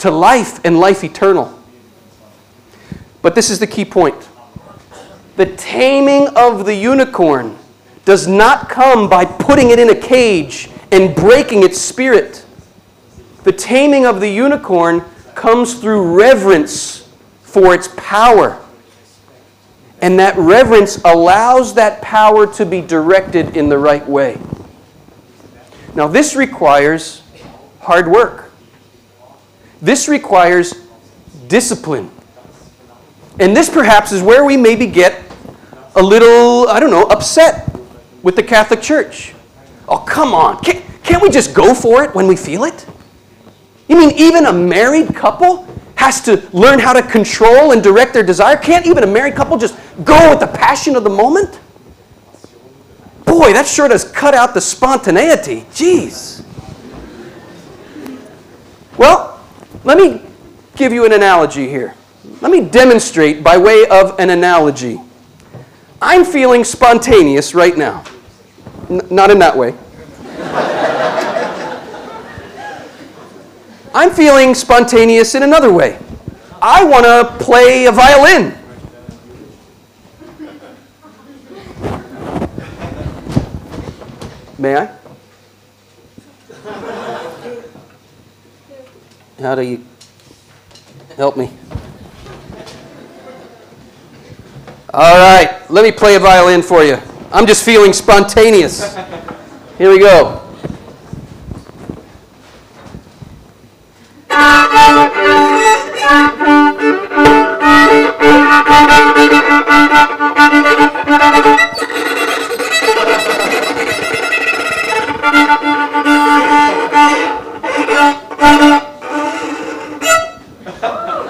to 0.00 0.10
life 0.10 0.58
and 0.64 0.80
life 0.80 1.04
eternal. 1.04 1.56
But 3.22 3.36
this 3.36 3.50
is 3.50 3.60
the 3.60 3.68
key 3.68 3.84
point 3.84 4.28
the 5.36 5.46
taming 5.46 6.26
of 6.36 6.64
the 6.66 6.74
unicorn 6.74 7.56
does 8.04 8.26
not 8.26 8.68
come 8.68 9.08
by 9.08 9.24
putting 9.24 9.70
it 9.70 9.78
in 9.78 9.90
a 9.90 9.94
cage 9.94 10.68
and 10.92 11.14
breaking 11.14 11.62
its 11.62 11.80
spirit. 11.80 12.44
The 13.44 13.52
taming 13.52 14.06
of 14.06 14.20
the 14.20 14.28
unicorn 14.28 15.04
comes 15.34 15.74
through 15.74 16.14
reverence 16.14 17.08
for 17.42 17.74
its 17.74 17.88
power. 17.96 18.60
And 20.00 20.18
that 20.18 20.36
reverence 20.36 20.98
allows 21.04 21.74
that 21.74 22.02
power 22.02 22.46
to 22.54 22.66
be 22.66 22.80
directed 22.80 23.56
in 23.56 23.68
the 23.68 23.78
right 23.78 24.06
way. 24.06 24.38
Now, 25.94 26.08
this 26.08 26.34
requires 26.34 27.22
hard 27.80 28.08
work. 28.08 28.52
This 29.80 30.08
requires 30.08 30.74
discipline. 31.46 32.10
And 33.38 33.56
this 33.56 33.68
perhaps 33.68 34.12
is 34.12 34.22
where 34.22 34.44
we 34.44 34.56
maybe 34.56 34.86
get 34.86 35.22
a 35.96 36.02
little, 36.02 36.68
I 36.68 36.80
don't 36.80 36.90
know, 36.90 37.04
upset 37.04 37.73
with 38.24 38.34
the 38.34 38.42
Catholic 38.42 38.82
Church. 38.82 39.34
Oh, 39.86 39.98
come 39.98 40.34
on. 40.34 40.58
Can't, 40.64 40.84
can't 41.04 41.22
we 41.22 41.28
just 41.30 41.54
go 41.54 41.74
for 41.74 42.02
it 42.02 42.12
when 42.14 42.26
we 42.26 42.34
feel 42.34 42.64
it? 42.64 42.86
You 43.86 43.96
mean 43.96 44.12
even 44.16 44.46
a 44.46 44.52
married 44.52 45.14
couple 45.14 45.68
has 45.96 46.20
to 46.22 46.42
learn 46.52 46.78
how 46.78 46.94
to 46.94 47.02
control 47.02 47.72
and 47.72 47.82
direct 47.82 48.14
their 48.14 48.22
desire? 48.22 48.56
Can't 48.56 48.86
even 48.86 49.04
a 49.04 49.06
married 49.06 49.34
couple 49.34 49.58
just 49.58 49.78
go 50.04 50.30
with 50.30 50.40
the 50.40 50.46
passion 50.46 50.96
of 50.96 51.04
the 51.04 51.10
moment? 51.10 51.60
Boy, 53.26 53.52
that 53.52 53.66
sure 53.66 53.88
does 53.88 54.10
cut 54.10 54.34
out 54.34 54.54
the 54.54 54.60
spontaneity. 54.60 55.60
Jeez. 55.72 56.42
Well, 58.96 59.40
let 59.84 59.98
me 59.98 60.22
give 60.76 60.92
you 60.92 61.04
an 61.04 61.12
analogy 61.12 61.68
here. 61.68 61.94
Let 62.40 62.50
me 62.50 62.62
demonstrate 62.62 63.44
by 63.44 63.58
way 63.58 63.84
of 63.90 64.18
an 64.18 64.30
analogy. 64.30 65.00
I'm 66.00 66.24
feeling 66.24 66.64
spontaneous 66.64 67.54
right 67.54 67.76
now. 67.76 68.04
N- 68.90 69.00
not 69.10 69.30
in 69.30 69.38
that 69.38 69.56
way. 69.56 69.74
I'm 73.94 74.10
feeling 74.10 74.54
spontaneous 74.54 75.34
in 75.36 75.44
another 75.44 75.72
way. 75.72 75.98
I 76.60 76.82
want 76.84 77.04
to 77.04 77.44
play 77.44 77.86
a 77.86 77.92
violin. 77.92 78.58
May 84.58 84.76
I? 84.76 84.96
How 89.40 89.54
do 89.54 89.62
you 89.62 89.84
help 91.16 91.36
me? 91.36 91.50
All 94.92 95.18
right, 95.18 95.70
let 95.70 95.84
me 95.84 95.92
play 95.92 96.14
a 96.14 96.20
violin 96.20 96.62
for 96.62 96.82
you. 96.82 96.98
I'm 97.34 97.48
just 97.48 97.64
feeling 97.64 97.92
spontaneous. 97.92 98.94
Here 99.76 99.90
we 99.90 99.98
go. 99.98 100.40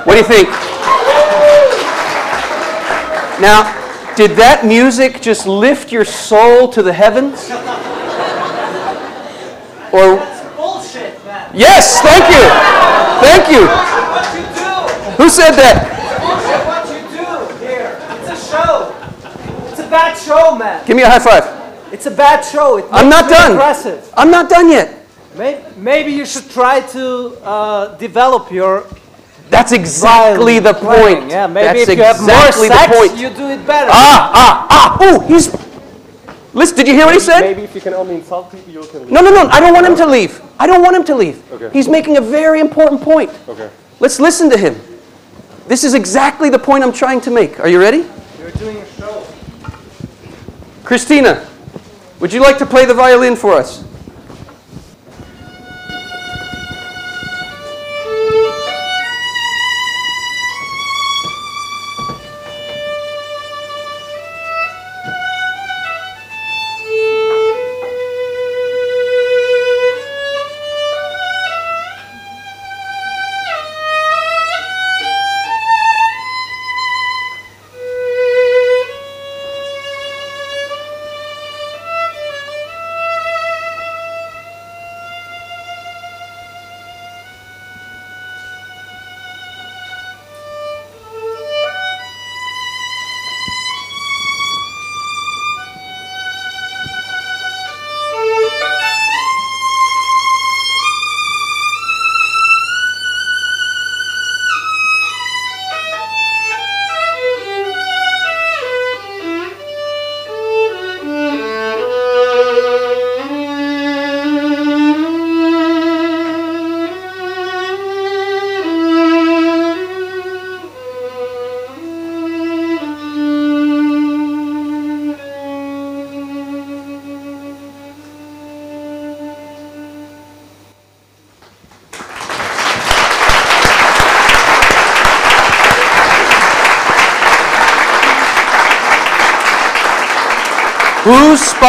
What 0.05 0.13
do 0.13 0.19
you 0.19 0.25
think? 0.25 0.51
Now, 3.41 3.84
did 4.17 4.33
that 4.33 4.65
music 4.65 5.21
just 5.21 5.47
lift 5.47 5.91
your 5.91 6.05
soul 6.05 6.69
to 6.69 6.83
the 6.83 6.93
heavens? 6.93 7.51
Or 9.93 10.19
Bullshit, 10.57 11.25
man. 11.25 11.51
Yes, 11.55 12.01
thank 12.01 12.25
you. 12.31 12.45
Thank 13.23 13.51
you. 13.51 13.63
You? 13.63 15.15
Who 15.17 15.29
said 15.29 15.53
that? 15.53 15.87
Bullshit, 16.19 16.63
what 16.67 16.83
you 16.91 17.03
do 17.15 17.65
here? 17.65 17.99
It's 18.19 18.31
a 18.31 18.51
show. 18.51 18.95
It's 19.71 19.81
a 19.81 19.89
bad 19.89 20.17
show, 20.17 20.57
man. 20.57 20.85
Give 20.87 20.97
me 20.97 21.03
a 21.03 21.09
high 21.09 21.19
five. 21.19 21.93
It's 21.93 22.07
a 22.07 22.11
bad 22.11 22.43
show. 22.43 22.79
It 22.79 22.87
I'm 22.91 23.09
not 23.09 23.31
done. 23.31 23.53
Aggressive. 23.53 24.13
I'm 24.17 24.31
not 24.31 24.51
done 24.51 24.69
yet. 24.69 25.07
Maybe, 25.37 25.63
maybe 25.77 26.13
you 26.13 26.27
should 26.27 26.51
try 26.51 26.81
to 26.81 27.37
uh, 27.43 27.97
develop 27.99 28.51
your 28.51 28.87
That's 29.51 29.73
exactly 29.73 30.59
the 30.59 30.75
point. 30.75 31.31
Yeah, 31.31 31.47
maybe 31.47 31.65
That's 31.67 31.89
if 31.89 31.99
you 31.99 32.05
have 32.05 32.17
exactly 32.17 32.69
more 32.69 32.77
sex, 32.79 32.93
the 32.93 32.97
point. 32.97 33.21
you 33.21 33.31
do 33.31 33.49
it 33.51 33.67
better. 33.67 33.91
Ah, 33.93 34.31
ah, 34.35 34.67
ah. 34.71 34.97
Oh, 35.01 35.21
he's. 35.21 35.53
Listen, 36.55 36.77
did 36.77 36.87
you 36.89 36.95
hear 36.95 37.07
what 37.07 37.15
he 37.15 37.21
said? 37.21 37.41
Maybe 37.41 37.63
if 37.63 37.75
you 37.75 37.81
can 37.81 37.95
only 37.95 38.15
insult 38.17 38.51
people, 38.51 38.73
you 38.73 38.85
can. 38.87 39.09
No, 39.11 39.21
no, 39.21 39.31
no. 39.31 39.49
I 39.49 39.61
don't 39.61 39.75
want 39.75 39.87
him 39.87 39.97
to 39.97 40.07
leave. 40.07 40.41
I 40.59 40.67
don't 40.67 40.83
want 40.83 40.97
him 40.97 41.05
to 41.05 41.15
leave. 41.15 41.43
He's 41.73 41.89
making 41.89 42.17
a 42.17 42.21
very 42.21 42.61
important 42.61 43.03
point. 43.03 43.31
Okay. 43.49 43.71
Let's 44.01 44.21
listen 44.21 44.51
to 44.51 44.59
him. 44.59 44.81
This 45.67 45.83
is 45.85 45.95
exactly 45.95 46.51
the 46.51 46.59
point 46.59 46.85
I'm 46.85 46.93
trying 46.93 47.21
to 47.23 47.31
make. 47.31 47.59
Are 47.61 47.69
you 47.69 47.81
ready? 47.81 48.07
You're 48.39 48.51
doing 48.53 48.77
a 48.77 48.87
show. 48.87 49.27
Christina, 50.85 51.49
would 52.21 52.33
you 52.33 52.41
like 52.41 52.59
to 52.59 52.67
play 52.67 52.85
the 52.85 52.95
violin 52.95 53.35
for 53.37 53.53
us? 53.55 53.83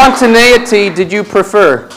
Spontaneity 0.05 0.91
did 0.91 1.11
you 1.11 1.23
prefer? 1.23 1.89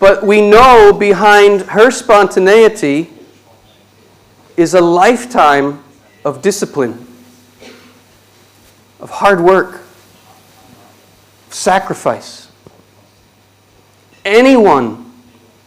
But 0.00 0.26
we 0.26 0.40
know 0.40 0.92
behind 0.92 1.62
her 1.62 1.92
spontaneity 1.92 3.08
is 4.56 4.74
a 4.74 4.80
lifetime 4.80 5.84
of 6.24 6.42
discipline, 6.42 7.06
of 8.98 9.08
hard 9.08 9.40
work, 9.40 9.82
of 11.46 11.54
sacrifice. 11.54 12.48
Anyone 14.24 15.12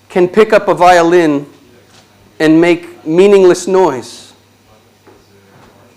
can 0.10 0.28
pick 0.28 0.52
up 0.52 0.68
a 0.68 0.74
violin 0.74 1.46
and 2.38 2.60
make 2.60 3.06
meaningless 3.06 3.66
noise. 3.66 4.34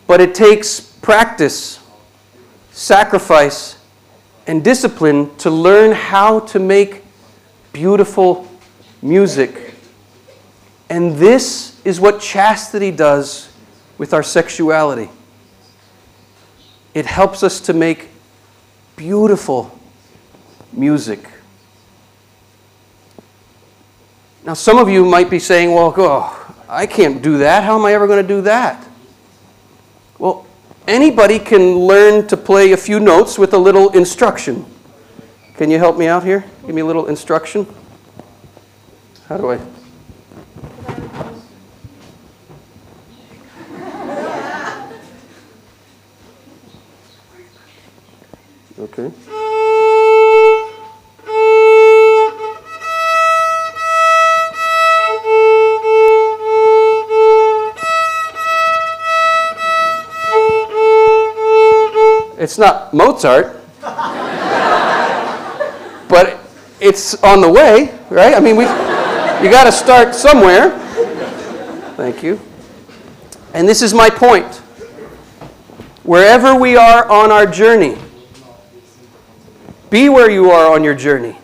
But 0.06 0.20
it 0.20 0.36
takes 0.36 0.80
practice, 0.80 1.81
sacrifice, 2.72 3.78
and 4.46 4.64
discipline 4.64 5.34
to 5.36 5.50
learn 5.50 5.92
how 5.92 6.40
to 6.40 6.58
make 6.58 7.04
beautiful 7.72 8.48
music. 9.00 9.74
And 10.90 11.16
this 11.16 11.80
is 11.84 12.00
what 12.00 12.20
chastity 12.20 12.90
does 12.90 13.52
with 13.98 14.12
our 14.12 14.22
sexuality. 14.22 15.10
It 16.94 17.06
helps 17.06 17.42
us 17.42 17.60
to 17.60 17.72
make 17.72 18.08
beautiful 18.96 19.78
music. 20.72 21.26
Now, 24.44 24.54
some 24.54 24.78
of 24.78 24.88
you 24.88 25.04
might 25.04 25.30
be 25.30 25.38
saying, 25.38 25.72
well, 25.72 25.94
oh, 25.96 26.54
I 26.68 26.86
can't 26.86 27.22
do 27.22 27.38
that. 27.38 27.62
How 27.62 27.78
am 27.78 27.84
I 27.84 27.94
ever 27.94 28.06
going 28.06 28.22
to 28.22 28.28
do 28.28 28.42
that? 28.42 28.84
Anybody 30.88 31.38
can 31.38 31.78
learn 31.78 32.26
to 32.26 32.36
play 32.36 32.72
a 32.72 32.76
few 32.76 32.98
notes 32.98 33.38
with 33.38 33.54
a 33.54 33.58
little 33.58 33.90
instruction. 33.90 34.66
Can 35.54 35.70
you 35.70 35.78
help 35.78 35.96
me 35.96 36.06
out 36.08 36.24
here? 36.24 36.44
Give 36.66 36.74
me 36.74 36.80
a 36.80 36.84
little 36.84 37.06
instruction. 37.06 37.66
How 39.28 39.36
do 39.36 39.52
I? 39.52 39.60
Okay. 48.78 49.12
It's 62.52 62.58
not 62.58 62.92
Mozart, 62.92 63.56
but 66.06 66.38
it's 66.80 67.14
on 67.22 67.40
the 67.40 67.50
way, 67.50 67.98
right? 68.10 68.34
I 68.34 68.40
mean, 68.40 68.56
we, 68.56 68.64
you 68.64 69.50
got 69.50 69.64
to 69.64 69.72
start 69.72 70.14
somewhere. 70.14 70.78
Thank 71.96 72.22
you. 72.22 72.38
And 73.54 73.66
this 73.66 73.80
is 73.80 73.94
my 73.94 74.10
point. 74.10 74.56
Wherever 76.02 76.54
we 76.54 76.76
are 76.76 77.10
on 77.10 77.32
our 77.32 77.46
journey, 77.46 77.96
be 79.88 80.10
where 80.10 80.30
you 80.30 80.50
are 80.50 80.74
on 80.74 80.84
your 80.84 80.94
journey, 80.94 81.38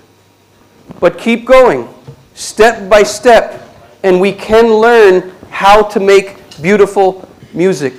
but 1.00 1.16
keep 1.16 1.46
going, 1.46 1.88
step 2.34 2.86
by 2.90 3.02
step, 3.02 3.74
and 4.02 4.20
we 4.20 4.30
can 4.30 4.74
learn 4.74 5.32
how 5.48 5.84
to 5.84 6.00
make 6.00 6.36
beautiful 6.60 7.26
music. 7.54 7.94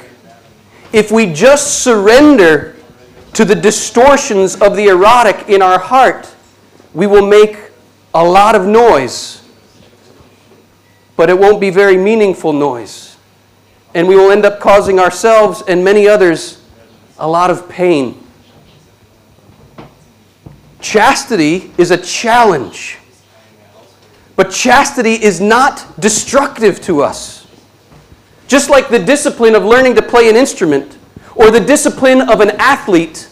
If 0.94 1.12
we 1.12 1.34
just 1.34 1.82
surrender 1.84 2.76
to 3.34 3.46
the 3.46 3.56
distortions 3.56 4.56
of 4.56 4.76
the 4.76 4.88
erotic 4.88 5.50
in 5.50 5.62
our 5.62 5.80
heart, 5.80 6.34
we 6.94 7.08
will 7.08 7.26
make 7.26 7.58
a 8.14 8.24
lot 8.24 8.56
of 8.56 8.66
noise, 8.66 9.42
but 11.16 11.30
it 11.30 11.38
won't 11.38 11.62
be 11.62 11.70
very 11.70 11.98
meaningful 11.98 12.54
noise. 12.54 13.18
And 13.94 14.08
we 14.08 14.16
will 14.16 14.32
end 14.32 14.46
up 14.46 14.60
causing 14.60 15.00
ourselves 15.00 15.64
and 15.68 15.84
many 15.84 16.08
others 16.08 16.62
a 17.18 17.28
lot 17.28 17.50
of 17.50 17.68
pain. 17.70 18.24
Chastity 20.80 21.72
is 21.78 21.92
a 21.92 21.98
challenge, 21.98 22.98
but 24.36 24.52
chastity 24.52 25.14
is 25.14 25.42
not 25.42 26.00
destructive 26.00 26.80
to 26.82 27.02
us. 27.02 27.48
Just 28.48 28.70
like 28.70 28.90
the 28.90 29.00
discipline 29.00 29.56
of 29.56 29.64
learning 29.64 29.96
to 29.96 30.02
play 30.02 30.30
an 30.30 30.36
instrument 30.36 30.99
or 31.40 31.50
the 31.52 31.60
discipline 31.60 32.30
of 32.30 32.42
an 32.42 32.52
athlete, 32.60 33.30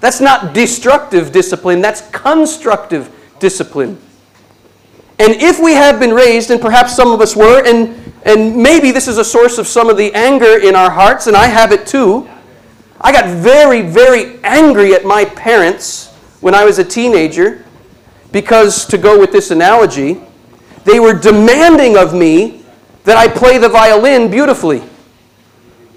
that's 0.00 0.20
not 0.20 0.54
destructive 0.54 1.32
discipline, 1.32 1.80
that's 1.80 2.08
constructive 2.10 3.12
discipline. 3.40 3.98
And 5.18 5.34
if 5.42 5.58
we 5.58 5.72
have 5.72 5.98
been 5.98 6.14
raised, 6.14 6.52
and 6.52 6.60
perhaps 6.60 6.94
some 6.94 7.10
of 7.10 7.20
us 7.20 7.34
were, 7.34 7.66
and, 7.66 8.12
and 8.22 8.56
maybe 8.56 8.92
this 8.92 9.08
is 9.08 9.18
a 9.18 9.24
source 9.24 9.58
of 9.58 9.66
some 9.66 9.90
of 9.90 9.96
the 9.96 10.14
anger 10.14 10.58
in 10.58 10.76
our 10.76 10.88
hearts, 10.88 11.26
and 11.26 11.36
I 11.36 11.46
have 11.46 11.72
it 11.72 11.84
too. 11.84 12.30
I 13.00 13.10
got 13.10 13.26
very, 13.26 13.82
very 13.82 14.38
angry 14.44 14.94
at 14.94 15.04
my 15.04 15.24
parents 15.24 16.14
when 16.40 16.54
I 16.54 16.64
was 16.64 16.78
a 16.78 16.84
teenager 16.84 17.64
because, 18.30 18.86
to 18.86 18.98
go 18.98 19.18
with 19.18 19.32
this 19.32 19.50
analogy, 19.50 20.20
they 20.84 21.00
were 21.00 21.14
demanding 21.14 21.96
of 21.96 22.14
me 22.14 22.64
that 23.02 23.16
I 23.16 23.26
play 23.26 23.58
the 23.58 23.68
violin 23.68 24.30
beautifully, 24.30 24.84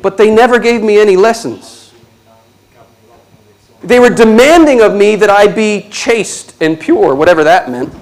but 0.01 0.17
they 0.17 0.33
never 0.33 0.59
gave 0.59 0.81
me 0.81 0.99
any 0.99 1.15
lessons. 1.15 1.93
They 3.83 3.99
were 3.99 4.09
demanding 4.09 4.81
of 4.81 4.93
me 4.93 5.15
that 5.15 5.29
I 5.29 5.47
be 5.47 5.87
chaste 5.89 6.55
and 6.61 6.79
pure, 6.79 7.15
whatever 7.15 7.43
that 7.43 7.69
meant, 7.69 7.93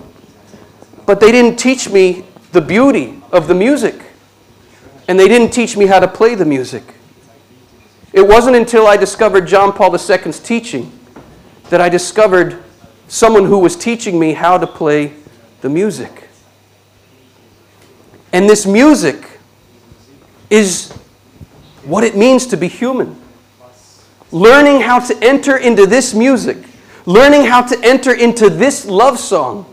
but 1.06 1.20
they 1.20 1.32
didn't 1.32 1.58
teach 1.58 1.90
me 1.90 2.26
the 2.52 2.62
beauty 2.62 3.22
of 3.32 3.48
the 3.48 3.56
music, 3.56 4.02
and 5.08 5.20
they 5.20 5.28
didn't 5.28 5.52
teach 5.52 5.78
me 5.78 5.86
how 5.86 6.00
to 6.00 6.08
play 6.08 6.36
the 6.36 6.46
music. 6.46 6.84
It 8.12 8.28
wasn't 8.28 8.56
until 8.56 8.88
I 8.88 8.98
discovered 8.98 9.48
John 9.48 9.72
Paul 9.72 9.94
II's 9.96 10.40
teaching 10.40 10.92
that 11.70 11.80
I 11.80 11.90
discovered 11.90 12.62
someone 13.08 13.46
who 13.46 13.60
was 13.60 13.76
teaching 13.76 14.20
me 14.20 14.34
how 14.34 14.58
to 14.58 14.68
play 14.68 15.14
the 15.62 15.70
music. 15.70 16.28
And 18.34 18.50
this 18.50 18.66
music 18.66 19.40
is 20.50 20.94
what 21.84 22.04
it 22.04 22.16
means 22.16 22.46
to 22.48 22.58
be 22.58 22.68
human. 22.68 23.20
Learning 24.32 24.82
how 24.82 25.00
to 25.00 25.18
enter 25.24 25.58
into 25.58 25.86
this 25.88 26.14
music, 26.14 26.58
learning 27.06 27.46
how 27.46 27.62
to 27.64 27.80
enter 27.84 28.14
into 28.14 28.50
this 28.50 28.86
love 28.86 29.20
song. 29.20 29.66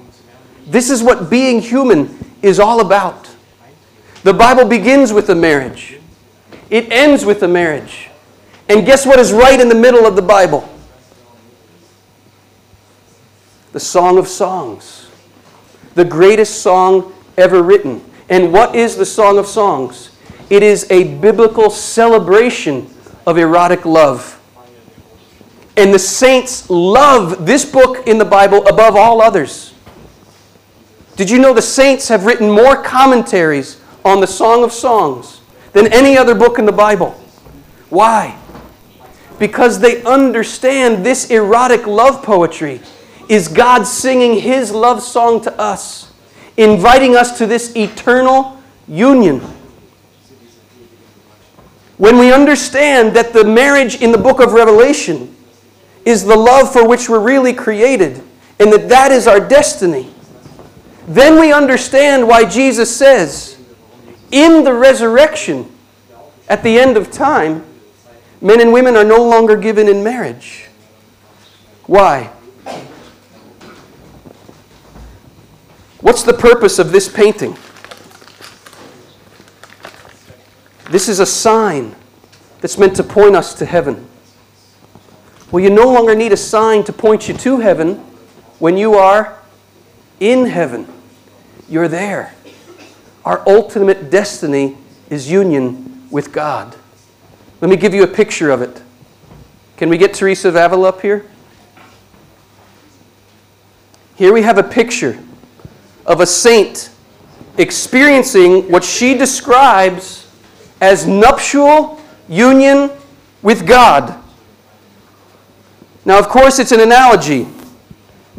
This 0.67 0.91
is 0.91 1.03
what 1.03 1.29
being 1.29 1.61
human 1.61 2.19
is 2.43 2.59
all 2.59 2.81
about. 2.81 3.29
The 4.23 4.33
Bible 4.33 4.65
begins 4.65 5.13
with 5.13 5.29
a 5.31 5.35
marriage, 5.35 5.99
it 6.71 6.91
ends 6.91 7.25
with 7.25 7.43
a 7.43 7.49
marriage. 7.49 8.11
And 8.69 8.85
guess 8.85 9.07
what 9.07 9.21
is 9.21 9.33
right 9.33 9.61
in 9.61 9.69
the 9.69 9.77
middle 9.77 10.07
of 10.07 10.17
the 10.17 10.23
Bible? 10.23 10.69
The 13.71 13.79
Song 13.79 14.19
of 14.19 14.27
Songs, 14.27 15.09
the 15.95 16.05
greatest 16.05 16.63
song 16.63 17.13
ever 17.37 17.63
written. 17.63 18.03
And 18.29 18.53
what 18.53 18.75
is 18.75 18.97
the 18.97 19.07
Song 19.07 19.39
of 19.39 19.47
Songs? 19.47 20.16
It 20.49 20.63
is 20.63 20.91
a 20.91 21.15
biblical 21.19 21.71
celebration 21.71 22.89
of 23.27 23.39
erotic 23.39 23.85
love. 23.85 24.33
And 25.77 25.93
the 25.93 25.99
saints 25.99 26.71
love 26.71 27.45
this 27.45 27.65
book 27.65 28.07
in 28.07 28.19
the 28.19 28.25
Bible 28.25 28.67
above 28.67 28.97
all 28.97 29.21
others. 29.21 29.75
Did 31.17 31.31
you 31.31 31.39
know 31.39 31.53
the 31.53 31.63
saints 31.63 32.09
have 32.09 32.25
written 32.27 32.51
more 32.51 32.83
commentaries 32.83 33.81
on 34.05 34.21
the 34.21 34.27
Song 34.27 34.63
of 34.63 34.73
Songs 34.73 35.41
than 35.73 35.93
any 35.93 36.17
other 36.17 36.35
book 36.35 36.59
in 36.59 36.65
the 36.65 36.73
Bible? 36.73 37.11
Why? 37.91 38.39
Because 39.39 39.81
they 39.81 40.03
understand 40.05 41.05
this 41.05 41.31
erotic 41.31 41.87
love 41.87 42.23
poetry 42.23 42.81
is 43.29 43.49
God 43.49 43.85
singing 43.85 44.41
His 44.41 44.71
love 44.71 45.03
song 45.03 45.43
to 45.43 45.61
us, 45.61 46.13
inviting 46.57 47.17
us 47.17 47.37
to 47.39 47.47
this 47.47 47.75
eternal 47.77 48.63
union. 48.87 49.43
When 51.99 52.19
we 52.19 52.33
understand 52.33 53.17
that 53.17 53.33
the 53.33 53.45
marriage 53.45 54.03
in 54.03 54.13
the 54.13 54.19
book 54.19 54.41
of 54.41 54.53
Revelation 54.53 55.35
is 56.05 56.25
the 56.25 56.37
love 56.37 56.73
for 56.73 56.87
which 56.87 57.09
we're 57.09 57.21
really 57.21 57.53
created, 57.53 58.23
and 58.61 58.73
that 58.73 58.89
that 58.89 59.11
is 59.13 59.27
our 59.27 59.41
destiny, 59.41 60.13
then 61.09 61.41
we 61.41 61.53
understand 61.53 62.27
why 62.27 62.45
Jesus 62.45 62.95
says, 62.95 63.59
in 64.31 64.65
the 64.65 64.75
resurrection, 64.75 65.71
at 66.49 66.63
the 66.63 66.79
end 66.79 66.97
of 66.97 67.11
time, 67.11 67.65
men 68.41 68.61
and 68.61 68.73
women 68.73 68.97
are 68.97 69.05
no 69.05 69.23
longer 69.23 69.57
given 69.57 69.89
in 69.89 70.05
marriage. 70.05 70.69
Why? 71.87 72.31
What's 76.01 76.23
the 76.23 76.35
purpose 76.35 76.79
of 76.79 76.93
this 76.93 77.09
painting? 77.09 77.57
This 80.91 81.09
is 81.09 81.19
a 81.21 81.27
sign 81.27 81.95
that's 82.61 82.79
meant 82.79 82.97
to 82.97 83.03
point 83.03 83.35
us 83.35 83.55
to 83.55 83.67
heaven. 83.67 84.09
Well, 85.51 85.63
you 85.63 85.71
no 85.71 85.93
longer 85.93 86.15
need 86.15 86.33
a 86.33 86.37
sign 86.37 86.85
to 86.85 86.93
point 86.93 87.29
you 87.29 87.35
to 87.35 87.59
heaven 87.59 87.97
when 88.59 88.77
you 88.77 88.95
are 88.95 89.39
in 90.21 90.47
heaven. 90.47 90.87
you're 91.69 91.89
there. 91.89 92.33
Our 93.25 93.43
ultimate 93.49 94.09
destiny 94.11 94.77
is 95.11 95.31
union 95.31 96.07
with 96.11 96.33
God. 96.33 96.77
Let 97.61 97.71
me 97.71 97.77
give 97.77 97.93
you 97.93 98.05
a 98.05 98.09
picture 98.09 98.51
of 98.51 98.63
it. 98.63 98.83
Can 99.77 99.89
we 99.89 99.99
get 99.99 100.15
Teresa 100.15 100.49
of 100.49 100.57
Avila 100.57 100.91
up 100.91 101.01
here? 101.01 101.27
Here 104.15 104.33
we 104.33 104.43
have 104.43 104.59
a 104.59 104.63
picture 104.63 105.19
of 106.07 106.21
a 106.21 106.27
saint 106.27 106.91
experiencing 107.59 108.71
what 108.71 108.85
she 108.85 109.15
describes 109.15 110.26
as 110.81 111.07
nuptial 111.07 112.01
union 112.29 112.91
with 113.43 113.67
God. 113.67 114.23
Now, 116.05 116.19
of 116.19 116.29
course, 116.29 116.59
it's 116.59 116.73
an 116.73 116.81
analogy. 116.81 117.49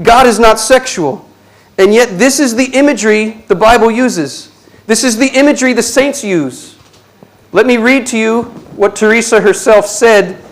God 0.01 0.27
is 0.27 0.39
not 0.39 0.59
sexual. 0.59 1.27
And 1.77 1.93
yet, 1.93 2.17
this 2.17 2.39
is 2.39 2.55
the 2.55 2.65
imagery 2.65 3.43
the 3.47 3.55
Bible 3.55 3.91
uses. 3.91 4.51
This 4.85 5.03
is 5.03 5.17
the 5.17 5.27
imagery 5.27 5.73
the 5.73 5.83
saints 5.83 6.23
use. 6.23 6.77
Let 7.51 7.65
me 7.65 7.77
read 7.77 8.07
to 8.07 8.17
you 8.17 8.43
what 8.75 8.95
Teresa 8.95 9.41
herself 9.41 9.85
said 9.85 10.43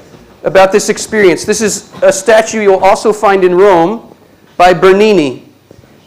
about 0.43 0.71
this 0.71 0.89
experience. 0.89 1.45
This 1.45 1.61
is 1.61 1.91
a 2.01 2.11
statue 2.11 2.61
you'll 2.61 2.83
also 2.83 3.11
find 3.11 3.43
in 3.43 3.55
Rome 3.55 4.15
by 4.57 4.73
Bernini, 4.73 5.49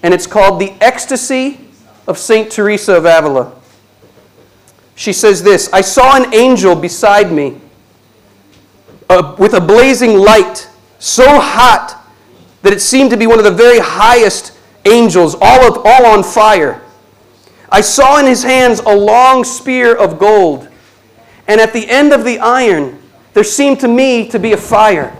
and 0.02 0.14
it's 0.14 0.26
called 0.26 0.60
The 0.60 0.72
Ecstasy 0.80 1.60
of 2.06 2.18
St. 2.18 2.50
Teresa 2.50 2.96
of 2.96 3.04
Avila. 3.04 3.57
She 4.98 5.12
says 5.12 5.44
this 5.44 5.72
I 5.72 5.80
saw 5.80 6.16
an 6.16 6.34
angel 6.34 6.74
beside 6.74 7.30
me 7.30 7.60
uh, 9.08 9.36
with 9.38 9.54
a 9.54 9.60
blazing 9.60 10.18
light, 10.18 10.68
so 10.98 11.40
hot 11.40 12.04
that 12.62 12.72
it 12.72 12.80
seemed 12.80 13.10
to 13.10 13.16
be 13.16 13.28
one 13.28 13.38
of 13.38 13.44
the 13.44 13.52
very 13.52 13.78
highest 13.78 14.58
angels, 14.84 15.36
all, 15.40 15.60
of, 15.62 15.86
all 15.86 16.04
on 16.04 16.24
fire. 16.24 16.82
I 17.70 17.80
saw 17.80 18.18
in 18.18 18.26
his 18.26 18.42
hands 18.42 18.80
a 18.80 18.92
long 18.92 19.44
spear 19.44 19.96
of 19.96 20.18
gold, 20.18 20.68
and 21.46 21.60
at 21.60 21.72
the 21.72 21.88
end 21.88 22.12
of 22.12 22.24
the 22.24 22.40
iron 22.40 23.00
there 23.34 23.44
seemed 23.44 23.78
to 23.80 23.88
me 23.88 24.28
to 24.30 24.38
be 24.40 24.52
a 24.52 24.56
fire. 24.56 25.16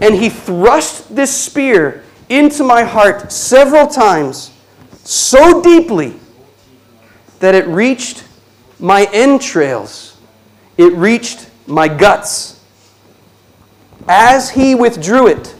And 0.00 0.14
he 0.14 0.30
thrust 0.30 1.14
this 1.14 1.38
spear 1.38 2.02
into 2.30 2.64
my 2.64 2.84
heart 2.84 3.30
several 3.30 3.86
times, 3.86 4.52
so 5.04 5.60
deeply 5.60 6.14
that 7.40 7.54
it 7.54 7.66
reached 7.66 8.24
my 8.80 9.08
entrails, 9.12 10.16
it 10.76 10.92
reached 10.94 11.48
my 11.66 11.88
guts. 11.88 12.64
As 14.08 14.50
he 14.50 14.74
withdrew 14.74 15.28
it, 15.28 15.54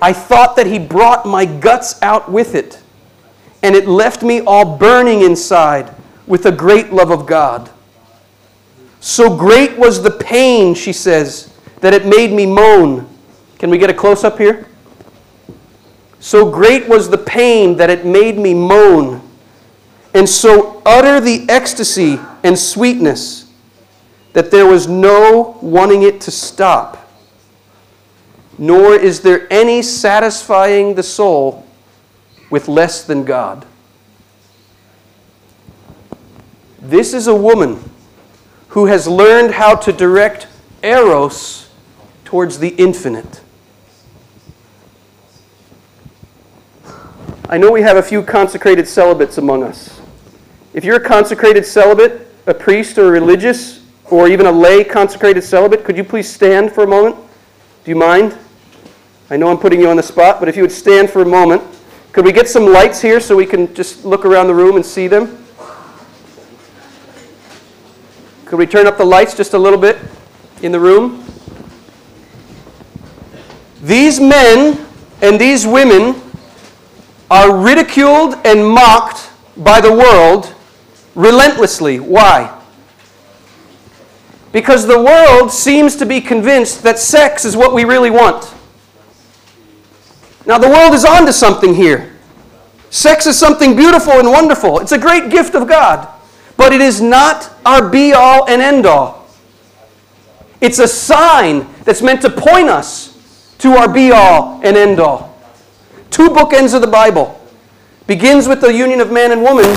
I 0.00 0.12
thought 0.12 0.54
that 0.56 0.66
he 0.66 0.78
brought 0.78 1.26
my 1.26 1.44
guts 1.44 2.00
out 2.02 2.30
with 2.30 2.54
it, 2.54 2.80
and 3.62 3.74
it 3.74 3.88
left 3.88 4.22
me 4.22 4.40
all 4.40 4.76
burning 4.76 5.22
inside 5.22 5.92
with 6.26 6.46
a 6.46 6.52
great 6.52 6.92
love 6.92 7.10
of 7.10 7.26
God. 7.26 7.70
So 9.00 9.34
great 9.34 9.76
was 9.78 10.02
the 10.02 10.10
pain, 10.10 10.74
she 10.74 10.92
says, 10.92 11.52
that 11.80 11.94
it 11.94 12.06
made 12.06 12.32
me 12.32 12.46
moan. 12.46 13.08
Can 13.58 13.70
we 13.70 13.78
get 13.78 13.90
a 13.90 13.94
close 13.94 14.24
up 14.24 14.38
here? 14.38 14.66
So 16.20 16.50
great 16.50 16.88
was 16.88 17.08
the 17.08 17.18
pain 17.18 17.76
that 17.76 17.90
it 17.90 18.04
made 18.04 18.38
me 18.38 18.54
moan, 18.54 19.27
and 20.14 20.28
so 20.28 20.82
utter 20.84 21.20
the 21.20 21.46
ecstasy 21.48 22.18
and 22.42 22.58
sweetness 22.58 23.52
that 24.32 24.50
there 24.50 24.66
was 24.66 24.86
no 24.86 25.58
wanting 25.60 26.02
it 26.02 26.20
to 26.22 26.30
stop, 26.30 27.10
nor 28.56 28.94
is 28.94 29.20
there 29.20 29.52
any 29.52 29.82
satisfying 29.82 30.94
the 30.94 31.02
soul 31.02 31.66
with 32.50 32.68
less 32.68 33.04
than 33.04 33.24
God. 33.24 33.66
This 36.80 37.12
is 37.12 37.26
a 37.26 37.34
woman 37.34 37.90
who 38.68 38.86
has 38.86 39.06
learned 39.06 39.52
how 39.52 39.74
to 39.74 39.92
direct 39.92 40.46
eros 40.82 41.68
towards 42.24 42.58
the 42.58 42.68
infinite. 42.70 43.40
I 47.50 47.56
know 47.58 47.72
we 47.72 47.82
have 47.82 47.96
a 47.96 48.02
few 48.02 48.22
consecrated 48.22 48.86
celibates 48.86 49.38
among 49.38 49.62
us. 49.62 49.97
If 50.78 50.84
you're 50.84 50.98
a 50.98 51.00
consecrated 51.00 51.66
celibate, 51.66 52.24
a 52.46 52.54
priest 52.54 52.98
or 52.98 53.08
a 53.08 53.10
religious, 53.10 53.82
or 54.04 54.28
even 54.28 54.46
a 54.46 54.52
lay 54.52 54.84
consecrated 54.84 55.42
celibate, 55.42 55.84
could 55.84 55.96
you 55.96 56.04
please 56.04 56.32
stand 56.32 56.70
for 56.70 56.84
a 56.84 56.86
moment? 56.86 57.16
Do 57.82 57.90
you 57.90 57.96
mind? 57.96 58.38
I 59.28 59.36
know 59.36 59.50
I'm 59.50 59.58
putting 59.58 59.80
you 59.80 59.90
on 59.90 59.96
the 59.96 60.04
spot, 60.04 60.38
but 60.38 60.48
if 60.48 60.54
you 60.54 60.62
would 60.62 60.70
stand 60.70 61.10
for 61.10 61.22
a 61.22 61.26
moment. 61.26 61.64
Could 62.12 62.24
we 62.24 62.30
get 62.30 62.48
some 62.48 62.64
lights 62.64 63.02
here 63.02 63.18
so 63.18 63.34
we 63.34 63.44
can 63.44 63.74
just 63.74 64.04
look 64.04 64.24
around 64.24 64.46
the 64.46 64.54
room 64.54 64.76
and 64.76 64.86
see 64.86 65.08
them? 65.08 65.44
Could 68.44 68.60
we 68.60 68.66
turn 68.66 68.86
up 68.86 68.98
the 68.98 69.04
lights 69.04 69.34
just 69.34 69.54
a 69.54 69.58
little 69.58 69.80
bit 69.80 69.98
in 70.62 70.70
the 70.70 70.78
room? 70.78 71.24
These 73.82 74.20
men 74.20 74.86
and 75.22 75.40
these 75.40 75.66
women 75.66 76.22
are 77.32 77.52
ridiculed 77.52 78.36
and 78.44 78.64
mocked 78.64 79.28
by 79.56 79.80
the 79.80 79.92
world 79.92 80.54
relentlessly. 81.18 81.98
Why? 81.98 82.54
Because 84.52 84.86
the 84.86 85.02
world 85.02 85.52
seems 85.52 85.96
to 85.96 86.06
be 86.06 86.20
convinced 86.20 86.82
that 86.84 86.98
sex 86.98 87.44
is 87.44 87.56
what 87.56 87.74
we 87.74 87.84
really 87.84 88.10
want. 88.10 88.54
Now, 90.46 90.56
the 90.56 90.68
world 90.68 90.94
is 90.94 91.04
onto 91.04 91.32
something 91.32 91.74
here. 91.74 92.16
Sex 92.88 93.26
is 93.26 93.38
something 93.38 93.76
beautiful 93.76 94.14
and 94.14 94.28
wonderful, 94.28 94.78
it's 94.78 94.92
a 94.92 94.98
great 94.98 95.28
gift 95.28 95.54
of 95.54 95.68
God, 95.68 96.08
but 96.56 96.72
it 96.72 96.80
is 96.80 97.02
not 97.02 97.52
our 97.66 97.86
be 97.86 98.14
all 98.14 98.48
and 98.48 98.62
end 98.62 98.86
all. 98.86 99.26
It's 100.62 100.78
a 100.78 100.88
sign 100.88 101.66
that's 101.84 102.00
meant 102.00 102.22
to 102.22 102.30
point 102.30 102.68
us 102.68 103.54
to 103.58 103.72
our 103.72 103.92
be 103.92 104.10
all 104.10 104.60
and 104.64 104.76
end 104.76 105.00
all. 105.00 105.36
Two 106.10 106.30
bookends 106.30 106.74
of 106.74 106.80
the 106.80 106.86
Bible. 106.86 107.34
Begins 108.06 108.48
with 108.48 108.62
the 108.62 108.72
union 108.72 109.02
of 109.02 109.12
man 109.12 109.32
and 109.32 109.42
woman, 109.42 109.76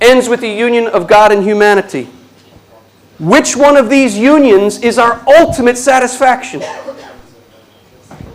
ends 0.00 0.28
with 0.28 0.40
the 0.40 0.48
union 0.48 0.86
of 0.86 1.06
God 1.06 1.32
and 1.32 1.42
humanity. 1.42 2.08
Which 3.18 3.56
one 3.56 3.76
of 3.76 3.88
these 3.88 4.16
unions 4.16 4.82
is 4.82 4.98
our 4.98 5.22
ultimate 5.26 5.78
satisfaction? 5.78 6.62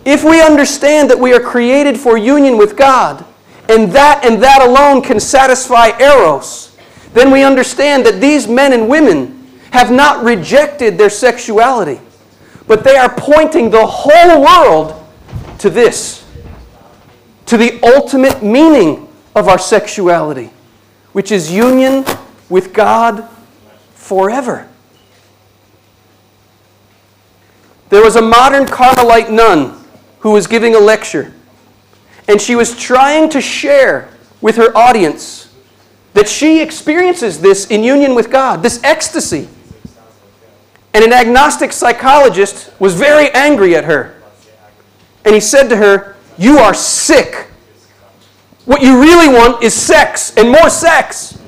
If 0.04 0.24
we 0.24 0.42
understand 0.42 1.08
that 1.10 1.18
we 1.18 1.32
are 1.32 1.40
created 1.40 1.98
for 1.98 2.16
union 2.16 2.58
with 2.58 2.76
God, 2.76 3.24
and 3.68 3.92
that 3.92 4.24
and 4.24 4.42
that 4.42 4.60
alone 4.60 5.02
can 5.02 5.20
satisfy 5.20 5.96
Eros, 6.00 6.76
then 7.14 7.30
we 7.30 7.44
understand 7.44 8.04
that 8.06 8.20
these 8.20 8.48
men 8.48 8.72
and 8.72 8.88
women 8.88 9.46
have 9.70 9.90
not 9.90 10.24
rejected 10.24 10.98
their 10.98 11.10
sexuality, 11.10 12.00
but 12.66 12.84
they 12.84 12.96
are 12.96 13.14
pointing 13.16 13.70
the 13.70 13.86
whole 13.86 14.42
world 14.42 15.06
to 15.58 15.70
this, 15.70 16.26
to 17.46 17.56
the 17.56 17.78
ultimate 17.82 18.42
meaning 18.42 19.08
of 19.34 19.48
our 19.48 19.58
sexuality, 19.58 20.50
which 21.12 21.30
is 21.30 21.50
union 21.52 22.04
with 22.48 22.72
God 22.72 23.28
forever. 23.94 24.68
There 27.90 28.02
was 28.02 28.16
a 28.16 28.22
modern 28.22 28.66
Carmelite 28.66 29.30
nun 29.30 29.78
who 30.20 30.30
was 30.30 30.46
giving 30.46 30.74
a 30.74 30.78
lecture, 30.78 31.32
and 32.26 32.40
she 32.40 32.56
was 32.56 32.76
trying 32.76 33.28
to 33.30 33.40
share 33.40 34.08
with 34.40 34.56
her 34.56 34.76
audience 34.76 35.52
that 36.14 36.28
she 36.28 36.60
experiences 36.60 37.40
this 37.40 37.66
in 37.66 37.84
union 37.84 38.14
with 38.14 38.30
God, 38.30 38.62
this 38.62 38.82
ecstasy. 38.82 39.48
And 40.94 41.04
an 41.04 41.12
agnostic 41.12 41.72
psychologist 41.72 42.70
was 42.78 42.94
very 42.94 43.30
angry 43.30 43.74
at 43.74 43.84
her. 43.84 44.14
And 45.24 45.34
he 45.34 45.40
said 45.40 45.68
to 45.68 45.76
her, 45.76 46.16
You 46.36 46.58
are 46.58 46.74
sick. 46.74 47.48
What 48.64 48.82
you 48.82 49.00
really 49.00 49.28
want 49.28 49.62
is 49.62 49.74
sex 49.74 50.36
and 50.36 50.50
more 50.50 50.70
sex. 50.70 51.38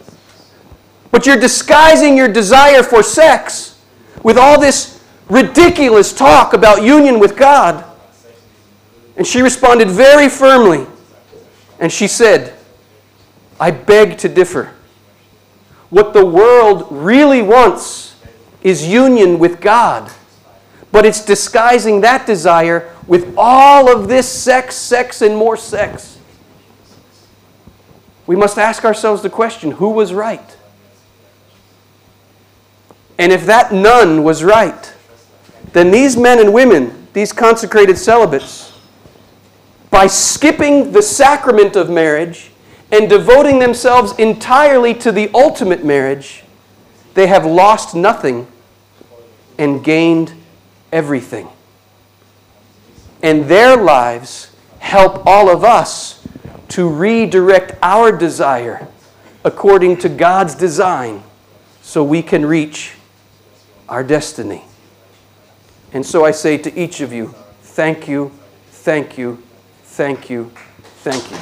But 1.10 1.26
you're 1.26 1.38
disguising 1.38 2.16
your 2.16 2.28
desire 2.28 2.82
for 2.82 3.02
sex 3.02 3.80
with 4.24 4.36
all 4.36 4.60
this 4.60 5.02
ridiculous 5.28 6.12
talk 6.12 6.54
about 6.54 6.82
union 6.82 7.20
with 7.20 7.36
God. 7.36 7.84
And 9.16 9.26
she 9.26 9.42
responded 9.42 9.88
very 9.88 10.28
firmly. 10.28 10.86
And 11.78 11.92
she 11.92 12.08
said, 12.08 12.54
I 13.60 13.70
beg 13.70 14.18
to 14.18 14.28
differ. 14.28 14.72
What 15.90 16.12
the 16.12 16.26
world 16.26 16.88
really 16.90 17.42
wants 17.42 18.16
is 18.62 18.86
union 18.86 19.38
with 19.38 19.60
God. 19.60 20.10
But 20.90 21.06
it's 21.06 21.24
disguising 21.24 22.00
that 22.00 22.26
desire 22.26 22.92
with 23.06 23.34
all 23.36 23.88
of 23.88 24.08
this 24.08 24.28
sex, 24.28 24.74
sex, 24.74 25.22
and 25.22 25.36
more 25.36 25.56
sex. 25.56 26.13
We 28.26 28.36
must 28.36 28.58
ask 28.58 28.84
ourselves 28.84 29.22
the 29.22 29.30
question 29.30 29.72
who 29.72 29.90
was 29.90 30.12
right? 30.12 30.56
And 33.18 33.32
if 33.32 33.46
that 33.46 33.72
nun 33.72 34.24
was 34.24 34.42
right, 34.42 34.92
then 35.72 35.90
these 35.90 36.16
men 36.16 36.40
and 36.40 36.52
women, 36.52 37.06
these 37.12 37.32
consecrated 37.32 37.98
celibates, 37.98 38.72
by 39.90 40.06
skipping 40.06 40.92
the 40.92 41.02
sacrament 41.02 41.76
of 41.76 41.88
marriage 41.88 42.50
and 42.90 43.08
devoting 43.08 43.58
themselves 43.58 44.12
entirely 44.18 44.94
to 44.94 45.12
the 45.12 45.30
ultimate 45.34 45.84
marriage, 45.84 46.42
they 47.14 47.28
have 47.28 47.46
lost 47.46 47.94
nothing 47.94 48.46
and 49.58 49.84
gained 49.84 50.32
everything. 50.92 51.48
And 53.22 53.44
their 53.44 53.76
lives 53.76 54.50
help 54.80 55.24
all 55.26 55.48
of 55.48 55.62
us 55.64 56.23
to 56.74 56.88
redirect 56.88 57.70
our 57.82 58.10
desire 58.10 58.88
according 59.44 59.96
to 59.96 60.08
God's 60.08 60.56
design 60.56 61.22
so 61.82 62.02
we 62.02 62.20
can 62.20 62.44
reach 62.44 62.96
our 63.88 64.02
destiny. 64.02 64.64
And 65.92 66.04
so 66.04 66.24
I 66.24 66.32
say 66.32 66.58
to 66.58 66.76
each 66.76 67.00
of 67.00 67.12
you, 67.12 67.32
thank 67.62 68.08
you, 68.08 68.32
thank 68.70 69.16
you, 69.16 69.40
thank 69.84 70.28
you, 70.28 70.50
thank 71.04 71.30
you. 71.30 71.36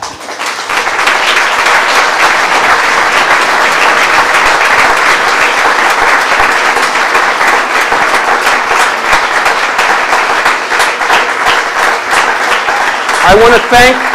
I 13.24 13.34
want 13.34 13.54
to 13.54 13.68
thank 13.70 14.11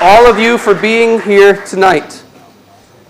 all 0.00 0.26
of 0.26 0.38
you 0.38 0.58
for 0.58 0.74
being 0.74 1.20
here 1.22 1.64
tonight. 1.64 2.22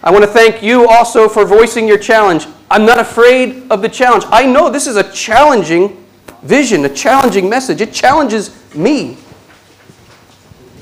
I 0.03 0.11
want 0.11 0.25
to 0.25 0.31
thank 0.31 0.63
you 0.63 0.89
also 0.89 1.29
for 1.29 1.45
voicing 1.45 1.89
your 1.89 1.99
challenge. 1.99 2.47
I'm 2.71 2.87
not 2.87 2.99
afraid 2.99 3.71
of 3.71 3.83
the 3.83 3.89
challenge. 3.89 4.25
I 4.29 4.47
know 4.47 4.71
this 4.71 4.87
is 4.87 4.97
a 4.97 5.13
challenging 5.13 6.05
vision, 6.43 6.85
a 6.85 6.89
challenging 6.89 7.49
message. 7.49 7.81
It 7.81 7.93
challenges 7.93 8.75
me. 8.75 9.17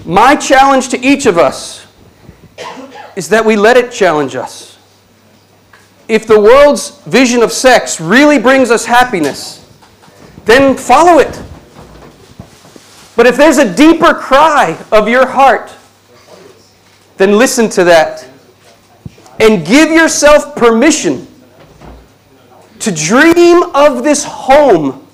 My 0.04 0.36
challenge 0.36 0.90
to 0.90 1.00
each 1.00 1.24
of 1.24 1.38
us 1.38 1.86
is 3.16 3.30
that 3.30 3.44
we 3.44 3.56
let 3.56 3.76
it 3.76 3.90
challenge 3.90 4.36
us. 4.36 4.78
If 6.06 6.26
the 6.26 6.38
world's 6.38 7.00
vision 7.04 7.42
of 7.42 7.50
sex 7.50 7.98
really 8.00 8.38
brings 8.38 8.70
us 8.70 8.84
happiness, 8.84 9.60
then 10.44 10.76
follow 10.76 11.18
it. 11.18 11.42
But 13.16 13.26
if 13.26 13.36
there's 13.36 13.58
a 13.58 13.74
deeper 13.74 14.12
cry 14.12 14.78
of 14.92 15.08
your 15.08 15.26
heart, 15.26 15.74
then 17.16 17.38
listen 17.38 17.68
to 17.70 17.84
that. 17.84 18.26
And 19.40 19.66
give 19.66 19.90
yourself 19.90 20.54
permission 20.54 21.26
to 22.80 22.92
dream 22.92 23.62
of 23.74 24.04
this 24.04 24.24
home. 24.24 25.06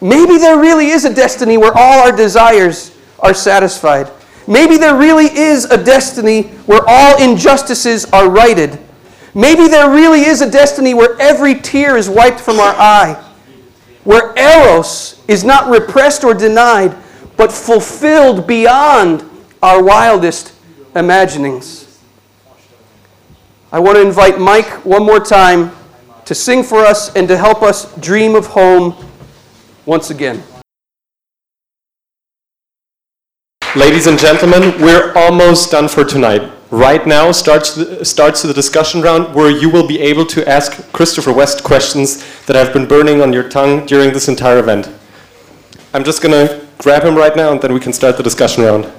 Maybe 0.00 0.38
there 0.38 0.58
really 0.58 0.88
is 0.88 1.04
a 1.04 1.12
destiny 1.12 1.56
where 1.56 1.72
all 1.74 2.00
our 2.00 2.16
desires 2.16 2.96
are 3.18 3.34
satisfied. 3.34 4.10
Maybe 4.46 4.76
there 4.76 4.96
really 4.96 5.26
is 5.26 5.64
a 5.64 5.82
destiny 5.82 6.42
where 6.66 6.82
all 6.86 7.22
injustices 7.22 8.04
are 8.06 8.28
righted. 8.30 8.78
Maybe 9.34 9.68
there 9.68 9.90
really 9.90 10.20
is 10.20 10.40
a 10.40 10.50
destiny 10.50 10.94
where 10.94 11.20
every 11.20 11.54
tear 11.56 11.96
is 11.96 12.08
wiped 12.08 12.40
from 12.40 12.58
our 12.58 12.74
eye 12.76 13.24
where 14.08 14.32
eros 14.38 15.20
is 15.28 15.44
not 15.44 15.68
repressed 15.68 16.24
or 16.24 16.32
denied, 16.32 16.96
but 17.36 17.52
fulfilled 17.52 18.46
beyond 18.46 19.22
our 19.62 19.82
wildest 19.82 20.54
imaginings. 20.94 22.00
I 23.70 23.78
want 23.80 23.96
to 23.96 24.02
invite 24.02 24.38
Mike 24.38 24.84
one 24.84 25.04
more 25.04 25.20
time 25.20 25.72
to 26.24 26.34
sing 26.34 26.62
for 26.62 26.80
us 26.80 27.14
and 27.16 27.26
to 27.28 27.36
help 27.36 27.62
us 27.62 27.94
dream 27.96 28.34
of 28.34 28.46
home 28.46 28.94
once 29.84 30.10
again. 30.10 30.42
Ladies 33.76 34.06
and 34.06 34.18
gentlemen, 34.18 34.80
we're 34.80 35.12
almost 35.14 35.70
done 35.70 35.88
for 35.88 36.04
tonight. 36.04 36.50
Right 36.70 37.06
now 37.06 37.32
starts 37.32 37.74
the, 37.74 38.04
starts 38.04 38.42
the 38.42 38.52
discussion 38.52 39.00
round 39.00 39.34
where 39.34 39.50
you 39.50 39.70
will 39.70 39.86
be 39.86 40.00
able 40.00 40.26
to 40.26 40.46
ask 40.48 40.90
Christopher 40.92 41.32
West 41.32 41.64
questions 41.64 42.24
that 42.46 42.56
have 42.56 42.72
been 42.72 42.86
burning 42.86 43.22
on 43.22 43.32
your 43.32 43.48
tongue 43.48 43.86
during 43.86 44.12
this 44.12 44.28
entire 44.28 44.58
event. 44.58 44.90
I'm 45.94 46.04
just 46.04 46.22
going 46.22 46.46
to 46.46 46.66
grab 46.78 47.02
him 47.04 47.14
right 47.14 47.34
now 47.34 47.52
and 47.52 47.60
then 47.60 47.72
we 47.72 47.80
can 47.80 47.92
start 47.92 48.16
the 48.16 48.22
discussion 48.22 48.64
round. 48.64 48.92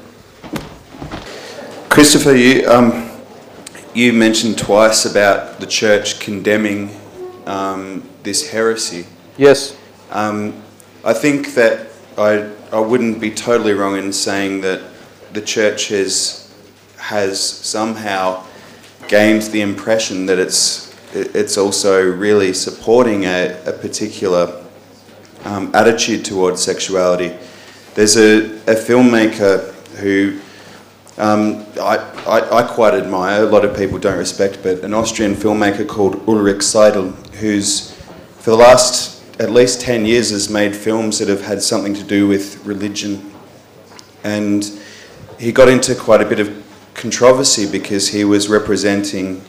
Christopher, 1.90 2.36
you, 2.36 2.70
um, 2.70 3.10
you 3.96 4.14
mentioned 4.14 4.60
twice 4.60 5.06
about 5.06 5.60
the 5.60 5.66
church 5.66 6.20
condemning 6.20 6.96
um, 7.48 8.08
this 8.22 8.52
heresy. 8.52 9.08
Yes. 9.38 9.76
Um, 10.12 10.62
I 11.04 11.14
think 11.14 11.56
that 11.56 11.88
I, 12.16 12.48
I 12.72 12.80
wouldn't 12.80 13.20
be 13.20 13.32
totally 13.32 13.74
wrong 13.74 13.98
in 13.98 14.14
saying 14.14 14.62
that 14.62 14.84
the 15.34 15.42
church 15.42 15.88
has, 15.88 16.54
has 16.98 17.42
somehow 17.42 18.46
gained 19.08 19.42
the 19.42 19.62
impression 19.62 20.28
that 20.28 20.38
it's, 20.38 20.96
it's 21.14 21.58
also 21.58 22.08
really 22.08 22.54
supporting 22.54 23.26
a, 23.26 23.60
a 23.66 23.74
particular 23.74 24.64
um, 25.44 25.74
attitude 25.74 26.24
towards 26.24 26.64
sexuality. 26.64 27.36
There's 27.96 28.16
a, 28.16 28.46
a 28.68 28.76
filmmaker 28.76 29.74
who 29.96 30.40
um, 31.20 31.66
I, 31.80 31.98
I, 32.26 32.60
I, 32.60 32.64
quite 32.64 32.94
admire, 32.94 33.44
a 33.44 33.46
lot 33.46 33.66
of 33.66 33.76
people 33.76 34.00
don't 34.00 34.18
respect, 34.18 34.60
but 34.64 34.84
an 34.84 34.94
Austrian 34.94 35.36
filmmaker 35.36 35.88
called 35.88 36.28
Ulrich 36.28 36.60
Seidl, 36.60 37.14
who's 37.36 37.92
for 38.38 38.52
the 38.52 38.56
last 38.56 39.20
at 39.40 39.52
least 39.52 39.82
10 39.82 40.06
years 40.06 40.32
has 40.32 40.50
made 40.50 40.76
films 40.76 41.20
that 41.20 41.30
have 41.30 41.42
had 41.42 41.62
something 41.62 41.94
to 41.94 42.04
do 42.04 42.28
with 42.28 42.66
religion. 42.66 43.32
And 44.24 44.70
he 45.40 45.52
got 45.54 45.70
into 45.70 45.96
quite 45.96 46.22
a 46.22 46.26
bit 46.26 46.40
of 46.40 46.66
controversy 46.94 47.70
because 47.70 48.10
he 48.10 48.26
was 48.26 48.50
representing 48.50 49.42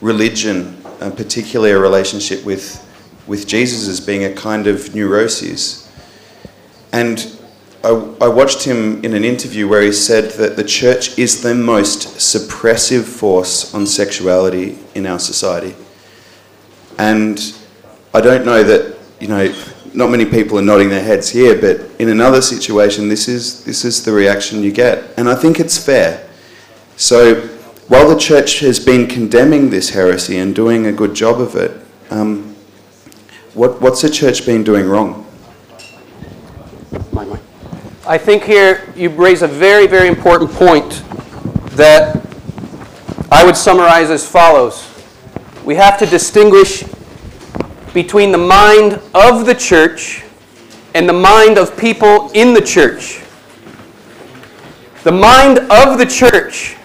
religion, 0.00 0.76
and 1.00 1.16
particularly 1.16 1.72
a 1.72 1.78
relationship 1.78 2.44
with, 2.44 2.82
with 3.26 3.46
Jesus 3.46 3.88
as 3.88 4.00
being 4.00 4.24
a 4.24 4.32
kind 4.32 4.66
of 4.66 4.94
neuroses. 4.94 5.88
And 6.92 7.35
I, 7.86 7.90
I 8.22 8.26
watched 8.26 8.64
him 8.64 9.04
in 9.04 9.14
an 9.14 9.24
interview 9.24 9.68
where 9.68 9.80
he 9.80 9.92
said 9.92 10.32
that 10.32 10.56
the 10.56 10.64
church 10.64 11.16
is 11.16 11.42
the 11.42 11.54
most 11.54 12.18
suppressive 12.18 13.04
force 13.04 13.72
on 13.72 13.86
sexuality 13.86 14.76
in 14.96 15.06
our 15.06 15.20
society. 15.20 15.72
And 16.98 17.38
I 18.12 18.20
don't 18.20 18.44
know 18.44 18.64
that, 18.64 18.98
you 19.20 19.28
know, 19.28 19.54
not 19.94 20.10
many 20.10 20.24
people 20.24 20.58
are 20.58 20.62
nodding 20.62 20.88
their 20.88 21.04
heads 21.04 21.28
here, 21.30 21.60
but 21.60 21.88
in 22.00 22.08
another 22.08 22.42
situation, 22.42 23.08
this 23.08 23.28
is, 23.28 23.62
this 23.64 23.84
is 23.84 24.04
the 24.04 24.10
reaction 24.10 24.64
you 24.64 24.72
get. 24.72 25.16
And 25.16 25.28
I 25.28 25.36
think 25.36 25.60
it's 25.60 25.78
fair. 25.78 26.28
So 26.96 27.36
while 27.86 28.08
the 28.08 28.18
church 28.18 28.58
has 28.60 28.84
been 28.84 29.06
condemning 29.06 29.70
this 29.70 29.90
heresy 29.90 30.38
and 30.38 30.56
doing 30.56 30.86
a 30.86 30.92
good 30.92 31.14
job 31.14 31.40
of 31.40 31.54
it, 31.54 31.80
um, 32.10 32.56
what, 33.54 33.80
what's 33.80 34.02
the 34.02 34.10
church 34.10 34.44
been 34.44 34.64
doing 34.64 34.88
wrong? 34.88 35.22
I 38.08 38.18
think 38.18 38.44
here 38.44 38.88
you 38.94 39.10
raise 39.10 39.42
a 39.42 39.48
very, 39.48 39.88
very 39.88 40.06
important 40.06 40.52
point 40.52 41.02
that 41.72 42.24
I 43.32 43.44
would 43.44 43.56
summarize 43.56 44.10
as 44.10 44.24
follows. 44.24 44.88
We 45.64 45.74
have 45.74 45.98
to 45.98 46.06
distinguish 46.06 46.84
between 47.92 48.30
the 48.30 48.38
mind 48.38 49.00
of 49.12 49.44
the 49.44 49.56
church 49.56 50.22
and 50.94 51.08
the 51.08 51.12
mind 51.12 51.58
of 51.58 51.76
people 51.76 52.30
in 52.30 52.54
the 52.54 52.60
church. 52.60 53.24
The 55.02 55.10
mind 55.10 55.58
of 55.58 55.98
the 55.98 56.06
church 56.06 56.76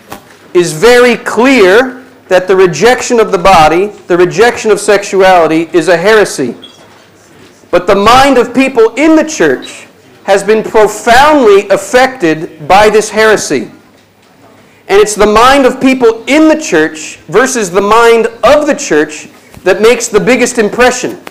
is 0.56 0.74
very 0.74 1.18
clear 1.18 2.04
that 2.30 2.48
the 2.48 2.56
rejection 2.56 3.20
of 3.20 3.32
the 3.32 3.38
body, 3.38 3.88
the 4.08 4.18
rejection 4.18 4.72
of 4.72 4.80
sexuality, 4.80 5.70
is 5.72 5.88
a 5.88 5.98
heresy. 5.98 6.56
But 7.70 7.86
the 7.86 7.96
mind 7.96 8.40
of 8.40 8.56
people 8.56 8.96
in 8.96 9.16
the 9.16 9.24
church 9.24 9.86
has 10.24 10.44
been 10.44 10.64
profoundly 10.64 11.68
affected 11.70 12.68
by 12.68 12.90
this 12.90 13.10
heresy. 13.10 13.72
And 14.88 15.00
it's 15.00 15.16
the 15.16 15.26
mind 15.26 15.66
of 15.66 15.80
people 15.80 16.24
in 16.26 16.48
the 16.48 16.60
church 16.62 17.18
versus 17.28 17.72
the 17.72 17.82
mind 17.82 18.28
of 18.44 18.68
the 18.68 18.76
church 18.76 19.30
that 19.64 19.82
makes 19.82 20.08
the 20.08 20.20
biggest 20.20 20.58
impression. 20.58 21.22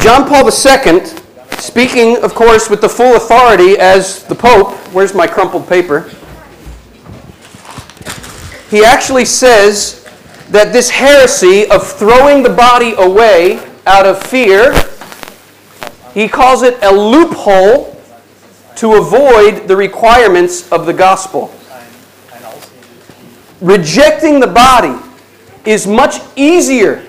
John 0.00 0.28
Paul 0.28 0.44
II, 0.46 1.04
speaking, 1.58 2.22
of 2.22 2.34
course, 2.34 2.70
with 2.70 2.80
the 2.80 2.88
full 2.88 3.16
authority 3.16 3.78
as 3.78 4.22
the 4.24 4.34
Pope, 4.34 4.74
where's 4.92 5.12
my 5.12 5.26
crumpled 5.26 5.68
paper? 5.68 6.10
He 8.70 8.84
actually 8.84 9.24
says 9.24 10.06
that 10.50 10.72
this 10.72 10.90
heresy 10.90 11.68
of 11.70 11.86
throwing 11.86 12.42
the 12.42 12.50
body 12.50 12.94
away 12.96 13.58
out 13.86 14.06
of 14.06 14.22
fear 14.22 14.72
he 16.14 16.28
calls 16.28 16.62
it 16.62 16.82
a 16.82 16.90
loophole 16.90 17.94
to 18.76 18.94
avoid 18.94 19.66
the 19.66 19.76
requirements 19.76 20.70
of 20.70 20.86
the 20.86 20.92
gospel. 20.92 21.52
Rejecting 23.60 24.38
the 24.38 24.46
body 24.46 24.96
is 25.64 25.86
much 25.86 26.20
easier 26.36 27.04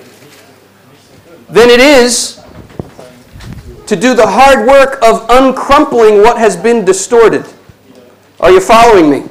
than 1.48 1.70
it 1.70 1.80
is 1.80 2.42
to 3.86 3.96
do 3.96 4.14
the 4.14 4.26
hard 4.26 4.66
work 4.66 4.94
of 5.02 5.26
uncrumpling 5.28 6.22
what 6.22 6.38
has 6.38 6.56
been 6.56 6.84
distorted. 6.84 7.44
Are 8.40 8.50
you 8.50 8.60
following 8.60 9.10
me? 9.10 9.28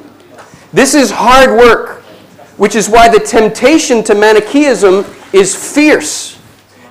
This 0.72 0.94
is 0.94 1.10
hard 1.10 1.50
work, 1.50 2.02
which 2.56 2.74
is 2.74 2.88
why 2.88 3.08
the 3.08 3.20
temptation 3.20 4.02
to 4.04 4.14
Manichaeism 4.14 5.04
is 5.32 5.54
fierce. 5.54 6.39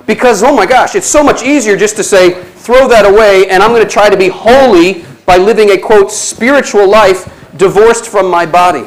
Because, 0.06 0.42
oh 0.42 0.54
my 0.54 0.66
gosh, 0.66 0.94
it's 0.94 1.06
so 1.06 1.22
much 1.22 1.42
easier 1.42 1.76
just 1.76 1.96
to 1.96 2.04
say, 2.04 2.42
throw 2.42 2.88
that 2.88 3.06
away, 3.06 3.48
and 3.48 3.62
I'm 3.62 3.70
going 3.70 3.82
to 3.82 3.88
try 3.88 4.10
to 4.10 4.16
be 4.16 4.28
holy 4.28 5.04
by 5.26 5.36
living 5.36 5.70
a 5.70 5.78
quote, 5.78 6.10
spiritual 6.10 6.88
life 6.88 7.32
divorced 7.56 8.06
from 8.06 8.30
my 8.30 8.46
body. 8.46 8.86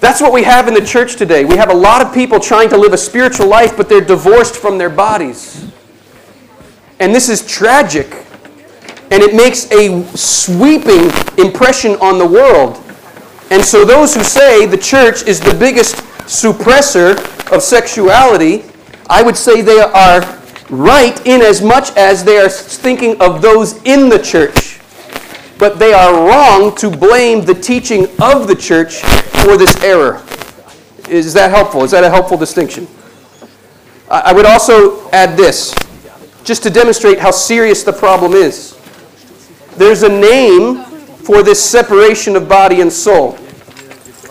That's 0.00 0.20
what 0.20 0.32
we 0.32 0.42
have 0.44 0.66
in 0.66 0.74
the 0.74 0.84
church 0.84 1.16
today. 1.16 1.44
We 1.44 1.56
have 1.56 1.70
a 1.70 1.74
lot 1.74 2.04
of 2.04 2.14
people 2.14 2.40
trying 2.40 2.70
to 2.70 2.76
live 2.76 2.94
a 2.94 2.98
spiritual 2.98 3.46
life, 3.46 3.76
but 3.76 3.88
they're 3.88 4.00
divorced 4.00 4.56
from 4.56 4.78
their 4.78 4.88
bodies. 4.88 5.70
And 7.00 7.14
this 7.14 7.28
is 7.28 7.46
tragic. 7.46 8.10
And 9.10 9.22
it 9.22 9.34
makes 9.34 9.70
a 9.72 10.06
sweeping 10.16 11.10
impression 11.36 11.96
on 11.96 12.18
the 12.18 12.26
world. 12.26 12.82
And 13.50 13.62
so, 13.64 13.84
those 13.84 14.14
who 14.14 14.22
say 14.22 14.64
the 14.64 14.78
church 14.78 15.24
is 15.26 15.40
the 15.40 15.54
biggest 15.54 15.96
suppressor 16.26 17.18
of 17.52 17.62
sexuality, 17.62 18.62
I 19.10 19.22
would 19.22 19.36
say 19.36 19.60
they 19.60 19.80
are 19.80 20.20
right 20.70 21.26
in 21.26 21.42
as 21.42 21.60
much 21.60 21.90
as 21.96 22.22
they 22.22 22.38
are 22.38 22.48
thinking 22.48 23.20
of 23.20 23.42
those 23.42 23.82
in 23.82 24.08
the 24.08 24.20
church. 24.20 24.78
But 25.58 25.80
they 25.80 25.92
are 25.92 26.28
wrong 26.28 26.76
to 26.76 26.88
blame 26.88 27.44
the 27.44 27.54
teaching 27.54 28.04
of 28.22 28.46
the 28.46 28.54
church 28.54 29.00
for 29.42 29.56
this 29.56 29.76
error. 29.82 30.22
Is 31.08 31.34
that 31.34 31.50
helpful? 31.50 31.82
Is 31.82 31.90
that 31.90 32.04
a 32.04 32.08
helpful 32.08 32.38
distinction? 32.38 32.86
I 34.08 34.32
would 34.32 34.46
also 34.46 35.10
add 35.10 35.36
this, 35.36 35.74
just 36.44 36.62
to 36.62 36.70
demonstrate 36.70 37.18
how 37.18 37.32
serious 37.32 37.82
the 37.82 37.92
problem 37.92 38.32
is. 38.32 38.78
There's 39.76 40.04
a 40.04 40.08
name 40.08 40.84
for 41.24 41.42
this 41.42 41.62
separation 41.62 42.36
of 42.36 42.48
body 42.48 42.80
and 42.80 42.92
soul. 42.92 43.36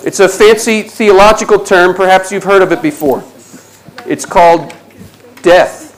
It's 0.06 0.22
a 0.22 0.30
fancy 0.30 0.84
theological 0.84 1.60
term, 1.60 1.93
perhaps 1.93 2.31
you've 2.31 2.43
heard 2.45 2.61
of 2.61 2.72
it 2.72 2.81
before. 2.81 3.23
It's 4.05 4.26
called 4.26 4.73
death. 5.41 5.89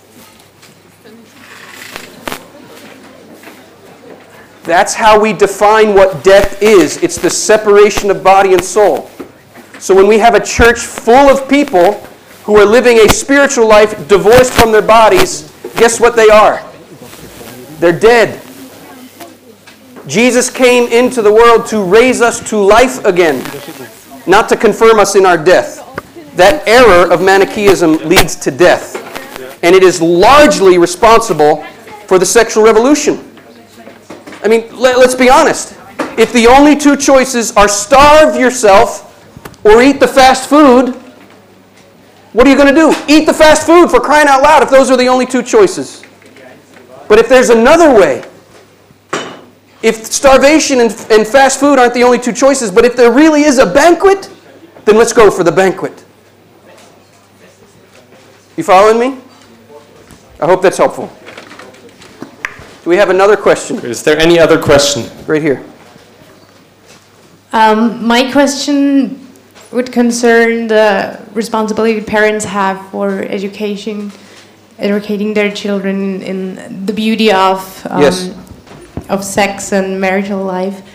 That's 4.63 4.93
how 4.93 5.19
we 5.19 5.33
define 5.33 5.95
what 5.95 6.23
death 6.23 6.61
is 6.61 6.97
it's 7.01 7.17
the 7.17 7.29
separation 7.29 8.11
of 8.11 8.23
body 8.23 8.53
and 8.53 8.63
soul. 8.63 9.09
So 9.79 9.95
when 9.95 10.07
we 10.07 10.19
have 10.19 10.35
a 10.35 10.45
church 10.45 10.79
full 10.79 11.29
of 11.29 11.49
people 11.49 11.93
who 12.43 12.57
are 12.57 12.65
living 12.65 12.99
a 12.99 13.09
spiritual 13.09 13.67
life 13.67 14.07
divorced 14.07 14.53
from 14.53 14.71
their 14.71 14.81
bodies, 14.83 15.51
guess 15.75 15.99
what 15.99 16.15
they 16.15 16.29
are? 16.29 16.63
They're 17.79 17.99
dead. 17.99 18.39
Jesus 20.07 20.49
came 20.49 20.91
into 20.91 21.21
the 21.21 21.33
world 21.33 21.65
to 21.67 21.83
raise 21.83 22.21
us 22.21 22.47
to 22.49 22.57
life 22.57 23.03
again, 23.05 23.43
not 24.27 24.49
to 24.49 24.57
confirm 24.57 24.99
us 24.99 25.15
in 25.15 25.25
our 25.25 25.37
death. 25.37 25.80
That 26.35 26.67
error 26.67 27.11
of 27.11 27.21
Manichaeism 27.21 27.97
leads 28.07 28.35
to 28.37 28.51
death. 28.51 28.95
And 29.63 29.75
it 29.75 29.83
is 29.83 30.01
largely 30.01 30.77
responsible 30.77 31.63
for 32.07 32.17
the 32.17 32.25
sexual 32.25 32.63
revolution. 32.63 33.27
I 34.43 34.47
mean, 34.47 34.75
let, 34.75 34.97
us 34.97 35.13
be 35.13 35.29
honest. 35.29 35.77
If 36.17 36.33
the 36.33 36.47
only 36.47 36.75
two 36.75 36.97
choices 36.97 37.55
are 37.55 37.67
starve 37.67 38.35
yourself 38.35 39.07
or 39.63 39.81
eat 39.81 39.99
the 39.99 40.07
fast 40.07 40.49
food, 40.49 40.95
what 42.33 42.47
are 42.47 42.49
you 42.49 42.55
going 42.55 42.73
to 42.73 42.79
do? 42.79 42.95
Eat 43.07 43.25
the 43.25 43.33
fast 43.33 43.65
food 43.65 43.89
for 43.89 43.99
crying 43.99 44.27
out 44.27 44.41
loud 44.41 44.63
if 44.63 44.69
those 44.69 44.89
are 44.89 44.97
the 44.97 45.07
only 45.07 45.25
two 45.25 45.43
choices. 45.43 46.03
But 47.07 47.19
if 47.19 47.27
there's 47.27 47.49
another 47.49 47.93
way, 47.93 48.23
if 49.83 50.05
starvation 50.05 50.79
and, 50.79 50.91
and 51.09 51.27
fast 51.27 51.59
food 51.59 51.77
aren't 51.77 51.93
the 51.93 52.03
only 52.03 52.19
two 52.19 52.33
choices, 52.33 52.71
but 52.71 52.85
if 52.85 52.95
there 52.95 53.11
really 53.11 53.43
is 53.43 53.57
a 53.57 53.65
banquet, 53.65 54.29
then 54.85 54.97
let's 54.97 55.13
go 55.13 55.29
for 55.29 55.43
the 55.43 55.51
banquet. 55.51 56.05
You 58.61 58.65
following 58.65 58.99
me? 58.99 59.19
I 60.39 60.45
hope 60.45 60.61
that's 60.61 60.77
helpful. 60.77 61.09
Do 62.83 62.91
we 62.91 62.95
have 62.95 63.09
another 63.09 63.35
question? 63.35 63.77
Is 63.77 64.03
there 64.03 64.19
any 64.19 64.38
other 64.38 64.61
question? 64.61 65.09
Right 65.25 65.41
here. 65.41 65.65
Um, 67.53 68.05
my 68.05 68.31
question 68.31 69.27
would 69.71 69.91
concern 69.91 70.67
the 70.67 71.19
responsibility 71.33 72.01
parents 72.01 72.45
have 72.45 72.88
for 72.91 73.23
education, 73.23 74.11
educating 74.77 75.33
their 75.33 75.51
children 75.51 76.21
in 76.21 76.85
the 76.85 76.93
beauty 76.93 77.31
of 77.31 77.88
um, 77.89 78.03
yes. 78.03 78.29
of 79.09 79.23
sex 79.23 79.73
and 79.73 79.99
marital 79.99 80.43
life. 80.43 80.88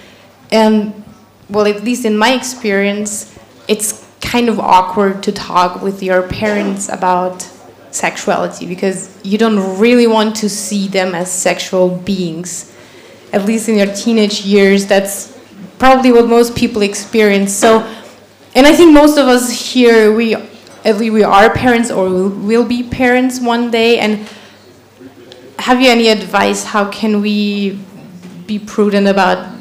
And 0.53 1.03
well, 1.51 1.67
at 1.67 1.83
least 1.83 2.05
in 2.05 2.17
my 2.17 2.33
experience, 2.33 3.37
it's 3.67 4.07
kind 4.21 4.49
of 4.49 4.61
awkward 4.61 5.25
to 5.25 5.33
talk 5.33 5.83
with 5.83 6.01
your 6.01 6.23
parents 6.23 6.89
about 6.89 7.43
sexuality 7.97 8.67
because 8.67 9.11
you 9.25 9.39
don't 9.39 9.79
really 9.79 10.07
want 10.07 10.37
to 10.37 10.49
see 10.49 10.87
them 10.89 11.15
as 11.15 11.31
sexual 11.31 11.89
beings. 11.89 12.73
At 13.33 13.45
least 13.45 13.69
in 13.69 13.77
your 13.77 13.93
teenage 13.95 14.43
years, 14.43 14.87
that's 14.87 15.37
probably 15.79 16.13
what 16.13 16.27
most 16.29 16.55
people 16.55 16.83
experience. 16.83 17.53
So, 17.53 17.81
and 18.55 18.67
I 18.67 18.75
think 18.75 18.93
most 18.93 19.19
of 19.19 19.27
us 19.27 19.51
here, 19.51 20.15
we 20.15 20.35
at 20.35 20.99
least 20.99 21.13
we 21.13 21.25
are 21.25 21.53
parents 21.53 21.91
or 21.91 22.29
will 22.29 22.65
be 22.65 22.83
parents 22.83 23.41
one 23.41 23.71
day. 23.71 23.99
And 23.99 24.29
have 25.59 25.81
you 25.81 25.91
any 25.91 26.09
advice? 26.09 26.65
How 26.65 26.89
can 26.91 27.21
we 27.21 27.79
be 28.47 28.59
prudent 28.59 29.09
about 29.09 29.55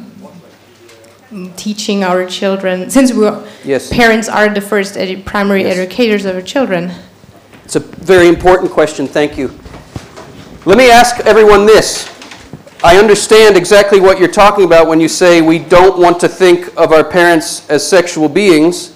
teaching 1.57 2.03
our 2.03 2.25
children 2.25 2.89
since 2.89 3.11
we 3.11 3.25
yes. 3.65 3.91
parents 3.91 4.29
are 4.29 4.47
the 4.47 4.61
first 4.61 4.95
edu 4.95 5.25
primary 5.25 5.63
yes. 5.63 5.77
educators 5.77 6.23
of 6.23 6.33
our 6.35 6.41
children 6.41 6.91
it's 7.65 7.75
a 7.75 7.79
very 7.79 8.27
important 8.27 8.71
question. 8.71 9.07
Thank 9.07 9.37
you. 9.39 9.47
Let 10.65 10.77
me 10.77 10.91
ask 10.91 11.19
everyone 11.25 11.65
this. 11.65 12.07
I 12.83 12.97
understand 12.97 13.57
exactly 13.57 13.99
what 13.99 14.19
you're 14.19 14.31
talking 14.31 14.65
about 14.65 14.87
when 14.87 15.01
you 15.01 15.07
say 15.07 15.41
we 15.41 15.57
don't 15.57 15.99
want 15.99 16.19
to 16.19 16.27
think 16.27 16.67
of 16.77 16.91
our 16.91 17.03
parents 17.03 17.67
as 17.67 17.85
sexual 17.87 18.29
beings, 18.29 18.95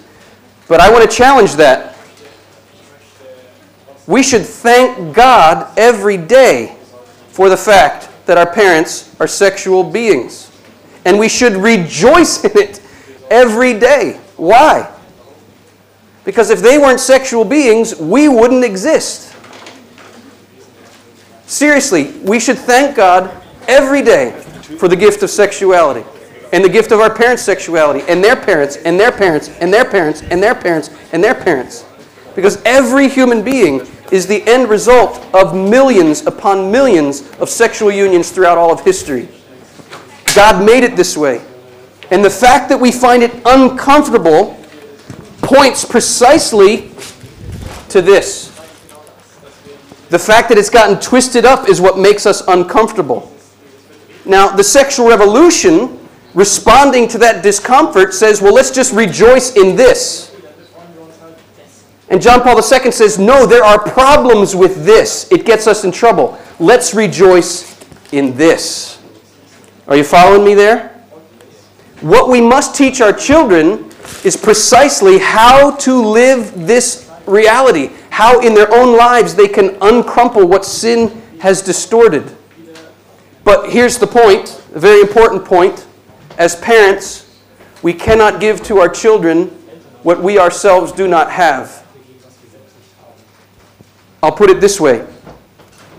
but 0.68 0.80
I 0.80 0.92
want 0.92 1.10
to 1.10 1.16
challenge 1.16 1.54
that. 1.56 1.98
We 4.06 4.22
should 4.22 4.46
thank 4.46 5.16
God 5.16 5.76
every 5.76 6.18
day 6.18 6.76
for 7.30 7.50
the 7.50 7.58
fact 7.58 8.10
that 8.28 8.38
our 8.38 8.52
parents 8.52 9.16
are 9.20 9.28
sexual 9.28 9.84
beings. 9.84 10.52
And 11.06 11.18
we 11.18 11.28
should 11.28 11.54
rejoice 11.54 12.44
in 12.44 12.56
it 12.56 12.82
every 13.32 13.80
day. 13.80 14.20
Why? 14.38 14.96
Because 16.30 16.52
if 16.52 16.60
they 16.60 16.78
weren't 16.78 17.00
sexual 17.00 17.44
beings, 17.44 17.96
we 17.96 18.28
wouldn't 18.28 18.64
exist. 18.64 19.36
Seriously, 21.48 22.12
we 22.20 22.40
should 22.40 22.60
thank 22.60 22.96
God 22.96 23.36
every 23.68 24.04
day 24.04 24.40
for 24.78 24.88
the 24.88 24.96
gift 24.96 25.24
of 25.24 25.32
sexuality 25.32 26.06
and 26.54 26.64
the 26.64 26.70
gift 26.70 26.92
of 26.92 27.00
our 27.00 27.12
parents' 27.12 27.42
sexuality 27.42 28.08
and 28.08 28.24
their 28.24 28.36
parents 28.36 28.78
and 28.78 29.00
their 29.00 29.12
parents 29.12 29.50
and 29.60 29.74
their 29.74 29.84
parents 29.84 30.22
and 30.22 30.44
their 30.44 30.54
parents 30.54 30.92
and 31.14 31.24
their 31.24 31.34
parents. 31.34 31.84
Because 32.36 32.62
every 32.64 33.10
human 33.10 33.44
being 33.44 33.88
is 34.12 34.28
the 34.28 34.48
end 34.48 34.70
result 34.70 35.26
of 35.34 35.56
millions 35.56 36.28
upon 36.28 36.72
millions 36.72 37.28
of 37.38 37.50
sexual 37.50 37.92
unions 37.92 38.30
throughout 38.30 38.60
all 38.60 38.72
of 38.72 38.82
history. 38.82 39.28
God 40.36 40.64
made 40.64 40.84
it 40.84 40.96
this 40.96 41.18
way. 41.18 41.44
And 42.12 42.24
the 42.24 42.30
fact 42.30 42.70
that 42.70 42.80
we 42.80 42.92
find 42.92 43.24
it 43.24 43.34
uncomfortable 43.46 44.59
points 45.50 45.84
precisely 45.84 46.92
to 47.90 48.04
this. 48.04 48.50
The 50.10 50.20
fact 50.20 50.50
that 50.50 50.60
it's 50.60 50.70
gotten 50.70 51.00
twisted 51.00 51.44
up 51.44 51.68
is 51.68 51.82
what 51.82 51.98
makes 51.98 52.28
us 52.28 52.44
uncomfortable. 52.48 53.34
Now, 54.26 54.50
the 54.50 54.64
sexual 54.64 55.08
revolution, 55.08 56.08
responding 56.36 57.08
to 57.10 57.18
that 57.18 57.42
discomfort, 57.42 58.14
says, 58.14 58.44
well, 58.44 58.54
let's 58.54 58.70
just 58.70 58.94
rejoice 58.94 59.56
in 59.56 59.76
this. 59.76 60.36
And 62.10 62.22
John 62.22 62.42
Paul 62.42 62.58
II 62.58 62.92
says, 62.92 63.18
no, 63.18 63.48
there 63.48 63.64
are 63.64 63.80
problems 63.80 64.56
with 64.56 64.86
this. 64.86 65.32
It 65.32 65.46
gets 65.46 65.66
us 65.66 65.84
in 65.84 65.92
trouble. 65.92 66.40
Let's 66.60 66.94
rejoice 66.94 67.80
in 68.12 68.36
this. 68.38 69.02
Are 69.88 69.96
you 69.96 70.04
following 70.04 70.44
me 70.46 70.54
there? 70.54 70.90
What 72.02 72.30
we 72.30 72.40
must 72.40 72.76
teach 72.76 73.02
our 73.02 73.14
children 73.14 73.89
is 74.26 74.36
precisely 74.36 75.18
how 75.18 75.76
to 75.78 76.02
live 76.02 76.54
this 76.68 77.10
reality, 77.26 77.92
how 78.10 78.40
in 78.42 78.54
their 78.54 78.74
own 78.74 78.98
lives 78.98 79.36
they 79.36 79.48
can 79.48 79.78
uncrumple 79.82 80.48
what 80.48 80.66
sin 80.66 81.22
has 81.40 81.62
distorted. 81.62 82.36
But 83.44 83.70
here's 83.70 83.98
the 83.98 84.08
point, 84.08 84.62
a 84.74 84.80
very 84.80 85.02
important 85.02 85.46
point. 85.46 85.88
As 86.38 86.56
parents, 86.56 87.40
we 87.82 87.94
cannot 87.94 88.40
give 88.40 88.62
to 88.64 88.80
our 88.80 88.90
children 88.90 89.48
what 90.04 90.22
we 90.22 90.38
ourselves 90.38 90.92
do 90.92 91.08
not 91.08 91.32
have. 91.32 91.86
I'll 94.22 94.32
put 94.32 94.50
it 94.50 94.60
this 94.60 94.80
way 94.80 95.06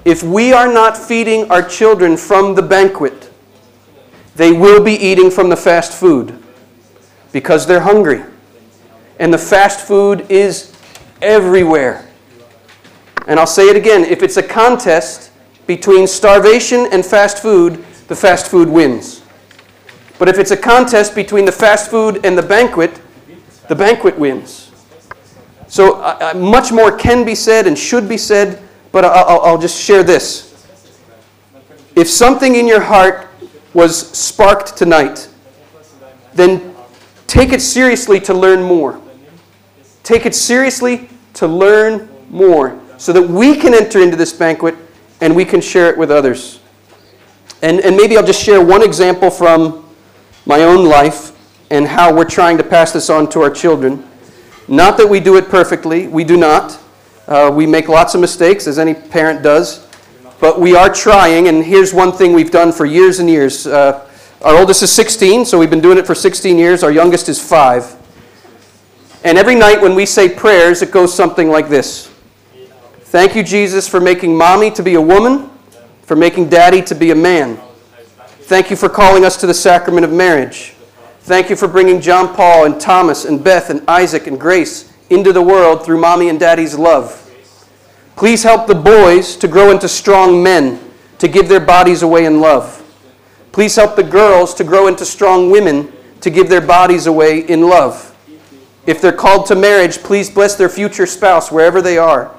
if 0.04 0.22
we 0.22 0.52
are 0.52 0.72
not 0.72 0.96
feeding 0.96 1.50
our 1.50 1.62
children 1.62 2.16
from 2.16 2.54
the 2.54 2.62
banquet, 2.62 3.30
they 4.34 4.52
will 4.52 4.82
be 4.82 4.92
eating 4.92 5.30
from 5.30 5.50
the 5.50 5.56
fast 5.56 5.92
food. 5.92 6.42
Because 7.32 7.66
they're 7.66 7.80
hungry. 7.80 8.22
And 9.18 9.32
the 9.32 9.38
fast 9.38 9.86
food 9.86 10.26
is 10.30 10.72
everywhere. 11.20 12.06
And 13.26 13.38
I'll 13.38 13.46
say 13.46 13.68
it 13.68 13.76
again 13.76 14.04
if 14.04 14.22
it's 14.22 14.36
a 14.36 14.42
contest 14.42 15.30
between 15.66 16.06
starvation 16.06 16.88
and 16.90 17.04
fast 17.04 17.38
food, 17.38 17.84
the 18.08 18.16
fast 18.16 18.48
food 18.48 18.68
wins. 18.68 19.22
But 20.18 20.28
if 20.28 20.38
it's 20.38 20.50
a 20.50 20.56
contest 20.56 21.14
between 21.14 21.44
the 21.44 21.52
fast 21.52 21.90
food 21.90 22.24
and 22.24 22.36
the 22.36 22.42
banquet, 22.42 23.00
the 23.68 23.74
banquet 23.74 24.18
wins. 24.18 24.70
So 25.68 26.00
uh, 26.00 26.34
much 26.34 26.72
more 26.72 26.90
can 26.96 27.24
be 27.24 27.34
said 27.34 27.66
and 27.66 27.78
should 27.78 28.08
be 28.08 28.16
said, 28.18 28.60
but 28.90 29.04
I'll- 29.04 29.40
I'll 29.42 29.58
just 29.58 29.80
share 29.80 30.02
this. 30.02 30.66
If 31.94 32.10
something 32.10 32.56
in 32.56 32.66
your 32.66 32.80
heart 32.80 33.28
was 33.72 34.08
sparked 34.10 34.76
tonight, 34.76 35.28
then 36.34 36.69
take 37.30 37.52
it 37.52 37.62
seriously 37.62 38.18
to 38.18 38.34
learn 38.34 38.60
more. 38.60 39.00
Take 40.02 40.26
it 40.26 40.34
seriously 40.34 41.08
to 41.34 41.46
learn 41.46 42.08
more 42.28 42.80
so 42.98 43.12
that 43.12 43.22
we 43.22 43.54
can 43.54 43.72
enter 43.72 44.02
into 44.02 44.16
this 44.16 44.32
banquet 44.32 44.74
and 45.20 45.36
we 45.36 45.44
can 45.44 45.60
share 45.60 45.88
it 45.88 45.96
with 45.96 46.10
others. 46.10 46.58
And, 47.62 47.78
and 47.80 47.96
maybe 47.96 48.16
I'll 48.16 48.26
just 48.26 48.42
share 48.42 48.64
one 48.64 48.82
example 48.82 49.30
from 49.30 49.88
my 50.44 50.64
own 50.64 50.88
life 50.88 51.30
and 51.70 51.86
how 51.86 52.12
we're 52.12 52.24
trying 52.24 52.58
to 52.58 52.64
pass 52.64 52.92
this 52.92 53.08
on 53.08 53.30
to 53.30 53.42
our 53.42 53.50
children. 53.50 54.04
Not 54.66 54.96
that 54.96 55.08
we 55.08 55.20
do 55.20 55.36
it 55.36 55.48
perfectly, 55.48 56.08
we 56.08 56.24
do 56.24 56.36
not. 56.36 56.80
Uh, 57.28 57.52
we 57.54 57.64
make 57.64 57.88
lots 57.88 58.16
of 58.16 58.20
mistakes, 58.20 58.66
as 58.66 58.76
any 58.76 58.92
parent 58.92 59.44
does. 59.44 59.86
But 60.40 60.58
we 60.58 60.74
are 60.74 60.92
trying, 60.92 61.46
and 61.46 61.64
here's 61.64 61.94
one 61.94 62.10
thing 62.10 62.32
we've 62.32 62.50
done 62.50 62.72
for 62.72 62.86
years 62.86 63.20
and 63.20 63.30
years. 63.30 63.68
Uh, 63.68 64.09
our 64.42 64.56
oldest 64.56 64.82
is 64.82 64.90
16, 64.92 65.44
so 65.44 65.58
we've 65.58 65.68
been 65.68 65.82
doing 65.82 65.98
it 65.98 66.06
for 66.06 66.14
16 66.14 66.56
years. 66.56 66.82
Our 66.82 66.90
youngest 66.90 67.28
is 67.28 67.38
5. 67.42 67.96
And 69.22 69.36
every 69.36 69.54
night 69.54 69.82
when 69.82 69.94
we 69.94 70.06
say 70.06 70.34
prayers, 70.34 70.80
it 70.80 70.90
goes 70.90 71.12
something 71.14 71.50
like 71.50 71.68
this 71.68 72.10
Thank 73.02 73.34
you, 73.34 73.42
Jesus, 73.42 73.88
for 73.88 74.00
making 74.00 74.36
mommy 74.36 74.70
to 74.70 74.82
be 74.82 74.94
a 74.94 75.00
woman, 75.00 75.50
for 76.02 76.16
making 76.16 76.48
daddy 76.48 76.80
to 76.82 76.94
be 76.94 77.10
a 77.10 77.14
man. 77.14 77.58
Thank 78.42 78.70
you 78.70 78.76
for 78.76 78.88
calling 78.88 79.24
us 79.24 79.36
to 79.38 79.46
the 79.46 79.54
sacrament 79.54 80.04
of 80.04 80.12
marriage. 80.12 80.74
Thank 81.20 81.50
you 81.50 81.56
for 81.56 81.68
bringing 81.68 82.00
John 82.00 82.34
Paul 82.34 82.64
and 82.64 82.80
Thomas 82.80 83.26
and 83.26 83.44
Beth 83.44 83.68
and 83.68 83.82
Isaac 83.88 84.26
and 84.26 84.40
Grace 84.40 84.90
into 85.10 85.32
the 85.32 85.42
world 85.42 85.84
through 85.84 86.00
mommy 86.00 86.30
and 86.30 86.40
daddy's 86.40 86.76
love. 86.76 87.16
Please 88.16 88.42
help 88.42 88.66
the 88.66 88.74
boys 88.74 89.36
to 89.36 89.48
grow 89.48 89.70
into 89.70 89.88
strong 89.88 90.42
men, 90.42 90.80
to 91.18 91.28
give 91.28 91.48
their 91.48 91.60
bodies 91.60 92.02
away 92.02 92.24
in 92.24 92.40
love. 92.40 92.79
Please 93.52 93.74
help 93.76 93.96
the 93.96 94.02
girls 94.02 94.54
to 94.54 94.64
grow 94.64 94.86
into 94.86 95.04
strong 95.04 95.50
women, 95.50 95.92
to 96.20 96.30
give 96.30 96.48
their 96.48 96.60
bodies 96.60 97.06
away 97.06 97.40
in 97.40 97.62
love. 97.62 98.06
If 98.86 99.00
they're 99.00 99.12
called 99.12 99.46
to 99.46 99.54
marriage, 99.54 99.98
please 99.98 100.30
bless 100.30 100.54
their 100.54 100.68
future 100.68 101.06
spouse 101.06 101.50
wherever 101.50 101.82
they 101.82 101.98
are. 101.98 102.34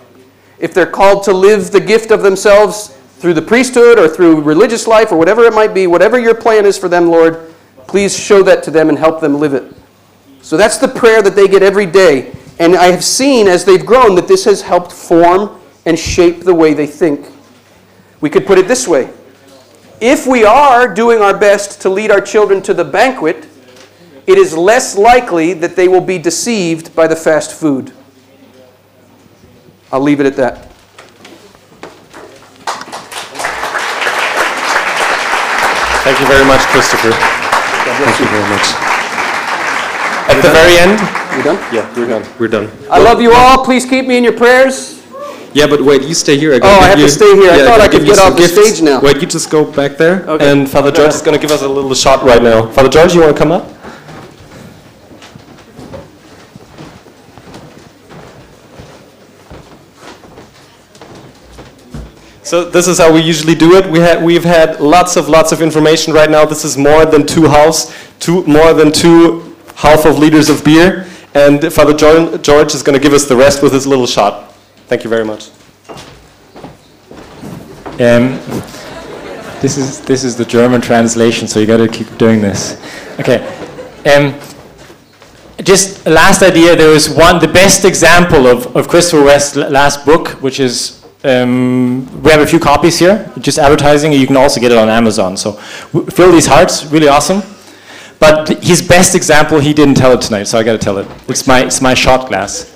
If 0.60 0.74
they're 0.74 0.86
called 0.86 1.24
to 1.24 1.34
live 1.34 1.72
the 1.72 1.80
gift 1.80 2.12
of 2.12 2.22
themselves 2.22 2.90
through 3.18 3.34
the 3.34 3.42
priesthood 3.42 4.00
or 4.00 4.08
through 4.08 4.42
religious 4.42 4.88
life 4.88 5.12
or 5.12 5.18
whatever 5.18 5.44
it 5.44 5.54
might 5.54 5.74
be, 5.74 5.88
whatever 5.88 6.20
your 6.20 6.36
plan 6.36 6.66
is 6.66 6.78
for 6.78 6.88
them, 6.88 7.10
Lord, 7.10 7.54
please 7.88 8.18
show 8.18 8.42
that 8.44 8.64
to 8.64 8.72
them 8.72 8.90
and 8.90 8.98
help 8.98 9.22
them 9.22 9.40
live 9.40 9.54
it. 9.54 9.74
So 10.42 10.58
that's 10.58 10.78
the 10.78 10.88
prayer 10.88 11.22
that 11.22 11.36
they 11.36 11.48
get 11.48 11.62
every 11.62 11.86
day. 11.86 12.34
And 12.60 12.76
I 12.76 12.86
have 12.86 13.04
seen 13.04 13.48
as 13.48 13.66
they've 13.66 13.86
grown 13.86 14.16
that 14.16 14.28
this 14.28 14.46
has 14.46 14.62
helped 14.62 14.92
form 14.92 15.60
and 15.86 15.98
shape 15.98 16.42
the 16.42 16.54
way 16.54 16.74
they 16.74 16.88
think. 16.88 17.28
We 18.22 18.30
could 18.30 18.46
put 18.46 18.58
it 18.58 18.68
this 18.68 18.88
way 18.88 19.10
if 20.02 20.26
we 20.26 20.44
are 20.44 20.92
doing 20.92 21.22
our 21.22 21.38
best 21.38 21.80
to 21.82 21.90
lead 21.90 22.10
our 22.10 22.20
children 22.20 22.62
to 22.64 22.74
the 22.74 22.84
banquet, 22.84 23.48
it 24.26 24.38
is 24.38 24.58
less 24.58 24.98
likely 24.98 25.54
that 25.54 25.76
they 25.76 25.88
will 25.88 26.02
be 26.02 26.18
deceived 26.18 26.96
by 26.96 27.08
the 27.08 27.16
fast 27.16 27.54
food. 27.54 27.94
I'll 29.92 30.02
leave 30.02 30.20
it 30.20 30.26
at 30.26 30.36
that. 30.38 30.68
Thank 36.04 36.20
you 36.20 36.26
very 36.26 36.46
much, 36.46 36.62
Christopher. 36.74 37.12
Thank 37.12 38.20
you 38.20 38.26
very 38.26 38.50
much. 38.50 38.74
At 40.30 40.42
the 40.42 40.50
very 40.50 40.78
end? 40.78 41.00
You 41.38 41.44
done? 41.44 41.74
Yeah, 41.74 41.94
we're 41.96 42.08
done. 42.08 42.40
We're 42.40 42.48
done. 42.48 42.72
I 42.90 42.98
love 42.98 43.22
you 43.22 43.34
all. 43.34 43.64
Please 43.64 43.86
keep 43.86 44.08
me 44.08 44.18
in 44.18 44.24
your 44.24 44.34
prayers. 44.36 45.01
Yeah, 45.54 45.68
but 45.68 45.82
wait, 45.82 46.04
you 46.04 46.14
stay 46.14 46.38
here. 46.38 46.54
I 46.54 46.60
Oh, 46.64 46.80
I 46.80 46.88
have 46.88 46.98
to 46.98 47.10
stay 47.10 47.36
here. 47.36 47.52
I 47.52 47.66
thought 47.66 47.82
I 47.82 47.88
could 47.90 48.06
get 48.06 48.20
off 48.20 48.38
the 48.38 48.48
stage 48.48 48.82
now. 48.82 49.02
Wait, 49.02 49.22
you 49.22 49.28
just 49.28 49.50
go 49.50 49.70
back 49.70 49.98
there. 49.98 50.24
Okay. 50.30 50.50
And 50.50 50.70
Father 50.70 50.92
George 50.92 51.14
is 51.14 51.22
going 51.22 51.38
to 51.38 51.42
give 51.42 51.52
us 51.52 51.62
a 51.62 51.68
little 51.68 51.94
shot 51.94 52.24
right 52.24 52.42
now. 52.42 52.68
Father 52.72 52.90
George, 52.90 53.14
you 53.14 53.22
want 53.22 53.36
to 53.36 53.40
come 53.40 53.52
up? 53.52 53.68
So 62.44 62.66
this 62.70 62.88
is 62.88 62.98
how 62.98 63.14
we 63.14 63.22
usually 63.22 63.56
do 63.56 63.76
it. 63.78 63.90
We 63.90 64.00
had, 64.00 64.24
we've 64.24 64.44
had 64.44 64.80
lots 64.82 65.16
of 65.16 65.30
lots 65.30 65.52
of 65.52 65.62
information 65.62 66.14
right 66.14 66.30
now. 66.30 66.44
This 66.46 66.66
is 66.66 66.78
more 66.78 67.06
than 67.06 67.26
two 67.26 67.44
halves, 67.44 67.94
two 68.20 68.44
more 68.46 68.74
than 68.74 68.92
two 68.92 69.56
half 69.76 70.06
of 70.06 70.18
liters 70.18 70.50
of 70.50 70.64
beer, 70.66 71.08
and 71.34 71.72
Father 71.72 71.94
Jo- 71.94 72.38
George 72.38 72.74
is 72.74 72.84
going 72.84 72.98
to 72.98 73.02
give 73.02 73.14
us 73.14 73.26
the 73.26 73.36
rest 73.36 73.62
with 73.64 73.74
his 73.74 73.86
little 73.88 74.08
shot. 74.08 74.51
Thank 74.92 75.06
you 75.06 75.10
very 75.10 75.24
much. 75.24 75.52
Um, 78.02 78.38
this 79.62 79.78
is 79.78 80.02
this 80.02 80.26
is 80.26 80.36
the 80.36 80.44
German 80.44 80.82
translation, 80.82 81.48
so 81.48 81.62
you 81.62 81.66
got 81.66 81.78
to 81.78 81.88
keep 81.88 82.18
doing 82.18 82.42
this. 82.42 82.76
Okay. 83.18 83.40
Um, 84.14 84.38
just 85.64 86.06
last 86.06 86.44
idea. 86.44 86.76
There 86.76 86.90
was 86.90 87.10
one, 87.10 87.40
the 87.40 87.48
best 87.48 87.86
example 87.86 88.48
of, 88.48 88.76
of 88.76 88.90
Christopher 88.90 89.24
West's 89.24 89.56
last 89.56 90.06
book, 90.06 90.28
which 90.42 90.60
is 90.60 91.06
um, 91.24 92.22
we 92.22 92.30
have 92.32 92.42
a 92.42 92.46
few 92.46 92.60
copies 92.60 93.00
here. 93.00 93.32
Just 93.40 93.60
advertising. 93.60 94.12
You 94.12 94.28
can 94.28 94.36
also 94.36 94.60
get 94.60 94.74
it 94.74 94.78
on 94.78 94.90
Amazon. 94.90 95.38
So 95.38 95.54
fill 95.54 96.34
these 96.34 96.48
hearts. 96.48 96.84
Really 96.88 97.08
awesome. 97.08 97.44
But 98.20 98.62
his 98.62 98.86
best 98.86 99.16
example, 99.16 99.62
he 99.62 99.74
didn't 99.74 99.96
tell 99.96 100.12
it 100.12 100.20
tonight, 100.20 100.48
so 100.48 100.60
I 100.60 100.64
got 100.64 100.74
to 100.74 100.78
tell 100.78 100.98
it. 100.98 101.08
It's 101.30 101.48
my 101.48 101.64
it's 101.64 101.82
my 101.82 101.94
shot 101.94 102.28
glass. 102.28 102.71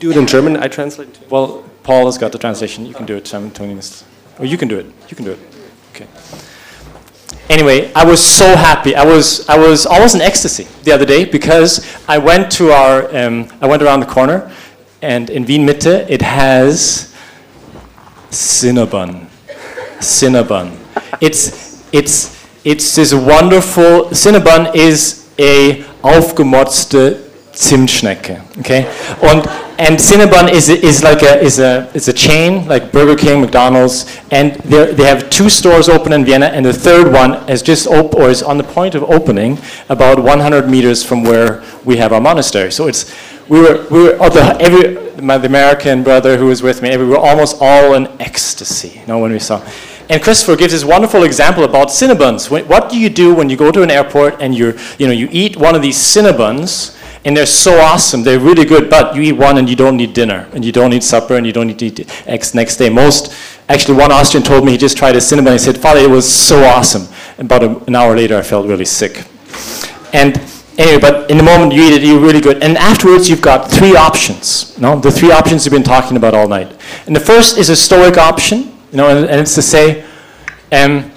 Do 0.00 0.10
it 0.10 0.16
in 0.16 0.26
German, 0.26 0.56
I 0.56 0.66
translate. 0.66 1.20
Well, 1.28 1.62
Paul 1.82 2.06
has 2.06 2.16
got 2.16 2.32
the 2.32 2.38
translation. 2.38 2.86
You 2.86 2.94
can 2.94 3.04
do 3.04 3.16
it, 3.16 3.26
Tony. 3.26 3.78
Or 4.38 4.46
you 4.46 4.56
can 4.56 4.66
do 4.66 4.78
it. 4.78 4.86
You 5.10 5.14
can 5.14 5.26
do 5.26 5.32
it. 5.32 5.38
Okay. 5.90 6.06
Anyway, 7.50 7.92
I 7.94 8.06
was 8.06 8.24
so 8.24 8.56
happy. 8.56 8.94
I 8.96 9.04
was 9.04 9.46
I 9.46 9.58
was 9.58 9.84
almost 9.84 10.14
in 10.14 10.22
ecstasy 10.22 10.68
the 10.84 10.92
other 10.92 11.04
day 11.04 11.26
because 11.26 11.84
I 12.08 12.16
went 12.16 12.50
to 12.52 12.70
our 12.70 13.14
um, 13.14 13.48
I 13.60 13.66
went 13.66 13.82
around 13.82 14.00
the 14.00 14.06
corner, 14.06 14.50
and 15.02 15.28
in 15.28 15.44
Wien 15.44 15.66
Mitte 15.66 16.08
it 16.08 16.22
has 16.22 17.14
Cinnabon. 18.30 19.26
Cinnabon. 19.98 20.78
It's 21.20 21.84
it's 21.92 22.40
it's 22.64 22.94
this 22.94 23.12
wonderful 23.12 24.08
Cinnabon 24.14 24.74
is 24.74 25.28
a 25.38 25.82
aufgemotzte 26.02 27.20
Zimtschnecke. 27.52 28.40
Okay, 28.60 28.86
und 29.20 29.46
and 29.80 29.96
Cinnabon 29.96 30.52
is 30.52 30.68
is 30.68 31.02
like 31.02 31.22
a 31.22 31.40
is 31.40 31.58
a 31.58 31.90
is 31.94 32.06
a 32.06 32.12
chain 32.12 32.68
like 32.68 32.92
Burger 32.92 33.16
King, 33.16 33.40
McDonald's, 33.40 34.04
and 34.30 34.52
they 34.56 35.04
have 35.04 35.30
two 35.30 35.48
stores 35.48 35.88
open 35.88 36.12
in 36.12 36.22
Vienna, 36.24 36.46
and 36.46 36.66
the 36.66 36.72
third 36.72 37.10
one 37.10 37.48
is 37.48 37.62
just 37.62 37.86
op- 37.86 38.14
or 38.14 38.28
is 38.28 38.42
on 38.42 38.58
the 38.58 38.64
point 38.64 38.94
of 38.94 39.02
opening 39.04 39.58
about 39.88 40.22
100 40.22 40.68
meters 40.68 41.02
from 41.02 41.24
where 41.24 41.62
we 41.84 41.96
have 41.96 42.12
our 42.12 42.20
monastery. 42.20 42.70
So 42.70 42.88
it's 42.88 43.10
we 43.48 43.60
were 43.60 43.86
we 43.90 44.02
were 44.02 44.16
the, 44.28 44.54
every 44.60 45.22
my 45.22 45.38
the 45.38 45.46
American 45.46 46.02
brother 46.02 46.36
who 46.36 46.46
was 46.46 46.62
with 46.62 46.82
me. 46.82 46.94
We 46.98 47.06
were 47.06 47.16
almost 47.16 47.56
all 47.60 47.94
in 47.94 48.06
ecstasy, 48.20 49.00
you 49.00 49.06
know, 49.06 49.18
when 49.18 49.32
we 49.32 49.38
saw. 49.38 49.66
And 50.10 50.20
Christopher 50.20 50.56
gives 50.56 50.72
this 50.72 50.84
wonderful 50.84 51.22
example 51.22 51.64
about 51.64 51.88
Cinnabons. 51.88 52.50
What 52.50 52.90
do 52.90 52.98
you 52.98 53.08
do 53.08 53.32
when 53.34 53.48
you 53.48 53.56
go 53.56 53.70
to 53.70 53.82
an 53.82 53.90
airport 53.90 54.42
and 54.42 54.54
you're, 54.54 54.74
you 54.98 55.06
know 55.06 55.12
you 55.12 55.28
eat 55.30 55.56
one 55.56 55.74
of 55.74 55.82
these 55.82 55.96
Cinnabons? 55.96 56.99
And 57.24 57.36
they're 57.36 57.46
so 57.46 57.78
awesome. 57.78 58.22
They're 58.22 58.40
really 58.40 58.64
good, 58.64 58.88
but 58.88 59.14
you 59.14 59.22
eat 59.22 59.32
one 59.32 59.58
and 59.58 59.68
you 59.68 59.76
don't 59.76 59.96
need 59.96 60.14
dinner, 60.14 60.48
and 60.52 60.64
you 60.64 60.72
don't 60.72 60.90
need 60.90 61.02
supper, 61.02 61.36
and 61.36 61.46
you 61.46 61.52
don't 61.52 61.66
need 61.66 61.78
to 61.80 61.86
eat 61.86 62.26
eggs 62.26 62.54
next 62.54 62.76
day. 62.76 62.88
Most, 62.88 63.34
actually, 63.68 63.98
one 63.98 64.10
Austrian 64.10 64.44
told 64.44 64.64
me 64.64 64.72
he 64.72 64.78
just 64.78 64.96
tried 64.96 65.16
a 65.16 65.20
cinnamon. 65.20 65.52
And 65.52 65.60
he 65.60 65.64
said, 65.64 65.78
"Father, 65.78 66.00
it 66.00 66.10
was 66.10 66.30
so 66.30 66.64
awesome." 66.64 67.06
About 67.38 67.62
a, 67.62 67.76
an 67.86 67.94
hour 67.94 68.16
later, 68.16 68.36
I 68.36 68.42
felt 68.42 68.66
really 68.66 68.84
sick. 68.84 69.24
And 70.12 70.40
anyway, 70.78 71.00
but 71.00 71.30
in 71.30 71.36
the 71.36 71.42
moment 71.42 71.72
you 71.72 71.82
eat 71.82 71.94
it, 71.94 72.02
you're 72.02 72.20
really 72.20 72.40
good. 72.40 72.62
And 72.62 72.76
afterwards, 72.76 73.28
you've 73.28 73.42
got 73.42 73.70
three 73.70 73.96
options. 73.96 74.78
No, 74.78 74.98
the 74.98 75.10
three 75.10 75.30
options 75.30 75.64
we've 75.64 75.72
been 75.72 75.82
talking 75.82 76.16
about 76.16 76.34
all 76.34 76.48
night. 76.48 76.74
And 77.06 77.14
the 77.14 77.20
first 77.20 77.58
is 77.58 77.68
a 77.68 77.76
Stoic 77.76 78.18
option. 78.18 78.76
You 78.90 78.96
know, 78.96 79.08
and, 79.08 79.30
and 79.30 79.40
it's 79.40 79.54
to 79.54 79.62
say. 79.62 80.04
Um, 80.72 81.10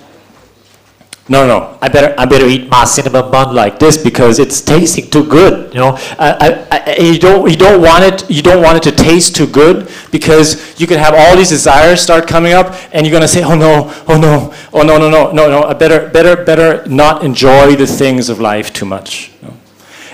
no, 1.29 1.47
no, 1.47 1.77
I 1.81 1.87
better, 1.87 2.13
I 2.17 2.25
better 2.25 2.47
eat 2.47 2.69
my 2.69 2.83
cinnamon 2.83 3.31
bun 3.31 3.55
like 3.55 3.79
this 3.79 3.97
because 3.97 4.39
it's 4.39 4.59
tasting 4.59 5.09
too 5.09 5.25
good. 5.25 5.73
You 5.73 5.79
know, 5.79 5.95
I, 6.19 6.67
I, 6.69 7.01
you 7.01 7.17
don't, 7.17 7.49
you 7.49 7.55
don't 7.55 7.81
want 7.81 8.03
it, 8.03 8.29
you 8.29 8.41
don't 8.41 8.61
want 8.61 8.75
it 8.75 8.83
to 8.89 8.91
taste 8.91 9.33
too 9.33 9.47
good 9.47 9.89
because 10.11 10.77
you 10.81 10.85
could 10.85 10.97
have 10.97 11.13
all 11.13 11.37
these 11.37 11.47
desires 11.47 12.01
start 12.01 12.27
coming 12.27 12.51
up, 12.51 12.75
and 12.93 13.05
you're 13.07 13.13
gonna 13.13 13.29
say, 13.29 13.41
oh 13.41 13.55
no, 13.55 13.93
oh 14.09 14.19
no, 14.19 14.53
oh 14.73 14.83
no, 14.83 14.97
no, 14.97 15.09
no, 15.09 15.31
no, 15.31 15.49
no. 15.49 15.63
I 15.63 15.73
better, 15.73 16.09
better, 16.09 16.43
better 16.43 16.85
not 16.89 17.23
enjoy 17.23 17.77
the 17.77 17.87
things 17.87 18.27
of 18.27 18.41
life 18.41 18.73
too 18.73 18.85
much. 18.85 19.31
you 19.41 19.47
know. 19.47 19.53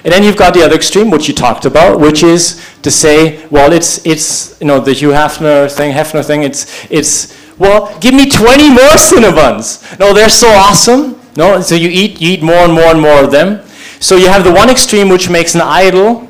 And 0.03 0.13
then 0.13 0.23
you've 0.23 0.37
got 0.37 0.53
the 0.53 0.63
other 0.63 0.75
extreme, 0.75 1.09
which 1.09 1.27
you 1.27 1.33
talked 1.33 1.65
about, 1.65 1.99
which 1.99 2.23
is 2.23 2.63
to 2.83 2.91
say, 2.91 3.45
well, 3.47 3.73
it's 3.73 4.05
it's 4.05 4.59
you 4.61 4.67
know 4.67 4.79
the 4.79 4.93
Hugh 4.93 5.09
Hefner 5.09 5.69
thing, 5.75 5.91
Hefner 5.91 6.25
thing. 6.25 6.43
It's 6.43 6.87
it's 6.89 7.35
well, 7.59 7.97
give 7.99 8.13
me 8.13 8.29
20 8.29 8.69
more 8.69 8.95
Cinnabons. 8.95 9.99
No, 9.99 10.13
they're 10.13 10.29
so 10.29 10.47
awesome. 10.47 11.19
No, 11.35 11.61
so 11.61 11.75
you 11.75 11.89
eat 11.89 12.19
you 12.19 12.31
eat 12.33 12.43
more 12.43 12.63
and 12.65 12.73
more 12.73 12.85
and 12.85 12.99
more 12.99 13.23
of 13.23 13.31
them. 13.31 13.65
So 13.99 14.15
you 14.15 14.29
have 14.29 14.43
the 14.43 14.51
one 14.51 14.69
extreme 14.69 15.09
which 15.09 15.29
makes 15.29 15.55
an 15.55 15.61
idol 15.61 16.27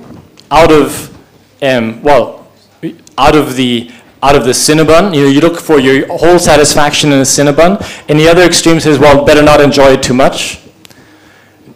out 0.52 0.72
of 0.72 1.16
um, 1.62 2.02
well 2.02 2.48
out 3.18 3.36
of 3.36 3.56
the 3.56 3.92
out 4.22 4.36
of 4.36 4.44
the 4.44 4.52
Cinnabon. 4.52 5.16
You 5.16 5.24
know, 5.24 5.30
you 5.30 5.40
look 5.40 5.60
for 5.60 5.80
your 5.80 6.08
whole 6.08 6.40
satisfaction 6.40 7.12
in 7.12 7.20
a 7.20 7.24
Cinnabon. 7.24 7.80
And 8.10 8.20
the 8.20 8.28
other 8.28 8.44
extreme 8.44 8.80
says, 8.80 9.00
well, 9.00 9.24
better 9.24 9.42
not 9.42 9.62
enjoy 9.62 9.94
it 9.94 10.04
too 10.04 10.14
much. 10.14 10.62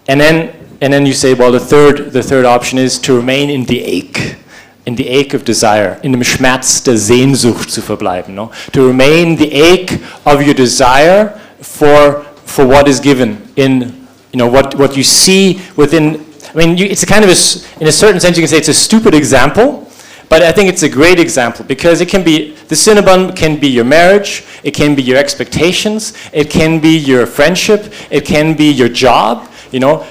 And 0.07 0.19
then 0.19 0.55
and 0.81 0.91
then 0.91 1.05
you 1.05 1.13
say, 1.13 1.33
well, 1.33 1.51
the 1.51 1.59
third 1.59 2.11
the 2.11 2.23
third 2.23 2.45
option 2.45 2.77
is 2.77 2.99
to 2.99 3.15
remain 3.15 3.49
in 3.49 3.65
the 3.65 3.81
ache. 3.81 4.37
In 4.85 4.95
the 4.95 5.07
ache 5.07 5.33
of 5.33 5.45
desire, 5.45 5.97
in 6.01 6.11
dem 6.11 6.23
Schmerz 6.23 6.83
der 6.83 6.97
Sehnsucht 6.97 7.71
zu 7.71 7.81
verbleiben, 7.81 8.35
no? 8.35 8.51
To 8.73 8.85
remain 8.85 9.37
the 9.37 9.51
ache 9.53 9.99
of 10.25 10.41
your 10.41 10.53
desire 10.53 11.33
for 11.61 12.25
for 12.45 12.67
what 12.67 12.87
is 12.87 13.01
given 13.01 13.37
in 13.55 14.05
you 14.33 14.37
know 14.37 14.47
what 14.47 14.77
what 14.77 14.97
you 14.97 15.03
see 15.03 15.61
within 15.77 16.19
I 16.53 16.57
mean, 16.57 16.77
you, 16.77 16.85
it's 16.85 17.01
a 17.01 17.07
kind 17.07 17.23
of 17.23 17.31
a, 17.31 17.81
in 17.81 17.87
a 17.87 17.91
certain 17.91 18.19
sense, 18.19 18.37
you 18.37 18.43
can 18.43 18.47
say 18.47 18.57
it's 18.57 18.67
a 18.67 18.73
stupid 18.73 19.15
example, 19.15 19.89
but 20.29 20.43
I 20.43 20.51
think 20.51 20.69
it's 20.69 20.83
a 20.83 20.89
great 20.89 21.19
example 21.19 21.65
because 21.65 21.99
it 21.99 22.09
can 22.09 22.23
be 22.23 22.55
the 22.67 22.75
Cinnabon 22.75 23.35
can 23.35 23.59
be 23.59 23.67
your 23.67 23.85
marriage, 23.85 24.43
it 24.63 24.71
can 24.71 24.95
be 24.95 25.01
your 25.01 25.17
expectations, 25.17 26.13
it 26.31 26.49
can 26.49 26.79
be 26.79 26.95
your 26.95 27.25
friendship, 27.25 27.91
it 28.11 28.25
can 28.25 28.55
be 28.55 28.71
your 28.71 28.89
job. 28.89 29.49
You 29.71 29.79
know, 29.79 30.07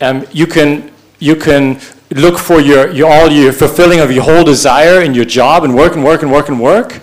um, 0.00 0.26
you 0.32 0.46
can 0.46 0.92
you 1.18 1.34
can 1.34 1.80
look 2.14 2.38
for 2.38 2.60
your, 2.60 2.90
your 2.92 3.12
all 3.12 3.30
your 3.30 3.52
fulfilling 3.52 4.00
of 4.00 4.10
your 4.12 4.22
whole 4.22 4.44
desire 4.44 5.02
in 5.02 5.14
your 5.14 5.24
job 5.24 5.64
and 5.64 5.74
work 5.74 5.94
and 5.94 6.04
work 6.04 6.22
and 6.22 6.30
work 6.30 6.48
and 6.48 6.60
work, 6.60 7.00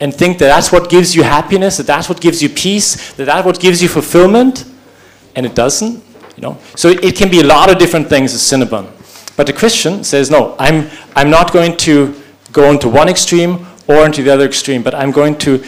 and 0.00 0.14
think 0.14 0.38
that 0.38 0.46
that's 0.46 0.72
what 0.72 0.88
gives 0.88 1.14
you 1.14 1.22
happiness, 1.22 1.76
that 1.76 1.86
that's 1.86 2.08
what 2.08 2.20
gives 2.20 2.42
you 2.42 2.48
peace, 2.48 3.12
that 3.14 3.24
that's 3.24 3.44
what 3.44 3.60
gives 3.60 3.82
you 3.82 3.88
fulfillment, 3.88 4.64
and 5.34 5.44
it 5.44 5.54
doesn't. 5.54 6.02
You 6.36 6.42
know, 6.42 6.58
so 6.76 6.88
it, 6.88 7.14
can 7.14 7.30
be 7.30 7.40
a 7.40 7.44
lot 7.44 7.70
of 7.70 7.78
different 7.78 8.08
things 8.08 8.32
as 8.32 8.40
Cinnabon. 8.40 8.88
But 9.36 9.46
the 9.46 9.52
Christian 9.52 10.02
says, 10.02 10.30
no, 10.30 10.56
I'm, 10.58 10.88
I'm 11.14 11.28
not 11.28 11.52
going 11.52 11.76
to 11.78 12.14
go 12.52 12.70
into 12.70 12.88
one 12.88 13.08
extreme 13.08 13.66
or 13.86 14.06
into 14.06 14.22
the 14.22 14.32
other 14.32 14.46
extreme, 14.46 14.82
but 14.82 14.94
I'm 14.94 15.10
going 15.10 15.36
to 15.38 15.62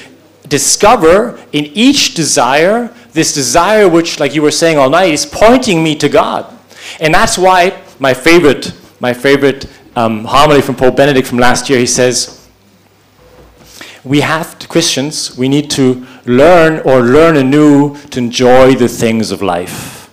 discover 0.48 1.38
in 1.52 1.66
each 1.66 2.14
desire 2.14 2.94
this 3.12 3.32
desire 3.32 3.88
which, 3.88 4.18
like 4.18 4.34
you 4.34 4.42
were 4.42 4.50
saying 4.50 4.78
all 4.78 4.90
night, 4.90 5.12
is 5.12 5.26
pointing 5.26 5.82
me 5.84 5.94
to 5.96 6.08
God. 6.08 6.52
And 6.98 7.14
that's 7.14 7.38
why 7.38 7.80
my 7.98 8.14
favorite, 8.14 8.72
my 9.04 9.12
favorite 9.12 9.66
um, 9.96 10.24
homily 10.24 10.62
from 10.62 10.74
Pope 10.76 10.96
Benedict 10.96 11.28
from 11.28 11.38
last 11.38 11.68
year, 11.68 11.78
he 11.78 11.86
says, 11.86 12.48
we 14.02 14.22
have 14.22 14.58
to, 14.58 14.66
Christians, 14.66 15.36
we 15.36 15.46
need 15.46 15.70
to 15.72 16.06
learn 16.24 16.80
or 16.86 17.02
learn 17.02 17.36
anew 17.36 17.94
to 18.08 18.18
enjoy 18.18 18.74
the 18.74 18.88
things 18.88 19.30
of 19.30 19.42
life. 19.42 20.08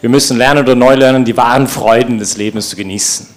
Wir 0.00 0.10
müssen 0.10 0.36
lernen 0.36 0.64
oder 0.64 0.74
neu 0.74 0.96
lernen, 0.96 1.24
die 1.24 1.36
wahren 1.36 1.68
Freuden 1.68 2.18
des 2.18 2.36
Lebens 2.36 2.70
zu 2.70 2.76
genießen. 2.76 3.28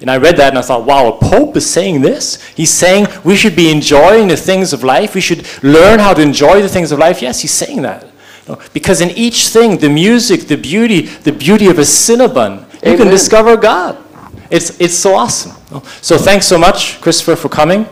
And 0.00 0.10
I 0.10 0.16
read 0.16 0.38
that 0.38 0.48
and 0.48 0.58
I 0.58 0.62
thought, 0.62 0.86
wow, 0.86 1.08
a 1.08 1.12
Pope 1.12 1.58
is 1.58 1.70
saying 1.70 2.00
this? 2.00 2.38
He's 2.56 2.70
saying 2.70 3.06
we 3.22 3.36
should 3.36 3.54
be 3.54 3.70
enjoying 3.70 4.28
the 4.28 4.36
things 4.36 4.72
of 4.72 4.82
life. 4.82 5.14
We 5.14 5.20
should 5.20 5.46
learn 5.62 5.98
how 6.00 6.14
to 6.14 6.22
enjoy 6.22 6.62
the 6.62 6.70
things 6.70 6.90
of 6.90 6.98
life. 6.98 7.20
Yes, 7.20 7.40
he's 7.42 7.52
saying 7.52 7.82
that. 7.82 8.06
Because 8.72 9.02
in 9.02 9.10
each 9.10 9.48
thing, 9.48 9.76
the 9.76 9.90
music, 9.90 10.48
the 10.48 10.56
beauty, 10.56 11.02
the 11.02 11.32
beauty 11.32 11.68
of 11.68 11.78
a 11.78 11.84
Cinnabon, 11.84 12.64
you 12.84 12.96
can 12.96 13.08
discover 13.08 13.56
God. 13.56 13.96
It's, 14.50 14.80
it's 14.80 14.94
so 14.94 15.14
awesome. 15.14 15.52
So 16.00 16.16
thanks 16.16 16.46
so 16.46 16.58
much, 16.58 17.00
Christopher, 17.00 17.36
for 17.36 17.48
coming. 17.48 17.84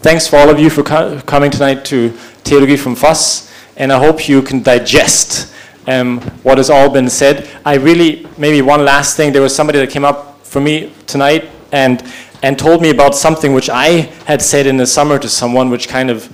Thanks 0.00 0.26
for 0.26 0.36
all 0.36 0.48
of 0.48 0.58
you 0.58 0.70
for 0.70 0.82
co- 0.82 1.20
coming 1.26 1.50
tonight 1.50 1.84
to 1.86 2.10
Theologie 2.44 2.78
vom 2.78 2.94
Fass, 2.94 3.52
and 3.76 3.92
I 3.92 3.98
hope 3.98 4.28
you 4.28 4.42
can 4.42 4.62
digest 4.62 5.52
um, 5.86 6.20
what 6.42 6.58
has 6.58 6.70
all 6.70 6.90
been 6.90 7.10
said. 7.10 7.48
I 7.64 7.74
really, 7.74 8.26
maybe 8.38 8.62
one 8.62 8.84
last 8.84 9.16
thing, 9.16 9.32
there 9.32 9.42
was 9.42 9.54
somebody 9.54 9.78
that 9.78 9.90
came 9.90 10.04
up 10.04 10.44
for 10.44 10.60
me 10.60 10.92
tonight 11.06 11.50
and, 11.72 12.02
and 12.42 12.58
told 12.58 12.80
me 12.82 12.90
about 12.90 13.14
something 13.14 13.52
which 13.52 13.68
I 13.68 14.10
had 14.26 14.40
said 14.40 14.66
in 14.66 14.76
the 14.76 14.86
summer 14.86 15.18
to 15.18 15.28
someone 15.28 15.70
which 15.70 15.88
kind 15.88 16.10
of 16.10 16.26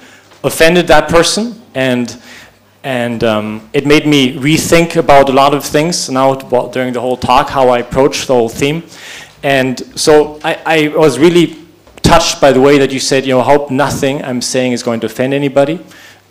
offended 0.45 0.87
that 0.89 1.09
person, 1.09 1.61
and, 1.75 2.21
and 2.83 3.23
um, 3.25 3.69
it 3.73 3.87
made 3.87 4.07
me 4.07 4.37
rethink 4.37 4.97
about 4.97 5.29
a 5.29 5.33
lot 5.33 5.53
of 5.53 5.65
things 5.65 6.09
now 6.09 6.35
during 6.35 6.93
the 6.93 7.01
whole 7.01 7.17
talk, 7.17 7.51
how 7.51 7.69
I 7.69 7.81
approach 7.81 8.27
the 8.27 8.35
whole 8.35 8.49
theme. 8.49 8.83
And 9.43 9.79
so 9.99 10.41
I, 10.43 10.61
I 10.65 10.89
was 10.89 11.19
really 11.19 11.57
touched 12.03 12.41
by 12.41 12.53
the 12.53 12.61
way 12.61 12.79
that 12.79 12.93
you 12.93 12.99
said, 12.99 13.25
you 13.27 13.35
know, 13.35 13.43
hope 13.43 13.71
nothing 13.71 14.23
I'm 14.25 14.41
saying 14.41 14.73
is 14.73 14.83
going 14.83 15.01
to 15.01 15.07
offend 15.07 15.35
anybody. 15.35 15.81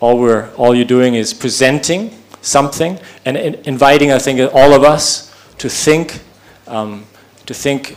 All 0.00 0.18
we're, 0.18 0.52
all 0.54 0.74
you're 0.74 0.84
doing 0.84 1.14
is 1.14 1.32
presenting 1.32 2.16
something 2.42 2.98
and, 3.24 3.36
in- 3.36 3.54
inviting, 3.64 4.10
I 4.12 4.18
think, 4.18 4.52
all 4.54 4.72
of 4.72 4.82
us 4.82 5.32
to 5.58 5.68
think, 5.68 6.20
um, 6.66 7.04
to 7.46 7.54
think, 7.54 7.96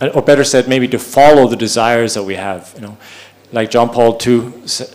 or 0.00 0.22
better 0.22 0.44
said, 0.44 0.68
maybe 0.68 0.88
to 0.88 0.98
follow 0.98 1.48
the 1.48 1.56
desires 1.56 2.14
that 2.14 2.22
we 2.22 2.34
have. 2.34 2.72
You 2.76 2.82
know, 2.82 2.98
like 3.52 3.70
John 3.70 3.88
Paul 3.88 4.18
II 4.24 4.52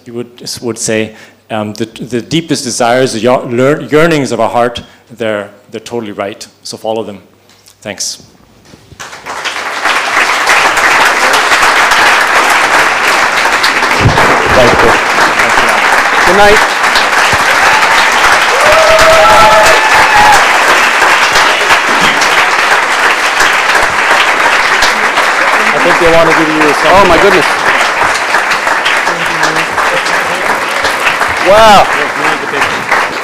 would 0.07 0.59
would 0.61 0.77
say, 0.77 1.17
um, 1.49 1.73
the 1.73 1.85
the 1.85 2.21
deepest 2.21 2.63
desires, 2.63 3.13
the 3.13 3.19
yearnings 3.19 4.31
of 4.31 4.39
our 4.39 4.49
heart, 4.49 4.83
they're 5.09 5.51
they're 5.71 5.79
totally 5.79 6.11
right. 6.11 6.47
So 6.63 6.77
follow 6.77 7.03
them. 7.03 7.21
Thanks. 7.81 8.17
Thank 14.55 14.71
you. 14.83 14.91
Good 16.27 16.37
night. 16.37 16.59
I 25.71 25.77
think 25.83 25.95
they 25.99 26.11
want 26.11 26.29
to 26.29 26.35
give 26.37 26.49
you 26.53 26.73
something. 26.73 26.91
Oh 26.91 27.05
my 27.07 27.17
goodness. 27.21 27.68
Wow. 31.47 31.85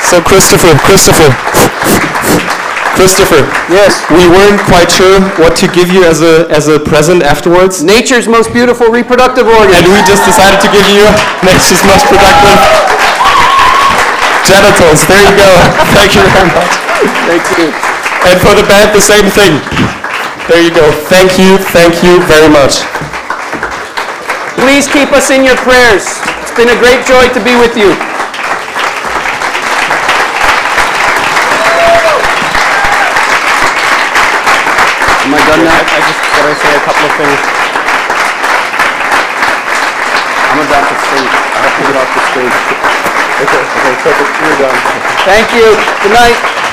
So 0.06 0.22
Christopher, 0.22 0.72
Christopher, 0.86 1.30
Christopher, 2.96 3.44
Yes. 3.68 4.00
we 4.14 4.24
weren't 4.30 4.62
quite 4.70 4.88
sure 4.90 5.20
what 5.42 5.56
to 5.60 5.68
give 5.68 5.90
you 5.92 6.06
as 6.06 6.22
a 6.22 6.48
as 6.50 6.68
a 6.70 6.80
present 6.80 7.24
afterwards, 7.24 7.84
Nature's 7.84 8.28
most 8.28 8.54
beautiful 8.54 8.88
reproductive 8.88 9.48
organ. 9.48 9.74
and 9.76 9.86
we 9.92 10.00
just 10.08 10.24
decided 10.24 10.62
to 10.62 10.70
give 10.72 10.86
you 10.88 11.04
nature's 11.44 11.84
most 11.84 12.06
productive 12.08 12.60
genitals. 14.48 15.04
There 15.10 15.20
you 15.26 15.34
go. 15.36 15.52
Thank 15.98 16.16
you 16.16 16.24
very 16.24 16.50
much. 16.54 16.72
Thank 17.28 17.44
you. 17.60 17.68
And 18.30 18.38
for 18.42 18.54
the 18.56 18.64
band, 18.70 18.94
the 18.96 19.02
same 19.04 19.28
thing. 19.30 19.60
There 20.48 20.62
you 20.62 20.72
go. 20.72 20.86
Thank 21.10 21.38
you, 21.42 21.58
thank 21.74 22.04
you 22.06 22.22
very 22.30 22.50
much. 22.50 22.86
Please 24.62 24.88
keep 24.88 25.12
us 25.12 25.30
in 25.32 25.44
your 25.44 25.58
prayers. 25.58 26.06
It's 26.56 26.64
been 26.64 26.72
a 26.72 26.80
great 26.80 27.04
joy 27.06 27.28
to 27.36 27.44
be 27.44 27.52
with 27.60 27.76
you. 27.76 27.92
Am 27.92 28.00
I 35.36 35.40
done 35.52 35.68
now? 35.68 35.76
I 35.76 36.00
just 36.00 36.22
gotta 36.32 36.56
say 36.56 36.72
a 36.72 36.84
couple 36.88 37.12
of 37.12 37.14
things. 37.20 37.44
I'm 40.48 40.64
about 40.64 40.88
to 40.88 40.96
sing. 40.96 41.28
I 41.28 41.60
have 41.60 41.76
to 41.76 41.84
get 41.92 41.96
off 42.00 42.08
the 42.16 42.24
stage. 42.24 42.56
Okay, 43.44 43.60
okay, 43.60 43.94
perfect. 44.00 44.32
You're 44.40 44.56
done. 44.64 44.80
Thank 45.28 45.52
you. 45.52 45.76
Good 46.08 46.16
night. 46.16 46.65